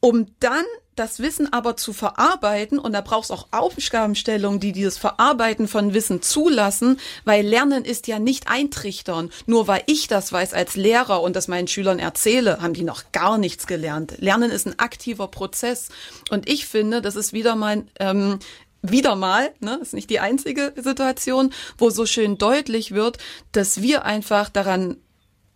um 0.00 0.26
dann 0.40 0.64
das 0.96 1.20
Wissen 1.20 1.52
aber 1.52 1.76
zu 1.76 1.92
verarbeiten, 1.92 2.78
und 2.78 2.92
da 2.92 3.00
braucht 3.00 3.24
es 3.24 3.30
auch 3.30 3.48
Aufgabenstellungen, 3.50 4.60
die 4.60 4.72
dieses 4.72 4.98
Verarbeiten 4.98 5.68
von 5.68 5.94
Wissen 5.94 6.22
zulassen, 6.22 6.98
weil 7.24 7.46
Lernen 7.46 7.84
ist 7.84 8.06
ja 8.06 8.18
nicht 8.18 8.48
eintrichtern. 8.48 9.30
Nur 9.46 9.68
weil 9.68 9.82
ich 9.86 10.08
das 10.08 10.32
weiß 10.32 10.54
als 10.54 10.76
Lehrer 10.76 11.22
und 11.22 11.36
das 11.36 11.48
meinen 11.48 11.68
Schülern 11.68 11.98
erzähle, 11.98 12.60
haben 12.60 12.74
die 12.74 12.84
noch 12.84 13.12
gar 13.12 13.38
nichts 13.38 13.66
gelernt. 13.66 14.14
Lernen 14.18 14.50
ist 14.50 14.66
ein 14.66 14.78
aktiver 14.78 15.28
Prozess. 15.28 15.90
Und 16.30 16.48
ich 16.48 16.66
finde, 16.66 17.02
das 17.02 17.16
ist 17.16 17.32
wieder 17.32 17.54
mein 17.54 17.88
ähm, 18.00 18.38
wieder 18.82 19.16
mal, 19.16 19.52
ne, 19.60 19.78
ist 19.82 19.94
nicht 19.94 20.10
die 20.10 20.20
einzige 20.20 20.72
Situation, 20.76 21.52
wo 21.78 21.90
so 21.90 22.06
schön 22.06 22.38
deutlich 22.38 22.92
wird, 22.92 23.18
dass 23.52 23.82
wir 23.82 24.04
einfach 24.04 24.48
daran 24.48 24.98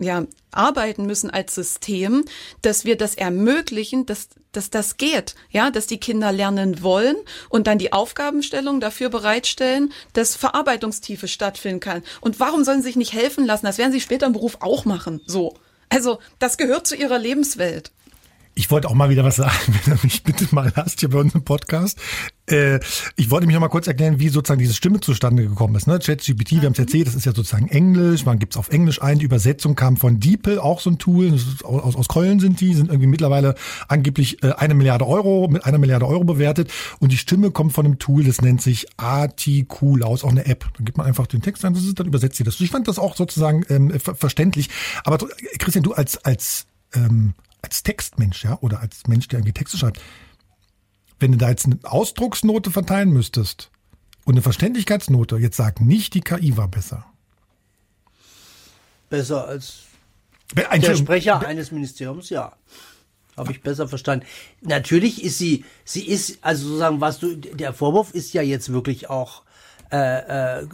ja, 0.01 0.27
arbeiten 0.51 1.07
müssen 1.07 1.31
als 1.31 1.55
System, 1.55 2.25
dass 2.63 2.85
wir 2.85 2.97
das 2.97 3.15
ermöglichen, 3.15 4.07
dass, 4.07 4.29
dass 4.53 4.71
das 4.71 4.97
geht, 4.97 5.35
ja, 5.51 5.71
dass 5.71 5.87
die 5.87 6.01
Kinder 6.01 6.33
lernen 6.33 6.83
wollen 6.83 7.17
und 7.49 7.67
dann 7.67 7.79
die 7.79 7.93
Aufgabenstellung 7.93 8.81
dafür 8.81 9.11
bereitstellen, 9.11 9.93
dass 10.13 10.37
Verarbeitungstiefe 10.37 11.29
stattfinden 11.29 11.81
kann. 11.81 12.03
Und 12.21 12.41
warum 12.41 12.65
sollen 12.65 12.83
sie 12.83 12.89
sich 12.89 12.97
nicht 12.97 13.13
helfen 13.13 13.47
lassen? 13.47 13.67
Das 13.67 13.79
werden 13.79 13.93
sie 13.93 14.01
später 14.01 14.27
im 14.27 14.33
Beruf 14.33 14.59
auch 14.61 14.85
machen, 14.85 15.21
so. 15.27 15.55
Also, 15.89 16.21
das 16.39 16.57
gehört 16.57 16.87
zu 16.87 16.95
ihrer 16.95 17.19
Lebenswelt. 17.19 17.91
Ich 18.55 18.71
wollte 18.71 18.89
auch 18.89 18.95
mal 18.95 19.11
wieder 19.11 19.25
was 19.25 19.37
sagen, 19.37 19.55
wenn 19.85 19.95
du 19.97 20.01
mich 20.03 20.23
bitte 20.23 20.47
mal 20.51 20.73
hast 20.75 21.01
hier 21.01 21.11
bei 21.11 21.19
unserem 21.19 21.45
Podcast. 21.45 21.99
Äh, 22.47 22.81
ich 23.17 23.31
wollte 23.31 23.47
mich 23.47 23.55
noch 23.55 23.61
mal 23.61 23.69
kurz 23.69 23.87
erklären, 23.87 24.19
wie 24.19 24.29
sozusagen 24.29 24.59
diese 24.59 24.75
Stimme 24.75 25.01
zustande 25.01 25.47
gekommen 25.47 25.77
ist. 25.77 25.87
Ne? 25.87 25.99
ChatGPT, 25.99 26.53
wir 26.53 26.63
haben 26.63 26.73
es 26.73 26.79
erzählt, 26.79 27.07
das 27.07 27.15
ist 27.15 27.25
ja 27.25 27.33
sozusagen 27.33 27.69
Englisch, 27.69 28.27
man 28.27 28.39
gibt 28.39 28.55
es 28.55 28.57
auf 28.57 28.71
Englisch 28.71 29.01
ein. 29.01 29.19
Die 29.19 29.25
Übersetzung 29.25 29.77
kam 29.77 29.97
von 29.97 30.19
DeepL, 30.19 30.59
auch 30.59 30.81
so 30.81 30.91
ein 30.91 30.99
Tool, 30.99 31.33
aus, 31.63 31.97
aus 31.97 32.09
Köln 32.09 32.41
sind 32.41 32.61
die, 32.61 32.75
sind 32.75 32.89
irgendwie 32.89 33.07
mittlerweile 33.07 33.55
angeblich 33.89 34.43
äh, 34.43 34.53
eine 34.53 34.75
Milliarde 34.75 35.07
Euro, 35.07 35.49
mit 35.49 35.65
einer 35.65 35.79
Milliarde 35.79 36.07
Euro 36.07 36.25
bewertet. 36.25 36.73
Und 36.99 37.13
die 37.13 37.19
Stimme 37.19 37.53
kommt 37.53 37.73
von 37.73 37.87
einem 37.87 37.99
Tool, 37.99 38.25
das 38.25 38.43
nennt 38.43 38.61
sich 38.61 38.87
ATQ, 38.97 40.03
aus 40.03 40.25
auch 40.25 40.31
eine 40.31 40.47
App. 40.47 40.67
Dann 40.77 40.85
gibt 40.85 40.99
man 40.99 41.07
einfach 41.07 41.27
den 41.29 41.41
Text 41.41 41.65
ein, 41.65 41.75
das 41.75 41.85
ist, 41.85 42.01
dann 42.01 42.09
übersetzt 42.09 42.37
sie 42.37 42.45
das. 42.45 42.61
Ich 42.61 42.71
fand 42.71 42.89
das 42.89 42.99
auch 42.99 43.17
sozusagen 43.17 43.65
ähm, 43.69 43.99
ver 44.01 44.15
verständlich. 44.15 44.69
Aber 45.05 45.19
Christian, 45.59 45.85
du 45.85 45.93
als, 45.93 46.25
als 46.25 46.67
ähm, 46.95 47.35
als 47.63 47.83
Textmensch, 47.83 48.45
ja, 48.45 48.59
oder 48.61 48.81
als 48.81 49.07
Mensch, 49.07 49.29
der 49.29 49.39
irgendwie 49.39 49.53
Texte 49.53 49.79
schreibt, 49.79 50.01
wenn 51.19 51.33
du 51.33 51.39
da 51.39 51.51
jetzt 51.51 51.67
eine 51.67 51.79
Ausdrucksnote 51.83 52.71
verteilen 52.71 53.11
müsstest 53.11 53.71
und 54.25 54.35
eine 54.35 54.43
Verständlichkeitsnote, 54.43 55.37
jetzt 55.37 55.57
sag 55.57 55.81
nicht, 55.81 56.15
die 56.15 56.21
KI 56.21 56.57
war 56.57 56.69
besser. 56.69 57.07
Besser 59.09 59.47
als 59.47 59.81
der 60.55 60.97
Sprecher 60.97 61.47
eines 61.47 61.71
Ministeriums, 61.71 62.31
ja. 62.31 62.57
Habe 63.37 63.53
ich 63.53 63.63
besser 63.63 63.89
verstanden. 63.89 64.27
Natürlich 64.61 65.23
ist 65.23 65.39
sie, 65.39 65.65
sie 65.85 66.07
ist, 66.07 66.39
also 66.43 66.67
sozusagen, 66.67 67.01
was 67.01 67.21
du, 67.21 67.37
der 67.37 67.73
Vorwurf 67.73 68.13
ist 68.13 68.35
ja 68.35 68.43
jetzt 68.43 68.73
wirklich 68.73 69.09
auch 69.09 69.43
äh, 69.93 70.61
äh, 70.61 70.67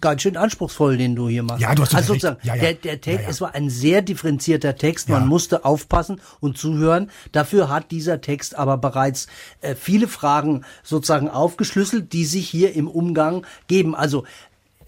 ganz 0.00 0.22
schön 0.22 0.36
anspruchsvoll, 0.36 0.96
den 0.96 1.16
du 1.16 1.28
hier 1.28 1.42
machst. 1.42 1.62
Ja, 1.62 1.74
du 1.74 1.82
hast 1.82 1.94
also 1.94 2.14
sozusagen, 2.14 2.38
ja, 2.42 2.54
ja. 2.54 2.60
Der, 2.60 2.74
der 2.74 3.00
Text, 3.00 3.20
ja, 3.20 3.24
ja. 3.24 3.30
es 3.30 3.40
war 3.40 3.54
ein 3.54 3.70
sehr 3.70 4.02
differenzierter 4.02 4.76
Text. 4.76 5.08
Man 5.08 5.26
musste 5.26 5.64
aufpassen 5.64 6.20
und 6.40 6.58
zuhören. 6.58 7.10
Dafür 7.32 7.70
hat 7.70 7.90
dieser 7.90 8.20
Text 8.20 8.56
aber 8.56 8.76
bereits 8.76 9.26
äh, 9.60 9.74
viele 9.74 10.08
Fragen 10.08 10.64
sozusagen 10.82 11.30
aufgeschlüsselt, 11.30 12.12
die 12.12 12.24
sich 12.24 12.48
hier 12.48 12.74
im 12.74 12.88
Umgang 12.88 13.46
geben. 13.68 13.94
Also 13.94 14.24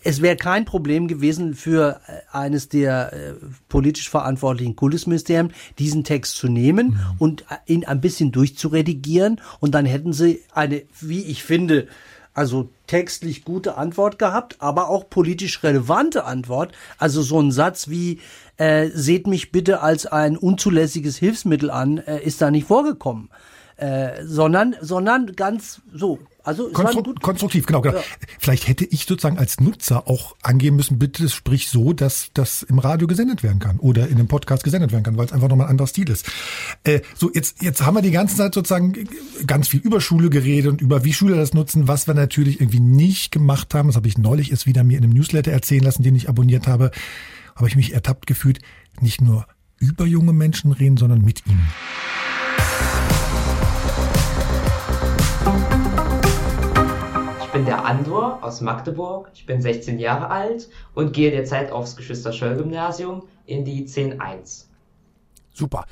es 0.02 0.22
wäre 0.22 0.36
kein 0.36 0.64
Problem 0.64 1.08
gewesen 1.08 1.54
für 1.54 2.00
äh, 2.06 2.36
eines 2.36 2.68
der 2.68 3.12
äh, 3.12 3.32
politisch 3.68 4.08
verantwortlichen 4.08 4.76
Kultusministerien, 4.76 5.52
diesen 5.78 6.04
Text 6.04 6.36
zu 6.36 6.48
nehmen 6.48 6.98
ja. 6.98 7.14
und 7.18 7.42
äh, 7.42 7.72
ihn 7.72 7.84
ein 7.84 8.00
bisschen 8.00 8.32
durchzuredigieren 8.32 9.40
und 9.60 9.74
dann 9.74 9.86
hätten 9.86 10.12
sie 10.12 10.40
eine, 10.52 10.82
wie 11.00 11.22
ich 11.22 11.42
finde, 11.42 11.88
also 12.34 12.70
textlich 12.86 13.44
gute 13.44 13.76
Antwort 13.76 14.18
gehabt, 14.18 14.56
aber 14.60 14.88
auch 14.88 15.08
politisch 15.10 15.62
relevante 15.62 16.24
Antwort. 16.24 16.72
Also 16.98 17.22
so 17.22 17.40
ein 17.40 17.52
Satz 17.52 17.88
wie, 17.88 18.20
äh, 18.56 18.88
seht 18.92 19.26
mich 19.26 19.52
bitte 19.52 19.80
als 19.80 20.06
ein 20.06 20.36
unzulässiges 20.36 21.16
Hilfsmittel 21.16 21.70
an, 21.70 21.98
äh, 21.98 22.22
ist 22.22 22.40
da 22.40 22.50
nicht 22.50 22.66
vorgekommen. 22.66 23.30
Äh, 23.76 24.24
sondern, 24.24 24.76
sondern 24.80 25.34
ganz 25.34 25.80
so, 25.92 26.18
also 26.42 26.70
Konstru 26.70 27.02
konstruktiv, 27.20 27.66
genau, 27.66 27.80
genau. 27.80 27.96
Ja. 27.96 28.02
Vielleicht 28.38 28.68
hätte 28.68 28.84
ich 28.84 29.04
sozusagen 29.04 29.38
als 29.38 29.60
Nutzer 29.60 30.08
auch 30.08 30.36
angeben 30.42 30.76
müssen, 30.76 30.98
bitte 30.98 31.28
sprich 31.28 31.68
so, 31.68 31.92
dass 31.92 32.30
das 32.34 32.62
im 32.62 32.78
Radio 32.78 33.06
gesendet 33.06 33.42
werden 33.42 33.58
kann 33.58 33.78
oder 33.78 34.08
in 34.08 34.14
einem 34.14 34.28
Podcast 34.28 34.64
gesendet 34.64 34.92
werden 34.92 35.02
kann, 35.02 35.16
weil 35.16 35.26
es 35.26 35.32
einfach 35.32 35.48
nochmal 35.48 35.66
ein 35.66 35.72
anderer 35.72 35.86
Stil 35.88 36.08
ist. 36.08 36.26
Äh, 36.84 37.00
so, 37.14 37.30
jetzt, 37.32 37.62
jetzt 37.62 37.84
haben 37.84 37.94
wir 37.94 38.02
die 38.02 38.10
ganze 38.10 38.36
Zeit 38.36 38.54
sozusagen 38.54 39.08
ganz 39.46 39.68
viel 39.68 39.80
über 39.80 40.00
Schule 40.00 40.30
geredet 40.30 40.70
und 40.70 40.80
über 40.80 41.04
wie 41.04 41.12
Schüler 41.12 41.36
das 41.36 41.54
nutzen, 41.54 41.88
was 41.88 42.06
wir 42.06 42.14
natürlich 42.14 42.60
irgendwie 42.60 42.80
nicht 42.80 43.32
gemacht 43.32 43.74
haben. 43.74 43.88
Das 43.88 43.96
habe 43.96 44.08
ich 44.08 44.18
neulich 44.18 44.50
erst 44.50 44.66
wieder 44.66 44.84
mir 44.84 44.98
in 44.98 45.04
einem 45.04 45.12
Newsletter 45.12 45.52
erzählen 45.52 45.82
lassen, 45.82 46.02
den 46.02 46.14
ich 46.14 46.28
abonniert 46.28 46.66
habe. 46.66 46.90
Habe 47.54 47.68
ich 47.68 47.76
mich 47.76 47.92
ertappt 47.92 48.26
gefühlt, 48.26 48.60
nicht 49.00 49.20
nur 49.20 49.46
über 49.78 50.06
junge 50.06 50.32
Menschen 50.32 50.72
reden, 50.72 50.96
sondern 50.96 51.22
mit 51.22 51.42
ihnen. 51.46 51.66
Bin 57.60 57.66
der 57.66 57.84
Andor 57.84 58.42
aus 58.42 58.62
Magdeburg, 58.62 59.30
ich 59.34 59.44
bin 59.44 59.60
16 59.60 59.98
Jahre 59.98 60.30
alt 60.30 60.70
und 60.94 61.12
gehe 61.12 61.30
derzeit 61.30 61.72
aufs 61.72 61.94
Geschwister-Schöll-Gymnasium 61.94 63.24
in 63.44 63.66
die 63.66 63.86
10.1. 63.86 64.64
Super. 65.52 65.84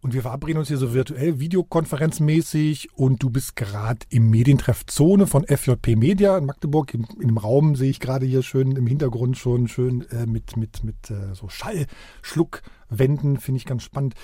Und 0.00 0.14
wir 0.14 0.22
verabreden 0.22 0.58
uns 0.58 0.68
hier 0.68 0.76
so 0.76 0.94
virtuell, 0.94 1.40
videokonferenzmäßig 1.40 2.90
und 2.94 3.20
du 3.20 3.30
bist 3.30 3.56
gerade 3.56 4.06
im 4.10 4.30
Medientreff 4.30 4.86
Zone 4.86 5.26
von 5.26 5.44
FJP 5.44 5.96
Media 5.96 6.38
in 6.38 6.46
Magdeburg. 6.46 6.94
In, 6.94 7.04
in 7.20 7.26
dem 7.26 7.38
Raum 7.38 7.74
sehe 7.74 7.90
ich 7.90 7.98
gerade 7.98 8.24
hier 8.24 8.44
schön 8.44 8.76
im 8.76 8.86
Hintergrund 8.86 9.36
schon 9.36 9.66
schön 9.66 10.08
äh, 10.12 10.24
mit, 10.26 10.56
mit, 10.56 10.84
mit 10.84 11.10
äh, 11.10 11.34
so 11.34 11.48
Schallschluckwänden, 11.48 13.38
finde 13.38 13.58
ich 13.58 13.64
ganz 13.64 13.82
spannend. 13.82 14.14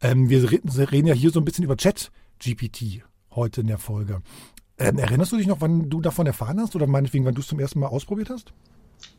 Ähm, 0.00 0.28
wir 0.28 0.50
reden, 0.50 0.68
reden 0.68 1.06
ja 1.06 1.14
hier 1.14 1.30
so 1.30 1.38
ein 1.38 1.44
bisschen 1.44 1.62
über 1.62 1.76
Chat-GPT 1.76 3.04
heute 3.30 3.60
in 3.60 3.68
der 3.68 3.78
Folge. 3.78 4.20
Ähm, 4.82 4.98
erinnerst 4.98 5.30
du 5.30 5.36
dich 5.36 5.46
noch, 5.46 5.60
wann 5.60 5.88
du 5.88 6.00
davon 6.00 6.26
erfahren 6.26 6.58
hast 6.60 6.74
oder 6.74 6.86
meinetwegen, 6.86 7.24
wann 7.24 7.34
du 7.34 7.40
es 7.40 7.46
zum 7.46 7.60
ersten 7.60 7.78
Mal 7.78 7.86
ausprobiert 7.86 8.30
hast? 8.30 8.52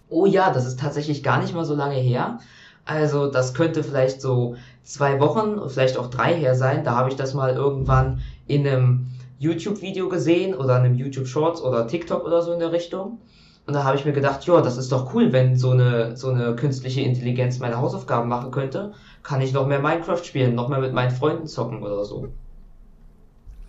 Oh 0.09 0.25
ja, 0.25 0.51
das 0.51 0.65
ist 0.65 0.79
tatsächlich 0.79 1.23
gar 1.23 1.41
nicht 1.41 1.55
mal 1.55 1.65
so 1.65 1.73
lange 1.73 1.95
her. 1.95 2.39
Also 2.85 3.31
das 3.31 3.53
könnte 3.53 3.83
vielleicht 3.83 4.21
so 4.21 4.55
zwei 4.83 5.21
Wochen, 5.21 5.69
vielleicht 5.69 5.97
auch 5.97 6.09
drei 6.09 6.33
her 6.35 6.55
sein. 6.55 6.83
Da 6.83 6.95
habe 6.95 7.09
ich 7.09 7.15
das 7.15 7.33
mal 7.33 7.53
irgendwann 7.53 8.21
in 8.45 8.67
einem 8.67 9.07
YouTube-Video 9.39 10.09
gesehen 10.09 10.53
oder 10.53 10.75
einem 10.75 10.95
YouTube-Shorts 10.95 11.61
oder 11.61 11.87
TikTok 11.87 12.25
oder 12.25 12.41
so 12.41 12.51
in 12.51 12.59
der 12.59 12.73
Richtung. 12.73 13.19
Und 13.65 13.73
da 13.73 13.85
habe 13.85 13.95
ich 13.95 14.03
mir 14.03 14.11
gedacht, 14.11 14.45
ja, 14.45 14.59
das 14.59 14.75
ist 14.75 14.91
doch 14.91 15.13
cool, 15.13 15.31
wenn 15.31 15.55
so 15.55 15.71
eine, 15.71 16.17
so 16.17 16.29
eine 16.29 16.55
künstliche 16.55 16.99
Intelligenz 17.01 17.59
meine 17.59 17.77
Hausaufgaben 17.77 18.27
machen 18.27 18.51
könnte. 18.51 18.91
Kann 19.23 19.39
ich 19.39 19.53
noch 19.53 19.65
mehr 19.65 19.79
Minecraft 19.79 20.21
spielen, 20.23 20.55
noch 20.55 20.67
mehr 20.67 20.79
mit 20.79 20.93
meinen 20.93 21.11
Freunden 21.11 21.47
zocken 21.47 21.81
oder 21.81 22.03
so. 22.03 22.27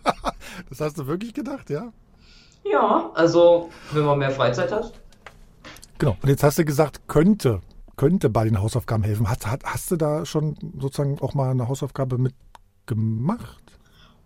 das 0.69 0.81
hast 0.81 0.99
du 0.99 1.07
wirklich 1.07 1.35
gedacht, 1.35 1.71
ja? 1.71 1.93
Ja, 2.65 3.11
also 3.15 3.71
wenn 3.93 4.05
man 4.05 4.19
mehr 4.19 4.31
Freizeit 4.31 4.73
hat. 4.73 4.93
Genau. 5.99 6.17
Und 6.23 6.29
jetzt 6.29 6.43
hast 6.43 6.59
du 6.59 6.65
gesagt, 6.65 7.07
könnte 7.09 7.61
könnte 7.97 8.31
bei 8.31 8.45
den 8.45 8.61
Hausaufgaben 8.61 9.03
helfen. 9.03 9.29
Hast, 9.29 9.47
hast 9.47 9.91
du 9.91 9.97
da 9.97 10.25
schon 10.25 10.57
sozusagen 10.79 11.19
auch 11.21 11.35
mal 11.35 11.51
eine 11.51 11.69
Hausaufgabe 11.69 12.19
mitgemacht? 12.19 13.63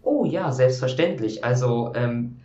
Oh 0.03 0.25
ja, 0.25 0.53
selbstverständlich. 0.53 1.45
Also 1.45 1.93
ähm, 1.95 2.39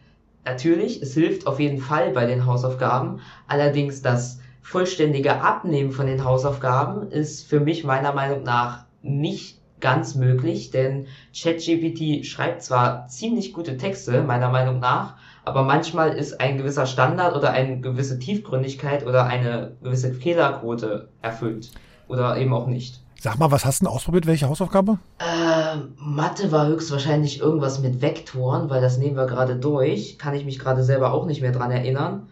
natürlich, 0.46 1.02
es 1.02 1.14
hilft 1.14 1.48
auf 1.48 1.60
jeden 1.60 1.80
Fall 1.80 2.12
bei 2.12 2.26
den 2.26 2.46
Hausaufgaben. 2.46 3.22
Allerdings 3.48 4.02
das 4.02 4.40
vollständige 4.62 5.42
Abnehmen 5.42 5.92
von 5.92 6.08
den 6.08 6.24
Hausaufgaben 6.24 7.10
ist 7.10 7.48
für 7.48 7.60
mich 7.60 7.84
meiner 7.84 8.14
Meinung 8.14 8.44
nach 8.44 8.86
nicht 9.02 9.62
ganz 9.84 10.16
möglich, 10.16 10.72
denn 10.72 11.08
ChatGPT 11.38 12.26
schreibt 12.26 12.64
zwar 12.64 13.08
ziemlich 13.10 13.52
gute 13.52 13.76
Texte, 13.76 14.24
meiner 14.24 14.50
Meinung 14.50 14.80
nach, 14.80 15.16
aber 15.44 15.64
manchmal 15.64 16.14
ist 16.14 16.40
ein 16.40 16.58
gewisser 16.58 16.86
Standard 16.86 17.36
oder 17.36 17.52
eine 17.52 17.82
gewisse 17.82 18.18
Tiefgründigkeit 18.18 19.06
oder 19.06 19.26
eine 19.26 19.74
gewisse 19.84 20.14
Fehlerquote 20.14 21.10
erfüllt 21.22 21.72
oder 22.08 22.38
eben 22.38 22.54
auch 22.54 22.66
nicht. 22.66 23.02
Sag 23.20 23.40
mal, 23.40 23.52
was 23.52 23.66
hast 23.66 23.82
du 23.82 23.86
denn 23.86 23.94
ausprobiert? 23.94 24.26
Welche 24.26 24.48
Hausaufgabe? 24.48 25.00
Äh, 25.20 25.78
Mathe 25.98 26.52
war 26.54 26.68
höchstwahrscheinlich 26.68 27.42
irgendwas 27.42 27.80
mit 27.80 28.02
Vektoren, 28.02 28.70
weil 28.70 28.82
das 28.82 28.98
nehmen 28.98 29.18
wir 29.18 29.26
gerade 29.26 29.58
durch. 29.58 30.18
Kann 30.18 30.34
ich 30.34 30.46
mich 30.46 30.60
gerade 30.60 30.84
selber 30.84 31.14
auch 31.14 31.26
nicht 31.26 31.42
mehr 31.42 31.52
dran 31.52 31.72
erinnern. 31.72 32.28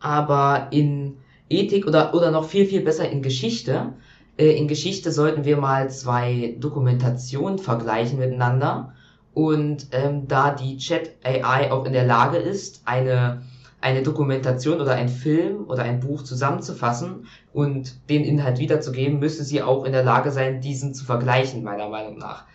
Aber 0.00 0.68
in 0.70 1.18
Ethik 1.48 1.86
oder, 1.86 2.14
oder 2.14 2.30
noch 2.30 2.44
viel, 2.44 2.66
viel 2.66 2.82
besser 2.82 3.08
in 3.08 3.22
Geschichte. 3.22 3.92
Äh, 4.36 4.56
in 4.56 4.68
Geschichte 4.68 5.12
sollten 5.12 5.44
wir 5.44 5.56
mal 5.56 5.90
zwei 5.90 6.56
Dokumentationen 6.58 7.58
vergleichen 7.58 8.18
miteinander. 8.18 8.94
Und 9.34 9.88
ähm, 9.92 10.26
da 10.28 10.52
die 10.52 10.78
Chat 10.78 11.10
AI 11.22 11.70
auch 11.70 11.84
in 11.84 11.92
der 11.92 12.06
Lage 12.06 12.38
ist, 12.38 12.82
eine, 12.86 13.42
eine 13.82 14.02
Dokumentation 14.02 14.80
oder 14.80 14.94
ein 14.94 15.10
Film 15.10 15.66
oder 15.68 15.82
ein 15.82 16.00
Buch 16.00 16.22
zusammenzufassen 16.22 17.26
und 17.52 18.08
den 18.08 18.24
Inhalt 18.24 18.58
wiederzugeben, 18.58 19.18
müsste 19.18 19.44
sie 19.44 19.62
auch 19.62 19.84
in 19.84 19.92
der 19.92 20.04
Lage 20.04 20.30
sein, 20.30 20.62
diesen 20.62 20.94
zu 20.94 21.04
vergleichen, 21.04 21.62
meiner 21.62 21.88
Meinung 21.90 22.16
nach. 22.16 22.46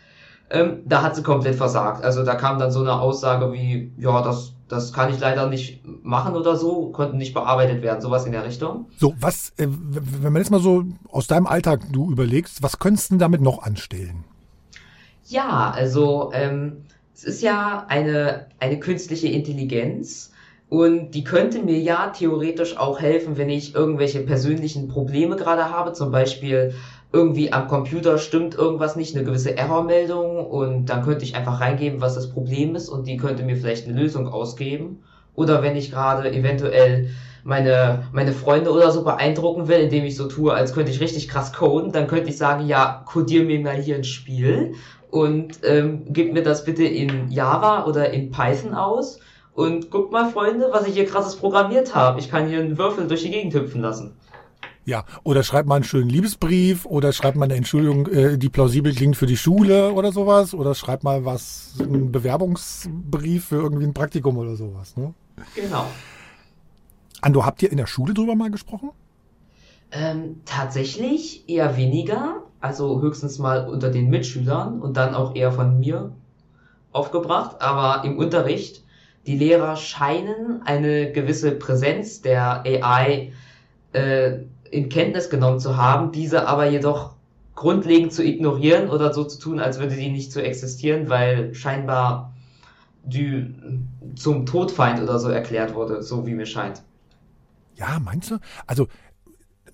Ähm, 0.50 0.82
da 0.86 1.04
hat 1.04 1.16
sie 1.16 1.24
komplett 1.24 1.56
versagt. 1.56 2.04
Also 2.04 2.24
da 2.24 2.36
kam 2.36 2.58
dann 2.58 2.72
so 2.72 2.80
eine 2.80 3.00
Aussage 3.00 3.54
wie, 3.54 3.94
ja, 3.98 4.22
das, 4.24 4.54
das 4.72 4.94
kann 4.94 5.14
ich 5.14 5.20
leider 5.20 5.48
nicht 5.50 5.82
machen 6.04 6.36
oder 6.36 6.56
so, 6.56 6.88
konnten 6.92 7.18
nicht 7.18 7.34
bearbeitet 7.34 7.82
werden, 7.82 8.02
sowas 8.02 8.26
in 8.26 8.32
der 8.32 8.46
Richtung. 8.46 8.86
So, 8.98 9.14
was, 9.20 9.50
äh, 9.58 9.68
wenn 9.68 10.32
man 10.32 10.42
jetzt 10.42 10.52
mal 10.52 10.62
so 10.62 10.86
aus 11.10 11.28
deinem 11.28 11.46
Alltag 11.46 11.82
du 11.92 12.10
überlegst, 12.12 12.64
was 12.64 12.80
könntest 12.80 13.12
du 13.12 13.18
damit 13.18 13.42
noch 13.42 13.64
anstellen? 13.64 14.24
Ja, 15.28 15.72
also 15.76 16.32
ähm, 16.34 16.84
es 17.14 17.24
ist 17.26 17.42
ja 17.42 17.86
eine, 17.90 18.48
eine 18.60 18.80
künstliche 18.80 19.28
Intelligenz 19.28 20.32
und 20.70 21.12
die 21.12 21.26
könnte 21.26 21.62
mir 21.62 21.80
ja 21.80 22.08
theoretisch 22.08 22.78
auch 22.78 23.02
helfen, 23.02 23.38
wenn 23.38 23.50
ich 23.50 23.76
irgendwelche 23.76 24.22
persönlichen 24.22 24.88
Probleme 24.88 25.36
gerade 25.36 25.70
habe, 25.70 25.92
zum 25.92 26.12
Beispiel 26.12 26.74
irgendwie 27.14 27.52
am 27.52 27.68
Computer 27.68 28.18
stimmt 28.18 28.56
irgendwas 28.56 28.96
nicht, 28.96 29.16
eine 29.16 29.26
gewisse 29.26 29.58
Errormeldung 29.58 30.46
und 30.46 30.86
dann 30.86 31.04
könnte 31.04 31.26
ich 31.26 31.36
einfach 31.36 31.60
reingeben, 31.60 32.00
was 32.00 32.16
das 32.16 32.30
Problem 32.30 32.76
ist 32.76 32.88
und 32.88 33.06
die 33.08 33.18
könnte 33.18 33.44
mir 33.44 33.58
vielleicht 33.58 33.88
eine 33.88 34.00
Lösung 34.00 34.28
ausgeben. 34.28 35.04
Oder 35.36 35.62
wenn 35.62 35.76
ich 35.76 35.92
gerade 35.92 36.32
eventuell 36.32 37.10
meine, 37.44 38.04
meine 38.14 38.32
Freunde 38.32 38.72
oder 38.72 38.92
so 38.92 39.04
beeindrucken 39.04 39.68
will, 39.68 39.80
indem 39.80 40.06
ich 40.06 40.16
so 40.16 40.28
tue, 40.28 40.54
als 40.54 40.74
könnte 40.74 40.92
ich 40.92 41.02
richtig 41.02 41.28
krass 41.28 41.54
coden, 41.54 41.92
dann 41.92 42.08
könnte 42.08 42.30
ich 42.30 42.38
sagen, 42.38 42.68
ja, 42.68 43.04
codier 43.06 43.44
mir 43.44 43.60
mal 43.60 43.82
hier 43.82 43.96
ein 43.96 44.04
Spiel 44.04 44.74
und 45.10 45.60
ähm, 45.64 46.06
gib 46.10 46.34
mir 46.34 46.44
das 46.44 46.64
bitte 46.64 46.84
in 46.84 47.30
Java 47.30 47.86
oder 47.86 48.12
in 48.12 48.32
Python 48.32 48.74
aus 48.74 49.20
und 49.54 49.92
guck 49.92 50.12
mal, 50.12 50.30
Freunde, 50.30 50.70
was 50.72 50.88
ich 50.88 50.94
hier 50.94 51.06
krasses 51.06 51.36
programmiert 51.36 51.94
habe. 51.94 52.20
Ich 52.20 52.30
kann 52.30 52.48
hier 52.48 52.60
einen 52.60 52.78
Würfel 52.78 53.08
durch 53.08 53.24
die 53.24 53.32
Gegend 53.32 53.54
hüpfen 53.54 53.82
lassen. 53.82 54.16
Ja, 54.84 55.06
oder 55.24 55.44
schreibt 55.44 55.68
mal 55.68 55.76
einen 55.76 55.84
schönen 55.84 56.10
Liebesbrief 56.10 56.86
oder 56.86 57.14
schreibt 57.14 57.38
mal 57.38 57.46
eine 57.46 57.56
Entschuldigung, 57.56 58.08
äh, 58.08 58.38
die 58.38 58.50
plausibel 58.50 58.94
klingt 58.94 59.16
für 59.16 59.28
die 59.28 59.38
Schule 59.38 59.92
oder 59.92 60.12
sowas 60.12 60.56
oder 60.56 60.74
schreibt 60.74 61.04
mal 61.04 61.24
was, 61.24 61.76
einen 61.80 62.12
Bewerbungsbrief 62.12 63.46
für 63.46 63.58
irgendwie 63.58 63.86
ein 63.86 63.94
Praktikum 63.94 64.38
oder 64.38 64.56
sowas. 64.56 64.98
Ne? 64.98 65.14
Genau. 65.56 65.86
Ando, 67.22 67.46
habt 67.46 67.62
ihr 67.62 67.72
in 67.72 67.78
der 67.78 67.86
Schule 67.86 68.16
drüber 68.16 68.36
mal 68.36 68.50
gesprochen? 68.50 68.90
Ähm, 69.92 70.42
tatsächlich 70.46 71.48
eher 71.48 71.78
weniger, 71.78 72.44
also 72.60 73.02
höchstens 73.02 73.38
mal 73.38 73.68
unter 73.68 73.92
den 73.92 74.10
Mitschülern 74.10 74.82
und 74.82 74.98
dann 74.98 75.14
auch 75.14 75.36
eher 75.36 75.52
von 75.52 75.80
mir 75.80 76.12
aufgebracht, 76.92 77.62
aber 77.62 78.04
im 78.04 78.18
Unterricht, 78.18 78.84
die 79.28 79.38
Lehrer 79.38 79.76
scheinen 79.76 80.64
eine 80.66 81.12
gewisse 81.12 81.52
Präsenz 81.52 82.22
der 82.22 82.64
AI 82.66 83.34
äh, 83.94 84.40
in 84.72 84.90
Kenntnis 84.90 85.30
genommen 85.30 85.60
zu 85.60 85.78
haben, 85.78 86.12
diese 86.12 86.48
aber 86.48 86.70
jedoch 86.70 87.14
grundlegend 87.56 88.14
zu 88.14 88.24
ignorieren 88.24 88.90
oder 88.90 89.14
so 89.14 89.24
zu 89.24 89.38
tun, 89.40 89.60
als 89.60 89.80
würde 89.80 89.96
die 89.96 90.10
nicht 90.10 90.32
zu 90.32 90.42
existieren, 90.42 91.10
weil 91.10 91.54
scheinbar 91.54 92.34
die 93.04 93.54
zum 94.16 94.46
Todfeind 94.46 95.02
oder 95.02 95.20
so 95.20 95.30
erklärt 95.30 95.76
wurde, 95.76 96.02
so 96.02 96.26
wie 96.26 96.34
mir 96.34 96.46
scheint. 96.46 96.82
Ja, 97.76 98.00
meinst 98.00 98.32
du? 98.32 98.38
Also 98.68 98.88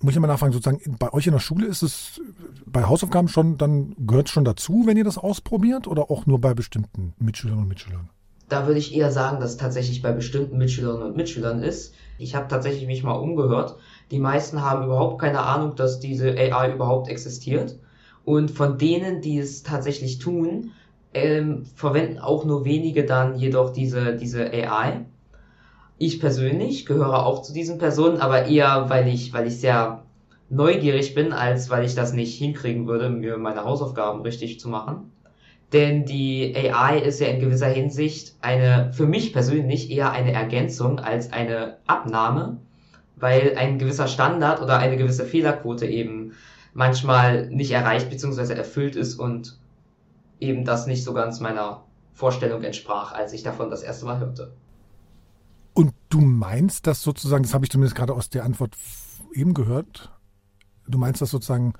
muss 0.00 0.14
ich 0.14 0.20
mal 0.20 0.26
nachfragen, 0.26 0.52
sozusagen, 0.52 0.96
bei 0.98 1.12
euch 1.12 1.26
in 1.26 1.32
der 1.32 1.40
Schule 1.40 1.66
ist 1.66 1.82
es 1.82 2.20
bei 2.66 2.84
Hausaufgaben 2.84 3.28
schon, 3.28 3.58
dann 3.58 3.94
gehört 3.98 4.28
es 4.28 4.32
schon 4.32 4.44
dazu, 4.44 4.84
wenn 4.86 4.96
ihr 4.96 5.04
das 5.04 5.18
ausprobiert 5.18 5.86
oder 5.86 6.10
auch 6.10 6.26
nur 6.26 6.40
bei 6.40 6.54
bestimmten 6.54 7.14
Mitschülerinnen 7.18 7.64
und 7.64 7.68
Mitschülern? 7.68 8.10
Da 8.48 8.66
würde 8.66 8.78
ich 8.78 8.94
eher 8.94 9.10
sagen, 9.10 9.40
dass 9.40 9.50
es 9.50 9.56
tatsächlich 9.58 10.00
bei 10.00 10.12
bestimmten 10.12 10.56
Mitschülerinnen 10.56 11.08
und 11.08 11.16
Mitschülern 11.16 11.62
ist. 11.62 11.94
Ich 12.18 12.34
habe 12.34 12.48
tatsächlich 12.48 12.86
mich 12.86 13.02
mal 13.02 13.12
umgehört. 13.12 13.76
Die 14.10 14.18
meisten 14.18 14.62
haben 14.62 14.84
überhaupt 14.84 15.20
keine 15.20 15.40
Ahnung, 15.40 15.76
dass 15.76 16.00
diese 16.00 16.30
AI 16.30 16.72
überhaupt 16.72 17.08
existiert. 17.08 17.78
Und 18.24 18.50
von 18.50 18.78
denen, 18.78 19.20
die 19.20 19.38
es 19.38 19.62
tatsächlich 19.62 20.18
tun, 20.18 20.70
ähm, 21.14 21.64
verwenden 21.74 22.18
auch 22.18 22.44
nur 22.44 22.64
wenige 22.64 23.04
dann 23.04 23.38
jedoch 23.38 23.72
diese, 23.72 24.16
diese 24.16 24.50
AI. 24.50 25.04
Ich 25.98 26.20
persönlich 26.20 26.86
gehöre 26.86 27.26
auch 27.26 27.42
zu 27.42 27.52
diesen 27.52 27.78
Personen, 27.78 28.18
aber 28.18 28.46
eher, 28.46 28.88
weil 28.88 29.08
ich, 29.08 29.32
weil 29.32 29.46
ich 29.46 29.60
sehr 29.60 30.04
neugierig 30.48 31.14
bin, 31.14 31.32
als 31.32 31.70
weil 31.70 31.84
ich 31.84 31.94
das 31.94 32.12
nicht 32.12 32.38
hinkriegen 32.38 32.86
würde, 32.86 33.10
mir 33.10 33.36
meine 33.36 33.64
Hausaufgaben 33.64 34.22
richtig 34.22 34.60
zu 34.60 34.68
machen. 34.68 35.10
Denn 35.72 36.06
die 36.06 36.54
AI 36.56 36.98
ist 36.98 37.20
ja 37.20 37.26
in 37.26 37.40
gewisser 37.40 37.68
Hinsicht 37.68 38.36
eine, 38.40 38.90
für 38.92 39.06
mich 39.06 39.32
persönlich 39.32 39.90
eher 39.90 40.12
eine 40.12 40.32
Ergänzung 40.32 40.98
als 40.98 41.32
eine 41.32 41.76
Abnahme, 41.86 42.58
weil 43.16 43.54
ein 43.56 43.78
gewisser 43.78 44.08
Standard 44.08 44.62
oder 44.62 44.78
eine 44.78 44.96
gewisse 44.96 45.26
Fehlerquote 45.26 45.86
eben 45.86 46.32
manchmal 46.72 47.48
nicht 47.50 47.72
erreicht 47.72 48.08
bzw. 48.08 48.54
erfüllt 48.54 48.96
ist 48.96 49.16
und 49.16 49.58
eben 50.40 50.64
das 50.64 50.86
nicht 50.86 51.04
so 51.04 51.12
ganz 51.12 51.40
meiner 51.40 51.84
Vorstellung 52.14 52.62
entsprach, 52.62 53.12
als 53.12 53.32
ich 53.32 53.42
davon 53.42 53.70
das 53.70 53.82
erste 53.82 54.06
Mal 54.06 54.20
hörte. 54.20 54.52
Und 55.74 55.92
du 56.08 56.20
meinst, 56.20 56.86
dass 56.86 57.02
sozusagen, 57.02 57.42
das 57.42 57.54
habe 57.54 57.64
ich 57.64 57.70
zumindest 57.70 57.94
gerade 57.94 58.14
aus 58.14 58.30
der 58.30 58.44
Antwort 58.44 58.76
eben 59.32 59.54
gehört, 59.54 60.10
du 60.88 60.98
meinst, 60.98 61.20
dass 61.20 61.30
sozusagen 61.30 61.74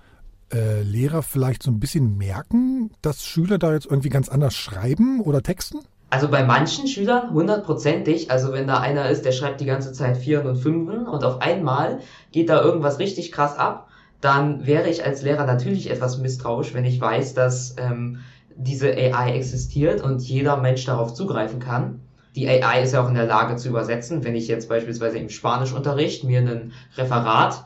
äh, 0.52 0.82
Lehrer 0.82 1.22
vielleicht 1.22 1.62
so 1.62 1.70
ein 1.70 1.80
bisschen 1.80 2.16
merken, 2.16 2.90
dass 3.02 3.24
Schüler 3.24 3.58
da 3.58 3.72
jetzt 3.72 3.86
irgendwie 3.86 4.08
ganz 4.08 4.28
anders 4.28 4.54
schreiben 4.54 5.20
oder 5.20 5.42
texten? 5.42 5.80
Also 6.10 6.28
bei 6.28 6.42
manchen 6.42 6.88
Schülern 6.88 7.32
hundertprozentig. 7.32 8.30
Also 8.30 8.52
wenn 8.52 8.66
da 8.66 8.80
einer 8.80 9.10
ist, 9.10 9.24
der 9.24 9.32
schreibt 9.32 9.60
die 9.60 9.66
ganze 9.66 9.92
Zeit 9.92 10.16
Vieren 10.16 10.46
und 10.46 10.56
Fünfen 10.56 11.06
und 11.06 11.22
auf 11.22 11.42
einmal 11.42 12.00
geht 12.32 12.48
da 12.48 12.62
irgendwas 12.62 12.98
richtig 12.98 13.30
krass 13.30 13.56
ab, 13.56 13.88
dann 14.20 14.66
wäre 14.66 14.88
ich 14.88 15.04
als 15.04 15.22
Lehrer 15.22 15.44
natürlich 15.44 15.90
etwas 15.90 16.18
misstrauisch, 16.18 16.74
wenn 16.74 16.84
ich 16.84 17.00
weiß, 17.00 17.34
dass 17.34 17.76
ähm, 17.78 18.20
diese 18.56 18.88
AI 18.88 19.36
existiert 19.36 20.00
und 20.00 20.22
jeder 20.22 20.56
Mensch 20.56 20.84
darauf 20.84 21.14
zugreifen 21.14 21.60
kann. 21.60 22.00
Die 22.34 22.48
AI 22.48 22.82
ist 22.82 22.92
ja 22.92 23.02
auch 23.04 23.08
in 23.08 23.14
der 23.14 23.26
Lage 23.26 23.56
zu 23.56 23.68
übersetzen. 23.68 24.24
Wenn 24.24 24.34
ich 24.34 24.48
jetzt 24.48 24.68
beispielsweise 24.68 25.18
im 25.18 25.28
Spanischunterricht 25.28 26.24
mir 26.24 26.40
ein 26.40 26.72
Referat 26.96 27.64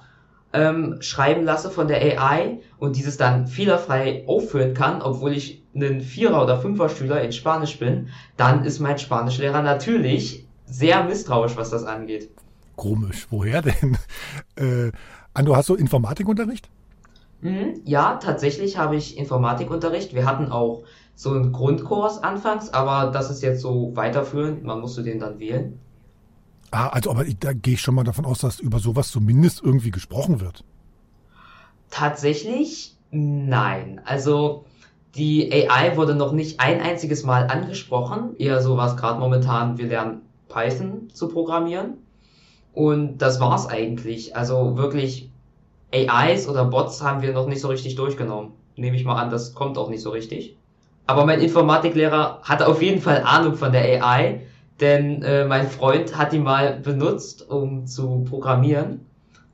ähm, 0.53 0.97
schreiben 1.01 1.45
lasse 1.45 1.71
von 1.71 1.89
der 1.89 2.01
AI 2.01 2.61
und 2.79 2.97
dieses 2.97 3.17
dann 3.17 3.47
fehlerfrei 3.47 4.25
aufführen 4.27 4.75
kann, 4.75 5.03
obwohl 5.03 5.33
ich 5.33 5.63
ein 5.75 6.01
Vierer- 6.01 6.43
oder 6.43 6.61
Fünfer-Schüler 6.61 7.23
in 7.23 7.33
Spanisch 7.33 7.79
bin, 7.79 8.09
dann 8.37 8.65
ist 8.65 8.79
mein 8.81 8.99
Spanischlehrer 8.99 9.63
natürlich 9.63 10.47
sehr 10.67 11.05
misstrauisch, 11.05 11.57
was 11.57 11.71
das 11.71 11.85
angeht. 11.85 12.31
Komisch, 12.77 13.27
woher 13.31 13.63
denn? 13.63 13.99
Äh, 14.57 14.93
Ando, 15.35 15.57
hast 15.57 15.71
du 15.71 15.75
Informatikunterricht? 15.75 16.69
Mhm, 17.41 17.81
ja, 17.85 18.17
tatsächlich 18.17 18.77
habe 18.77 18.97
ich 18.97 19.17
Informatikunterricht. 19.17 20.15
Wir 20.15 20.27
hatten 20.27 20.53
auch 20.53 20.85
so 21.15 21.31
einen 21.31 21.53
Grundkurs 21.53 22.23
anfangs, 22.23 22.73
aber 22.73 23.11
das 23.11 23.31
ist 23.31 23.43
jetzt 23.43 23.61
so 23.61 23.93
weiterführend. 23.95 24.63
Man 24.65 24.81
musste 24.81 25.03
den 25.03 25.19
dann 25.19 25.39
wählen. 25.39 25.81
Ah, 26.73 26.89
also 26.89 27.11
aber 27.11 27.25
da 27.25 27.53
gehe 27.53 27.75
ich 27.75 27.83
schon 27.83 27.95
mal 27.95 28.03
davon 28.03 28.25
aus, 28.25 28.39
dass 28.41 28.59
über 28.59 28.79
sowas 28.79 29.11
zumindest 29.11 29.63
irgendwie 29.63 29.91
gesprochen 29.91 30.41
wird. 30.41 30.65
Tatsächlich 31.91 32.97
nein. 33.11 34.01
Also 34.07 34.65
die 35.15 35.53
AI 35.53 35.99
wurde 35.99 36.15
noch 36.15 36.33
nicht 36.33 36.61
ein 36.61 36.81
einziges 36.81 37.25
Mal 37.25 37.49
angesprochen. 37.49 38.35
Eher 38.39 38.63
sowas 38.63 38.97
gerade 38.97 39.21
momentan, 39.21 39.77
wir 39.77 39.87
lernen 39.87 40.23
Python 40.49 41.11
zu 41.13 41.29
programmieren. 41.29 41.99
Und 42.73 43.19
das 43.19 43.39
war's 43.39 43.69
eigentlich. 43.69 44.35
Also 44.35 44.79
wirklich 44.79 45.31
AIs 45.93 46.49
oder 46.49 46.65
Bots 46.65 47.03
haben 47.03 47.21
wir 47.21 47.35
noch 47.35 47.47
nicht 47.47 47.61
so 47.61 47.69
richtig 47.69 47.97
durchgenommen. 47.97 48.53
Nehme 48.77 48.97
ich 48.97 49.05
mal 49.05 49.21
an, 49.21 49.29
das 49.29 49.53
kommt 49.53 49.77
auch 49.77 49.91
nicht 49.91 50.01
so 50.01 50.09
richtig. 50.09 50.57
Aber 51.07 51.27
mein 51.27 51.41
Informatiklehrer 51.41 52.41
hatte 52.43 52.67
auf 52.67 52.81
jeden 52.81 53.03
Fall 53.03 53.23
Ahnung 53.27 53.57
von 53.57 53.73
der 53.73 54.03
AI, 54.03 54.41
denn 54.81 55.23
äh, 55.23 55.45
mein 55.45 55.69
Freund 55.69 56.17
hat 56.17 56.33
die 56.33 56.39
mal 56.39 56.81
benutzt, 56.81 57.49
um 57.49 57.87
zu 57.87 58.25
programmieren 58.29 59.07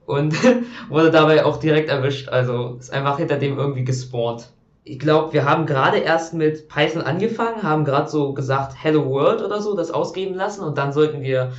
und 0.07 0.35
wurde 0.89 1.11
dabei 1.11 1.45
auch 1.45 1.59
direkt 1.59 1.91
erwischt. 1.91 2.29
Also 2.29 2.77
ist 2.79 2.93
einfach 2.93 3.19
hinter 3.19 3.37
dem 3.37 3.59
irgendwie 3.59 3.85
gespawnt. 3.85 4.49
Ich 4.85 4.99
glaube, 4.99 5.35
wir 5.35 5.45
haben 5.45 5.67
gerade 5.67 5.99
erst 5.99 6.33
mit 6.33 6.69
Python 6.69 7.03
angefangen, 7.03 7.63
haben 7.63 7.85
gerade 7.85 8.09
so 8.09 8.33
gesagt 8.33 8.75
Hello 8.83 9.05
World 9.11 9.43
oder 9.43 9.61
so, 9.61 9.77
das 9.77 9.91
ausgeben 9.91 10.35
lassen 10.35 10.65
und 10.65 10.79
dann 10.79 10.93
sollten 10.93 11.21
wir, 11.21 11.53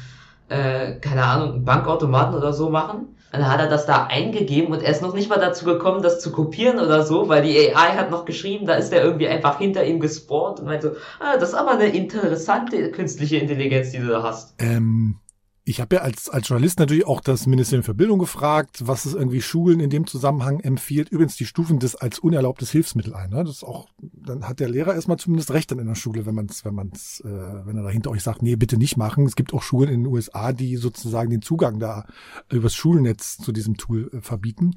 äh, 0.48 0.94
keine 0.94 1.24
Ahnung, 1.24 1.64
Bankautomaten 1.64 2.36
oder 2.36 2.54
so 2.54 2.72
machen. 2.72 3.16
Dann 3.32 3.48
hat 3.48 3.60
er 3.60 3.68
das 3.68 3.86
da 3.86 4.08
eingegeben 4.08 4.74
und 4.74 4.82
er 4.82 4.92
ist 4.92 5.02
noch 5.02 5.14
nicht 5.14 5.30
mal 5.30 5.40
dazu 5.40 5.66
gekommen, 5.66 6.02
das 6.02 6.20
zu 6.20 6.32
kopieren 6.32 6.80
oder 6.80 7.04
so, 7.04 7.30
weil 7.30 7.44
die 7.44 7.76
AI 7.76 7.96
hat 7.96 8.10
noch 8.10 8.26
geschrieben, 8.26 8.66
da 8.66 8.76
ist 8.76 8.92
er 8.92 9.04
irgendwie 9.04 9.28
einfach 9.28 9.60
hinter 9.60 9.86
ihm 9.86 10.00
gespawnt 10.00 10.60
und 10.60 10.66
meinte 10.66 10.92
so, 10.92 10.98
ah, 11.20 11.38
das 11.38 11.50
ist 11.50 11.56
aber 11.56 11.72
eine 11.72 11.88
interessante 11.88 12.92
künstliche 12.92 13.38
Intelligenz, 13.38 13.92
die 13.92 14.00
du 14.00 14.08
da 14.08 14.24
hast. 14.24 14.56
Ähm, 14.60 15.16
ich 15.64 15.82
habe 15.82 15.98
ja 15.98 16.02
als, 16.02 16.30
als 16.30 16.48
Journalist 16.48 16.80
natürlich 16.80 17.06
auch 17.06 17.22
das 17.22 17.46
Ministerium 17.46 17.84
für 17.84 17.94
Bildung 17.94 18.20
gefragt, 18.20 18.88
was 18.88 19.06
es 19.06 19.14
irgendwie 19.14 19.42
Schulen 19.42 19.80
in 19.80 19.90
dem 19.90 20.08
Zusammenhang 20.08 20.60
empfiehlt. 20.62 21.10
Übrigens, 21.10 21.36
die 21.36 21.46
stufen 21.46 21.80
das 21.80 21.96
als 21.96 22.20
unerlaubtes 22.20 22.72
Hilfsmittel 22.72 23.14
ein. 23.14 23.30
Ne? 23.30 23.44
Das 23.44 23.58
ist 23.58 23.64
auch, 23.64 23.88
dann 24.02 24.48
hat 24.48 24.60
der 24.60 24.70
Lehrer 24.70 24.96
erstmal 24.96 25.18
zumindest 25.18 25.52
recht 25.52 25.70
dann 25.72 25.80
in 25.80 25.88
der 25.88 25.96
Schule, 25.96 26.26
wenn 26.26 26.36
man 26.36 26.48
es, 26.48 26.66
wenn 26.66 26.74
man 26.74 26.92
es, 26.94 27.22
äh, 27.22 27.28
wenn 27.28 27.78
er 27.78 27.84
da 27.84 27.90
hinter 27.90 28.12
euch 28.12 28.24
sagt, 28.24 28.42
nee, 28.42 28.56
bitte 28.56 28.78
nicht 28.78 28.98
machen. 28.98 29.26
Es 29.26 29.36
gibt 29.36 29.54
auch 29.54 29.62
Schulen 29.62 29.90
in 29.90 30.04
den 30.04 30.12
USA, 30.12 30.54
die 30.54 30.76
sozusagen 30.78 31.30
den 31.30 31.42
Zugang 31.42 31.80
da 31.80 32.06
übers 32.52 32.74
Schulnetz 32.74 33.38
zu 33.38 33.52
diesem 33.52 33.78
Tool 33.78 34.10
äh, 34.14 34.22
verbieten. 34.22 34.74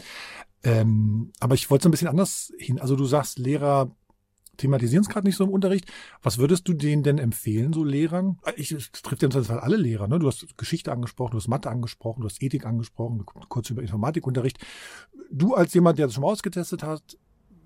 Ähm, 0.65 1.33
aber 1.41 1.55
ich 1.55 1.71
wollte 1.71 1.85
so 1.85 1.89
ein 1.89 1.93
bisschen 1.93 2.09
anders 2.09 2.53
hin. 2.59 2.79
Also 2.81 2.97
du 2.97 3.05
sagst, 3.05 3.39
Lehrer 3.39 3.91
thematisieren 4.57 5.03
es 5.03 5.09
gerade 5.09 5.27
nicht 5.27 5.37
so 5.37 5.45
im 5.45 5.51
Unterricht. 5.51 5.87
Was 6.23 6.39
würdest 6.39 6.69
du 6.69 6.75
denen 6.75 7.03
denn 7.03 7.19
empfehlen, 7.19 7.73
so 7.73 7.85
Lehrern? 7.85 8.39
Ich, 8.57 8.71
das 8.71 8.91
trifft 9.03 9.23
ja 9.23 9.29
im 9.29 9.45
Fall 9.45 9.61
alle 9.61 9.77
Lehrer. 9.77 10.09
Ne? 10.09 10.19
Du 10.19 10.27
hast 10.27 10.57
Geschichte 10.59 10.93
angesprochen, 10.93 11.33
du 11.33 11.39
hast 11.39 11.49
Mathe 11.49 11.71
angesprochen, 11.71 12.21
du 12.21 12.29
hast 12.29 12.43
Ethik 12.43 12.67
angesprochen, 12.67 13.25
kurz 13.49 13.71
über 13.71 13.83
Informatikunterricht. 13.83 14.59
Du 15.31 15.55
als 15.55 15.73
jemand, 15.75 15.99
der 15.99 16.07
das 16.07 16.15
schon 16.15 16.23
mal 16.23 16.31
ausgetestet 16.31 16.83
hat, 16.83 17.03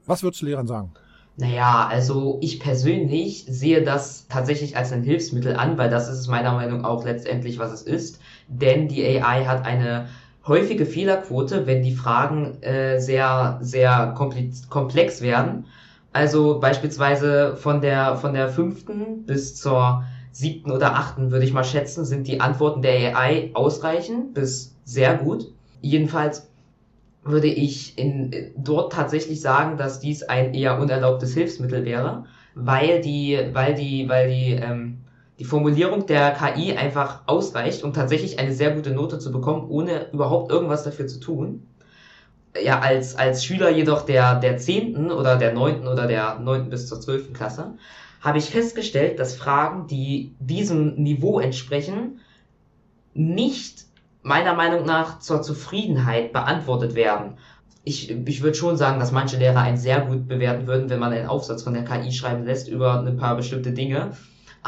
was 0.06 0.22
würdest 0.22 0.42
du 0.42 0.46
Lehrern 0.46 0.66
sagen? 0.66 0.92
Naja, 1.38 1.86
also 1.86 2.38
ich 2.40 2.60
persönlich 2.60 3.44
sehe 3.46 3.82
das 3.82 4.26
tatsächlich 4.28 4.76
als 4.76 4.92
ein 4.92 5.02
Hilfsmittel 5.02 5.54
an, 5.54 5.76
weil 5.76 5.90
das 5.90 6.08
ist 6.08 6.28
meiner 6.28 6.52
Meinung 6.52 6.80
nach 6.80 6.88
auch 6.88 7.04
letztendlich, 7.04 7.58
was 7.58 7.72
es 7.72 7.82
ist. 7.82 8.20
Denn 8.48 8.88
die 8.88 9.04
AI 9.04 9.44
hat 9.44 9.66
eine 9.66 10.08
häufige 10.46 10.86
Fehlerquote, 10.86 11.66
wenn 11.66 11.82
die 11.82 11.94
Fragen 11.94 12.62
äh, 12.62 13.00
sehr, 13.00 13.58
sehr 13.60 14.14
komplex 14.14 15.20
werden 15.20 15.66
also 16.16 16.60
beispielsweise 16.60 17.56
von 17.56 17.82
der, 17.82 18.16
von 18.16 18.32
der 18.32 18.48
fünften 18.48 19.26
bis 19.26 19.54
zur 19.54 20.04
siebten 20.32 20.70
oder 20.70 20.94
achten 20.94 21.30
würde 21.30 21.44
ich 21.44 21.52
mal 21.52 21.62
schätzen, 21.62 22.06
sind 22.06 22.26
die 22.26 22.40
Antworten 22.40 22.80
der 22.80 23.18
AI 23.18 23.50
ausreichend 23.52 24.32
bis 24.32 24.74
sehr 24.84 25.14
gut. 25.14 25.52
Jedenfalls 25.82 26.48
würde 27.22 27.48
ich 27.48 27.98
in, 27.98 28.30
dort 28.56 28.94
tatsächlich 28.94 29.42
sagen, 29.42 29.76
dass 29.76 30.00
dies 30.00 30.22
ein 30.22 30.54
eher 30.54 30.80
unerlaubtes 30.80 31.34
Hilfsmittel 31.34 31.84
wäre, 31.84 32.24
weil 32.54 33.02
die, 33.02 33.38
weil 33.52 33.74
die, 33.74 34.08
weil 34.08 34.30
die, 34.30 34.52
ähm, 34.52 34.98
die 35.38 35.44
Formulierung 35.44 36.06
der 36.06 36.30
KI 36.30 36.72
einfach 36.72 37.24
ausreicht, 37.26 37.84
um 37.84 37.92
tatsächlich 37.92 38.38
eine 38.38 38.54
sehr 38.54 38.70
gute 38.70 38.92
Note 38.92 39.18
zu 39.18 39.30
bekommen, 39.30 39.68
ohne 39.68 40.10
überhaupt 40.12 40.50
irgendwas 40.50 40.82
dafür 40.82 41.08
zu 41.08 41.20
tun 41.20 41.66
ja, 42.62 42.80
als, 42.80 43.16
als 43.16 43.44
Schüler 43.44 43.70
jedoch 43.70 44.02
der, 44.02 44.36
der 44.40 44.58
10. 44.58 45.10
oder 45.10 45.36
der 45.36 45.52
9. 45.52 45.86
oder 45.86 46.06
der 46.06 46.38
9. 46.38 46.70
bis 46.70 46.86
zur 46.86 47.00
12. 47.00 47.32
Klasse, 47.32 47.74
habe 48.20 48.38
ich 48.38 48.50
festgestellt, 48.50 49.18
dass 49.18 49.36
Fragen, 49.36 49.86
die 49.86 50.34
diesem 50.38 50.94
Niveau 50.94 51.38
entsprechen, 51.38 52.20
nicht 53.14 53.84
meiner 54.22 54.54
Meinung 54.54 54.84
nach 54.84 55.20
zur 55.20 55.42
Zufriedenheit 55.42 56.32
beantwortet 56.32 56.94
werden. 56.94 57.34
Ich, 57.84 58.10
ich 58.10 58.42
würde 58.42 58.56
schon 58.56 58.76
sagen, 58.76 58.98
dass 58.98 59.12
manche 59.12 59.36
Lehrer 59.36 59.60
einen 59.60 59.76
sehr 59.76 60.00
gut 60.00 60.26
bewerten 60.26 60.66
würden, 60.66 60.90
wenn 60.90 60.98
man 60.98 61.12
einen 61.12 61.28
Aufsatz 61.28 61.62
von 61.62 61.74
der 61.74 61.84
KI 61.84 62.10
schreiben 62.10 62.44
lässt 62.44 62.68
über 62.68 63.00
ein 63.00 63.16
paar 63.16 63.36
bestimmte 63.36 63.72
Dinge 63.72 64.12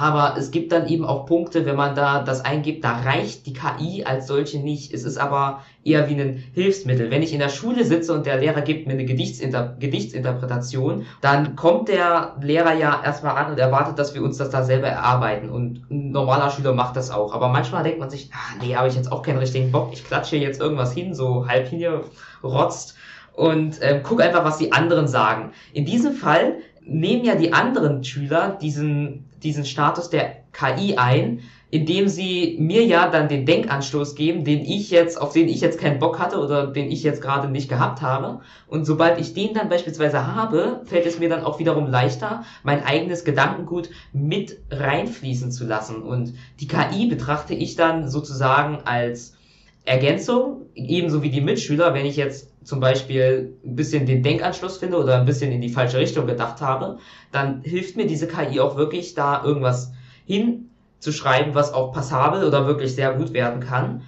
aber 0.00 0.36
es 0.38 0.52
gibt 0.52 0.70
dann 0.70 0.86
eben 0.86 1.04
auch 1.04 1.26
Punkte, 1.26 1.66
wenn 1.66 1.74
man 1.74 1.96
da 1.96 2.22
das 2.22 2.44
eingibt, 2.44 2.84
da 2.84 3.00
reicht 3.00 3.46
die 3.46 3.52
KI 3.52 4.04
als 4.04 4.28
solche 4.28 4.60
nicht. 4.60 4.94
Es 4.94 5.02
ist 5.02 5.18
aber 5.18 5.64
eher 5.82 6.08
wie 6.08 6.14
ein 6.14 6.44
Hilfsmittel. 6.54 7.10
Wenn 7.10 7.24
ich 7.24 7.32
in 7.32 7.40
der 7.40 7.48
Schule 7.48 7.82
sitze 7.82 8.14
und 8.14 8.24
der 8.24 8.36
Lehrer 8.36 8.60
gibt 8.60 8.86
mir 8.86 8.92
eine 8.92 9.04
Gedichtsinter 9.04 9.74
Gedichtsinterpretation, 9.80 11.04
dann 11.20 11.56
kommt 11.56 11.88
der 11.88 12.36
Lehrer 12.40 12.74
ja 12.74 13.02
erstmal 13.04 13.36
an 13.44 13.50
und 13.50 13.58
erwartet, 13.58 13.98
dass 13.98 14.14
wir 14.14 14.22
uns 14.22 14.36
das 14.36 14.50
da 14.50 14.62
selber 14.62 14.86
erarbeiten. 14.86 15.50
Und 15.50 15.90
ein 15.90 16.12
normaler 16.12 16.50
Schüler 16.50 16.74
macht 16.74 16.94
das 16.94 17.10
auch. 17.10 17.34
Aber 17.34 17.48
manchmal 17.48 17.82
denkt 17.82 17.98
man 17.98 18.08
sich, 18.08 18.30
ah, 18.32 18.62
nee, 18.64 18.76
habe 18.76 18.86
ich 18.86 18.94
jetzt 18.94 19.10
auch 19.10 19.22
keinen 19.22 19.38
richtigen 19.38 19.72
Bock. 19.72 19.90
Ich 19.92 20.04
klatsche 20.04 20.36
jetzt 20.36 20.60
irgendwas 20.60 20.92
hin, 20.92 21.12
so 21.12 21.48
halb 21.48 21.66
hier 21.66 22.04
rotzt 22.44 22.94
und 23.32 23.82
äh, 23.82 24.00
guck 24.00 24.22
einfach, 24.22 24.44
was 24.44 24.58
die 24.58 24.70
anderen 24.70 25.08
sagen. 25.08 25.50
In 25.72 25.84
diesem 25.84 26.12
Fall 26.12 26.58
nehmen 26.84 27.24
ja 27.24 27.34
die 27.34 27.52
anderen 27.52 28.04
Schüler 28.04 28.56
diesen 28.62 29.27
diesen 29.42 29.64
Status 29.64 30.10
der 30.10 30.36
KI 30.52 30.96
ein, 30.96 31.40
indem 31.70 32.08
sie 32.08 32.56
mir 32.58 32.84
ja 32.84 33.08
dann 33.08 33.28
den 33.28 33.44
Denkanstoß 33.44 34.14
geben, 34.14 34.44
den 34.44 34.60
ich 34.60 34.90
jetzt, 34.90 35.20
auf 35.20 35.34
den 35.34 35.48
ich 35.48 35.60
jetzt 35.60 35.78
keinen 35.78 35.98
Bock 35.98 36.18
hatte 36.18 36.38
oder 36.38 36.66
den 36.66 36.90
ich 36.90 37.02
jetzt 37.02 37.20
gerade 37.20 37.48
nicht 37.48 37.68
gehabt 37.68 38.00
habe. 38.00 38.40
Und 38.68 38.86
sobald 38.86 39.20
ich 39.20 39.34
den 39.34 39.52
dann 39.52 39.68
beispielsweise 39.68 40.34
habe, 40.34 40.80
fällt 40.86 41.04
es 41.04 41.18
mir 41.18 41.28
dann 41.28 41.44
auch 41.44 41.58
wiederum 41.58 41.86
leichter, 41.86 42.44
mein 42.62 42.84
eigenes 42.84 43.24
Gedankengut 43.24 43.90
mit 44.12 44.58
reinfließen 44.70 45.52
zu 45.52 45.66
lassen. 45.66 46.02
Und 46.02 46.32
die 46.60 46.68
KI 46.68 47.06
betrachte 47.06 47.52
ich 47.52 47.76
dann 47.76 48.08
sozusagen 48.08 48.78
als 48.84 49.36
Ergänzung, 49.84 50.66
ebenso 50.74 51.22
wie 51.22 51.30
die 51.30 51.40
Mitschüler, 51.40 51.92
wenn 51.92 52.06
ich 52.06 52.16
jetzt 52.16 52.50
zum 52.68 52.80
Beispiel 52.80 53.56
ein 53.64 53.76
bisschen 53.76 54.04
den 54.04 54.22
Denkanschluss 54.22 54.76
finde 54.76 54.98
oder 54.98 55.18
ein 55.18 55.24
bisschen 55.24 55.50
in 55.50 55.62
die 55.62 55.70
falsche 55.70 55.96
Richtung 55.96 56.26
gedacht 56.26 56.60
habe, 56.60 56.98
dann 57.32 57.62
hilft 57.62 57.96
mir 57.96 58.06
diese 58.06 58.28
KI 58.28 58.60
auch 58.60 58.76
wirklich, 58.76 59.14
da 59.14 59.42
irgendwas 59.42 59.90
hinzuschreiben, 60.26 61.54
was 61.54 61.72
auch 61.72 61.94
passabel 61.94 62.44
oder 62.44 62.66
wirklich 62.66 62.94
sehr 62.94 63.14
gut 63.14 63.32
werden 63.32 63.60
kann, 63.60 64.02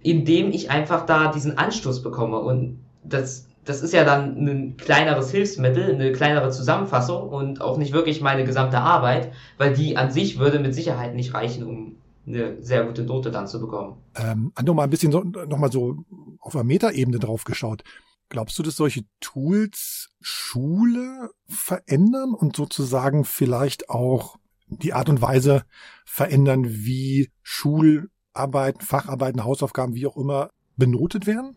indem 0.00 0.52
ich 0.52 0.70
einfach 0.70 1.06
da 1.06 1.32
diesen 1.32 1.58
Anstoß 1.58 2.04
bekomme. 2.04 2.38
Und 2.38 2.78
das, 3.02 3.48
das 3.64 3.82
ist 3.82 3.92
ja 3.92 4.04
dann 4.04 4.46
ein 4.46 4.76
kleineres 4.76 5.32
Hilfsmittel, 5.32 5.92
eine 5.92 6.12
kleinere 6.12 6.50
Zusammenfassung 6.50 7.28
und 7.28 7.60
auch 7.60 7.78
nicht 7.78 7.92
wirklich 7.92 8.20
meine 8.20 8.44
gesamte 8.44 8.78
Arbeit, 8.78 9.32
weil 9.58 9.74
die 9.74 9.96
an 9.96 10.12
sich 10.12 10.38
würde 10.38 10.60
mit 10.60 10.72
Sicherheit 10.72 11.16
nicht 11.16 11.34
reichen, 11.34 11.64
um 11.64 11.96
eine 12.28 12.62
sehr 12.62 12.84
gute 12.84 13.02
Note 13.02 13.32
dann 13.32 13.48
zu 13.48 13.60
bekommen. 13.60 13.96
Ähm, 14.14 14.52
noch 14.62 14.74
mal 14.74 14.84
ein 14.84 14.90
bisschen 14.90 15.10
so, 15.10 15.20
noch 15.20 15.58
mal 15.58 15.72
so 15.72 16.04
auf 16.44 16.52
der 16.52 16.64
Metaebene 16.64 17.18
drauf 17.18 17.44
geschaut. 17.44 17.82
Glaubst 18.28 18.58
du, 18.58 18.62
dass 18.62 18.76
solche 18.76 19.02
Tools 19.20 20.10
Schule 20.20 21.30
verändern 21.46 22.34
und 22.34 22.56
sozusagen 22.56 23.24
vielleicht 23.24 23.90
auch 23.90 24.36
die 24.66 24.92
Art 24.92 25.08
und 25.08 25.20
Weise 25.20 25.64
verändern, 26.04 26.64
wie 26.66 27.30
Schularbeiten, 27.42 28.80
Facharbeiten, 28.80 29.44
Hausaufgaben, 29.44 29.94
wie 29.94 30.06
auch 30.06 30.16
immer 30.16 30.50
benotet 30.76 31.26
werden? 31.26 31.56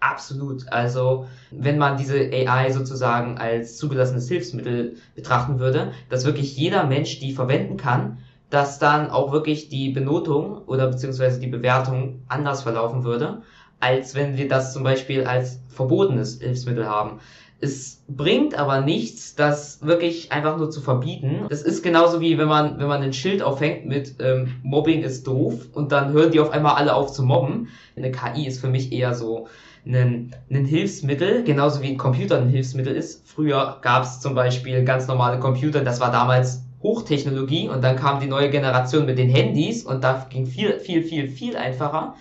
Absolut. 0.00 0.66
Also 0.72 1.28
wenn 1.52 1.78
man 1.78 1.96
diese 1.96 2.16
AI 2.16 2.72
sozusagen 2.72 3.38
als 3.38 3.76
zugelassenes 3.76 4.26
Hilfsmittel 4.26 4.96
betrachten 5.14 5.60
würde, 5.60 5.92
dass 6.08 6.24
wirklich 6.24 6.56
jeder 6.56 6.86
Mensch 6.86 7.20
die 7.20 7.32
verwenden 7.32 7.76
kann, 7.76 8.18
dass 8.50 8.80
dann 8.80 9.10
auch 9.10 9.30
wirklich 9.30 9.68
die 9.68 9.90
Benotung 9.90 10.58
oder 10.66 10.88
beziehungsweise 10.88 11.38
die 11.38 11.46
Bewertung 11.46 12.22
anders 12.26 12.62
verlaufen 12.64 13.04
würde, 13.04 13.42
als 13.82 14.14
wenn 14.14 14.36
wir 14.36 14.48
das 14.48 14.72
zum 14.72 14.84
Beispiel 14.84 15.24
als 15.24 15.58
verbotenes 15.68 16.40
Hilfsmittel 16.40 16.86
haben. 16.86 17.18
Es 17.60 18.02
bringt 18.08 18.58
aber 18.58 18.80
nichts, 18.80 19.34
das 19.34 19.82
wirklich 19.82 20.32
einfach 20.32 20.56
nur 20.56 20.70
zu 20.70 20.80
verbieten. 20.80 21.46
Das 21.48 21.62
ist 21.62 21.82
genauso 21.82 22.20
wie 22.20 22.38
wenn 22.38 22.48
man, 22.48 22.78
wenn 22.78 22.88
man 22.88 23.02
ein 23.02 23.12
Schild 23.12 23.42
aufhängt 23.42 23.86
mit 23.86 24.16
ähm, 24.20 24.56
Mobbing 24.62 25.02
ist 25.02 25.26
doof 25.26 25.66
und 25.72 25.92
dann 25.92 26.12
hören 26.12 26.32
die 26.32 26.40
auf 26.40 26.50
einmal 26.50 26.74
alle 26.74 26.94
auf 26.94 27.12
zu 27.12 27.22
mobben. 27.22 27.68
Eine 27.96 28.10
KI 28.10 28.46
ist 28.46 28.60
für 28.60 28.68
mich 28.68 28.92
eher 28.92 29.14
so 29.14 29.46
ein, 29.86 30.34
ein 30.50 30.64
Hilfsmittel, 30.64 31.44
genauso 31.44 31.82
wie 31.82 31.88
ein 31.88 31.98
Computer 31.98 32.40
ein 32.40 32.48
Hilfsmittel 32.48 32.94
ist. 32.94 33.28
Früher 33.28 33.78
gab 33.82 34.04
es 34.04 34.20
zum 34.20 34.34
Beispiel 34.34 34.84
ganz 34.84 35.06
normale 35.06 35.38
Computer, 35.38 35.82
das 35.82 36.00
war 36.00 36.12
damals 36.12 36.64
Hochtechnologie 36.82 37.68
und 37.68 37.82
dann 37.82 37.96
kam 37.96 38.20
die 38.20 38.26
neue 38.26 38.50
Generation 38.50 39.06
mit 39.06 39.18
den 39.18 39.28
Handys 39.28 39.84
und 39.84 40.02
da 40.02 40.26
ging 40.30 40.46
viel, 40.46 40.80
viel, 40.80 41.02
viel, 41.02 41.28
viel 41.28 41.56
einfacher. 41.56 42.14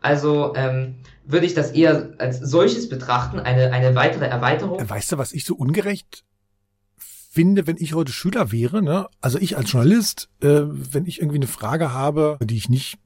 Also 0.00 0.54
ähm, 0.54 0.96
würde 1.24 1.46
ich 1.46 1.54
das 1.54 1.72
eher 1.72 2.14
als 2.18 2.38
solches 2.38 2.88
betrachten, 2.88 3.38
eine, 3.38 3.72
eine 3.72 3.94
weitere 3.94 4.26
Erweiterung. 4.26 4.78
Weißt 4.88 5.12
du, 5.12 5.18
was 5.18 5.32
ich 5.32 5.44
so 5.44 5.54
ungerecht 5.54 6.24
finde, 6.96 7.66
wenn 7.66 7.76
ich 7.76 7.94
heute 7.94 8.12
Schüler 8.12 8.50
wäre, 8.50 8.82
ne? 8.82 9.06
Also 9.20 9.38
ich 9.38 9.56
als 9.56 9.70
Journalist, 9.70 10.30
äh, 10.40 10.62
wenn 10.64 11.06
ich 11.06 11.20
irgendwie 11.20 11.38
eine 11.38 11.46
Frage 11.46 11.92
habe, 11.92 12.38
die 12.42 12.56
ich 12.56 12.68
nicht 12.68 12.98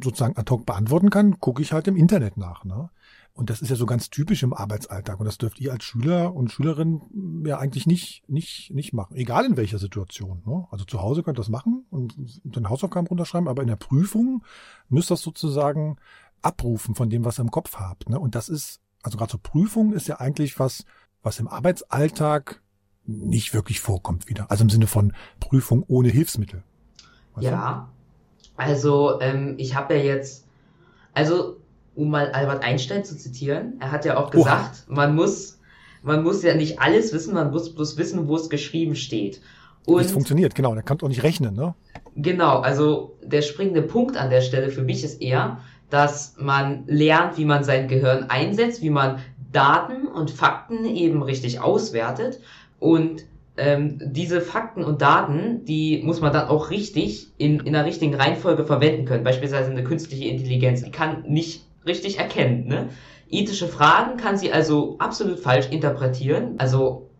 sozusagen 0.00 0.36
ad 0.36 0.50
hoc 0.50 0.66
beantworten 0.66 1.10
kann, 1.10 1.38
gucke 1.40 1.62
ich 1.62 1.72
halt 1.72 1.88
im 1.88 1.96
Internet 1.96 2.36
nach. 2.36 2.64
Ne? 2.64 2.90
Und 3.34 3.48
das 3.48 3.62
ist 3.62 3.70
ja 3.70 3.76
so 3.76 3.86
ganz 3.86 4.10
typisch 4.10 4.42
im 4.42 4.52
Arbeitsalltag. 4.52 5.18
Und 5.18 5.26
das 5.26 5.38
dürft 5.38 5.58
ihr 5.60 5.72
als 5.72 5.84
Schüler 5.84 6.34
und 6.34 6.52
Schülerin 6.52 7.42
ja 7.46 7.58
eigentlich 7.58 7.86
nicht, 7.86 8.22
nicht, 8.28 8.70
nicht 8.72 8.92
machen. 8.92 9.16
Egal 9.16 9.46
in 9.46 9.56
welcher 9.56 9.78
Situation. 9.78 10.42
Ne? 10.44 10.66
Also 10.70 10.84
zu 10.84 11.00
Hause 11.00 11.22
könnt 11.22 11.38
ihr 11.38 11.42
das 11.42 11.48
machen 11.48 11.86
und 11.90 12.14
den 12.44 12.68
Hausaufgaben 12.68 13.06
runterschreiben, 13.06 13.48
aber 13.48 13.62
in 13.62 13.68
der 13.68 13.76
Prüfung 13.76 14.44
müsst 14.88 15.10
ihr 15.10 15.14
das 15.14 15.22
sozusagen 15.22 15.96
abrufen 16.42 16.94
von 16.94 17.10
dem, 17.10 17.24
was 17.24 17.38
ihr 17.38 17.42
im 17.42 17.50
Kopf 17.50 17.76
habt. 17.76 18.08
Ne? 18.08 18.18
Und 18.18 18.34
das 18.34 18.48
ist, 18.48 18.80
also 19.02 19.18
gerade 19.18 19.32
so 19.32 19.38
Prüfung 19.42 19.92
ist 19.92 20.08
ja 20.08 20.20
eigentlich 20.20 20.58
was, 20.58 20.84
was 21.22 21.38
im 21.38 21.48
Arbeitsalltag 21.48 22.60
nicht 23.04 23.54
wirklich 23.54 23.80
vorkommt 23.80 24.28
wieder. 24.28 24.50
Also 24.50 24.64
im 24.64 24.70
Sinne 24.70 24.86
von 24.86 25.12
Prüfung 25.40 25.84
ohne 25.88 26.08
Hilfsmittel. 26.08 26.62
Weißt 27.34 27.46
ja. 27.46 27.88
Du? 27.88 28.52
Also 28.56 29.20
ähm, 29.20 29.54
ich 29.58 29.74
habe 29.74 29.94
ja 29.94 30.02
jetzt, 30.02 30.46
also 31.14 31.56
um 31.94 32.10
mal 32.10 32.30
Albert 32.32 32.62
Einstein 32.62 33.04
zu 33.04 33.16
zitieren, 33.16 33.74
er 33.80 33.90
hat 33.90 34.04
ja 34.04 34.16
auch 34.16 34.30
gesagt, 34.30 34.84
Oha. 34.88 34.94
man 34.94 35.14
muss, 35.14 35.58
man 36.02 36.22
muss 36.22 36.42
ja 36.42 36.54
nicht 36.54 36.80
alles 36.80 37.12
wissen, 37.12 37.34
man 37.34 37.50
muss 37.50 37.74
bloß 37.74 37.96
wissen, 37.96 38.28
wo 38.28 38.36
es 38.36 38.48
geschrieben 38.48 38.94
steht. 38.94 39.40
Und 39.84 40.00
es 40.00 40.12
funktioniert, 40.12 40.54
genau, 40.54 40.74
der 40.74 40.82
kann 40.84 41.00
auch 41.02 41.08
nicht 41.08 41.24
rechnen, 41.24 41.54
ne? 41.54 41.74
Genau, 42.14 42.60
also 42.60 43.18
der 43.22 43.42
springende 43.42 43.82
Punkt 43.82 44.16
an 44.16 44.30
der 44.30 44.42
Stelle 44.42 44.70
für 44.70 44.82
mich 44.82 45.02
ist 45.02 45.20
eher, 45.20 45.58
dass 45.92 46.36
man 46.38 46.84
lernt, 46.86 47.36
wie 47.36 47.44
man 47.44 47.64
sein 47.64 47.86
Gehirn 47.86 48.30
einsetzt, 48.30 48.82
wie 48.82 48.90
man 48.90 49.18
Daten 49.52 50.06
und 50.06 50.30
Fakten 50.30 50.84
eben 50.86 51.22
richtig 51.22 51.60
auswertet 51.60 52.40
und 52.78 53.24
ähm, 53.58 53.98
diese 54.02 54.40
Fakten 54.40 54.82
und 54.82 55.02
Daten, 55.02 55.64
die 55.66 56.02
muss 56.02 56.22
man 56.22 56.32
dann 56.32 56.48
auch 56.48 56.70
richtig 56.70 57.28
in, 57.36 57.60
in 57.60 57.76
einer 57.76 57.84
richtigen 57.84 58.14
Reihenfolge 58.14 58.64
verwenden 58.64 59.04
können. 59.04 59.24
Beispielsweise 59.24 59.70
eine 59.70 59.84
künstliche 59.84 60.28
Intelligenz, 60.28 60.82
die 60.82 60.90
kann 60.90 61.24
nicht 61.28 61.66
richtig 61.84 62.18
erkennen. 62.18 62.66
Ne? 62.66 62.88
Ethische 63.28 63.68
Fragen 63.68 64.16
kann 64.16 64.38
sie 64.38 64.52
also 64.52 64.96
absolut 64.98 65.38
falsch 65.38 65.68
interpretieren. 65.70 66.54
Also 66.56 67.10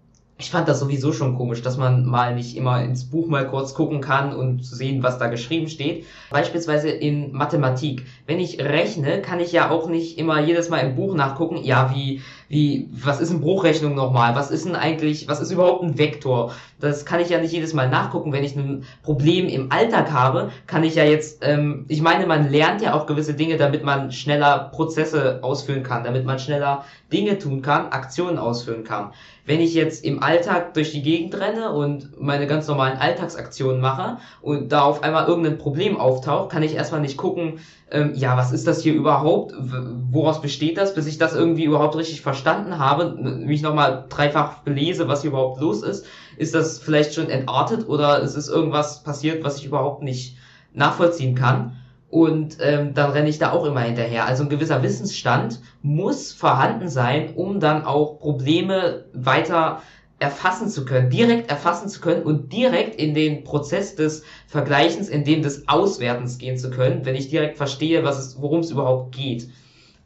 ich 0.42 0.50
fand 0.50 0.68
das 0.68 0.80
sowieso 0.80 1.12
schon 1.12 1.36
komisch, 1.36 1.62
dass 1.62 1.76
man 1.76 2.04
mal 2.04 2.34
nicht 2.34 2.56
immer 2.56 2.82
ins 2.82 3.04
Buch 3.04 3.28
mal 3.28 3.46
kurz 3.46 3.74
gucken 3.74 4.00
kann 4.00 4.34
und 4.34 4.64
zu 4.64 4.74
sehen, 4.74 5.02
was 5.04 5.16
da 5.18 5.28
geschrieben 5.28 5.68
steht. 5.68 6.04
Beispielsweise 6.30 6.90
in 6.90 7.32
Mathematik. 7.32 8.06
Wenn 8.26 8.40
ich 8.40 8.58
rechne, 8.58 9.22
kann 9.22 9.38
ich 9.38 9.52
ja 9.52 9.70
auch 9.70 9.88
nicht 9.88 10.18
immer 10.18 10.40
jedes 10.40 10.68
Mal 10.68 10.78
im 10.78 10.96
Buch 10.96 11.14
nachgucken, 11.14 11.58
ja, 11.62 11.92
wie, 11.94 12.22
wie, 12.48 12.90
was 12.92 13.20
ist 13.20 13.30
eine 13.30 13.38
Bruchrechnung 13.38 13.94
nochmal? 13.94 14.34
Was 14.34 14.50
ist 14.50 14.66
denn 14.66 14.74
eigentlich, 14.74 15.28
was 15.28 15.40
ist 15.40 15.52
überhaupt 15.52 15.84
ein 15.84 15.96
Vektor? 15.96 16.52
Das 16.80 17.04
kann 17.04 17.20
ich 17.20 17.28
ja 17.28 17.40
nicht 17.40 17.52
jedes 17.52 17.72
Mal 17.72 17.88
nachgucken. 17.88 18.32
Wenn 18.32 18.42
ich 18.42 18.56
ein 18.56 18.84
Problem 19.04 19.46
im 19.46 19.70
Alltag 19.70 20.10
habe, 20.10 20.50
kann 20.66 20.82
ich 20.82 20.96
ja 20.96 21.04
jetzt, 21.04 21.38
ähm, 21.42 21.84
ich 21.86 22.02
meine, 22.02 22.26
man 22.26 22.50
lernt 22.50 22.82
ja 22.82 22.94
auch 22.94 23.06
gewisse 23.06 23.34
Dinge, 23.34 23.58
damit 23.58 23.84
man 23.84 24.10
schneller 24.10 24.70
Prozesse 24.74 25.38
ausführen 25.42 25.84
kann, 25.84 26.02
damit 26.02 26.24
man 26.24 26.40
schneller 26.40 26.84
Dinge 27.12 27.38
tun 27.38 27.62
kann, 27.62 27.92
Aktionen 27.92 28.38
ausführen 28.38 28.82
kann. 28.82 29.12
Wenn 29.44 29.60
ich 29.60 29.74
jetzt 29.74 30.04
im 30.04 30.22
Alltag 30.22 30.31
durch 30.74 30.92
die 30.92 31.02
Gegend 31.02 31.34
renne 31.34 31.72
und 31.72 32.20
meine 32.20 32.46
ganz 32.46 32.66
normalen 32.66 32.98
Alltagsaktionen 32.98 33.80
mache 33.80 34.18
und 34.40 34.72
da 34.72 34.82
auf 34.82 35.02
einmal 35.02 35.26
irgendein 35.26 35.58
Problem 35.58 35.96
auftaucht, 35.96 36.50
kann 36.50 36.62
ich 36.62 36.74
erstmal 36.74 37.00
nicht 37.00 37.16
gucken, 37.16 37.60
ähm, 37.90 38.12
ja, 38.14 38.36
was 38.36 38.52
ist 38.52 38.66
das 38.66 38.82
hier 38.82 38.94
überhaupt? 38.94 39.54
Woraus 40.10 40.40
besteht 40.40 40.78
das? 40.78 40.94
Bis 40.94 41.06
ich 41.06 41.18
das 41.18 41.34
irgendwie 41.34 41.64
überhaupt 41.64 41.96
richtig 41.96 42.22
verstanden 42.22 42.78
habe, 42.78 43.10
mich 43.10 43.62
nochmal 43.62 44.06
dreifach 44.08 44.58
belese, 44.60 45.08
was 45.08 45.22
hier 45.22 45.30
überhaupt 45.30 45.60
los 45.60 45.82
ist. 45.82 46.06
Ist 46.36 46.54
das 46.54 46.78
vielleicht 46.78 47.14
schon 47.14 47.28
entartet 47.28 47.88
oder 47.88 48.20
ist 48.20 48.36
es 48.36 48.48
irgendwas 48.48 49.02
passiert, 49.02 49.44
was 49.44 49.58
ich 49.58 49.66
überhaupt 49.66 50.02
nicht 50.02 50.38
nachvollziehen 50.72 51.34
kann? 51.34 51.76
Und 52.12 52.58
ähm, 52.60 52.92
dann 52.92 53.12
renne 53.12 53.30
ich 53.30 53.38
da 53.38 53.52
auch 53.52 53.64
immer 53.64 53.80
hinterher. 53.80 54.26
Also 54.26 54.42
ein 54.42 54.50
gewisser 54.50 54.82
Wissensstand 54.82 55.60
muss 55.82 56.30
vorhanden 56.32 56.88
sein, 56.88 57.32
um 57.36 57.58
dann 57.58 57.86
auch 57.86 58.18
Probleme 58.18 59.04
weiter 59.14 59.80
erfassen 60.22 60.68
zu 60.68 60.84
können, 60.84 61.10
direkt 61.10 61.50
erfassen 61.50 61.88
zu 61.88 62.00
können 62.00 62.22
und 62.22 62.52
direkt 62.52 62.98
in 63.00 63.12
den 63.12 63.44
Prozess 63.44 63.96
des 63.96 64.22
Vergleichens, 64.46 65.08
in 65.08 65.24
dem 65.24 65.42
des 65.42 65.68
Auswertens 65.68 66.38
gehen 66.38 66.56
zu 66.56 66.70
können, 66.70 67.04
wenn 67.04 67.16
ich 67.16 67.28
direkt 67.28 67.56
verstehe, 67.56 68.04
was 68.04 68.18
es, 68.18 68.40
worum 68.40 68.60
es 68.60 68.70
überhaupt 68.70 69.14
geht. 69.14 69.48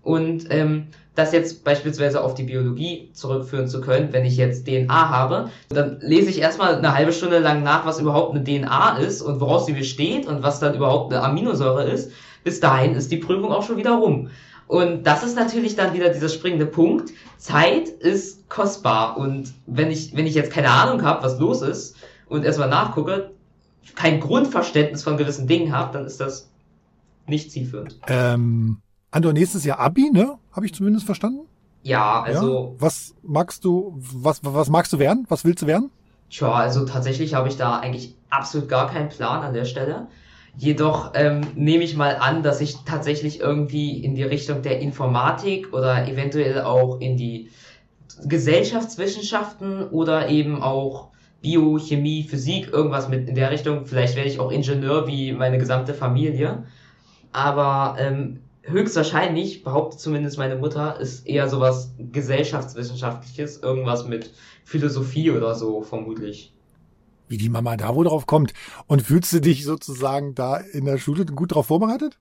Und 0.03 0.47
ähm, 0.51 0.87
das 1.15 1.33
jetzt 1.33 1.65
beispielsweise 1.65 2.23
auf 2.23 2.35
die 2.35 2.45
Biologie 2.45 3.11
zurückführen 3.13 3.69
zu 3.69 3.81
können, 3.81 4.13
wenn 4.13 4.25
ich 4.25 4.37
jetzt 4.37 4.67
DNA 4.67 5.11
habe, 5.11 5.51
dann 5.69 5.99
lese 6.01 6.31
ich 6.31 6.41
erstmal 6.41 6.77
eine 6.77 6.95
halbe 6.95 7.13
Stunde 7.13 7.39
lang 7.39 7.63
nach, 7.63 7.87
was 7.87 8.01
überhaupt 8.01 8.35
eine 8.35 8.45
DNA 8.45 8.99
ist 8.99 9.23
und 9.23 9.41
woraus 9.41 9.67
sie 9.67 9.73
besteht 9.73 10.27
und 10.27 10.43
was 10.43 10.61
dann 10.61 10.75
überhaupt 10.75 11.13
eine 11.13 11.23
Aminosäure 11.23 11.85
ist. 11.85 12.13
Bis 12.45 12.61
dahin 12.61 12.95
ist 12.95 13.11
die 13.11 13.17
Prüfung 13.17 13.51
auch 13.51 13.63
schon 13.63 13.77
wieder 13.77 13.95
rum. 13.95 14.31
Und 14.69 15.05
das 15.05 15.23
ist 15.23 15.37
natürlich 15.37 15.77
dann 15.77 15.95
wieder 15.95 16.09
dieser 16.09 16.29
springende 16.29 16.67
Punkt. 16.67 17.13
Zeit 17.39 17.89
ist 17.89 18.49
kostbar 18.49 19.17
und 19.17 19.53
wenn 19.67 19.91
ich, 19.91 20.17
wenn 20.17 20.27
ich 20.27 20.35
jetzt 20.35 20.51
keine 20.51 20.71
Ahnung 20.71 21.03
habe, 21.03 21.23
was 21.23 21.39
los 21.39 21.63
ist 21.63 21.97
und 22.29 22.45
erstmal 22.45 22.69
nachgucke, 22.69 23.31
kein 23.95 24.19
Grundverständnis 24.21 25.05
von 25.05 25.17
gewissen 25.17 25.47
Dingen 25.47 25.73
habe, 25.73 25.93
dann 25.93 26.07
ist 26.07 26.21
das 26.21 26.51
nicht 27.27 27.53
zielführend. 27.53 27.99
Ähm, 28.09 28.79
Andor, 29.11 29.33
nächstes 29.33 29.65
Jahr 29.65 29.79
Abi, 29.79 30.11
ne? 30.11 30.39
Habe 30.53 30.67
ich 30.67 30.75
zumindest 30.75 31.07
verstanden? 31.07 31.47
Ja, 31.83 32.23
also. 32.23 32.75
Ja? 32.75 32.83
Was 32.83 33.15
magst 33.23 33.65
du, 33.65 33.95
was, 33.97 34.41
was 34.43 34.69
magst 34.69 34.93
du 34.93 34.99
werden? 34.99 35.25
Was 35.29 35.45
willst 35.45 35.63
du 35.63 35.67
werden? 35.67 35.91
Tja, 36.31 36.53
also 36.53 36.85
tatsächlich 36.85 37.35
habe 37.35 37.49
ich 37.49 37.57
da 37.57 37.79
eigentlich 37.79 38.17
absolut 38.31 38.69
gar 38.69 38.91
keinen 38.91 39.09
Plan 39.09 39.43
an 39.43 39.55
der 39.55 39.65
Stelle. 39.65 40.09
Jedoch 40.59 41.13
ähm, 41.15 41.43
nehme 41.55 41.85
ich 41.85 41.97
mal 41.97 42.17
an, 42.17 42.43
dass 42.43 42.63
ich 42.63 42.77
tatsächlich 42.87 43.41
irgendwie 43.41 44.03
in 44.03 44.15
die 44.15 44.23
Richtung 44.23 44.63
der 44.63 44.81
Informatik 44.81 45.75
oder 45.75 46.09
eventuell 46.09 46.63
auch 46.63 46.99
in 47.01 47.19
die 47.19 47.51
Gesellschaftswissenschaften 48.25 49.89
oder 49.91 50.31
eben 50.31 50.63
auch 50.63 51.11
Biochemie, 51.43 52.23
Physik, 52.23 52.73
irgendwas 52.73 53.09
mit 53.09 53.29
in 53.29 53.35
der 53.35 53.51
Richtung. 53.51 53.85
Vielleicht 53.85 54.17
werde 54.17 54.31
ich 54.31 54.41
auch 54.41 54.51
Ingenieur 54.51 55.07
wie 55.07 55.33
meine 55.33 55.59
gesamte 55.59 55.93
Familie. 55.93 56.65
Aber 57.33 57.97
ähm, 57.99 58.41
höchstwahrscheinlich, 58.63 59.63
behauptet 59.63 60.01
zumindest 60.01 60.39
meine 60.39 60.57
Mutter, 60.57 60.99
ist 60.99 61.27
eher 61.27 61.49
sowas 61.49 61.95
gesellschaftswissenschaftliches, 61.99 63.59
irgendwas 63.59 64.07
mit 64.07 64.33
Philosophie 64.65 65.31
oder 65.31 65.55
so 65.55 65.83
vermutlich. 65.83 66.56
Wie 67.29 67.39
die 67.39 67.49
Mama 67.49 67.77
da 67.77 67.95
wohl 67.95 68.07
drauf 68.07 68.27
kommt. 68.27 68.53
Und 68.87 69.03
fühlst 69.03 69.33
du 69.33 69.41
dich 69.41 69.65
sozusagen 69.65 70.35
da 70.35 70.57
in 70.57 70.85
der 70.85 70.99
Schule 70.99 71.27
gut 71.27 71.55
drauf 71.55 71.67
vorbereitet? 71.67 72.19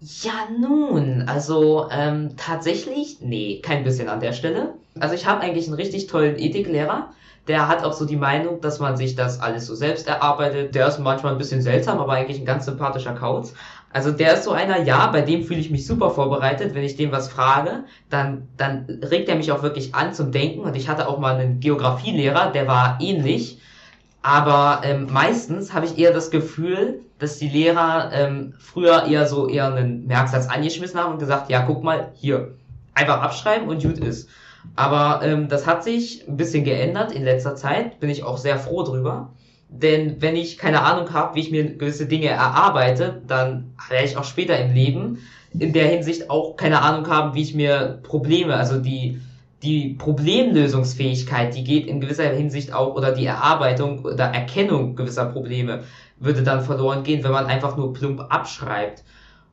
Ja, 0.00 0.32
nun, 0.58 1.22
also 1.26 1.88
ähm, 1.90 2.36
tatsächlich, 2.36 3.18
nee, 3.20 3.60
kein 3.62 3.82
bisschen 3.82 4.08
an 4.08 4.20
der 4.20 4.32
Stelle. 4.32 4.74
Also 5.00 5.14
ich 5.14 5.26
habe 5.26 5.40
eigentlich 5.40 5.66
einen 5.66 5.76
richtig 5.76 6.06
tollen 6.06 6.38
Ethiklehrer, 6.38 7.10
der 7.48 7.68
hat 7.68 7.84
auch 7.84 7.92
so 7.92 8.04
die 8.04 8.16
Meinung, 8.16 8.60
dass 8.60 8.80
man 8.80 8.96
sich 8.96 9.14
das 9.14 9.40
alles 9.40 9.66
so 9.66 9.74
selbst 9.74 10.08
erarbeitet. 10.08 10.74
Der 10.74 10.88
ist 10.88 10.98
manchmal 10.98 11.32
ein 11.32 11.38
bisschen 11.38 11.62
seltsam, 11.62 11.98
aber 11.98 12.12
eigentlich 12.12 12.40
ein 12.40 12.44
ganz 12.44 12.64
sympathischer 12.64 13.14
Kauz. 13.14 13.54
Also 13.92 14.10
der 14.10 14.34
ist 14.34 14.44
so 14.44 14.50
einer, 14.50 14.82
ja, 14.82 15.06
bei 15.06 15.22
dem 15.22 15.44
fühle 15.44 15.60
ich 15.60 15.70
mich 15.70 15.86
super 15.86 16.10
vorbereitet. 16.10 16.74
Wenn 16.74 16.82
ich 16.82 16.96
dem 16.96 17.12
was 17.12 17.28
frage, 17.28 17.84
dann, 18.10 18.48
dann 18.56 19.00
regt 19.10 19.28
er 19.28 19.36
mich 19.36 19.52
auch 19.52 19.62
wirklich 19.62 19.94
an 19.94 20.12
zum 20.12 20.32
Denken. 20.32 20.60
Und 20.60 20.74
ich 20.74 20.88
hatte 20.88 21.08
auch 21.08 21.18
mal 21.18 21.36
einen 21.36 21.60
Geografielehrer, 21.60 22.50
der 22.50 22.66
war 22.66 22.98
ähnlich. 23.00 23.60
Aber 24.26 24.80
ähm, 24.82 25.06
meistens 25.12 25.72
habe 25.72 25.86
ich 25.86 25.98
eher 25.98 26.12
das 26.12 26.32
Gefühl, 26.32 27.02
dass 27.20 27.38
die 27.38 27.48
Lehrer 27.48 28.10
ähm, 28.12 28.54
früher 28.58 29.04
eher 29.04 29.28
so 29.28 29.48
eher 29.48 29.72
einen 29.72 30.08
Merksatz 30.08 30.48
angeschmissen 30.48 30.98
haben 30.98 31.12
und 31.12 31.20
gesagt, 31.20 31.48
ja, 31.48 31.62
guck 31.62 31.84
mal, 31.84 32.10
hier, 32.14 32.56
einfach 32.92 33.20
abschreiben 33.20 33.68
und 33.68 33.80
gut 33.80 33.98
ist. 34.00 34.28
Aber 34.74 35.24
ähm, 35.24 35.48
das 35.48 35.64
hat 35.64 35.84
sich 35.84 36.26
ein 36.26 36.36
bisschen 36.36 36.64
geändert 36.64 37.12
in 37.12 37.22
letzter 37.22 37.54
Zeit, 37.54 38.00
bin 38.00 38.10
ich 38.10 38.24
auch 38.24 38.36
sehr 38.36 38.58
froh 38.58 38.82
drüber. 38.82 39.30
Denn 39.68 40.20
wenn 40.20 40.34
ich 40.34 40.58
keine 40.58 40.82
Ahnung 40.82 41.12
habe, 41.12 41.36
wie 41.36 41.40
ich 41.42 41.52
mir 41.52 41.76
gewisse 41.76 42.06
Dinge 42.06 42.26
erarbeite, 42.26 43.22
dann 43.28 43.74
werde 43.88 44.06
ich 44.06 44.16
auch 44.16 44.24
später 44.24 44.58
im 44.58 44.74
Leben 44.74 45.18
in 45.56 45.72
der 45.72 45.86
Hinsicht 45.86 46.30
auch 46.30 46.56
keine 46.56 46.82
Ahnung 46.82 47.08
haben, 47.08 47.34
wie 47.34 47.42
ich 47.42 47.54
mir 47.54 48.00
Probleme, 48.02 48.56
also 48.56 48.80
die, 48.80 49.20
die 49.62 49.94
Problemlösungsfähigkeit, 49.94 51.54
die 51.54 51.64
geht 51.64 51.86
in 51.86 52.00
gewisser 52.00 52.28
Hinsicht 52.28 52.72
auch, 52.72 52.94
oder 52.94 53.12
die 53.12 53.26
Erarbeitung 53.26 54.04
oder 54.04 54.24
Erkennung 54.24 54.96
gewisser 54.96 55.26
Probleme 55.26 55.84
würde 56.18 56.42
dann 56.42 56.62
verloren 56.62 57.02
gehen, 57.02 57.24
wenn 57.24 57.32
man 57.32 57.46
einfach 57.46 57.76
nur 57.76 57.92
plump 57.92 58.20
abschreibt. 58.28 59.04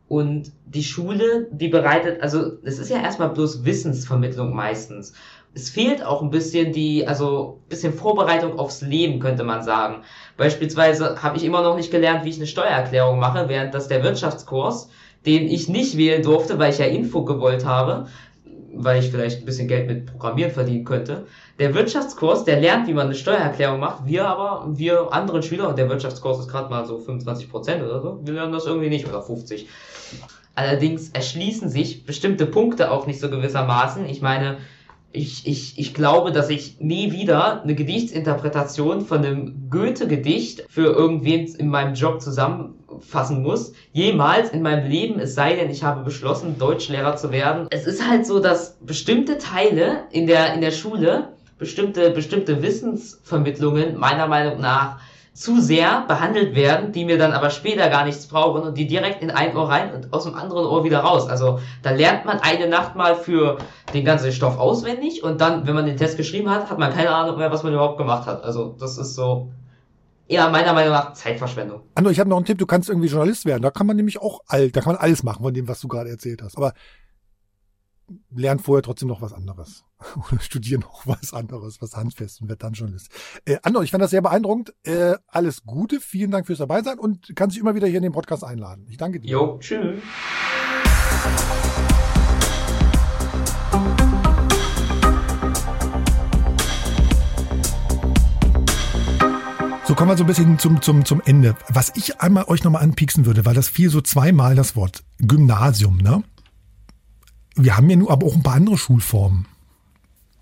Und 0.07 0.51
die 0.65 0.83
Schule, 0.83 1.47
die 1.51 1.69
bereitet, 1.69 2.21
also 2.21 2.51
es 2.63 2.77
ist 2.79 2.89
ja 2.89 3.01
erstmal 3.01 3.29
bloß 3.29 3.65
Wissensvermittlung 3.65 4.53
meistens 4.53 5.13
es 5.55 5.69
fehlt 5.69 6.03
auch 6.03 6.21
ein 6.21 6.29
bisschen 6.29 6.73
die, 6.73 7.07
also 7.07 7.59
bisschen 7.69 7.93
Vorbereitung 7.93 8.57
aufs 8.57 8.81
Leben, 8.81 9.19
könnte 9.19 9.43
man 9.43 9.63
sagen. 9.63 10.03
Beispielsweise 10.35 11.21
habe 11.21 11.37
ich 11.37 11.43
immer 11.43 11.61
noch 11.61 11.75
nicht 11.75 11.91
gelernt, 11.91 12.25
wie 12.25 12.29
ich 12.29 12.37
eine 12.37 12.47
Steuererklärung 12.47 13.19
mache, 13.19 13.49
während 13.49 13.73
das 13.73 13.87
der 13.87 14.03
Wirtschaftskurs, 14.03 14.89
den 15.25 15.47
ich 15.47 15.69
nicht 15.69 15.95
wählen 15.95 16.23
durfte, 16.23 16.57
weil 16.57 16.71
ich 16.71 16.79
ja 16.79 16.85
Info 16.85 17.23
gewollt 17.23 17.65
habe, 17.65 18.07
weil 18.75 18.99
ich 18.99 19.11
vielleicht 19.11 19.39
ein 19.39 19.45
bisschen 19.45 19.67
Geld 19.67 19.87
mit 19.87 20.05
Programmieren 20.05 20.51
verdienen 20.51 20.85
könnte. 20.85 21.27
Der 21.59 21.73
Wirtschaftskurs, 21.73 22.43
der 22.43 22.59
lernt, 22.59 22.87
wie 22.87 22.93
man 22.93 23.07
eine 23.07 23.15
Steuererklärung 23.15 23.79
macht. 23.79 24.05
Wir 24.05 24.25
aber, 24.25 24.67
wir 24.75 25.11
anderen 25.11 25.43
Schüler, 25.43 25.69
und 25.69 25.77
der 25.77 25.89
Wirtschaftskurs 25.89 26.39
ist 26.39 26.49
gerade 26.49 26.69
mal 26.69 26.85
so 26.85 26.99
25 26.99 27.49
Prozent 27.49 27.83
oder 27.83 28.01
so, 28.01 28.19
wir 28.23 28.33
lernen 28.33 28.53
das 28.53 28.65
irgendwie 28.65 28.89
nicht, 28.89 29.07
oder 29.07 29.21
50. 29.21 29.67
Allerdings 30.55 31.09
erschließen 31.09 31.69
sich 31.69 32.05
bestimmte 32.05 32.45
Punkte 32.45 32.91
auch 32.91 33.07
nicht 33.07 33.19
so 33.19 33.29
gewissermaßen. 33.29 34.05
Ich 34.07 34.21
meine, 34.21 34.57
ich, 35.13 35.45
ich, 35.45 35.77
ich 35.77 35.93
glaube, 35.93 36.31
dass 36.31 36.49
ich 36.49 36.79
nie 36.79 37.11
wieder 37.11 37.61
eine 37.61 37.75
Gedichtsinterpretation 37.75 39.01
von 39.01 39.19
einem 39.19 39.69
Goethe-Gedicht 39.69 40.65
für 40.67 40.87
irgendwen 40.87 41.45
in 41.55 41.69
meinem 41.69 41.93
Job 41.93 42.19
zusammenfassen 42.19 43.43
muss. 43.43 43.73
Jemals 43.91 44.49
in 44.49 44.63
meinem 44.63 44.89
Leben, 44.89 45.19
es 45.19 45.35
sei 45.35 45.55
denn, 45.55 45.69
ich 45.69 45.83
habe 45.83 46.03
beschlossen, 46.03 46.57
Deutschlehrer 46.57 47.15
zu 47.15 47.31
werden. 47.31 47.67
Es 47.69 47.85
ist 47.85 48.07
halt 48.07 48.25
so, 48.25 48.39
dass 48.39 48.77
bestimmte 48.81 49.37
Teile 49.37 50.05
in 50.11 50.25
der, 50.25 50.55
in 50.55 50.61
der 50.61 50.71
Schule, 50.71 51.29
bestimmte, 51.59 52.09
bestimmte 52.09 52.63
Wissensvermittlungen 52.63 53.97
meiner 53.97 54.27
Meinung 54.27 54.59
nach 54.59 54.99
zu 55.33 55.59
sehr 55.59 56.05
behandelt 56.07 56.55
werden, 56.55 56.91
die 56.91 57.05
mir 57.05 57.17
dann 57.17 57.33
aber 57.33 57.49
später 57.49 57.89
gar 57.89 58.05
nichts 58.05 58.27
brauchen 58.27 58.61
und 58.61 58.77
die 58.77 58.85
direkt 58.85 59.23
in 59.23 59.31
ein 59.31 59.57
Ohr 59.57 59.67
rein 59.67 59.91
und 59.93 60.13
aus 60.13 60.25
dem 60.25 60.35
anderen 60.35 60.65
Ohr 60.65 60.83
wieder 60.83 60.99
raus. 60.99 61.27
Also 61.27 61.59
da 61.81 61.89
lernt 61.89 62.25
man 62.25 62.39
eine 62.39 62.67
Nacht 62.67 62.95
mal 62.95 63.15
für 63.15 63.57
den 63.95 64.05
ganzen 64.05 64.31
Stoff 64.31 64.59
auswendig 64.59 65.23
und 65.23 65.41
dann, 65.41 65.65
wenn 65.65 65.73
man 65.73 65.87
den 65.87 65.97
Test 65.97 66.17
geschrieben 66.17 66.51
hat, 66.51 66.69
hat 66.69 66.77
man 66.77 66.93
keine 66.93 67.09
Ahnung 67.09 67.37
mehr, 67.37 67.51
was 67.51 67.63
man 67.63 67.73
überhaupt 67.73 67.97
gemacht 67.97 68.27
hat. 68.27 68.43
Also 68.43 68.75
das 68.79 68.99
ist 68.99 69.15
so 69.15 69.51
eher 70.27 70.49
meiner 70.49 70.73
Meinung 70.73 70.93
nach 70.93 71.13
Zeitverschwendung. 71.13 71.81
Ando, 71.95 72.11
ich 72.11 72.19
habe 72.19 72.29
noch 72.29 72.37
einen 72.37 72.45
Tipp, 72.45 72.59
du 72.59 72.67
kannst 72.67 72.89
irgendwie 72.89 73.07
Journalist 73.07 73.45
werden. 73.45 73.63
Da 73.63 73.71
kann 73.71 73.87
man 73.87 73.95
nämlich 73.95 74.21
auch 74.21 74.41
all, 74.47 74.69
da 74.69 74.81
kann 74.81 74.93
man 74.93 75.01
alles 75.01 75.23
machen 75.23 75.43
von 75.43 75.53
dem, 75.53 75.67
was 75.67 75.81
du 75.81 75.87
gerade 75.87 76.11
erzählt 76.11 76.43
hast. 76.43 76.57
Aber 76.57 76.73
lern 78.31 78.59
vorher 78.59 78.83
trotzdem 78.83 79.07
noch 79.07 79.21
was 79.21 79.33
anderes. 79.33 79.85
Oder 80.31 80.39
studiere 80.39 80.81
noch 80.81 81.05
was 81.07 81.33
anderes, 81.33 81.81
was 81.81 81.95
handfest 81.95 82.41
und 82.41 82.49
wird 82.49 82.63
dann 82.63 82.75
schon 82.75 82.93
ist. 82.93 83.09
Äh, 83.45 83.57
Andor, 83.63 83.83
ich 83.83 83.91
fand 83.91 84.01
das 84.01 84.11
sehr 84.11 84.21
beeindruckend. 84.21 84.73
Äh, 84.83 85.15
alles 85.27 85.63
Gute, 85.65 85.99
vielen 85.99 86.31
Dank 86.31 86.47
fürs 86.47 86.59
dabei 86.59 86.81
sein 86.81 86.99
und 86.99 87.35
kannst 87.35 87.55
dich 87.55 87.61
immer 87.61 87.75
wieder 87.75 87.87
hier 87.87 87.97
in 87.97 88.03
den 88.03 88.11
Podcast 88.11 88.43
einladen. 88.43 88.85
Ich 88.89 88.97
danke 88.97 89.19
dir. 89.19 89.29
Jo, 89.29 89.57
tschüss. 89.59 90.01
So 99.85 99.95
kommen 99.95 100.11
wir 100.11 100.17
so 100.17 100.23
ein 100.23 100.27
bisschen 100.27 100.57
zum, 100.57 100.81
zum, 100.81 101.03
zum 101.03 101.21
Ende. 101.25 101.55
Was 101.67 101.91
ich 101.95 102.21
einmal 102.21 102.45
euch 102.45 102.63
nochmal 102.63 102.83
anpieksen 102.83 103.25
würde, 103.25 103.45
weil 103.45 103.53
das 103.53 103.67
fiel 103.67 103.89
so 103.89 103.99
zweimal 103.99 104.55
das 104.55 104.75
Wort 104.77 105.03
Gymnasium, 105.19 105.97
ne? 105.97 106.23
Wir 107.55 107.77
haben 107.77 107.89
ja 107.89 107.95
nur 107.95 108.11
aber 108.11 108.27
auch 108.27 108.35
ein 108.35 108.43
paar 108.43 108.55
andere 108.55 108.77
Schulformen 108.77 109.45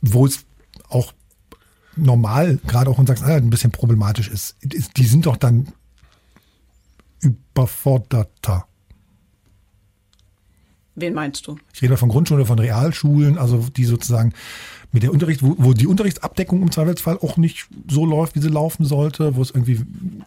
wo 0.01 0.25
es 0.25 0.45
auch 0.89 1.13
normal, 1.95 2.59
gerade 2.67 2.89
auch 2.89 2.99
in 2.99 3.07
Sachsen-Anhalt, 3.07 3.43
ein 3.43 3.49
bisschen 3.49 3.71
problematisch 3.71 4.27
ist, 4.27 4.57
die 4.63 5.05
sind 5.05 5.25
doch 5.25 5.37
dann 5.37 5.67
überforderter. 7.19 8.65
Wen 10.95 11.13
meinst 11.13 11.47
du? 11.47 11.57
Ich 11.73 11.81
rede 11.81 11.95
von 11.97 12.09
Grundschulen, 12.09 12.45
von 12.45 12.59
Realschulen, 12.59 13.37
also 13.37 13.65
die 13.75 13.85
sozusagen 13.85 14.33
mit 14.91 15.03
der 15.03 15.13
Unterricht, 15.13 15.41
wo, 15.41 15.55
wo 15.57 15.73
die 15.73 15.87
Unterrichtsabdeckung 15.87 16.61
im 16.61 16.71
Zweifelsfall 16.71 17.17
auch 17.17 17.37
nicht 17.37 17.67
so 17.89 18.05
läuft, 18.05 18.35
wie 18.35 18.41
sie 18.41 18.49
laufen 18.49 18.83
sollte, 18.83 19.35
wo 19.35 19.41
es 19.41 19.51
irgendwie 19.51 19.81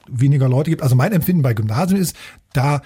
weniger 0.09 0.48
Leute 0.48 0.70
gibt. 0.70 0.82
Also 0.82 0.94
mein 0.94 1.12
Empfinden 1.12 1.43
bei 1.43 1.52
Gymnasien 1.52 2.01
ist, 2.01 2.16
da, 2.55 2.81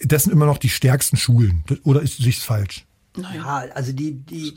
das 0.00 0.24
sind 0.24 0.32
immer 0.32 0.46
noch 0.46 0.56
die 0.58 0.70
stärksten 0.70 1.18
Schulen. 1.18 1.62
Oder 1.84 2.00
ist 2.00 2.16
sich's 2.16 2.42
falsch? 2.42 2.86
Naja, 3.16 3.64
also 3.74 3.92
die, 3.92 4.12
die, 4.12 4.54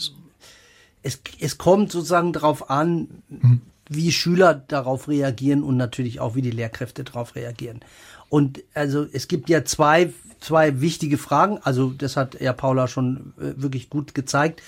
es, 1.01 1.21
es 1.39 1.57
kommt 1.57 1.91
sozusagen 1.91 2.33
darauf 2.33 2.69
an, 2.69 3.07
hm. 3.29 3.61
wie 3.89 4.11
Schüler 4.11 4.53
darauf 4.53 5.07
reagieren 5.07 5.63
und 5.63 5.77
natürlich 5.77 6.19
auch, 6.19 6.35
wie 6.35 6.41
die 6.41 6.51
Lehrkräfte 6.51 7.03
darauf 7.03 7.35
reagieren. 7.35 7.81
Und 8.29 8.63
also 8.73 9.05
es 9.11 9.27
gibt 9.27 9.49
ja 9.49 9.65
zwei, 9.65 10.11
zwei 10.39 10.81
wichtige 10.81 11.17
Fragen. 11.17 11.59
Also 11.61 11.91
das 11.91 12.17
hat 12.17 12.39
ja 12.41 12.53
Paula 12.53 12.87
schon 12.87 13.33
äh, 13.37 13.61
wirklich 13.61 13.89
gut 13.89 14.15
gezeigt 14.15 14.61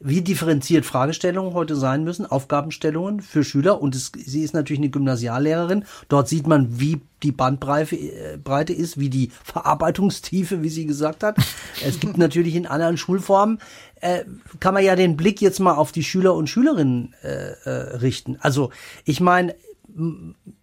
wie 0.00 0.22
differenziert 0.22 0.86
Fragestellungen 0.86 1.52
heute 1.52 1.76
sein 1.76 2.04
müssen, 2.04 2.24
Aufgabenstellungen 2.24 3.20
für 3.20 3.44
Schüler. 3.44 3.82
Und 3.82 3.94
es, 3.94 4.10
sie 4.16 4.42
ist 4.42 4.54
natürlich 4.54 4.80
eine 4.80 4.88
Gymnasiallehrerin. 4.88 5.84
Dort 6.08 6.28
sieht 6.28 6.46
man, 6.46 6.80
wie 6.80 7.02
die 7.22 7.32
Bandbreite 7.32 7.96
äh, 7.96 8.38
Breite 8.42 8.72
ist, 8.72 8.98
wie 8.98 9.10
die 9.10 9.30
Verarbeitungstiefe, 9.44 10.62
wie 10.62 10.70
sie 10.70 10.86
gesagt 10.86 11.22
hat. 11.22 11.36
Es 11.84 12.00
gibt 12.00 12.16
natürlich 12.18 12.54
in 12.54 12.66
anderen 12.66 12.96
Schulformen, 12.96 13.58
äh, 14.00 14.24
kann 14.58 14.72
man 14.72 14.84
ja 14.84 14.96
den 14.96 15.18
Blick 15.18 15.42
jetzt 15.42 15.60
mal 15.60 15.74
auf 15.74 15.92
die 15.92 16.04
Schüler 16.04 16.34
und 16.34 16.48
Schülerinnen 16.48 17.14
äh, 17.22 17.52
äh, 17.64 17.70
richten. 17.98 18.38
Also 18.40 18.70
ich 19.04 19.20
meine, 19.20 19.54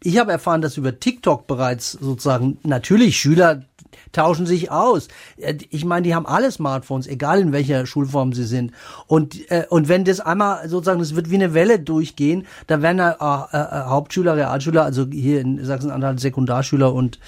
ich 0.01 0.17
habe 0.17 0.31
erfahren, 0.31 0.61
dass 0.61 0.77
über 0.77 0.99
TikTok 0.99 1.47
bereits 1.47 1.91
sozusagen 1.91 2.59
natürlich 2.63 3.17
Schüler 3.17 3.63
tauschen 4.11 4.45
sich 4.45 4.71
aus. 4.71 5.07
Äh, 5.37 5.55
ich 5.69 5.85
meine, 5.85 6.03
die 6.03 6.15
haben 6.15 6.25
alle 6.25 6.51
Smartphones, 6.51 7.07
egal 7.07 7.39
in 7.39 7.51
welcher 7.51 7.85
Schulform 7.85 8.33
sie 8.33 8.45
sind. 8.45 8.71
Und, 9.07 9.49
äh, 9.51 9.65
und 9.69 9.87
wenn 9.89 10.05
das 10.05 10.19
einmal 10.19 10.67
sozusagen, 10.69 10.99
das 10.99 11.15
wird 11.15 11.29
wie 11.29 11.35
eine 11.35 11.53
Welle 11.53 11.79
durchgehen, 11.79 12.45
dann 12.67 12.81
werden 12.81 12.99
äh, 12.99 13.11
äh, 13.11 13.85
Hauptschüler, 13.85 14.35
Realschüler, 14.35 14.83
also 14.83 15.05
hier 15.11 15.41
in 15.41 15.63
Sachsen-Anhalt 15.63 16.19
Sekundarschüler 16.19 16.93
und 16.93 17.19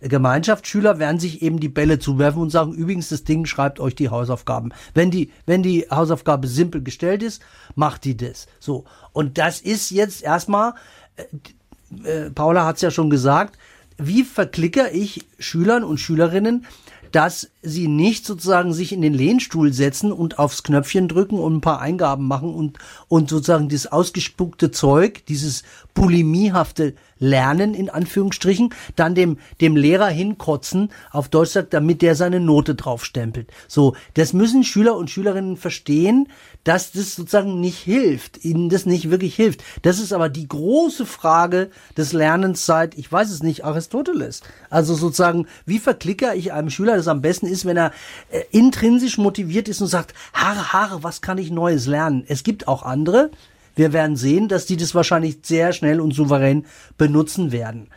Gemeinschaftsschüler 0.00 0.98
werden 0.98 1.20
sich 1.20 1.42
eben 1.42 1.60
die 1.60 1.68
Bälle 1.68 1.98
zuwerfen 1.98 2.42
und 2.42 2.50
sagen, 2.50 2.72
übrigens, 2.72 3.08
das 3.08 3.24
Ding 3.24 3.46
schreibt 3.46 3.80
euch 3.80 3.94
die 3.94 4.10
Hausaufgaben. 4.10 4.72
Wenn 4.94 5.10
die, 5.10 5.30
wenn 5.46 5.62
die 5.62 5.86
Hausaufgabe 5.90 6.48
simpel 6.48 6.82
gestellt 6.82 7.22
ist, 7.22 7.42
macht 7.74 8.04
die 8.04 8.16
das. 8.16 8.46
So. 8.60 8.84
Und 9.12 9.38
das 9.38 9.60
ist 9.60 9.90
jetzt 9.90 10.22
erstmal, 10.22 10.74
äh, 11.16 12.26
äh 12.26 12.30
Paula 12.30 12.66
hat 12.66 12.76
es 12.76 12.82
ja 12.82 12.90
schon 12.90 13.10
gesagt, 13.10 13.58
wie 13.98 14.24
verklicker 14.24 14.92
ich 14.92 15.26
Schülern 15.38 15.84
und 15.84 15.98
Schülerinnen, 15.98 16.66
dass 17.12 17.50
sie 17.62 17.88
nicht 17.88 18.26
sozusagen 18.26 18.72
sich 18.72 18.92
in 18.92 19.00
den 19.00 19.14
Lehnstuhl 19.14 19.72
setzen 19.72 20.12
und 20.12 20.38
aufs 20.38 20.62
Knöpfchen 20.62 21.08
drücken 21.08 21.38
und 21.38 21.56
ein 21.56 21.60
paar 21.60 21.80
Eingaben 21.80 22.26
machen 22.26 22.52
und, 22.54 22.78
und 23.08 23.30
sozusagen 23.30 23.68
das 23.68 23.86
ausgespuckte 23.86 24.70
Zeug, 24.70 25.24
dieses 25.26 25.62
bulimiehafte 25.94 26.94
Lernen 27.18 27.74
in 27.74 27.90
Anführungsstrichen, 27.90 28.74
dann 28.94 29.14
dem, 29.14 29.38
dem 29.60 29.76
Lehrer 29.76 30.08
hinkotzen, 30.08 30.90
auf 31.10 31.28
Deutsch 31.28 31.50
sagt, 31.50 31.74
damit 31.74 32.02
der 32.02 32.14
seine 32.14 32.40
Note 32.40 32.74
draufstempelt. 32.74 33.50
So, 33.68 33.96
das 34.14 34.32
müssen 34.32 34.64
Schüler 34.64 34.96
und 34.96 35.10
Schülerinnen 35.10 35.56
verstehen, 35.56 36.28
dass 36.64 36.90
das 36.90 37.14
sozusagen 37.14 37.60
nicht 37.60 37.78
hilft, 37.78 38.44
ihnen 38.44 38.68
das 38.68 38.86
nicht 38.86 39.08
wirklich 39.08 39.36
hilft. 39.36 39.62
Das 39.82 40.00
ist 40.00 40.12
aber 40.12 40.28
die 40.28 40.48
große 40.48 41.06
Frage 41.06 41.70
des 41.96 42.12
Lernens 42.12 42.66
seit, 42.66 42.98
ich 42.98 43.10
weiß 43.10 43.30
es 43.30 43.42
nicht, 43.42 43.64
Aristoteles. 43.64 44.42
Also 44.68 44.94
sozusagen, 44.94 45.46
wie 45.64 45.78
verklicker 45.78 46.34
ich 46.34 46.52
einem 46.52 46.70
Schüler, 46.70 46.96
das 46.96 47.06
am 47.06 47.22
besten 47.22 47.46
ist, 47.46 47.66
wenn 47.66 47.76
er 47.76 47.92
äh, 48.30 48.42
intrinsisch 48.50 49.16
motiviert 49.16 49.68
ist 49.68 49.80
und 49.80 49.86
sagt, 49.86 50.12
Haare, 50.34 50.72
Haare, 50.72 51.02
was 51.04 51.20
kann 51.20 51.38
ich 51.38 51.52
Neues 51.52 51.86
lernen? 51.86 52.24
Es 52.26 52.42
gibt 52.42 52.66
auch 52.66 52.82
andere, 52.82 53.30
wir 53.76 53.92
werden 53.92 54.16
sehen, 54.16 54.48
dass 54.48 54.66
die 54.66 54.76
das 54.76 54.94
wahrscheinlich 54.94 55.38
sehr 55.42 55.72
schnell 55.72 56.00
und 56.00 56.12
souverän 56.12 56.66
benutzen 56.98 57.52
werden. 57.52 57.88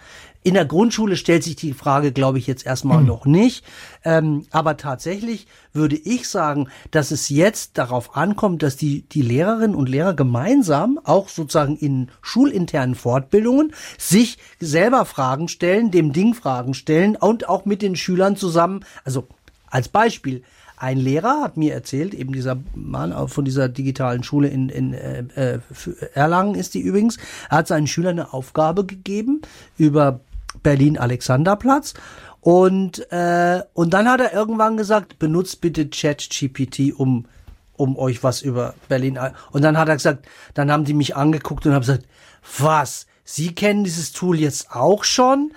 in 0.42 0.54
der 0.54 0.66
Grundschule 0.66 1.18
stellt 1.18 1.44
sich 1.44 1.58
die 1.58 1.74
Frage, 1.74 2.14
glaube 2.14 2.38
ich, 2.38 2.48
jetzt 2.48 2.66
erstmal 2.66 3.00
hm. 3.00 3.06
noch 3.06 3.26
nicht. 3.26 3.66
Ähm, 4.06 4.46
aber 4.52 4.78
tatsächlich 4.78 5.48
würde 5.74 5.98
ich 5.98 6.30
sagen, 6.30 6.70
dass 6.92 7.12
es 7.12 7.28
jetzt 7.28 7.78
darauf 7.78 8.16
ankommt, 8.16 8.64
dass 8.64 8.78
die, 8.78 9.02
die 9.10 9.22
Lehrerinnen 9.22 9.76
und 9.76 9.90
Lehrer 9.90 10.14
gemeinsam, 10.14 11.00
auch 11.04 11.28
sozusagen 11.28 11.76
in 11.76 12.10
schulinternen 12.22 12.96
Fortbildungen, 12.96 13.74
sich 13.98 14.38
selber 14.60 15.04
Fragen 15.04 15.50
stellen, 15.50 15.92
dem 15.92 16.14
Ding 16.14 16.34
Fragen 16.34 16.74
stellen 16.74 17.18
und 17.18 17.50
auch 17.50 17.66
mit 17.66 17.82
den 17.82 17.98
Schülern 17.98 18.38
zusammen, 18.38 18.86
also 19.04 19.28
als 19.70 19.90
Beispiel, 19.90 20.44
ein 20.80 20.98
Lehrer 20.98 21.42
hat 21.42 21.58
mir 21.58 21.74
erzählt, 21.74 22.14
eben 22.14 22.32
dieser 22.32 22.58
Mann 22.74 23.28
von 23.28 23.46
dieser 23.46 23.68
digitalen 23.68 24.24
Schule 24.24 24.48
in, 24.48 24.70
in 24.70 24.94
äh, 24.94 25.24
äh 25.36 25.60
Erlangen 26.14 26.56
ist 26.56 26.74
die 26.74 26.80
übrigens, 26.80 27.18
er 27.50 27.58
hat 27.58 27.68
seinen 27.68 27.88
Schülern 27.88 28.20
eine 28.20 28.34
Aufgabe 28.34 28.86
gegeben 28.86 29.42
über 29.78 30.22
Berlin-Alexanderplatz. 30.64 31.94
Und, 32.42 33.12
äh, 33.12 33.62
und 33.74 33.94
dann 33.94 34.08
hat 34.08 34.22
er 34.22 34.34
irgendwann 34.34 34.78
gesagt, 34.78 35.20
benutzt 35.20 35.60
bitte 35.60 35.90
ChatGPT, 35.90 36.94
um, 36.96 37.26
um 37.76 37.98
euch 37.98 38.24
was 38.24 38.42
über 38.42 38.74
Berlin. 38.88 39.20
Und 39.52 39.62
dann 39.64 39.78
hat 39.78 39.90
er 39.90 39.96
gesagt, 39.96 40.28
dann 40.54 40.72
haben 40.72 40.86
die 40.86 40.94
mich 40.94 41.16
angeguckt 41.16 41.66
und 41.66 41.74
haben 41.74 41.82
gesagt, 41.82 42.06
was? 42.58 43.06
Sie 43.26 43.54
kennen 43.54 43.84
dieses 43.84 44.14
Tool 44.14 44.40
jetzt 44.40 44.72
auch 44.72 45.04
schon? 45.04 45.52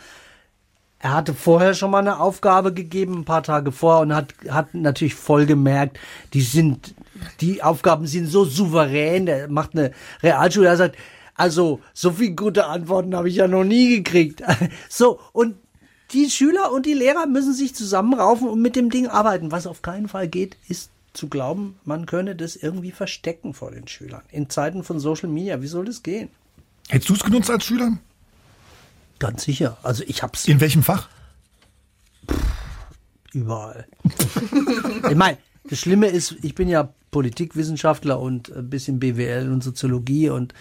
Er 1.02 1.14
hatte 1.14 1.34
vorher 1.34 1.74
schon 1.74 1.90
mal 1.90 1.98
eine 1.98 2.20
Aufgabe 2.20 2.72
gegeben, 2.72 3.18
ein 3.18 3.24
paar 3.24 3.42
Tage 3.42 3.72
vor, 3.72 4.00
und 4.00 4.14
hat, 4.14 4.34
hat 4.48 4.72
natürlich 4.72 5.16
voll 5.16 5.46
gemerkt, 5.46 5.98
die 6.32 6.42
sind, 6.42 6.94
die 7.40 7.60
Aufgaben 7.60 8.06
sind 8.06 8.28
so 8.28 8.44
souverän. 8.44 9.26
Er 9.26 9.48
macht 9.48 9.76
eine 9.76 9.90
Realschule, 10.22 10.68
er 10.68 10.76
sagt, 10.76 10.96
also, 11.34 11.80
so 11.92 12.12
viele 12.12 12.36
gute 12.36 12.66
Antworten 12.66 13.16
habe 13.16 13.28
ich 13.28 13.34
ja 13.34 13.48
noch 13.48 13.64
nie 13.64 13.96
gekriegt. 13.96 14.44
so, 14.88 15.18
und 15.32 15.56
die 16.12 16.30
Schüler 16.30 16.70
und 16.70 16.86
die 16.86 16.94
Lehrer 16.94 17.26
müssen 17.26 17.52
sich 17.52 17.74
zusammenraufen 17.74 18.48
und 18.48 18.62
mit 18.62 18.76
dem 18.76 18.88
Ding 18.88 19.08
arbeiten. 19.08 19.50
Was 19.50 19.66
auf 19.66 19.82
keinen 19.82 20.06
Fall 20.06 20.28
geht, 20.28 20.56
ist 20.68 20.92
zu 21.14 21.28
glauben, 21.28 21.80
man 21.84 22.06
könne 22.06 22.36
das 22.36 22.54
irgendwie 22.54 22.92
verstecken 22.92 23.54
vor 23.54 23.72
den 23.72 23.88
Schülern. 23.88 24.22
In 24.30 24.48
Zeiten 24.50 24.84
von 24.84 25.00
Social 25.00 25.28
Media, 25.28 25.60
wie 25.62 25.66
soll 25.66 25.84
das 25.84 26.04
gehen? 26.04 26.28
Hättest 26.88 27.08
du 27.08 27.14
es 27.14 27.24
genutzt 27.24 27.50
als 27.50 27.64
Schüler? 27.64 27.98
Ganz 29.22 29.44
sicher. 29.44 29.76
Also 29.84 30.02
ich 30.08 30.24
hab's. 30.24 30.48
In 30.48 30.60
welchem 30.60 30.82
Fach? 30.82 31.08
Pff, 32.28 32.42
überall. 33.32 33.86
ich 35.08 35.14
meine, 35.14 35.38
das 35.70 35.78
Schlimme 35.78 36.08
ist, 36.08 36.34
ich 36.42 36.56
bin 36.56 36.66
ja 36.68 36.92
Politikwissenschaftler 37.12 38.18
und 38.18 38.50
ein 38.50 38.68
bisschen 38.68 38.98
BWL 38.98 39.52
und 39.52 39.62
Soziologie 39.62 40.28
und 40.28 40.54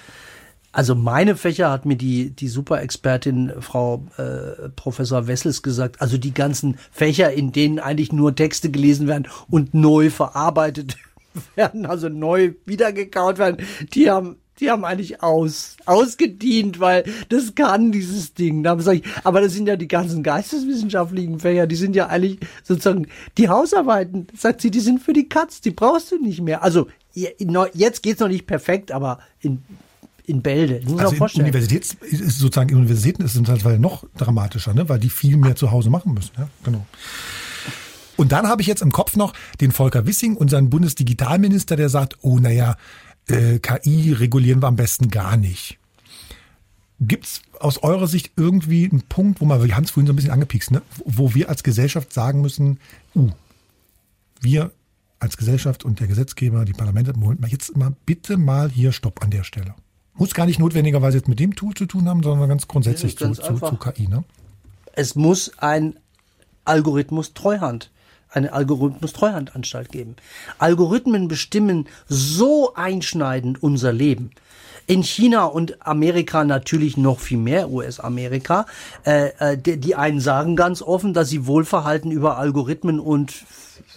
also 0.73 0.93
meine 0.93 1.35
Fächer 1.35 1.71
hat 1.71 1.87
mir 1.87 1.95
die, 1.95 2.29
die 2.29 2.47
Superexpertin 2.49 3.51
Frau 3.61 4.05
äh, 4.17 4.69
Professor 4.69 5.25
Wessels 5.25 5.63
gesagt, 5.63 5.99
also 5.99 6.19
die 6.19 6.33
ganzen 6.35 6.77
Fächer, 6.91 7.33
in 7.33 7.51
denen 7.51 7.79
eigentlich 7.79 8.13
nur 8.13 8.35
Texte 8.35 8.69
gelesen 8.69 9.07
werden 9.07 9.27
und 9.49 9.73
neu 9.73 10.11
verarbeitet 10.11 10.97
werden, 11.55 11.87
also 11.87 12.09
neu 12.09 12.53
wiedergekaut 12.67 13.39
werden, 13.39 13.65
die 13.95 14.11
haben 14.11 14.35
die 14.61 14.69
haben 14.69 14.85
eigentlich 14.85 15.21
aus, 15.21 15.75
ausgedient, 15.85 16.79
weil 16.79 17.03
das 17.29 17.55
kann 17.55 17.91
dieses 17.91 18.33
Ding. 18.33 18.65
Ich, 18.91 19.03
aber 19.23 19.41
das 19.41 19.53
sind 19.53 19.67
ja 19.67 19.75
die 19.75 19.87
ganzen 19.87 20.23
geisteswissenschaftlichen 20.23 21.39
Fächer, 21.39 21.67
die 21.67 21.75
sind 21.75 21.95
ja 21.95 22.07
eigentlich 22.07 22.39
sozusagen 22.63 23.07
die 23.37 23.49
Hausarbeiten, 23.49 24.27
sagt 24.37 24.61
sie, 24.61 24.71
die 24.71 24.79
sind 24.79 25.01
für 25.01 25.13
die 25.13 25.27
Katz, 25.27 25.61
die 25.61 25.71
brauchst 25.71 26.11
du 26.11 26.21
nicht 26.21 26.41
mehr. 26.41 26.63
Also 26.63 26.87
jetzt 27.13 28.03
geht's 28.03 28.19
noch 28.21 28.27
nicht 28.29 28.47
perfekt, 28.47 28.91
aber 28.91 29.19
in 29.41 29.63
in 30.27 30.41
Bälde. 30.41 30.81
muss 30.85 31.01
also 31.01 31.15
vorstellen. 31.15 31.45
Universitäts, 31.45 31.97
ist 32.01 32.39
sozusagen 32.39 32.69
in 32.69 32.77
Universitäten 32.77 33.23
ist 33.23 33.35
es 33.35 33.63
halt 33.65 33.81
noch 33.81 34.05
dramatischer, 34.15 34.73
ne? 34.73 34.87
weil 34.87 34.99
die 34.99 35.09
viel 35.09 35.35
mehr 35.35 35.55
zu 35.55 35.71
Hause 35.71 35.89
machen 35.89 36.13
müssen. 36.13 36.31
Ja? 36.37 36.47
Genau. 36.63 36.85
Und 38.17 38.31
dann 38.31 38.47
habe 38.47 38.61
ich 38.61 38.67
jetzt 38.67 38.81
im 38.81 38.91
Kopf 38.91 39.15
noch 39.15 39.33
den 39.59 39.71
Volker 39.71 40.05
Wissing, 40.05 40.35
unseren 40.35 40.69
Bundesdigitalminister, 40.69 41.75
der 41.75 41.89
sagt, 41.89 42.17
oh 42.21 42.37
naja, 42.37 42.77
äh, 43.27 43.59
KI 43.59 44.13
regulieren 44.13 44.61
wir 44.61 44.67
am 44.67 44.75
besten 44.75 45.09
gar 45.09 45.37
nicht. 45.37 45.77
Gibt 46.99 47.25
es 47.25 47.41
aus 47.59 47.81
eurer 47.81 48.07
Sicht 48.07 48.31
irgendwie 48.35 48.89
einen 48.89 49.01
Punkt, 49.01 49.41
wo 49.41 49.45
man, 49.45 49.63
wir 49.63 49.75
haben 49.75 49.85
es 49.85 49.91
vorhin 49.91 50.07
so 50.07 50.13
ein 50.13 50.15
bisschen 50.15 50.31
angepiekst, 50.31 50.71
ne? 50.71 50.81
wo 51.05 51.33
wir 51.33 51.49
als 51.49 51.63
Gesellschaft 51.63 52.13
sagen 52.13 52.41
müssen, 52.41 52.79
uh, 53.15 53.29
wir 54.39 54.71
als 55.19 55.37
Gesellschaft 55.37 55.85
und 55.85 55.99
der 55.99 56.07
Gesetzgeber, 56.07 56.65
die 56.65 56.73
Parlamente, 56.73 57.13
jetzt 57.47 57.77
mal 57.77 57.93
bitte 58.05 58.37
mal 58.37 58.69
hier 58.69 58.91
Stopp 58.91 59.23
an 59.23 59.29
der 59.29 59.43
Stelle. 59.43 59.75
Muss 60.15 60.33
gar 60.33 60.45
nicht 60.45 60.59
notwendigerweise 60.59 61.17
jetzt 61.17 61.27
mit 61.27 61.39
dem 61.39 61.55
Tool 61.55 61.73
zu 61.73 61.85
tun 61.85 62.07
haben, 62.07 62.23
sondern 62.23 62.49
ganz 62.49 62.67
grundsätzlich 62.67 63.15
ganz 63.15 63.37
zu, 63.37 63.53
zu, 63.53 63.59
zu, 63.59 63.75
KI. 63.77 64.07
Ne? 64.07 64.23
Es 64.93 65.15
muss 65.15 65.57
ein 65.57 65.95
Algorithmus 66.65 67.33
Treuhand, 67.33 67.91
eine 68.31 68.53
Algorithmus 68.53 69.13
Treuhandanstalt 69.13 69.91
geben. 69.91 70.15
Algorithmen 70.57 71.27
bestimmen 71.27 71.87
so 72.07 72.73
einschneidend 72.73 73.61
unser 73.61 73.93
Leben. 73.93 74.31
In 74.87 75.03
China 75.03 75.45
und 75.45 75.85
Amerika 75.85 76.43
natürlich 76.43 76.97
noch 76.97 77.19
viel 77.19 77.37
mehr, 77.37 77.69
US-Amerika. 77.69 78.65
Äh, 79.05 79.29
äh, 79.37 79.57
die, 79.57 79.77
die 79.77 79.95
einen 79.95 80.19
sagen 80.19 80.55
ganz 80.55 80.81
offen, 80.81 81.13
dass 81.13 81.29
sie 81.29 81.45
Wohlverhalten 81.45 82.11
über 82.11 82.37
Algorithmen 82.37 82.99
und 82.99 83.45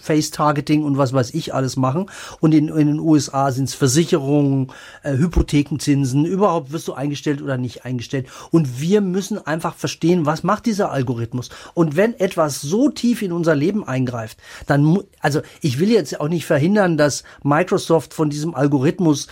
Face-Targeting 0.05 0.83
und 0.83 0.97
was 0.97 1.13
weiß 1.13 1.33
ich 1.33 1.53
alles 1.53 1.75
machen. 1.75 2.09
Und 2.39 2.53
in, 2.53 2.69
in 2.69 2.87
den 2.87 2.99
USA 2.99 3.51
sind 3.51 3.65
es 3.65 3.73
Versicherungen, 3.73 4.71
äh, 5.03 5.13
Hypothekenzinsen, 5.13 6.25
überhaupt 6.25 6.71
wirst 6.71 6.87
du 6.87 6.93
eingestellt 6.93 7.41
oder 7.41 7.57
nicht 7.57 7.85
eingestellt. 7.85 8.27
Und 8.51 8.79
wir 8.79 9.01
müssen 9.01 9.45
einfach 9.45 9.75
verstehen, 9.75 10.25
was 10.25 10.43
macht 10.43 10.65
dieser 10.65 10.91
Algorithmus. 10.91 11.49
Und 11.73 11.95
wenn 11.95 12.13
etwas 12.19 12.61
so 12.61 12.89
tief 12.89 13.21
in 13.21 13.31
unser 13.31 13.55
Leben 13.55 13.85
eingreift, 13.85 14.37
dann, 14.67 14.99
also 15.19 15.41
ich 15.61 15.79
will 15.79 15.89
jetzt 15.89 16.19
auch 16.19 16.29
nicht 16.29 16.45
verhindern, 16.45 16.97
dass 16.97 17.23
Microsoft 17.43 18.13
von 18.13 18.29
diesem 18.29 18.55
Algorithmus 18.55 19.27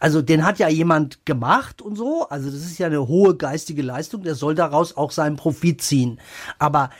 also 0.00 0.22
den 0.22 0.46
hat 0.46 0.60
ja 0.60 0.68
jemand 0.68 1.26
gemacht 1.26 1.82
und 1.82 1.96
so, 1.96 2.28
also 2.28 2.50
das 2.50 2.60
ist 2.60 2.78
ja 2.78 2.86
eine 2.86 3.08
hohe 3.08 3.36
geistige 3.36 3.82
Leistung, 3.82 4.22
der 4.22 4.36
soll 4.36 4.54
daraus 4.54 4.96
auch 4.96 5.10
seinen 5.10 5.34
Profit 5.34 5.82
ziehen. 5.82 6.20
Aber 6.58 6.90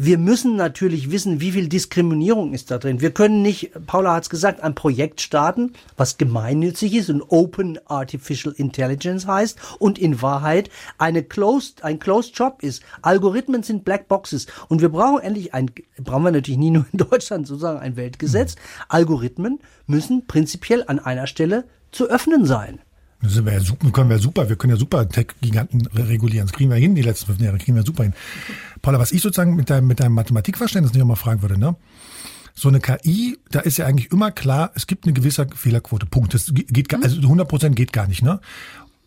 wir 0.00 0.16
müssen 0.16 0.54
natürlich 0.54 1.10
wissen, 1.10 1.40
wie 1.40 1.50
viel 1.50 1.68
Diskriminierung 1.68 2.52
ist 2.52 2.70
da 2.70 2.78
drin. 2.78 3.00
Wir 3.00 3.10
können 3.10 3.42
nicht, 3.42 3.72
Paula 3.86 4.14
hat 4.14 4.22
es 4.22 4.30
gesagt, 4.30 4.62
ein 4.62 4.76
Projekt 4.76 5.20
starten, 5.20 5.72
was 5.96 6.18
gemeinnützig 6.18 6.94
ist 6.94 7.10
und 7.10 7.20
Open 7.20 7.80
Artificial 7.86 8.54
Intelligence 8.56 9.26
heißt 9.26 9.58
und 9.80 9.98
in 9.98 10.22
Wahrheit 10.22 10.70
eine 10.98 11.24
closed, 11.24 11.82
ein 11.82 11.98
Closed 11.98 12.38
Job 12.38 12.62
ist. 12.62 12.84
Algorithmen 13.02 13.64
sind 13.64 13.84
Black 13.84 14.06
Boxes 14.06 14.46
und 14.68 14.82
wir 14.82 14.88
brauchen 14.88 15.20
endlich 15.20 15.52
ein, 15.52 15.68
brauchen 15.96 16.22
wir 16.22 16.30
natürlich 16.30 16.60
nie 16.60 16.70
nur 16.70 16.86
in 16.92 16.98
Deutschland 16.98 17.48
sozusagen 17.48 17.80
ein 17.80 17.96
Weltgesetz. 17.96 18.54
Algorithmen 18.88 19.58
müssen 19.88 20.28
prinzipiell 20.28 20.84
an 20.86 21.00
einer 21.00 21.26
Stelle 21.26 21.64
zu 21.90 22.08
öffnen 22.08 22.46
sein. 22.46 22.78
Das 23.20 23.32
sind 23.32 23.46
wir 23.46 23.52
ja 23.52 23.60
super, 23.60 23.90
können 23.90 24.10
wir 24.10 24.18
super, 24.18 24.48
wir 24.48 24.54
können 24.54 24.74
ja 24.74 24.78
super 24.78 25.08
Tech-Giganten 25.08 25.88
regulieren. 25.88 26.46
Das 26.46 26.54
kriegen 26.54 26.70
wir 26.70 26.76
hin, 26.76 26.94
die 26.94 27.02
letzten 27.02 27.26
fünf 27.26 27.40
Jahre 27.40 27.58
kriegen 27.58 27.76
wir 27.76 27.82
super 27.82 28.04
hin. 28.04 28.14
Paula, 28.82 28.98
was 28.98 29.12
ich 29.12 29.22
sozusagen 29.22 29.56
mit 29.56 29.70
deinem, 29.70 29.86
mit 29.86 30.00
deinem 30.00 30.14
Mathematikverständnis 30.14 30.94
nicht 30.94 31.04
mal 31.04 31.16
fragen 31.16 31.42
würde, 31.42 31.58
ne? 31.58 31.76
So 32.54 32.68
eine 32.68 32.80
KI, 32.80 33.38
da 33.50 33.60
ist 33.60 33.76
ja 33.78 33.86
eigentlich 33.86 34.10
immer 34.10 34.32
klar, 34.32 34.72
es 34.74 34.88
gibt 34.88 35.04
eine 35.04 35.12
gewisse 35.12 35.46
Fehlerquote. 35.54 36.06
Punkt. 36.06 36.34
Das 36.34 36.52
geht 36.52 36.88
gar, 36.88 37.02
also 37.02 37.20
100 37.20 37.48
Prozent 37.48 37.76
geht 37.76 37.92
gar 37.92 38.08
nicht, 38.08 38.22
ne? 38.22 38.40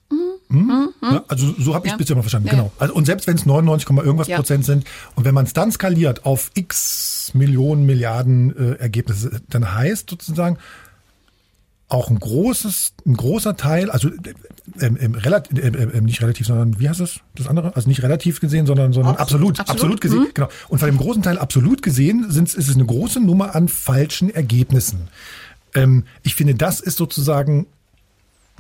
Mhm. 0.09 0.31
Mhm. 0.51 0.89
Ja, 1.01 1.23
also 1.27 1.53
so 1.57 1.73
habe 1.73 1.87
ich 1.87 1.91
es 1.91 1.95
ja. 1.95 1.97
bisher 1.97 2.15
mal 2.15 2.21
verstanden, 2.21 2.47
ja. 2.47 2.53
genau. 2.53 2.71
Also, 2.77 2.93
und 2.93 3.05
selbst 3.05 3.27
wenn 3.27 3.35
es 3.35 3.45
99, 3.45 3.89
irgendwas. 3.89 4.27
Prozent 4.27 4.65
sind 4.65 4.85
und 5.15 5.25
wenn 5.25 5.33
man 5.33 5.45
es 5.45 5.53
dann 5.53 5.71
skaliert 5.71 6.25
auf 6.25 6.51
x 6.53 7.31
Millionen, 7.33 7.85
Milliarden 7.85 8.55
äh, 8.55 8.73
Ergebnisse, 8.75 9.41
dann 9.49 9.73
heißt 9.73 10.09
sozusagen, 10.09 10.57
auch 11.91 12.09
ein 12.09 12.19
großes, 12.19 12.93
ein 13.05 13.15
großer 13.15 13.57
Teil, 13.57 13.91
also 13.91 14.09
ähm, 14.79 14.97
ähm, 14.99 15.15
relativ, 15.15 15.57
äh, 15.59 15.67
äh, 15.67 16.01
nicht 16.01 16.21
relativ, 16.21 16.47
sondern 16.47 16.79
wie 16.79 16.87
heißt 16.87 17.01
es? 17.01 17.19
Das 17.35 17.47
andere? 17.47 17.75
Also 17.75 17.89
nicht 17.89 18.01
relativ 18.01 18.39
gesehen, 18.39 18.65
sondern, 18.65 18.93
sondern 18.93 19.17
absolut, 19.17 19.59
absolut, 19.59 19.69
absolut 19.69 20.01
gesehen. 20.01 20.19
Mhm. 20.19 20.33
Genau. 20.33 20.49
Und 20.69 20.79
von 20.79 20.87
dem 20.87 20.97
großen 20.97 21.21
Teil 21.21 21.37
absolut 21.37 21.81
gesehen 21.81 22.31
sind, 22.31 22.53
ist 22.53 22.69
es 22.69 22.75
eine 22.75 22.85
große 22.85 23.19
Nummer 23.19 23.55
an 23.55 23.67
falschen 23.67 24.29
Ergebnissen. 24.29 25.09
Ähm, 25.75 26.05
ich 26.23 26.35
finde, 26.35 26.55
das 26.55 26.79
ist 26.79 26.97
sozusagen, 26.97 27.67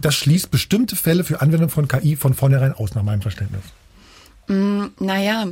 das 0.01 0.15
schließt 0.15 0.51
bestimmte 0.51 0.97
Fälle 0.97 1.23
für 1.23 1.41
Anwendung 1.41 1.69
von 1.69 1.87
KI 1.87 2.17
von 2.17 2.33
vornherein 2.33 2.73
aus, 2.73 2.95
nach 2.95 3.03
meinem 3.03 3.21
Verständnis. 3.21 3.63
Mm, 4.47 4.87
naja, 4.99 5.47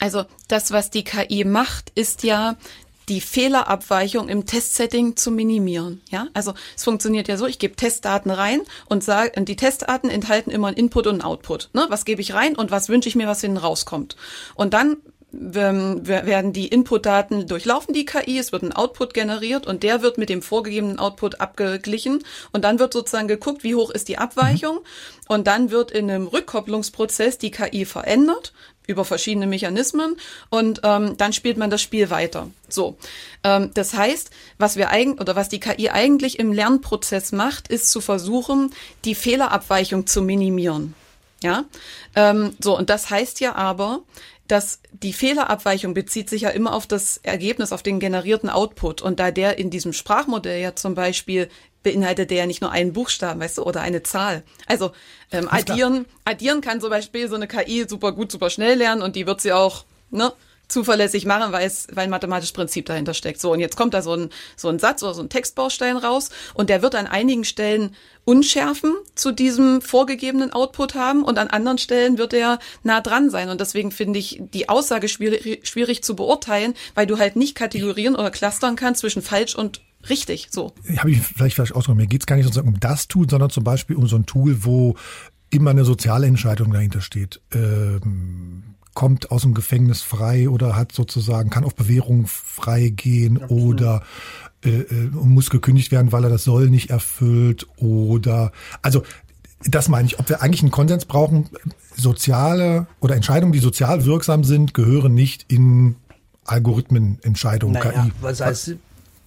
also 0.00 0.24
das, 0.48 0.72
was 0.72 0.90
die 0.90 1.04
KI 1.04 1.44
macht, 1.44 1.92
ist 1.94 2.24
ja, 2.24 2.56
die 3.08 3.20
Fehlerabweichung 3.20 4.28
im 4.28 4.46
Testsetting 4.46 5.16
zu 5.16 5.30
minimieren. 5.30 6.00
Ja, 6.10 6.28
also 6.34 6.54
es 6.76 6.84
funktioniert 6.84 7.28
ja 7.28 7.36
so: 7.36 7.46
Ich 7.46 7.58
gebe 7.58 7.76
Testdaten 7.76 8.30
rein 8.30 8.62
und 8.86 9.04
sage, 9.04 9.42
die 9.44 9.56
Testdaten 9.56 10.10
enthalten 10.10 10.50
immer 10.50 10.68
ein 10.68 10.74
Input 10.74 11.06
und 11.06 11.16
ein 11.16 11.22
Output. 11.22 11.70
Ne? 11.72 11.86
Was 11.88 12.04
gebe 12.04 12.20
ich 12.20 12.34
rein 12.34 12.56
und 12.56 12.70
was 12.70 12.88
wünsche 12.88 13.08
ich 13.08 13.16
mir, 13.16 13.26
was 13.26 13.40
hinten 13.40 13.58
rauskommt? 13.58 14.16
Und 14.54 14.74
dann 14.74 14.96
werden 15.32 16.52
die 16.52 16.68
Inputdaten 16.68 17.46
durchlaufen 17.46 17.94
die 17.94 18.04
KI, 18.04 18.38
es 18.38 18.52
wird 18.52 18.62
ein 18.62 18.74
Output 18.74 19.14
generiert 19.14 19.66
und 19.66 19.82
der 19.82 20.02
wird 20.02 20.18
mit 20.18 20.28
dem 20.28 20.42
vorgegebenen 20.42 20.98
Output 20.98 21.40
abgeglichen 21.40 22.22
und 22.52 22.64
dann 22.64 22.78
wird 22.78 22.92
sozusagen 22.92 23.28
geguckt, 23.28 23.64
wie 23.64 23.74
hoch 23.74 23.90
ist 23.90 24.08
die 24.08 24.18
Abweichung 24.18 24.76
mhm. 24.76 24.80
und 25.28 25.46
dann 25.46 25.70
wird 25.70 25.90
in 25.90 26.10
einem 26.10 26.26
Rückkopplungsprozess 26.26 27.38
die 27.38 27.50
KI 27.50 27.86
verändert 27.86 28.52
über 28.86 29.04
verschiedene 29.04 29.46
Mechanismen 29.46 30.16
und 30.50 30.80
ähm, 30.84 31.16
dann 31.16 31.32
spielt 31.32 31.56
man 31.56 31.70
das 31.70 31.82
Spiel 31.82 32.10
weiter. 32.10 32.50
So, 32.68 32.96
ähm, 33.44 33.70
das 33.74 33.94
heißt, 33.94 34.30
was 34.58 34.76
wir 34.76 34.90
eigentlich 34.90 35.20
oder 35.20 35.36
was 35.36 35.48
die 35.48 35.60
KI 35.60 35.90
eigentlich 35.90 36.38
im 36.38 36.52
Lernprozess 36.52 37.32
macht, 37.32 37.68
ist 37.68 37.90
zu 37.90 38.00
versuchen, 38.00 38.72
die 39.04 39.14
Fehlerabweichung 39.14 40.06
zu 40.06 40.22
minimieren. 40.22 40.94
Ja, 41.42 41.64
ähm, 42.14 42.54
so 42.60 42.76
und 42.76 42.88
das 42.88 43.10
heißt 43.10 43.40
ja 43.40 43.56
aber, 43.56 44.02
dass 44.52 44.80
die 44.92 45.14
Fehlerabweichung 45.14 45.94
bezieht 45.94 46.28
sich 46.28 46.42
ja 46.42 46.50
immer 46.50 46.74
auf 46.74 46.86
das 46.86 47.16
Ergebnis, 47.22 47.72
auf 47.72 47.82
den 47.82 48.00
generierten 48.00 48.50
Output. 48.50 49.00
Und 49.00 49.18
da 49.18 49.30
der 49.30 49.58
in 49.58 49.70
diesem 49.70 49.94
Sprachmodell 49.94 50.60
ja 50.60 50.76
zum 50.76 50.94
Beispiel 50.94 51.48
beinhaltet 51.82 52.30
der 52.30 52.36
ja 52.36 52.46
nicht 52.46 52.60
nur 52.60 52.70
einen 52.70 52.92
Buchstaben, 52.92 53.40
weißt 53.40 53.56
du, 53.56 53.62
oder 53.62 53.80
eine 53.80 54.02
Zahl. 54.02 54.42
Also 54.66 54.92
ähm, 55.30 55.48
addieren, 55.50 56.04
addieren 56.26 56.60
kann 56.60 56.82
zum 56.82 56.90
Beispiel 56.90 57.30
so 57.30 57.34
eine 57.34 57.48
KI 57.48 57.86
super 57.88 58.12
gut, 58.12 58.30
super 58.30 58.50
schnell 58.50 58.76
lernen 58.76 59.00
und 59.00 59.16
die 59.16 59.26
wird 59.26 59.40
sie 59.40 59.54
auch, 59.54 59.86
ne? 60.10 60.34
Zuverlässig 60.68 61.26
machen, 61.26 61.52
weil 61.52 61.66
es, 61.66 61.86
weil 61.92 62.04
ein 62.04 62.10
mathematisches 62.10 62.52
Prinzip 62.52 62.86
dahinter 62.86 63.14
steckt. 63.14 63.40
So, 63.40 63.52
und 63.52 63.60
jetzt 63.60 63.76
kommt 63.76 63.94
da 63.94 64.02
so 64.02 64.14
ein, 64.14 64.30
so 64.56 64.68
ein 64.68 64.78
Satz 64.78 65.02
oder 65.02 65.14
so 65.14 65.22
ein 65.22 65.28
Textbaustein 65.28 65.96
raus 65.96 66.30
und 66.54 66.70
der 66.70 66.82
wird 66.82 66.94
an 66.94 67.06
einigen 67.06 67.44
Stellen 67.44 67.94
Unschärfen 68.24 68.94
zu 69.14 69.32
diesem 69.32 69.82
vorgegebenen 69.82 70.52
Output 70.52 70.94
haben 70.94 71.24
und 71.24 71.38
an 71.38 71.48
anderen 71.48 71.78
Stellen 71.78 72.18
wird 72.18 72.32
er 72.32 72.60
nah 72.84 73.00
dran 73.00 73.30
sein. 73.30 73.48
Und 73.48 73.60
deswegen 73.60 73.90
finde 73.90 74.18
ich 74.18 74.40
die 74.54 74.68
Aussage 74.68 75.08
schwierig, 75.08 75.66
schwierig 75.66 76.04
zu 76.04 76.14
beurteilen, 76.14 76.74
weil 76.94 77.06
du 77.06 77.18
halt 77.18 77.36
nicht 77.36 77.56
kategorieren 77.56 78.14
oder 78.14 78.30
clustern 78.30 78.76
kannst 78.76 79.00
zwischen 79.00 79.22
falsch 79.22 79.56
und 79.56 79.80
richtig. 80.08 80.48
So. 80.50 80.72
Habe 80.98 81.10
ich 81.10 81.20
vielleicht 81.20 81.56
falsch 81.56 81.72
ausgedrückt. 81.72 82.00
Mir 82.00 82.06
geht 82.06 82.22
es 82.22 82.26
gar 82.26 82.36
nicht 82.36 82.44
sozusagen 82.44 82.68
um 82.68 82.80
das 82.80 83.08
Tool, 83.08 83.28
sondern 83.28 83.50
zum 83.50 83.64
Beispiel 83.64 83.96
um 83.96 84.06
so 84.06 84.16
ein 84.16 84.26
Tool, 84.26 84.64
wo 84.64 84.96
immer 85.50 85.70
eine 85.70 85.84
soziale 85.84 86.26
Entscheidung 86.26 86.72
dahinter 86.72 87.00
steht. 87.00 87.40
Ähm, 87.52 88.71
kommt 88.94 89.30
aus 89.30 89.42
dem 89.42 89.54
Gefängnis 89.54 90.02
frei 90.02 90.48
oder 90.48 90.76
hat 90.76 90.92
sozusagen, 90.92 91.50
kann 91.50 91.64
auf 91.64 91.74
Bewährung 91.74 92.26
freigehen 92.26 93.38
ja, 93.40 93.48
oder 93.48 94.02
äh, 94.64 94.80
äh, 94.80 95.10
muss 95.12 95.50
gekündigt 95.50 95.90
werden, 95.90 96.12
weil 96.12 96.24
er 96.24 96.30
das 96.30 96.44
Soll 96.44 96.70
nicht 96.70 96.90
erfüllt 96.90 97.66
oder 97.76 98.52
also 98.82 99.02
das 99.64 99.88
meine 99.88 100.06
ich, 100.06 100.18
ob 100.18 100.28
wir 100.28 100.42
eigentlich 100.42 100.62
einen 100.62 100.70
Konsens 100.72 101.04
brauchen, 101.04 101.48
soziale 101.96 102.86
oder 103.00 103.14
Entscheidungen, 103.14 103.52
die 103.52 103.60
sozial 103.60 104.04
wirksam 104.04 104.44
sind, 104.44 104.74
gehören 104.74 105.14
nicht 105.14 105.46
in 105.48 105.96
Algorithmenentscheidungen, 106.44 107.74
naja, 107.74 108.04
KI. 108.04 108.12
Was 108.20 108.40
heißt, 108.40 108.76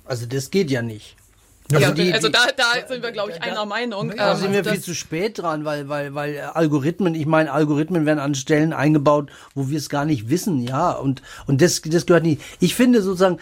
also 0.05 0.25
das 0.25 0.51
geht 0.51 0.69
ja 0.69 0.81
nicht. 0.81 1.15
Also, 1.73 1.93
die, 1.93 2.13
also 2.13 2.29
da, 2.29 2.45
da 2.55 2.87
sind 2.87 3.01
wir, 3.01 3.11
glaube 3.11 3.31
ich, 3.31 3.41
einer 3.41 3.65
Meinung. 3.65 4.13
Da 4.15 4.33
ähm, 4.33 4.37
sind 4.37 4.53
wir 4.53 4.63
viel 4.63 4.81
zu 4.81 4.93
spät 4.93 5.39
dran, 5.39 5.65
weil, 5.65 5.89
weil, 5.89 6.13
weil 6.13 6.39
Algorithmen, 6.39 7.15
ich 7.15 7.25
meine, 7.25 7.51
Algorithmen 7.51 8.05
werden 8.05 8.19
an 8.19 8.35
Stellen 8.35 8.71
eingebaut, 8.71 9.31
wo 9.55 9.69
wir 9.69 9.77
es 9.77 9.89
gar 9.89 10.05
nicht 10.05 10.29
wissen, 10.29 10.61
ja. 10.61 10.91
Und, 10.91 11.23
und 11.47 11.61
das, 11.61 11.81
das 11.81 12.05
gehört 12.05 12.23
nicht. 12.23 12.41
Ich 12.59 12.75
finde 12.75 13.01
sozusagen, 13.01 13.39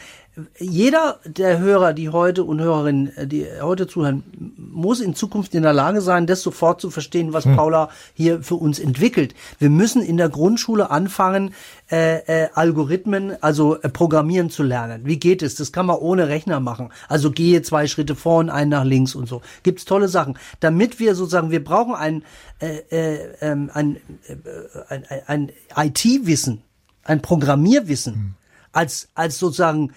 jeder 0.57 1.19
der 1.25 1.59
Hörer, 1.59 1.93
die 1.93 2.09
heute 2.09 2.43
und 2.43 2.59
Hörerinnen, 2.59 3.11
die 3.27 3.45
heute 3.61 3.85
zuhören, 3.85 4.23
muss 4.57 4.99
in 4.99 5.13
Zukunft 5.13 5.53
in 5.53 5.61
der 5.61 5.73
Lage 5.73 6.01
sein, 6.01 6.25
das 6.25 6.41
sofort 6.41 6.81
zu 6.81 6.89
verstehen, 6.89 7.33
was 7.33 7.45
hm. 7.45 7.55
Paula 7.55 7.89
hier 8.15 8.41
für 8.41 8.55
uns 8.55 8.79
entwickelt. 8.79 9.35
Wir 9.59 9.69
müssen 9.69 10.01
in 10.01 10.17
der 10.17 10.29
Grundschule 10.29 10.89
anfangen, 10.89 11.53
äh, 11.91 12.45
äh, 12.45 12.49
Algorithmen, 12.55 13.41
also 13.43 13.79
äh, 13.79 13.89
Programmieren 13.89 14.49
zu 14.49 14.63
lernen. 14.63 15.01
Wie 15.05 15.19
geht 15.19 15.43
es? 15.43 15.53
Das 15.53 15.71
kann 15.71 15.85
man 15.85 15.97
ohne 15.97 16.27
Rechner 16.29 16.59
machen. 16.59 16.89
Also 17.07 17.29
gehe 17.29 17.61
zwei 17.61 17.85
Schritte 17.85 18.15
vor 18.15 18.39
und 18.39 18.49
einen 18.49 18.71
nach 18.71 18.85
links 18.85 19.13
und 19.13 19.27
so. 19.27 19.41
Gibt's 19.61 19.85
tolle 19.85 20.07
Sachen. 20.07 20.39
Damit 20.59 20.99
wir 20.99 21.13
sozusagen, 21.13 21.51
wir 21.51 21.63
brauchen 21.63 21.93
ein, 21.93 22.23
äh, 22.59 22.77
äh, 22.89 23.35
ähm, 23.41 23.69
ein, 23.71 23.97
äh, 24.27 24.35
ein, 24.89 25.05
ein, 25.27 25.51
ein 25.75 25.89
IT-Wissen, 25.93 26.63
ein 27.03 27.21
Programmierwissen 27.21 28.13
hm. 28.15 28.33
als, 28.71 29.09
als 29.13 29.37
sozusagen 29.37 29.89
äh, 29.89 29.93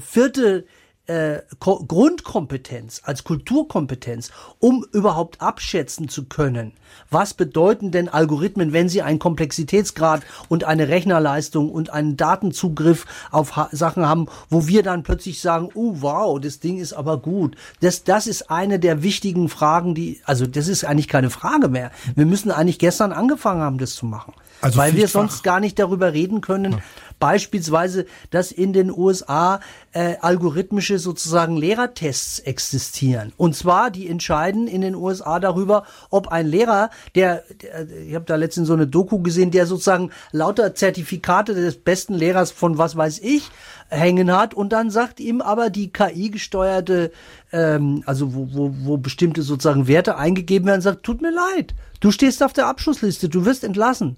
vierte 0.00 0.64
äh, 1.08 1.40
Grundkompetenz, 1.58 3.00
als 3.02 3.24
Kulturkompetenz, 3.24 4.30
um 4.58 4.84
überhaupt 4.92 5.40
abschätzen 5.40 6.10
zu 6.10 6.26
können, 6.26 6.72
was 7.10 7.32
bedeuten 7.32 7.90
denn 7.90 8.10
Algorithmen, 8.10 8.74
wenn 8.74 8.90
sie 8.90 9.00
einen 9.00 9.18
Komplexitätsgrad 9.18 10.22
und 10.48 10.64
eine 10.64 10.88
Rechnerleistung 10.88 11.70
und 11.70 11.90
einen 11.90 12.18
Datenzugriff 12.18 13.06
auf 13.30 13.56
ha 13.56 13.70
Sachen 13.72 14.06
haben, 14.06 14.26
wo 14.50 14.66
wir 14.66 14.82
dann 14.82 15.02
plötzlich 15.02 15.40
sagen, 15.40 15.70
oh 15.74 15.96
wow, 16.00 16.38
das 16.38 16.60
Ding 16.60 16.76
ist 16.76 16.92
aber 16.92 17.16
gut. 17.16 17.56
Das, 17.80 18.04
das 18.04 18.26
ist 18.26 18.50
eine 18.50 18.78
der 18.78 19.02
wichtigen 19.02 19.48
Fragen, 19.48 19.94
die, 19.94 20.20
also 20.24 20.46
das 20.46 20.68
ist 20.68 20.84
eigentlich 20.84 21.08
keine 21.08 21.30
Frage 21.30 21.68
mehr. 21.68 21.90
Wir 22.16 22.26
müssen 22.26 22.50
eigentlich 22.50 22.78
gestern 22.78 23.12
angefangen 23.12 23.62
haben, 23.62 23.78
das 23.78 23.94
zu 23.94 24.04
machen. 24.04 24.34
Also 24.60 24.76
weil 24.76 24.94
wir 24.94 25.08
sonst 25.08 25.42
gar 25.42 25.60
nicht 25.60 25.78
darüber 25.78 26.12
reden 26.12 26.42
können, 26.42 26.72
ja 26.72 26.78
Beispielsweise, 27.18 28.06
dass 28.30 28.52
in 28.52 28.72
den 28.72 28.90
USA 28.90 29.60
äh, 29.92 30.16
algorithmische 30.20 30.98
sozusagen 30.98 31.56
Lehrertests 31.56 32.38
existieren. 32.38 33.32
Und 33.36 33.56
zwar, 33.56 33.90
die 33.90 34.08
entscheiden 34.08 34.68
in 34.68 34.80
den 34.80 34.94
USA 34.94 35.40
darüber, 35.40 35.84
ob 36.10 36.28
ein 36.28 36.46
Lehrer, 36.46 36.90
der, 37.14 37.42
der 37.62 37.88
ich 38.06 38.14
habe 38.14 38.24
da 38.24 38.36
letztens 38.36 38.68
so 38.68 38.74
eine 38.74 38.86
Doku 38.86 39.20
gesehen, 39.20 39.50
der 39.50 39.66
sozusagen 39.66 40.10
lauter 40.32 40.74
Zertifikate 40.74 41.54
des 41.54 41.76
besten 41.76 42.14
Lehrers 42.14 42.50
von 42.50 42.78
was 42.78 42.96
weiß 42.96 43.20
ich 43.20 43.50
hängen 43.88 44.30
hat 44.32 44.54
und 44.54 44.70
dann 44.70 44.90
sagt 44.90 45.18
ihm 45.20 45.40
aber 45.40 45.70
die 45.70 45.92
KI-gesteuerte, 45.92 47.10
ähm, 47.52 48.02
also 48.06 48.34
wo, 48.34 48.48
wo, 48.52 48.74
wo 48.82 48.96
bestimmte 48.98 49.42
sozusagen 49.42 49.88
Werte 49.88 50.16
eingegeben 50.16 50.68
werden, 50.68 50.82
sagt, 50.82 51.02
tut 51.02 51.22
mir 51.22 51.32
leid, 51.32 51.74
du 52.00 52.10
stehst 52.10 52.42
auf 52.42 52.52
der 52.52 52.66
Abschlussliste, 52.66 53.28
du 53.28 53.44
wirst 53.44 53.64
entlassen. 53.64 54.16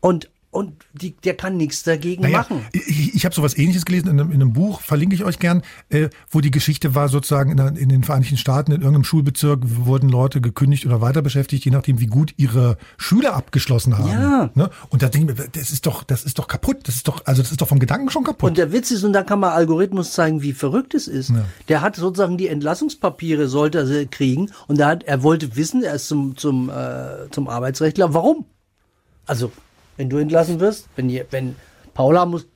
Und 0.00 0.30
und 0.58 0.72
die, 0.92 1.14
der 1.14 1.34
kann 1.34 1.56
nichts 1.56 1.84
dagegen 1.84 2.24
naja, 2.24 2.38
machen. 2.38 2.66
Ich, 2.72 3.14
ich 3.14 3.24
habe 3.24 3.32
sowas 3.32 3.56
ähnliches 3.56 3.84
gelesen 3.84 4.08
in 4.08 4.18
einem, 4.18 4.32
in 4.32 4.42
einem, 4.42 4.52
Buch, 4.52 4.80
verlinke 4.80 5.14
ich 5.14 5.22
euch 5.22 5.38
gern, 5.38 5.62
äh, 5.88 6.08
wo 6.30 6.40
die 6.40 6.50
Geschichte 6.50 6.96
war 6.96 7.08
sozusagen 7.08 7.52
in, 7.52 7.76
in, 7.76 7.88
den 7.88 8.02
Vereinigten 8.02 8.36
Staaten, 8.36 8.72
in 8.72 8.80
irgendeinem 8.80 9.04
Schulbezirk 9.04 9.60
wurden 9.62 10.08
Leute 10.08 10.40
gekündigt 10.40 10.84
oder 10.84 11.00
weiter 11.00 11.22
beschäftigt, 11.22 11.64
je 11.64 11.70
nachdem, 11.70 12.00
wie 12.00 12.06
gut 12.06 12.34
ihre 12.38 12.76
Schüler 12.96 13.34
abgeschlossen 13.34 13.96
haben. 13.98 14.08
Ja. 14.08 14.50
Ne? 14.54 14.68
Und 14.88 15.02
da 15.02 15.08
denke 15.08 15.32
ich 15.32 15.38
mir, 15.38 15.48
das 15.52 15.70
ist 15.70 15.86
doch, 15.86 16.02
das 16.02 16.24
ist 16.24 16.40
doch 16.40 16.48
kaputt. 16.48 16.78
Das 16.88 16.96
ist 16.96 17.06
doch, 17.06 17.24
also 17.24 17.40
das 17.40 17.52
ist 17.52 17.60
doch 17.60 17.68
vom 17.68 17.78
Gedanken 17.78 18.10
schon 18.10 18.24
kaputt. 18.24 18.48
Und 18.48 18.58
der 18.58 18.72
Witz 18.72 18.90
ist, 18.90 19.04
und 19.04 19.12
da 19.12 19.22
kann 19.22 19.38
man 19.38 19.52
Algorithmus 19.52 20.10
zeigen, 20.10 20.42
wie 20.42 20.52
verrückt 20.52 20.94
es 20.94 21.06
ist. 21.06 21.30
Ja. 21.30 21.44
Der 21.68 21.82
hat 21.82 21.94
sozusagen 21.94 22.36
die 22.36 22.48
Entlassungspapiere 22.48 23.46
sollte 23.46 23.78
er 23.78 24.06
kriegen 24.06 24.50
und 24.66 24.80
er 24.80 24.88
hat, 24.88 25.04
er 25.04 25.22
wollte 25.22 25.54
wissen, 25.54 25.84
er 25.84 25.94
ist 25.94 26.08
zum, 26.08 26.36
zum, 26.36 26.68
äh, 26.68 27.30
zum 27.30 27.48
Arbeitsrechtler, 27.48 28.12
warum? 28.12 28.46
Also 29.24 29.52
wenn 29.98 30.08
du 30.08 30.16
entlassen 30.16 30.60
wirst. 30.60 30.88
Wenn, 30.96 31.10
ihr, 31.10 31.26
wenn 31.30 31.56
Paula 31.92 32.24
muss 32.24 32.46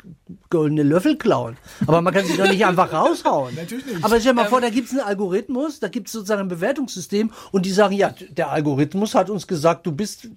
goldene 0.48 0.84
Löffel 0.84 1.18
klauen. 1.18 1.56
Aber 1.86 2.00
man 2.00 2.14
kann 2.14 2.24
sich 2.24 2.36
doch 2.36 2.48
nicht 2.48 2.64
einfach 2.64 2.92
raushauen. 2.92 3.54
Natürlich 3.56 3.84
nicht. 3.84 4.04
Aber 4.04 4.20
stell 4.20 4.32
dir 4.32 4.36
mal 4.36 4.44
ähm, 4.44 4.48
vor, 4.48 4.60
da 4.60 4.70
gibt 4.70 4.86
es 4.86 4.92
einen 4.92 5.06
Algorithmus, 5.06 5.80
da 5.80 5.88
gibt 5.88 6.06
es 6.06 6.12
sozusagen 6.12 6.42
ein 6.42 6.48
Bewertungssystem 6.48 7.32
und 7.50 7.66
die 7.66 7.72
sagen, 7.72 7.94
ja, 7.94 8.14
der 8.30 8.50
Algorithmus 8.50 9.14
hat 9.14 9.28
uns 9.28 9.46
gesagt, 9.46 9.84
du 9.84 9.92
bist, 9.92 10.28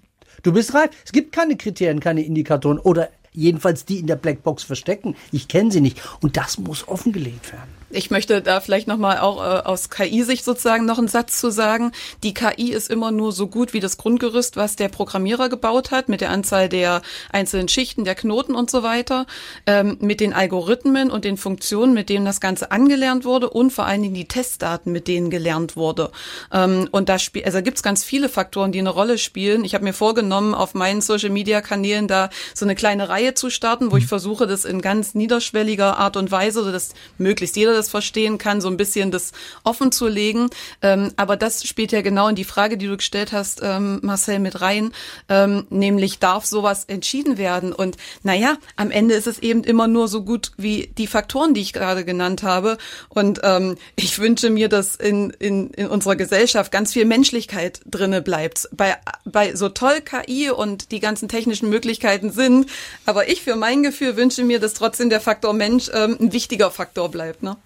du 0.42 0.52
bist 0.52 0.74
reif. 0.74 0.90
Es 1.04 1.12
gibt 1.12 1.32
keine 1.32 1.56
Kriterien, 1.56 2.00
keine 2.00 2.22
Indikatoren 2.22 2.78
oder 2.78 3.08
jedenfalls 3.32 3.84
die 3.84 4.00
in 4.00 4.08
der 4.08 4.16
Blackbox 4.16 4.64
verstecken. 4.64 5.14
Ich 5.30 5.46
kenne 5.46 5.70
sie 5.70 5.80
nicht. 5.80 6.02
Und 6.20 6.36
das 6.36 6.58
muss 6.58 6.88
offengelegt 6.88 7.52
werden. 7.52 7.70
Ich 7.90 8.10
möchte 8.10 8.42
da 8.42 8.60
vielleicht 8.60 8.88
nochmal 8.88 9.18
auch 9.18 9.38
äh, 9.38 9.60
aus 9.60 9.90
KI-Sicht 9.90 10.44
sozusagen 10.44 10.86
noch 10.86 10.98
einen 10.98 11.06
Satz 11.06 11.40
zu 11.40 11.50
sagen. 11.50 11.92
Die 12.24 12.34
KI 12.34 12.72
ist 12.72 12.90
immer 12.90 13.12
nur 13.12 13.30
so 13.30 13.46
gut 13.46 13.74
wie 13.74 13.80
das 13.80 13.96
Grundgerüst, 13.96 14.56
was 14.56 14.74
der 14.74 14.88
Programmierer 14.88 15.48
gebaut 15.48 15.92
hat, 15.92 16.08
mit 16.08 16.20
der 16.20 16.30
Anzahl 16.30 16.68
der 16.68 17.02
einzelnen 17.30 17.68
Schichten, 17.68 18.04
der 18.04 18.16
Knoten 18.16 18.56
und 18.56 18.70
so 18.72 18.82
weiter, 18.82 19.26
ähm, 19.66 19.98
mit 20.00 20.18
den 20.18 20.32
Algorithmen 20.32 21.12
und 21.12 21.24
den 21.24 21.36
Funktionen, 21.36 21.94
mit 21.94 22.08
denen 22.08 22.24
das 22.24 22.40
Ganze 22.40 22.72
angelernt 22.72 23.24
wurde 23.24 23.50
und 23.50 23.70
vor 23.70 23.86
allen 23.86 24.02
Dingen 24.02 24.14
die 24.14 24.26
Testdaten, 24.26 24.90
mit 24.90 25.06
denen 25.06 25.30
gelernt 25.30 25.76
wurde. 25.76 26.10
Ähm, 26.52 26.88
und 26.90 27.08
da 27.08 27.20
spielt, 27.20 27.46
also 27.46 27.62
gibt 27.62 27.76
es 27.76 27.84
ganz 27.84 28.02
viele 28.02 28.28
Faktoren, 28.28 28.72
die 28.72 28.80
eine 28.80 28.90
Rolle 28.90 29.16
spielen. 29.16 29.64
Ich 29.64 29.74
habe 29.74 29.84
mir 29.84 29.92
vorgenommen, 29.92 30.54
auf 30.54 30.74
meinen 30.74 31.02
Social-Media-Kanälen 31.02 32.08
da 32.08 32.30
so 32.52 32.64
eine 32.64 32.74
kleine 32.74 33.08
Reihe 33.08 33.34
zu 33.34 33.48
starten, 33.48 33.92
wo 33.92 33.96
ich 33.96 34.06
versuche, 34.06 34.48
das 34.48 34.64
in 34.64 34.82
ganz 34.82 35.14
niederschwelliger 35.14 35.98
Art 35.98 36.16
und 36.16 36.32
Weise, 36.32 36.72
dass 36.72 36.90
möglichst 37.16 37.56
jeder 37.56 37.75
das 37.76 37.88
verstehen 37.88 38.38
kann, 38.38 38.60
so 38.60 38.68
ein 38.68 38.76
bisschen 38.76 39.10
das 39.10 39.32
offen 39.64 39.92
zu 39.92 40.08
legen. 40.08 40.50
Ähm, 40.82 41.12
aber 41.16 41.36
das 41.36 41.66
spielt 41.66 41.92
ja 41.92 42.02
genau 42.02 42.28
in 42.28 42.36
die 42.36 42.44
Frage, 42.44 42.76
die 42.76 42.86
du 42.86 42.96
gestellt 42.96 43.32
hast, 43.32 43.60
ähm, 43.62 44.00
Marcel, 44.02 44.38
mit 44.38 44.60
rein, 44.60 44.92
ähm, 45.28 45.66
nämlich 45.70 46.18
darf 46.18 46.44
sowas 46.44 46.84
entschieden 46.84 47.38
werden? 47.38 47.72
Und 47.72 47.96
naja, 48.22 48.56
am 48.76 48.90
Ende 48.90 49.14
ist 49.14 49.26
es 49.26 49.38
eben 49.38 49.64
immer 49.64 49.86
nur 49.86 50.08
so 50.08 50.22
gut 50.22 50.52
wie 50.56 50.92
die 50.98 51.06
Faktoren, 51.06 51.54
die 51.54 51.60
ich 51.60 51.72
gerade 51.72 52.04
genannt 52.04 52.42
habe. 52.42 52.78
Und 53.08 53.40
ähm, 53.42 53.76
ich 53.94 54.18
wünsche 54.18 54.50
mir, 54.50 54.68
dass 54.68 54.96
in, 54.96 55.30
in, 55.30 55.70
in 55.70 55.88
unserer 55.88 56.16
Gesellschaft 56.16 56.72
ganz 56.72 56.92
viel 56.92 57.04
Menschlichkeit 57.04 57.80
drinne 57.86 58.22
bleibt. 58.22 58.68
Bei, 58.72 58.96
bei 59.24 59.54
so 59.54 59.68
toll 59.68 60.00
KI 60.00 60.50
und 60.50 60.92
die 60.92 61.00
ganzen 61.00 61.28
technischen 61.28 61.68
Möglichkeiten 61.70 62.30
sind, 62.30 62.66
aber 63.04 63.28
ich 63.28 63.42
für 63.42 63.56
mein 63.56 63.82
Gefühl 63.82 64.16
wünsche 64.16 64.44
mir, 64.44 64.60
dass 64.60 64.74
trotzdem 64.74 65.10
der 65.10 65.20
Faktor 65.20 65.52
Mensch 65.52 65.90
ähm, 65.92 66.16
ein 66.20 66.32
wichtiger 66.32 66.70
Faktor 66.70 67.10
bleibt. 67.10 67.42
Ne? 67.42 67.56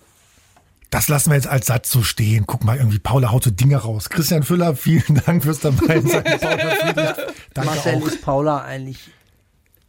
Das 0.90 1.06
lassen 1.08 1.30
wir 1.30 1.36
jetzt 1.36 1.46
als 1.46 1.66
Satz 1.66 1.90
so 1.90 2.02
stehen. 2.02 2.44
Guck 2.46 2.64
mal, 2.64 2.76
irgendwie 2.76 2.98
Paula 2.98 3.30
haut 3.30 3.44
so 3.44 3.50
Dinge 3.50 3.76
raus. 3.76 4.10
Christian 4.10 4.42
Füller, 4.42 4.74
vielen 4.74 5.22
Dank 5.24 5.44
fürs 5.44 5.60
dabei 5.60 6.00
sein. 6.00 6.24
Danke 7.54 7.70
Marcel, 7.70 7.94
auch. 7.96 8.06
ist 8.06 8.22
Paula 8.22 8.62
eigentlich 8.62 8.98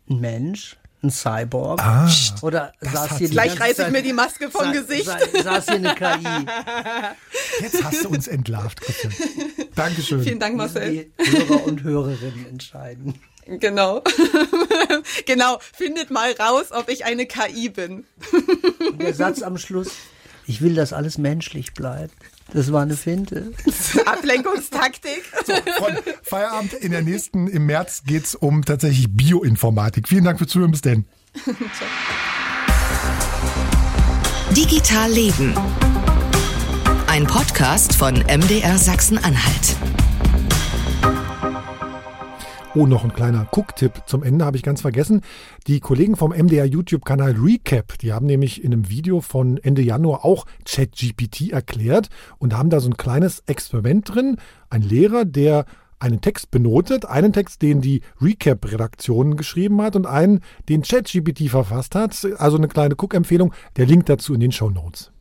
ein 0.09 0.19
Mensch? 0.19 0.77
Ein 1.03 1.09
Cyborg? 1.09 1.81
Ah, 1.81 2.07
Oder 2.43 2.73
saß 2.79 3.17
hier 3.17 3.29
Gleich 3.29 3.59
reiße 3.59 3.85
ich 3.85 3.91
mir 3.91 4.03
die 4.03 4.13
Maske 4.13 4.51
vom 4.51 4.65
sa 4.65 4.71
Gesicht. 4.71 5.05
Sa 5.05 5.17
saß 5.43 5.65
hier 5.65 5.75
eine 5.75 5.95
KI? 5.95 6.45
Jetzt 7.61 7.83
hast 7.83 8.03
du 8.03 8.09
uns 8.09 8.27
entlarvt, 8.27 8.81
Christian. 8.81 9.11
Dankeschön. 9.73 10.21
Vielen 10.21 10.39
Dank, 10.39 10.55
Marcel. 10.57 11.11
Die 11.19 11.31
Hörer 11.31 11.63
und 11.63 11.81
Hörerinnen 11.81 12.45
entscheiden. 12.47 13.15
Genau. 13.47 14.03
genau. 15.25 15.59
Findet 15.73 16.11
mal 16.11 16.33
raus, 16.33 16.67
ob 16.69 16.87
ich 16.87 17.03
eine 17.05 17.25
KI 17.25 17.69
bin. 17.69 18.05
Der 18.99 19.15
Satz 19.15 19.41
am 19.41 19.57
Schluss. 19.57 19.89
Ich 20.47 20.61
will, 20.61 20.75
dass 20.75 20.93
alles 20.93 21.17
menschlich 21.17 21.73
bleibt. 21.73 22.13
Das 22.53 22.71
war 22.71 22.81
eine 22.81 22.95
Finte. 22.95 23.51
Ablenkungstaktik. 24.05 25.23
So, 25.45 25.53
von 25.53 25.97
Feierabend 26.23 26.73
in 26.73 26.91
der 26.91 27.01
nächsten, 27.01 27.47
im 27.47 27.65
März 27.65 28.03
geht 28.05 28.25
es 28.25 28.35
um 28.35 28.65
tatsächlich 28.65 29.07
Bioinformatik. 29.09 30.07
Vielen 30.07 30.25
Dank 30.25 30.37
fürs 30.37 30.51
Zuhören. 30.51 30.71
Bis 30.71 30.81
denn. 30.81 31.05
Digital 34.55 35.09
Leben. 35.11 35.55
Ein 37.07 37.25
Podcast 37.25 37.95
von 37.95 38.15
MDR 38.15 38.77
Sachsen-Anhalt. 38.77 39.77
Oh, 42.73 42.85
noch 42.85 43.03
ein 43.03 43.11
kleiner 43.11 43.45
Cook-Tipp 43.51 44.03
zum 44.05 44.23
Ende 44.23 44.45
habe 44.45 44.55
ich 44.55 44.63
ganz 44.63 44.79
vergessen. 44.79 45.23
Die 45.67 45.81
Kollegen 45.81 46.15
vom 46.15 46.31
MDR 46.31 46.63
YouTube-Kanal 46.63 47.35
Recap, 47.37 47.97
die 47.97 48.13
haben 48.13 48.25
nämlich 48.25 48.63
in 48.63 48.71
einem 48.71 48.89
Video 48.89 49.19
von 49.19 49.57
Ende 49.57 49.81
Januar 49.81 50.23
auch 50.23 50.45
ChatGPT 50.63 51.51
erklärt 51.51 52.07
und 52.37 52.57
haben 52.57 52.69
da 52.69 52.79
so 52.79 52.89
ein 52.89 52.95
kleines 52.95 53.43
Experiment 53.45 54.15
drin. 54.15 54.37
Ein 54.69 54.83
Lehrer, 54.83 55.25
der 55.25 55.65
einen 55.99 56.21
Text 56.21 56.49
benotet, 56.49 57.03
einen 57.05 57.33
Text, 57.33 57.61
den 57.61 57.81
die 57.81 58.03
Recap-Redaktion 58.21 59.35
geschrieben 59.35 59.81
hat 59.81 59.97
und 59.97 60.05
einen, 60.05 60.39
den 60.69 60.83
ChatGPT 60.83 61.49
verfasst 61.49 61.93
hat. 61.93 62.25
Also 62.37 62.55
eine 62.55 62.69
kleine 62.69 62.95
Cook-Empfehlung. 62.95 63.53
Der 63.75 63.85
Link 63.85 64.05
dazu 64.05 64.33
in 64.33 64.39
den 64.39 64.53
Show 64.53 64.69
Notes. 64.69 65.11